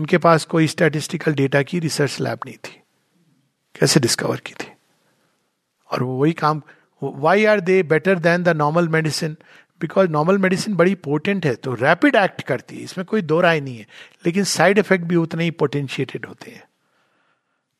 उनके 0.00 0.18
पास 0.28 0.44
कोई 0.54 0.66
स्टैटिस्टिकल 0.76 1.34
डेटा 1.42 1.62
की 1.72 1.78
रिसर्च 1.88 2.16
लैब 2.20 2.38
नहीं 2.46 2.56
थी 2.68 2.80
कैसे 3.80 4.00
डिस्कवर 4.08 4.40
की 4.50 4.54
थी 4.64 4.72
और 5.92 6.02
वही 6.02 6.32
काम 6.44 6.62
why 7.02 7.44
are 7.52 7.60
they 7.60 7.82
better 7.92 8.18
than 8.26 8.42
the 8.42 8.48
normal 8.62 8.88
medicine 8.88 9.36
because 9.80 10.10
normal 10.10 10.38
medicine 10.38 10.74
बड़ी 10.76 10.94
पोटेंट 11.04 11.46
है 11.46 11.54
तो 11.66 11.74
रैपिड 11.80 12.16
एक्ट 12.16 12.42
करती 12.50 12.76
है 12.76 12.82
इसमें 12.82 13.04
कोई 13.06 13.22
दो 13.30 13.40
राय 13.40 13.60
नहीं 13.60 13.78
है 13.78 13.86
लेकिन 14.26 14.44
साइड 14.58 14.78
इफेक्ट 14.78 15.04
भी 15.08 15.16
उतने 15.16 15.44
ही 15.44 15.50
पोटेंशिएटेड 15.62 16.26
होते 16.26 16.50
हैं 16.50 16.62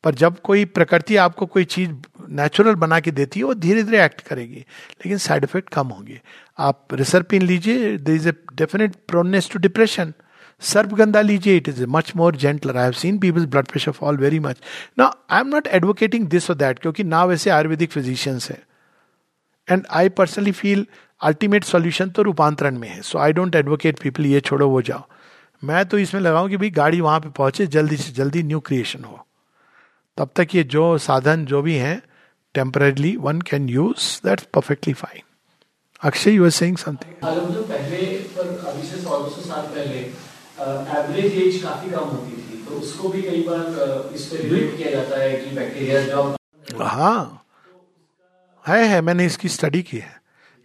पर 0.04 0.14
जब 0.20 0.38
कोई 0.44 0.64
प्रकृति 0.78 1.16
आपको 1.16 1.46
कोई 1.52 1.64
चीज 1.74 1.94
नेचुरल 2.40 2.74
बना 2.82 2.98
के 3.00 3.10
देती 3.18 3.40
है 3.40 3.44
वो 3.46 3.54
धीरे 3.66 3.82
धीरे 3.82 4.04
एक्ट 4.04 4.20
करेगी 4.26 4.56
लेकिन 4.56 5.18
साइड 5.26 5.44
इफेक्ट 5.44 5.68
कम 5.74 5.86
होंगे 5.96 6.20
आप 6.70 6.88
रिसर्पिन 7.02 7.42
लीजिए 7.42 7.96
there 7.98 8.12
is 8.12 8.26
a 8.28 8.32
definite 8.62 8.96
proneness 9.08 9.50
to 9.52 9.58
depression 9.58 10.12
sarpagandha 10.72 11.20
लीजिए 11.20 11.56
it 11.56 11.68
is 11.68 11.80
a 11.82 11.86
much 11.96 12.12
more 12.16 12.36
gentler 12.42 12.76
I 12.76 12.84
have 12.84 12.92
seen 13.04 13.18
people's 13.18 13.46
blood 13.54 13.66
pressure 13.68 13.92
fall 13.92 14.16
very 14.18 14.38
much 14.40 14.56
ना 14.98 15.12
I 15.30 15.40
am 15.40 15.48
not 15.54 15.66
advocating 15.80 16.26
this 16.36 16.50
और 16.50 16.56
that 16.56 16.78
क्योंकि 16.78 17.04
ना 17.14 17.24
वैसे 17.32 17.50
Ayurvedic 17.50 17.90
physicians 17.92 18.50
हैं 18.50 18.62
and 19.70 19.84
I 19.98 20.08
personally 20.20 20.52
feel 20.52 20.86
ultimate 21.26 21.64
solution 21.64 22.08
तो 22.16 22.22
रूपांतरण 22.22 22.76
में 22.78 22.88
है 22.88 23.00
so 23.02 23.18
I 23.18 23.32
don't 23.32 23.54
advocate 23.56 23.98
people 24.00 24.26
ये 24.26 24.40
छोड़ो 24.48 24.68
वो 24.68 24.80
जाओ 24.88 25.02
मैं 25.68 25.84
तो 25.88 25.98
इसमें 25.98 26.20
लगाऊं 26.20 26.48
कि 26.48 26.56
भाई 26.56 26.70
गाड़ी 26.78 27.00
वहां 27.00 27.20
पे 27.20 27.28
पहुंचे 27.36 27.66
जल्दी 27.76 27.96
से 27.96 28.12
जल्दी 28.12 28.42
न्यू 28.42 28.60
क्रिएशन 28.66 29.04
हो 29.04 29.26
तब 30.18 30.30
तक 30.36 30.54
ये 30.54 30.64
जो 30.74 30.86
साधन 31.06 31.44
जो 31.52 31.62
भी 31.62 31.74
हैं 31.84 32.00
temporarily 32.54 33.16
one 33.20 33.40
can 33.50 33.68
use 33.68 34.20
that's 34.24 34.46
perfectly 34.54 34.92
fine 35.02 35.22
Akshay 36.08 36.30
you 36.30 36.44
are 36.44 36.50
saying 36.60 36.76
something 36.78 37.28
average 40.98 41.34
age 41.42 41.62
काफी 41.62 41.90
कम 41.90 42.04
होती 42.10 42.32
थी 42.42 42.64
तो 42.68 42.76
उसको 42.80 43.08
भी 43.08 43.22
कई 43.22 43.42
बार 43.48 44.12
इस 44.14 44.26
पे 44.32 44.42
रिलेट 44.42 44.76
किया 44.76 44.90
जाता 44.90 45.20
है 45.22 45.32
कि 45.40 45.54
बैक्टीरिया 45.56 46.02
जो 46.06 46.34
हाँ 46.84 47.40
है 48.66 48.86
है 48.88 49.00
मैंने 49.06 49.24
इसकी 49.26 49.48
स्टडी 49.48 49.82
की 49.82 49.98
है 49.98 50.20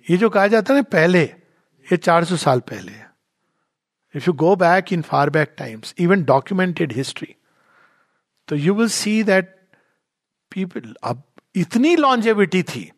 ये 0.09 0.17
जो 0.17 0.29
कहा 0.29 0.47
जाता 0.47 0.73
है 0.73 0.79
ना 0.79 0.83
पहले 0.91 1.21
ये 1.91 1.97
400 1.97 2.37
साल 2.43 2.59
पहले 2.69 2.91
है 2.91 3.07
if 4.15 4.27
you 4.27 4.33
go 4.43 4.55
back 4.55 4.91
in 4.93 5.01
far 5.09 5.29
back 5.37 5.53
times 5.57 5.93
even 6.01 6.23
documented 6.25 6.91
history 6.93 7.35
तो 8.47 8.55
you 8.55 8.73
will 8.75 8.89
see 8.99 9.21
that 9.23 9.53
people 10.51 10.93
अब 11.09 11.23
इतनी 11.57 11.95
लॉन्जेविटी 11.95 12.63
थी 12.73 12.89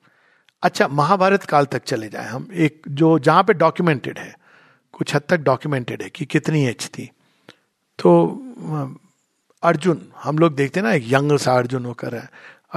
अच्छा 0.64 0.88
महाभारत 0.88 1.44
काल 1.52 1.66
तक 1.72 1.84
चले 1.84 2.10
जाए 2.10 2.28
हम 2.30 2.48
एक 2.66 2.82
जो 3.02 3.18
जहाँ 3.20 3.44
पे 3.44 3.54
डॉक्यूमेंटेड 3.64 4.20
है 4.20 4.34
कुछ 4.98 5.16
हद 5.16 5.22
तक 5.30 5.40
डॉक्यूमेंटेड 5.50 6.02
है 6.04 6.10
कि 6.16 6.26
कितनी 6.36 6.66
एज 6.68 6.90
थी 6.98 7.10
तो 8.00 8.14
अर्जुन 9.70 10.08
हम 10.24 10.40
लोग 10.40 10.56
देखते 10.56 10.82
ना 10.82 10.92
एक 10.94 11.04
यंग 11.14 11.38
सा 11.40 11.56
अर्जुन 11.58 11.86
होकर 11.86 12.16
है 12.16 12.28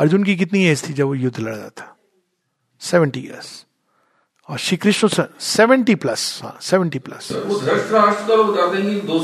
अर्जुन 0.05 0.25
की 0.25 0.37
कितनी 0.37 0.65
एज 0.69 0.89
थी 0.89 0.93
जब 0.93 1.07
वो 1.07 1.15
युद्ध 1.15 1.39
लड़ 1.39 1.55
रहा 1.55 1.69
था 1.81 1.94
सेवेंटी 2.91 3.21
ईयर्स 3.21 3.51
और 4.51 4.59
श्री 4.59 4.77
कृष्ण 4.77 5.09
हाँ, 5.09 5.15
सर 5.15 5.29
सेवेंटी 5.45 5.95
प्लस 6.05 6.23
हाँ 6.43 6.57
सेवेंटी 6.63 6.99
प्लस 7.07 7.29
दो 7.33 7.59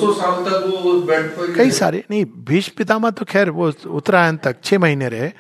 सौ 0.00 0.12
साल 0.20 0.44
तक 0.46 0.64
वो 0.84 1.54
कई 1.56 1.70
सारे 1.78 2.02
नहीं 2.10 2.24
भीष 2.50 2.68
पितामा 2.78 3.10
तो 3.20 3.24
खैर 3.32 3.50
वो 3.58 3.68
उत्तरायण 3.98 4.36
तक 4.44 4.62
छह 4.64 4.78
महीने 4.86 5.08
रहे 5.16 5.30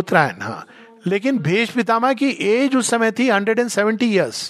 उत्तरायण 0.00 0.42
हाँ 0.42 0.64
लेकिन 1.06 1.38
भीष 1.48 1.70
पितामा 1.76 2.12
की 2.22 2.28
एज 2.54 2.76
उस 2.76 2.90
समय 2.90 3.12
थी 3.18 3.28
हंड्रेड 3.28 3.58
एंड 3.58 3.68
सेवेंटी 3.78 4.12
ईयर्स 4.14 4.42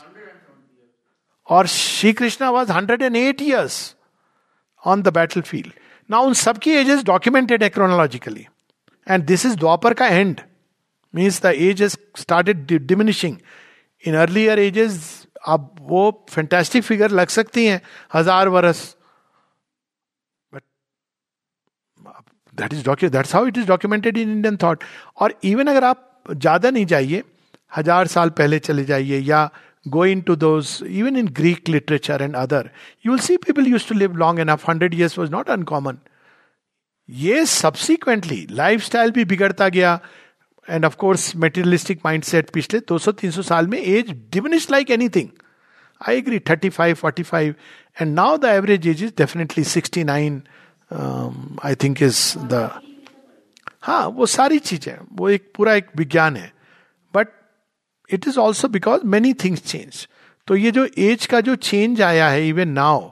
और 1.56 1.66
Shri 1.76 2.12
Krishna 2.20 2.46
was 2.58 2.70
hundred 2.70 3.02
and 3.02 3.16
eight 3.16 3.42
years 3.42 3.78
on 4.92 5.02
the 5.02 5.12
battlefield 5.52 5.72
ना 6.10 6.18
उन 6.28 6.32
सबकी 6.44 6.70
एजेस 6.80 7.04
डॉक्यूमेंटेड 7.04 7.62
है 7.62 7.68
chronologically 7.78 8.46
and 9.10 9.24
this 9.26 9.46
is 9.46 9.56
Dwapar 9.56 9.94
का 10.02 10.06
and 10.06 10.40
means 11.14 11.40
the 11.42 11.52
age 11.68 11.82
is 11.82 11.96
started 12.18 12.66
diminishing 12.86 13.36
in 14.06 14.14
earlier 14.16 14.58
ages 14.58 15.00
अब 15.48 15.74
वो 15.90 16.02
fantastic 16.30 16.82
figure 16.84 17.10
लग 17.20 17.28
सकती 17.38 17.64
हैं 17.66 17.80
हजार 18.14 18.48
वर्ष 18.56 18.82
that 22.60 22.72
is 22.74 22.84
docu 22.84 23.10
that's 23.10 23.34
how 23.34 23.46
it 23.46 23.58
is 23.58 23.66
documented 23.66 24.18
in 24.18 24.30
Indian 24.32 24.56
thought 24.62 24.84
और 25.22 25.34
इवन 25.50 25.66
अगर 25.70 25.84
आप 25.84 26.06
ज्यादा 26.30 26.70
नहीं 26.70 26.86
जाइए 26.86 27.22
हजार 27.76 28.06
साल 28.14 28.30
पहले 28.38 28.58
चले 28.58 28.84
जाइए 28.84 29.18
या 29.20 29.48
go 29.88 30.04
in 30.06 30.20
to 30.30 30.34
into 30.36 30.86
even 30.86 31.16
in 31.16 31.28
Greek 31.36 31.68
literature 31.68 32.22
and 32.22 32.36
other 32.36 32.70
you 33.06 33.12
will 33.12 33.20
see 33.24 33.36
people 33.46 33.66
use 33.66 33.88
to 33.88 33.94
live 33.94 34.16
long 34.22 34.38
and 34.40 34.50
of 34.50 34.68
hundred 34.68 34.94
years 34.94 35.18
was 35.18 35.30
not 35.30 35.50
uncommon 35.50 35.98
ये 37.22 37.44
सब्सिक्वेंटली 37.52 38.46
लाइफ 38.50 38.84
स्टाइल 38.84 39.10
भी 39.12 39.24
बिगड़ता 39.32 39.68
गया 39.76 39.98
and 40.70 40.84
of 40.84 40.94
course 41.04 41.34
materialistic 41.44 42.00
mindset 42.04 42.50
पिछले 42.54 42.80
200-300 42.92 43.42
साल 43.46 43.66
में 43.68 43.78
age 43.82 44.10
diminish 44.32 44.70
like 44.70 44.90
anything 44.98 45.28
I 46.08 46.16
agree 46.18 46.38
thirty 46.50 46.68
five 46.76 46.94
forty 47.04 47.22
five 47.32 47.54
and 48.00 48.14
now 48.14 48.36
the 48.38 48.54
average 48.60 48.86
age 48.88 49.02
is 49.02 49.12
definitely 49.18 49.64
sixty 49.74 50.04
nine 50.10 50.40
I 50.92 51.74
think 51.82 52.02
is 52.02 52.22
the 52.52 52.60
हाँ 53.88 54.06
वो 54.20 54.26
सारी 54.36 54.58
चीजें 54.70 54.92
वो 55.18 55.28
एक 55.30 55.50
पूरा 55.56 55.74
एक 55.74 55.86
विज्ञान 55.96 56.36
है 56.36 56.52
but 57.14 57.28
it 58.14 58.28
is 58.28 58.38
also 58.46 58.68
because 58.78 59.00
many 59.16 59.32
things 59.44 59.62
change 59.66 60.06
तो 60.46 60.56
ये 60.56 60.70
जो 60.78 60.86
एज 61.08 61.26
का 61.34 61.40
जो 61.50 61.54
चेंज 61.70 62.02
आया 62.02 62.28
है 62.28 62.48
even 62.48 62.68
now 62.78 63.10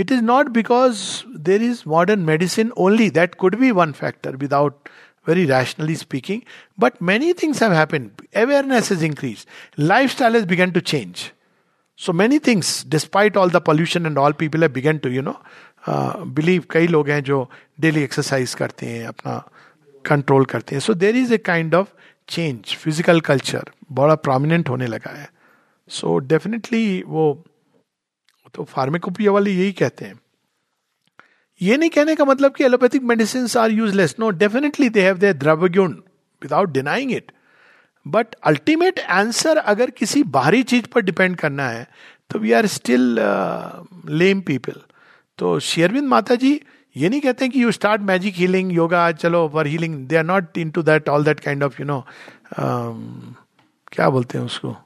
it 0.00 0.12
is 0.12 0.20
not 0.22 0.48
because 0.60 0.98
there 1.46 1.62
is 1.62 1.82
modern 1.88 2.20
medicine 2.24 2.70
only 2.88 3.10
that 3.20 3.34
could 3.44 3.56
be 3.60 3.70
one 3.80 3.92
factor 4.00 4.36
without 4.44 4.88
very 5.28 5.44
rationally 5.52 5.94
speaking. 6.02 6.44
But 6.84 7.00
many 7.12 7.32
things 7.44 7.62
have 7.66 7.72
happened. 7.80 8.22
Awareness 8.42 8.88
has 8.94 9.02
increased. 9.10 9.48
Lifestyle 9.90 10.36
has 10.40 10.46
begun 10.56 10.72
to 10.78 10.82
change. 10.92 11.24
So 12.06 12.12
many 12.22 12.38
things, 12.48 12.72
despite 12.96 13.36
all 13.36 13.48
the 13.56 13.60
pollution 13.68 14.06
and 14.10 14.18
all, 14.24 14.32
people 14.42 14.66
have 14.66 14.72
begun 14.72 15.00
to, 15.06 15.10
you 15.16 15.22
know, 15.30 15.38
uh, 15.94 16.12
believe 16.38 16.68
kai 16.74 16.86
log 16.94 17.06
जो 17.10 17.22
jo 17.30 17.48
daily 17.84 18.04
exercise 18.08 18.54
karte 18.60 18.82
अपना 19.12 19.34
apna 19.36 20.04
control 20.10 20.44
karte 20.46 20.72
so 20.78 20.80
So 20.86 20.94
there 20.94 21.14
is 21.22 21.30
a 21.38 21.38
kind 21.50 21.74
of 21.74 21.92
change. 22.36 22.76
Physical 22.84 23.20
culture, 23.30 23.64
bada 23.92 24.20
prominent 24.22 24.68
hone 24.68 24.80
laga 24.94 25.16
hai. 25.16 25.28
so, 25.96 26.14
definitely 26.30 27.02
wo, 27.14 27.42
तो 28.54 28.64
फार्मेकोपिया 28.64 29.32
वाले 29.32 29.50
यही 29.50 29.72
कहते 29.80 30.04
हैं 30.04 30.14
ये 31.62 31.76
नहीं 31.76 31.90
कहने 31.90 32.14
का 32.16 32.24
मतलब 32.24 32.54
कि 32.54 32.64
allopathic 32.64 33.02
medicine 33.12 33.46
are 33.60 33.70
useless 33.70 34.14
no 34.20 34.28
definitely 34.44 34.88
they 34.96 35.02
have 35.02 35.16
their 35.18 35.34
dravyaguna 35.36 35.92
without 36.42 36.70
denying 36.72 37.12
it 37.12 37.32
but 38.16 38.34
ultimate 38.46 39.00
answer 39.18 39.56
अगर 39.72 39.90
किसी 40.00 40.22
बाहरी 40.36 40.62
चीज 40.72 40.86
पर 40.94 41.00
डिपेंड 41.02 41.36
करना 41.36 41.68
है 41.68 41.86
तो 42.30 42.38
we 42.38 42.52
are 42.58 42.66
still 42.74 43.14
lame 44.22 44.40
people 44.50 44.80
तो 45.38 45.58
शेयरविंद 45.70 46.06
माता 46.08 46.34
जी 46.44 46.60
ये 46.96 47.08
नहीं 47.08 47.20
कहते 47.20 47.44
हैं 47.44 47.52
कि 47.52 47.62
you 47.62 47.72
start 47.72 48.02
magic 48.12 48.34
healing 48.34 48.72
yoga 48.72 49.10
चलो 49.12 49.48
for 49.52 49.66
healing 49.66 49.94
they 50.08 50.16
are 50.16 50.24
not 50.24 50.58
into 50.78 50.82
that 50.82 51.08
all 51.08 51.24
that 51.24 51.40
kind 51.40 51.62
of 51.64 51.80
you 51.80 51.86
know 51.86 52.02
क्या 53.92 54.08
बोलते 54.10 54.38
हैं 54.38 54.44
उसको 54.44 54.76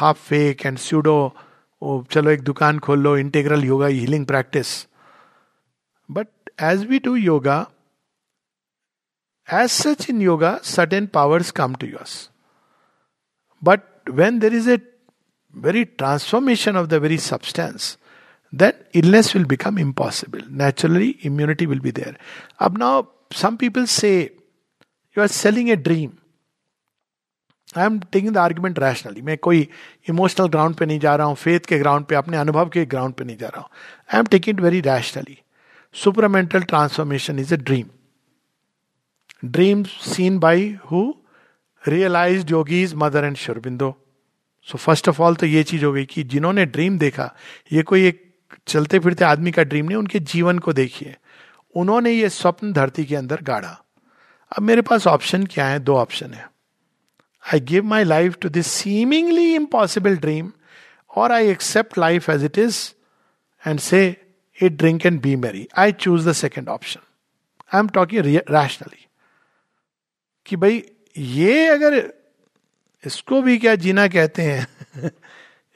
हाफ 0.00 0.22
फेक 0.26 0.66
एंड 0.66 0.78
स्यूडो 0.88 1.16
चलो 2.12 2.30
एक 2.30 2.40
दुकान 2.42 2.78
खोल 2.88 3.00
लो 3.02 3.16
integral 3.16 3.64
yoga 3.64 3.86
healing 3.86 4.24
practice 4.26 4.76
But 6.09 6.27
as 6.63 6.85
we 6.87 6.99
do 7.05 7.15
yoga 7.15 7.59
as 9.47 9.69
such 9.71 10.09
in 10.09 10.21
yoga 10.21 10.57
certain 10.65 11.05
powers 11.13 11.51
come 11.61 11.75
to 11.75 11.87
us 11.87 12.17
but 13.61 14.09
when 14.09 14.39
there 14.39 14.53
is 14.55 14.69
a 14.69 14.77
very 15.53 15.85
transformation 15.85 16.75
of 16.75 16.89
the 16.89 16.99
very 16.99 17.17
substance, 17.17 17.97
then 18.53 18.73
illness 18.93 19.33
will 19.33 19.45
become 19.45 19.77
impossible. 19.77 20.39
Naturally, 20.49 21.17
immunity 21.21 21.65
will 21.65 21.79
be 21.79 21.91
there. 21.91 22.15
Ab 22.59 22.77
now, 22.77 23.09
some 23.33 23.57
people 23.57 23.87
say 23.87 24.31
you 25.17 25.21
are 25.21 25.33
selling 25.39 25.71
a 25.71 25.77
dream. 25.77 26.13
I 27.77 27.85
am 27.85 27.97
taking 28.11 28.31
the 28.33 28.37
argument 28.37 28.77
rationally 28.79 29.21
मैं 29.27 29.37
कोई 29.45 29.67
emotional 30.09 30.47
ground 30.49 30.75
पे 30.75 30.85
नहीं 30.85 30.99
जा 30.99 31.15
रहा 31.15 31.27
हूँ 31.27 31.35
faith 31.35 31.65
के 31.69 31.77
ground 31.79 32.05
पे 32.05 32.15
अपने 32.15 32.37
अनुभव 32.37 32.69
के 32.73 32.85
ग्राउंड 32.93 33.13
पे 33.13 33.23
नहीं 33.23 33.37
जा 33.37 33.47
रहा 33.47 33.61
हूँ 33.61 33.69
I 34.13 34.19
am 34.19 34.25
taking 34.31 34.55
it 34.55 34.61
very 34.63 34.79
rationally 34.81 35.37
supermental 36.02 36.62
transformation 36.68 37.38
is 37.38 37.52
a 37.52 37.56
dream 37.56 37.86
dream 39.52 39.82
seen 40.12 40.38
by 40.38 40.74
who 40.90 41.10
realise 41.88 42.50
yogi 42.50 42.82
is 42.82 42.92
Mother 43.02 43.24
and 43.24 43.36
Sri Aurobindo 43.44 43.94
so 44.70 44.78
first 44.78 45.08
of 45.08 45.20
all 45.28 45.34
तो 45.42 45.46
ये 45.46 45.62
चीज 45.70 45.84
हो 45.84 45.92
गई 45.92 46.04
कि 46.06 46.22
जिन्होंने 46.34 46.64
ड्रीम 46.66 46.98
देखा 46.98 47.32
ये 47.72 47.82
कोई 47.90 48.06
एक 48.06 48.22
चलते 48.68 48.98
फिरते 48.98 49.24
आदमी 49.24 49.50
का 49.52 49.62
ड्रीम 49.64 49.86
नहीं 49.86 49.96
उनके 49.96 50.20
जीवन 50.34 50.58
को 50.66 50.72
देखिए 50.72 51.14
उन्होंने 51.80 52.10
ये 52.12 52.28
स्वप्न 52.30 52.72
धरती 52.72 53.04
के 53.06 53.16
अंदर 53.16 53.42
गाड़ा 53.42 53.76
अब 54.56 54.62
मेरे 54.68 54.82
पास 54.82 55.06
ऑप्शन 55.06 55.44
क्या 55.50 55.66
है 55.68 55.78
दो 55.80 55.96
ऑप्शन 55.96 56.32
है 56.34 56.44
I 57.54 57.60
give 57.70 57.84
my 57.86 58.04
life 58.04 58.36
to 58.42 58.48
this 58.56 58.66
seemingly 58.70 59.54
impossible 59.54 60.16
dream 60.24 60.52
और 61.16 61.32
I 61.32 61.48
accept 61.50 61.98
life 61.98 62.28
as 62.30 62.44
it 62.44 62.58
is 62.58 62.76
and 63.66 63.78
say 63.80 64.00
eat, 64.62 64.76
drink, 64.76 65.04
and 65.04 65.20
be 65.20 65.36
merry. 65.36 65.68
I 65.74 65.92
choose 65.92 66.24
the 66.24 66.34
second 66.34 66.68
option. 66.68 67.00
I 67.72 67.78
am 67.80 67.88
talking 67.96 68.20
rationally 68.26 69.06
कि 70.46 70.56
भाई 70.56 70.82
ये 71.18 71.66
अगर 71.68 71.94
इसको 73.06 73.40
भी 73.42 73.56
क्या 73.58 73.74
जीना 73.84 74.06
कहते 74.14 74.42
हैं 74.42 74.66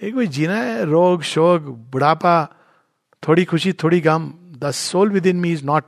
ये 0.02 0.11
कोई 0.12 0.27
जीना 0.39 0.56
है 0.62 0.85
रोग 0.90 1.23
शोक 1.23 1.62
बुढ़ापा 1.93 2.35
थोड़ी 3.28 3.44
खुशी 3.52 3.73
थोड़ी 3.82 4.01
गम 4.06 4.31
the 4.62 4.70
soul 4.81 5.11
within 5.27 5.36
me 5.40 5.52
is 5.52 5.65
not 5.65 5.85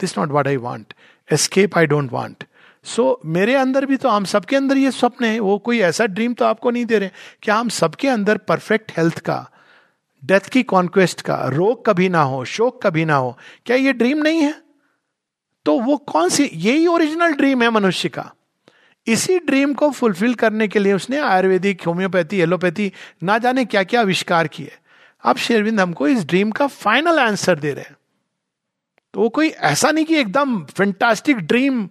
this 0.00 0.16
not 0.18 0.30
what 0.32 0.48
I 0.48 0.56
want 0.66 0.94
escape 1.32 1.76
I 1.78 1.86
don't 1.92 2.10
want 2.12 2.44
so 2.94 3.08
मेरे 3.36 3.54
अंदर 3.64 3.86
भी 3.86 3.96
तो 3.96 4.08
हम 4.08 4.24
सबके 4.32 4.56
अंदर 4.56 4.76
ये 4.78 4.90
स्वप्न 5.00 5.24
है 5.24 5.38
वो 5.40 5.58
कोई 5.68 5.80
ऐसा 5.90 6.06
ड्रीम 6.18 6.34
तो 6.40 6.44
आपको 6.44 6.70
नहीं 6.70 6.84
दे 6.94 6.98
रहे 6.98 7.10
क्या 7.42 7.56
हम 7.58 7.68
सबके 7.82 8.08
अंदर 8.16 8.38
परफेक्ट 8.48 8.92
हेल्थ 8.98 9.18
का 9.28 9.38
डेथ 10.26 10.48
की 10.52 10.62
कॉन्क्वेस्ट 10.62 11.20
का 11.22 11.34
रोग 11.54 11.84
कभी 11.86 12.08
ना 12.08 12.22
हो 12.34 12.44
शोक 12.44 12.80
कभी 12.86 13.04
ना 13.04 13.14
हो 13.16 13.36
क्या 13.66 13.76
ये 13.76 13.92
ड्रीम 13.92 14.18
नहीं 14.22 14.40
है 14.42 14.54
तो 15.66 15.78
वो 15.80 15.96
कौन 16.12 16.28
सी 16.30 16.48
यही 16.52 16.86
ओरिजिनल 16.86 17.32
ड्रीम 17.36 17.62
है 17.62 17.70
मनुष्य 17.70 18.08
का 18.08 18.30
इसी 19.08 19.38
ड्रीम 19.38 19.72
को 19.74 19.90
फुलफिल 19.90 20.34
करने 20.40 20.66
के 20.68 20.78
लिए 20.78 20.92
उसने 20.92 21.18
आयुर्वेदिक 21.20 21.82
होम्योपैथी 21.86 22.40
एलोपैथी 22.42 22.92
ना 23.24 23.36
जाने 23.44 23.64
क्या 23.64 23.82
क्या 23.82 24.00
आविष्कार 24.00 24.48
किए 24.56 24.72
अब 25.26 25.36
शेरविंद 25.44 25.80
हमको 25.80 26.08
इस 26.08 26.24
ड्रीम 26.26 26.50
का 26.56 26.66
फाइनल 26.66 27.18
आंसर 27.18 27.58
दे 27.58 27.72
रहे 27.74 27.84
हैं 27.84 27.96
तो 29.14 29.20
वो 29.20 29.28
कोई 29.38 29.48
ऐसा 29.48 29.90
नहीं 29.92 30.04
कि 30.06 30.16
एकदम 30.20 30.62
फेंटास्टिक 30.76 31.36
ड्रीम 31.38 31.88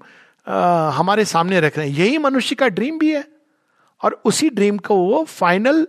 आ, 0.48 0.90
हमारे 0.98 1.26
सामने 1.26 1.60
रख 1.62 1.78
रहे 1.78 1.88
हैं 1.90 1.95
यही 1.98 2.18
मनुष्य 2.28 2.56
का 2.56 2.68
ड्रीम 2.76 2.99
भी 2.99 3.14
है 3.16 3.24
और 4.04 4.22
उसी 4.26 4.49
ड्रीम 4.49 4.78
को 4.88 4.95
वो 5.04 5.24
फाइनल 5.30 5.86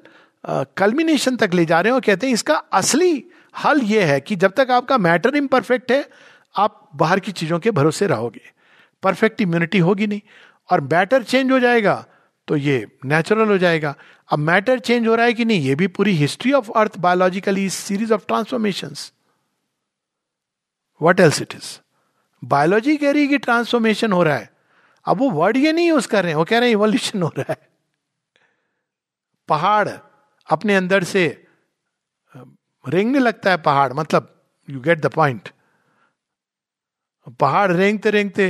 कल्मिनेशन 0.46 1.36
तक 1.36 1.54
ले 1.54 1.64
जा 1.66 1.80
रहे 1.80 1.92
हो 1.92 2.00
कहते 2.06 2.26
हैं 2.26 2.34
इसका 2.34 2.54
असली 2.80 3.24
हल 3.64 3.80
यह 3.84 4.06
है 4.12 4.20
कि 4.20 4.36
जब 4.36 4.52
तक 4.56 4.70
आपका 4.70 4.98
मैटर 4.98 5.36
इम्परफेक्ट 5.36 5.92
है 5.92 6.04
आप 6.58 6.80
बाहर 6.96 7.20
की 7.20 7.32
चीजों 7.32 7.58
के 7.60 7.70
भरोसे 7.70 8.06
रहोगे 8.06 8.40
परफेक्ट 9.02 9.40
इम्यूनिटी 9.40 9.78
होगी 9.88 10.06
नहीं 10.06 10.20
और 10.72 10.80
मैटर 10.92 11.22
चेंज 11.22 11.50
हो 11.52 11.58
जाएगा 11.60 12.04
तो 12.48 12.56
ये 12.56 12.86
नेचुरल 13.04 13.48
हो 13.50 13.58
जाएगा 13.58 13.94
अब 14.32 14.38
मैटर 14.38 14.78
चेंज 14.78 15.06
हो 15.06 15.14
रहा 15.14 15.26
है 15.26 15.32
कि 15.34 15.44
नहीं 15.44 15.60
ये 15.68 15.74
भी 15.80 15.86
पूरी 15.98 16.12
history 16.16 16.52
of 16.52 16.70
earth 16.76 16.96
biologically 16.98 17.68
series 17.70 18.12
of 18.12 18.26
transformation 18.26 18.94
what 21.02 21.20
else 21.20 21.40
it 21.42 21.54
is 21.54 21.78
biology 22.54 22.96
कह 22.96 23.10
रही 23.10 23.22
है 23.22 23.28
कि 23.28 23.38
ट्रांसफॉर्मेशन 23.38 24.12
हो 24.12 24.22
रहा 24.22 24.36
है 24.36 24.50
अब 25.08 25.18
वो 25.18 25.30
वर्ड 25.30 25.56
ये 25.56 25.72
नहीं 25.72 25.88
यूज 25.88 26.06
कर 26.06 26.22
रहे 26.22 26.32
हैं 26.32 26.36
वो 26.36 26.44
कह 26.44 26.58
रहे 26.58 26.68
हैं 26.68 26.74
इवोल्यूशन 26.76 27.22
हो 27.22 27.32
रहा 27.38 27.52
है 27.52 27.66
पहाड़ 29.48 29.88
अपने 30.52 30.74
अंदर 30.76 31.04
से 31.04 31.24
रेंगने 32.94 33.18
लगता 33.18 33.50
है 33.50 33.56
पहाड़ 33.62 33.92
मतलब 33.92 34.32
यू 34.70 34.80
गेट 34.80 35.00
द 35.00 35.06
पॉइंट 35.14 35.48
पहाड़ 37.40 37.70
रेंगते 37.72 38.10
रेंगते 38.10 38.46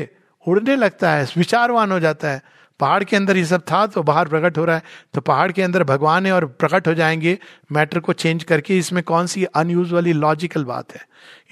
उड़ने 0.48 0.76
लगता 0.76 1.10
है 1.14 1.24
विचारवान 1.38 1.92
हो 1.92 1.98
जाता 2.00 2.28
है 2.30 2.42
पहाड़ 2.80 3.02
के 3.10 3.16
अंदर 3.16 3.36
ये 3.36 3.44
सब 3.46 3.62
था 3.70 3.86
तो 3.94 4.02
बाहर 4.09 4.28
प्रकट 4.28 4.59
हो 4.59 4.64
रहा 4.64 4.76
है 4.76 4.82
तो 5.14 5.20
पहाड़ 5.28 5.50
के 5.52 5.62
अंदर 5.62 5.84
भगवान 5.84 6.26
है 6.26 6.32
और 6.32 6.44
प्रकट 6.62 6.88
हो 6.88 6.94
जाएंगे 7.00 7.38
मैटर 7.72 8.00
को 8.09 8.12
चेंज 8.22 8.44
करके 8.50 8.78
इसमें 8.78 9.02
कौन 9.10 9.26
सी 9.32 9.44
अनयूजली 9.62 10.12
लॉजिकल 10.24 10.64
बात 10.64 10.92
है 10.94 11.00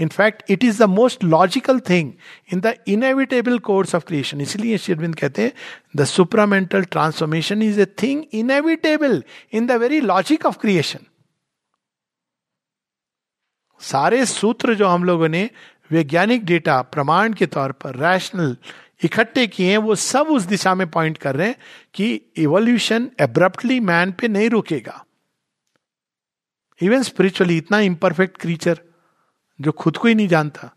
in fact 0.06 0.50
it 0.50 0.64
is 0.64 0.78
the 0.82 0.88
most 0.98 1.24
logical 1.24 1.80
thing 1.90 2.12
in 2.52 2.60
the 2.66 2.74
inevitable 2.94 3.58
course 3.70 3.94
of 3.94 4.04
creation 4.08 4.40
इसलिए 4.46 4.78
शिरविंद 4.86 5.14
कहते 5.22 5.42
हैं 5.44 5.52
the 5.96 6.04
supramental 6.14 6.84
transformation 6.96 7.62
is 7.62 7.78
a 7.80 7.86
thing 8.02 8.22
inevitable 8.44 9.22
in 9.60 9.66
the 9.66 9.80
very 9.86 10.00
logic 10.14 10.46
of 10.46 10.60
creation 10.60 11.04
सारे 13.92 14.24
सूत्र 14.26 14.74
जो 14.74 14.86
हम 14.88 15.02
लोगों 15.04 15.28
ने 15.28 15.48
वैज्ञानिक 15.92 16.44
डेटा 16.46 16.80
प्रमाण 16.94 17.32
के 17.40 17.46
तौर 17.46 17.72
पर 17.82 17.96
रैशनल 18.02 18.56
इकट्ठे 19.04 19.46
किए 19.46 19.70
हैं 19.70 19.78
वो 19.86 19.94
सब 20.02 20.26
उस 20.30 20.42
दिशा 20.52 20.74
में 20.74 20.86
पॉइंट 20.90 21.18
कर 21.18 21.36
रहे 21.36 21.46
हैं 21.46 21.54
कि 21.94 22.10
इवोल्यूशन 22.44 23.10
एब्रप्टली 23.20 23.78
मैन 23.90 24.12
पे 24.20 24.28
नहीं 24.28 24.48
रुकेगा 24.50 25.02
इवन 26.82 27.02
स्पिरिचुअली 27.02 27.56
इतना 27.56 27.78
इम्परफेक्ट 27.80 28.36
क्रीचर 28.40 28.78
जो 29.62 29.72
खुद 29.82 29.96
को 29.96 30.08
ही 30.08 30.14
नहीं 30.14 30.28
जानता 30.28 30.70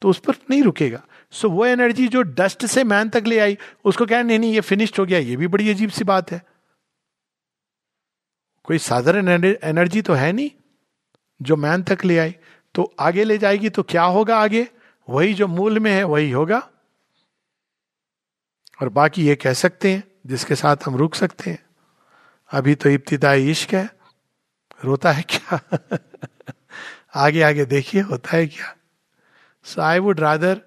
तो 0.00 0.08
उस 0.10 0.18
पर 0.26 0.34
नहीं 0.50 0.62
रुकेगा 0.62 1.02
सो 1.30 1.48
so, 1.48 1.54
वो 1.54 1.66
एनर्जी 1.66 2.06
जो 2.08 2.22
डस्ट 2.38 2.64
से 2.66 2.84
मैन 2.84 3.08
तक 3.08 3.26
ले 3.26 3.38
आई 3.40 3.56
उसको 3.86 4.06
कह 4.06 4.22
नहीं 4.22 4.38
नहीं 4.38 4.52
ये 4.54 4.60
फिनिश्ड 4.70 4.98
हो 4.98 5.04
गया 5.06 5.18
ये 5.18 5.36
भी 5.36 5.46
बड़ी 5.54 5.68
अजीब 5.70 5.90
सी 5.98 6.04
बात 6.04 6.30
है 6.32 6.40
कोई 8.64 8.78
साधारण 8.78 9.28
एनर्जी 9.44 10.02
तो 10.08 10.12
है 10.14 10.32
नहीं 10.32 10.50
जो 11.50 11.56
मैन 11.66 11.82
तक 11.82 12.04
ले 12.04 12.18
आई 12.18 12.34
तो 12.74 12.92
आगे 13.06 13.24
ले 13.24 13.38
जाएगी 13.38 13.68
तो 13.78 13.82
क्या 13.94 14.02
होगा 14.16 14.38
आगे 14.40 14.66
वही 15.10 15.34
जो 15.34 15.46
मूल 15.54 15.78
में 15.84 15.90
है 15.92 16.02
वही 16.04 16.30
होगा 16.30 16.62
और 18.82 18.88
बाकी 18.98 19.22
ये 19.26 19.34
कह 19.42 19.52
सकते 19.54 19.90
हैं 19.92 20.02
जिसके 20.26 20.54
साथ 20.56 20.76
हम 20.86 20.96
रुक 20.96 21.14
सकते 21.14 21.50
हैं 21.50 21.58
अभी 22.58 22.74
तो 22.84 22.88
इब्तदाई 22.90 23.50
इश्क 23.50 23.74
है 23.74 23.84
रोता 24.84 25.12
है 25.18 25.22
क्या 25.34 25.60
आगे 27.24 27.42
आगे 27.50 27.64
देखिए 27.74 28.00
होता 28.10 28.36
है 28.36 28.46
क्या 28.56 28.74
so 29.74 29.80
I 29.82 29.98
would 30.06 30.20
rather 30.20 30.60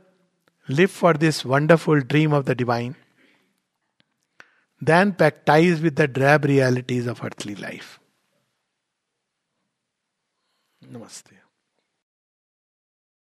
live 0.70 0.88
for 1.02 1.18
this 1.28 1.46
wonderful 1.46 2.02
dream 2.16 2.34
of 2.34 2.46
the 2.46 2.58
divine 2.64 2.96
than 4.92 5.12
pactise 5.24 5.82
with 5.84 6.00
the 6.02 6.10
drab 6.20 6.46
realities 6.56 7.08
of 7.16 7.26
earthly 7.26 7.56
life 7.62 7.98
namaste 10.92 11.35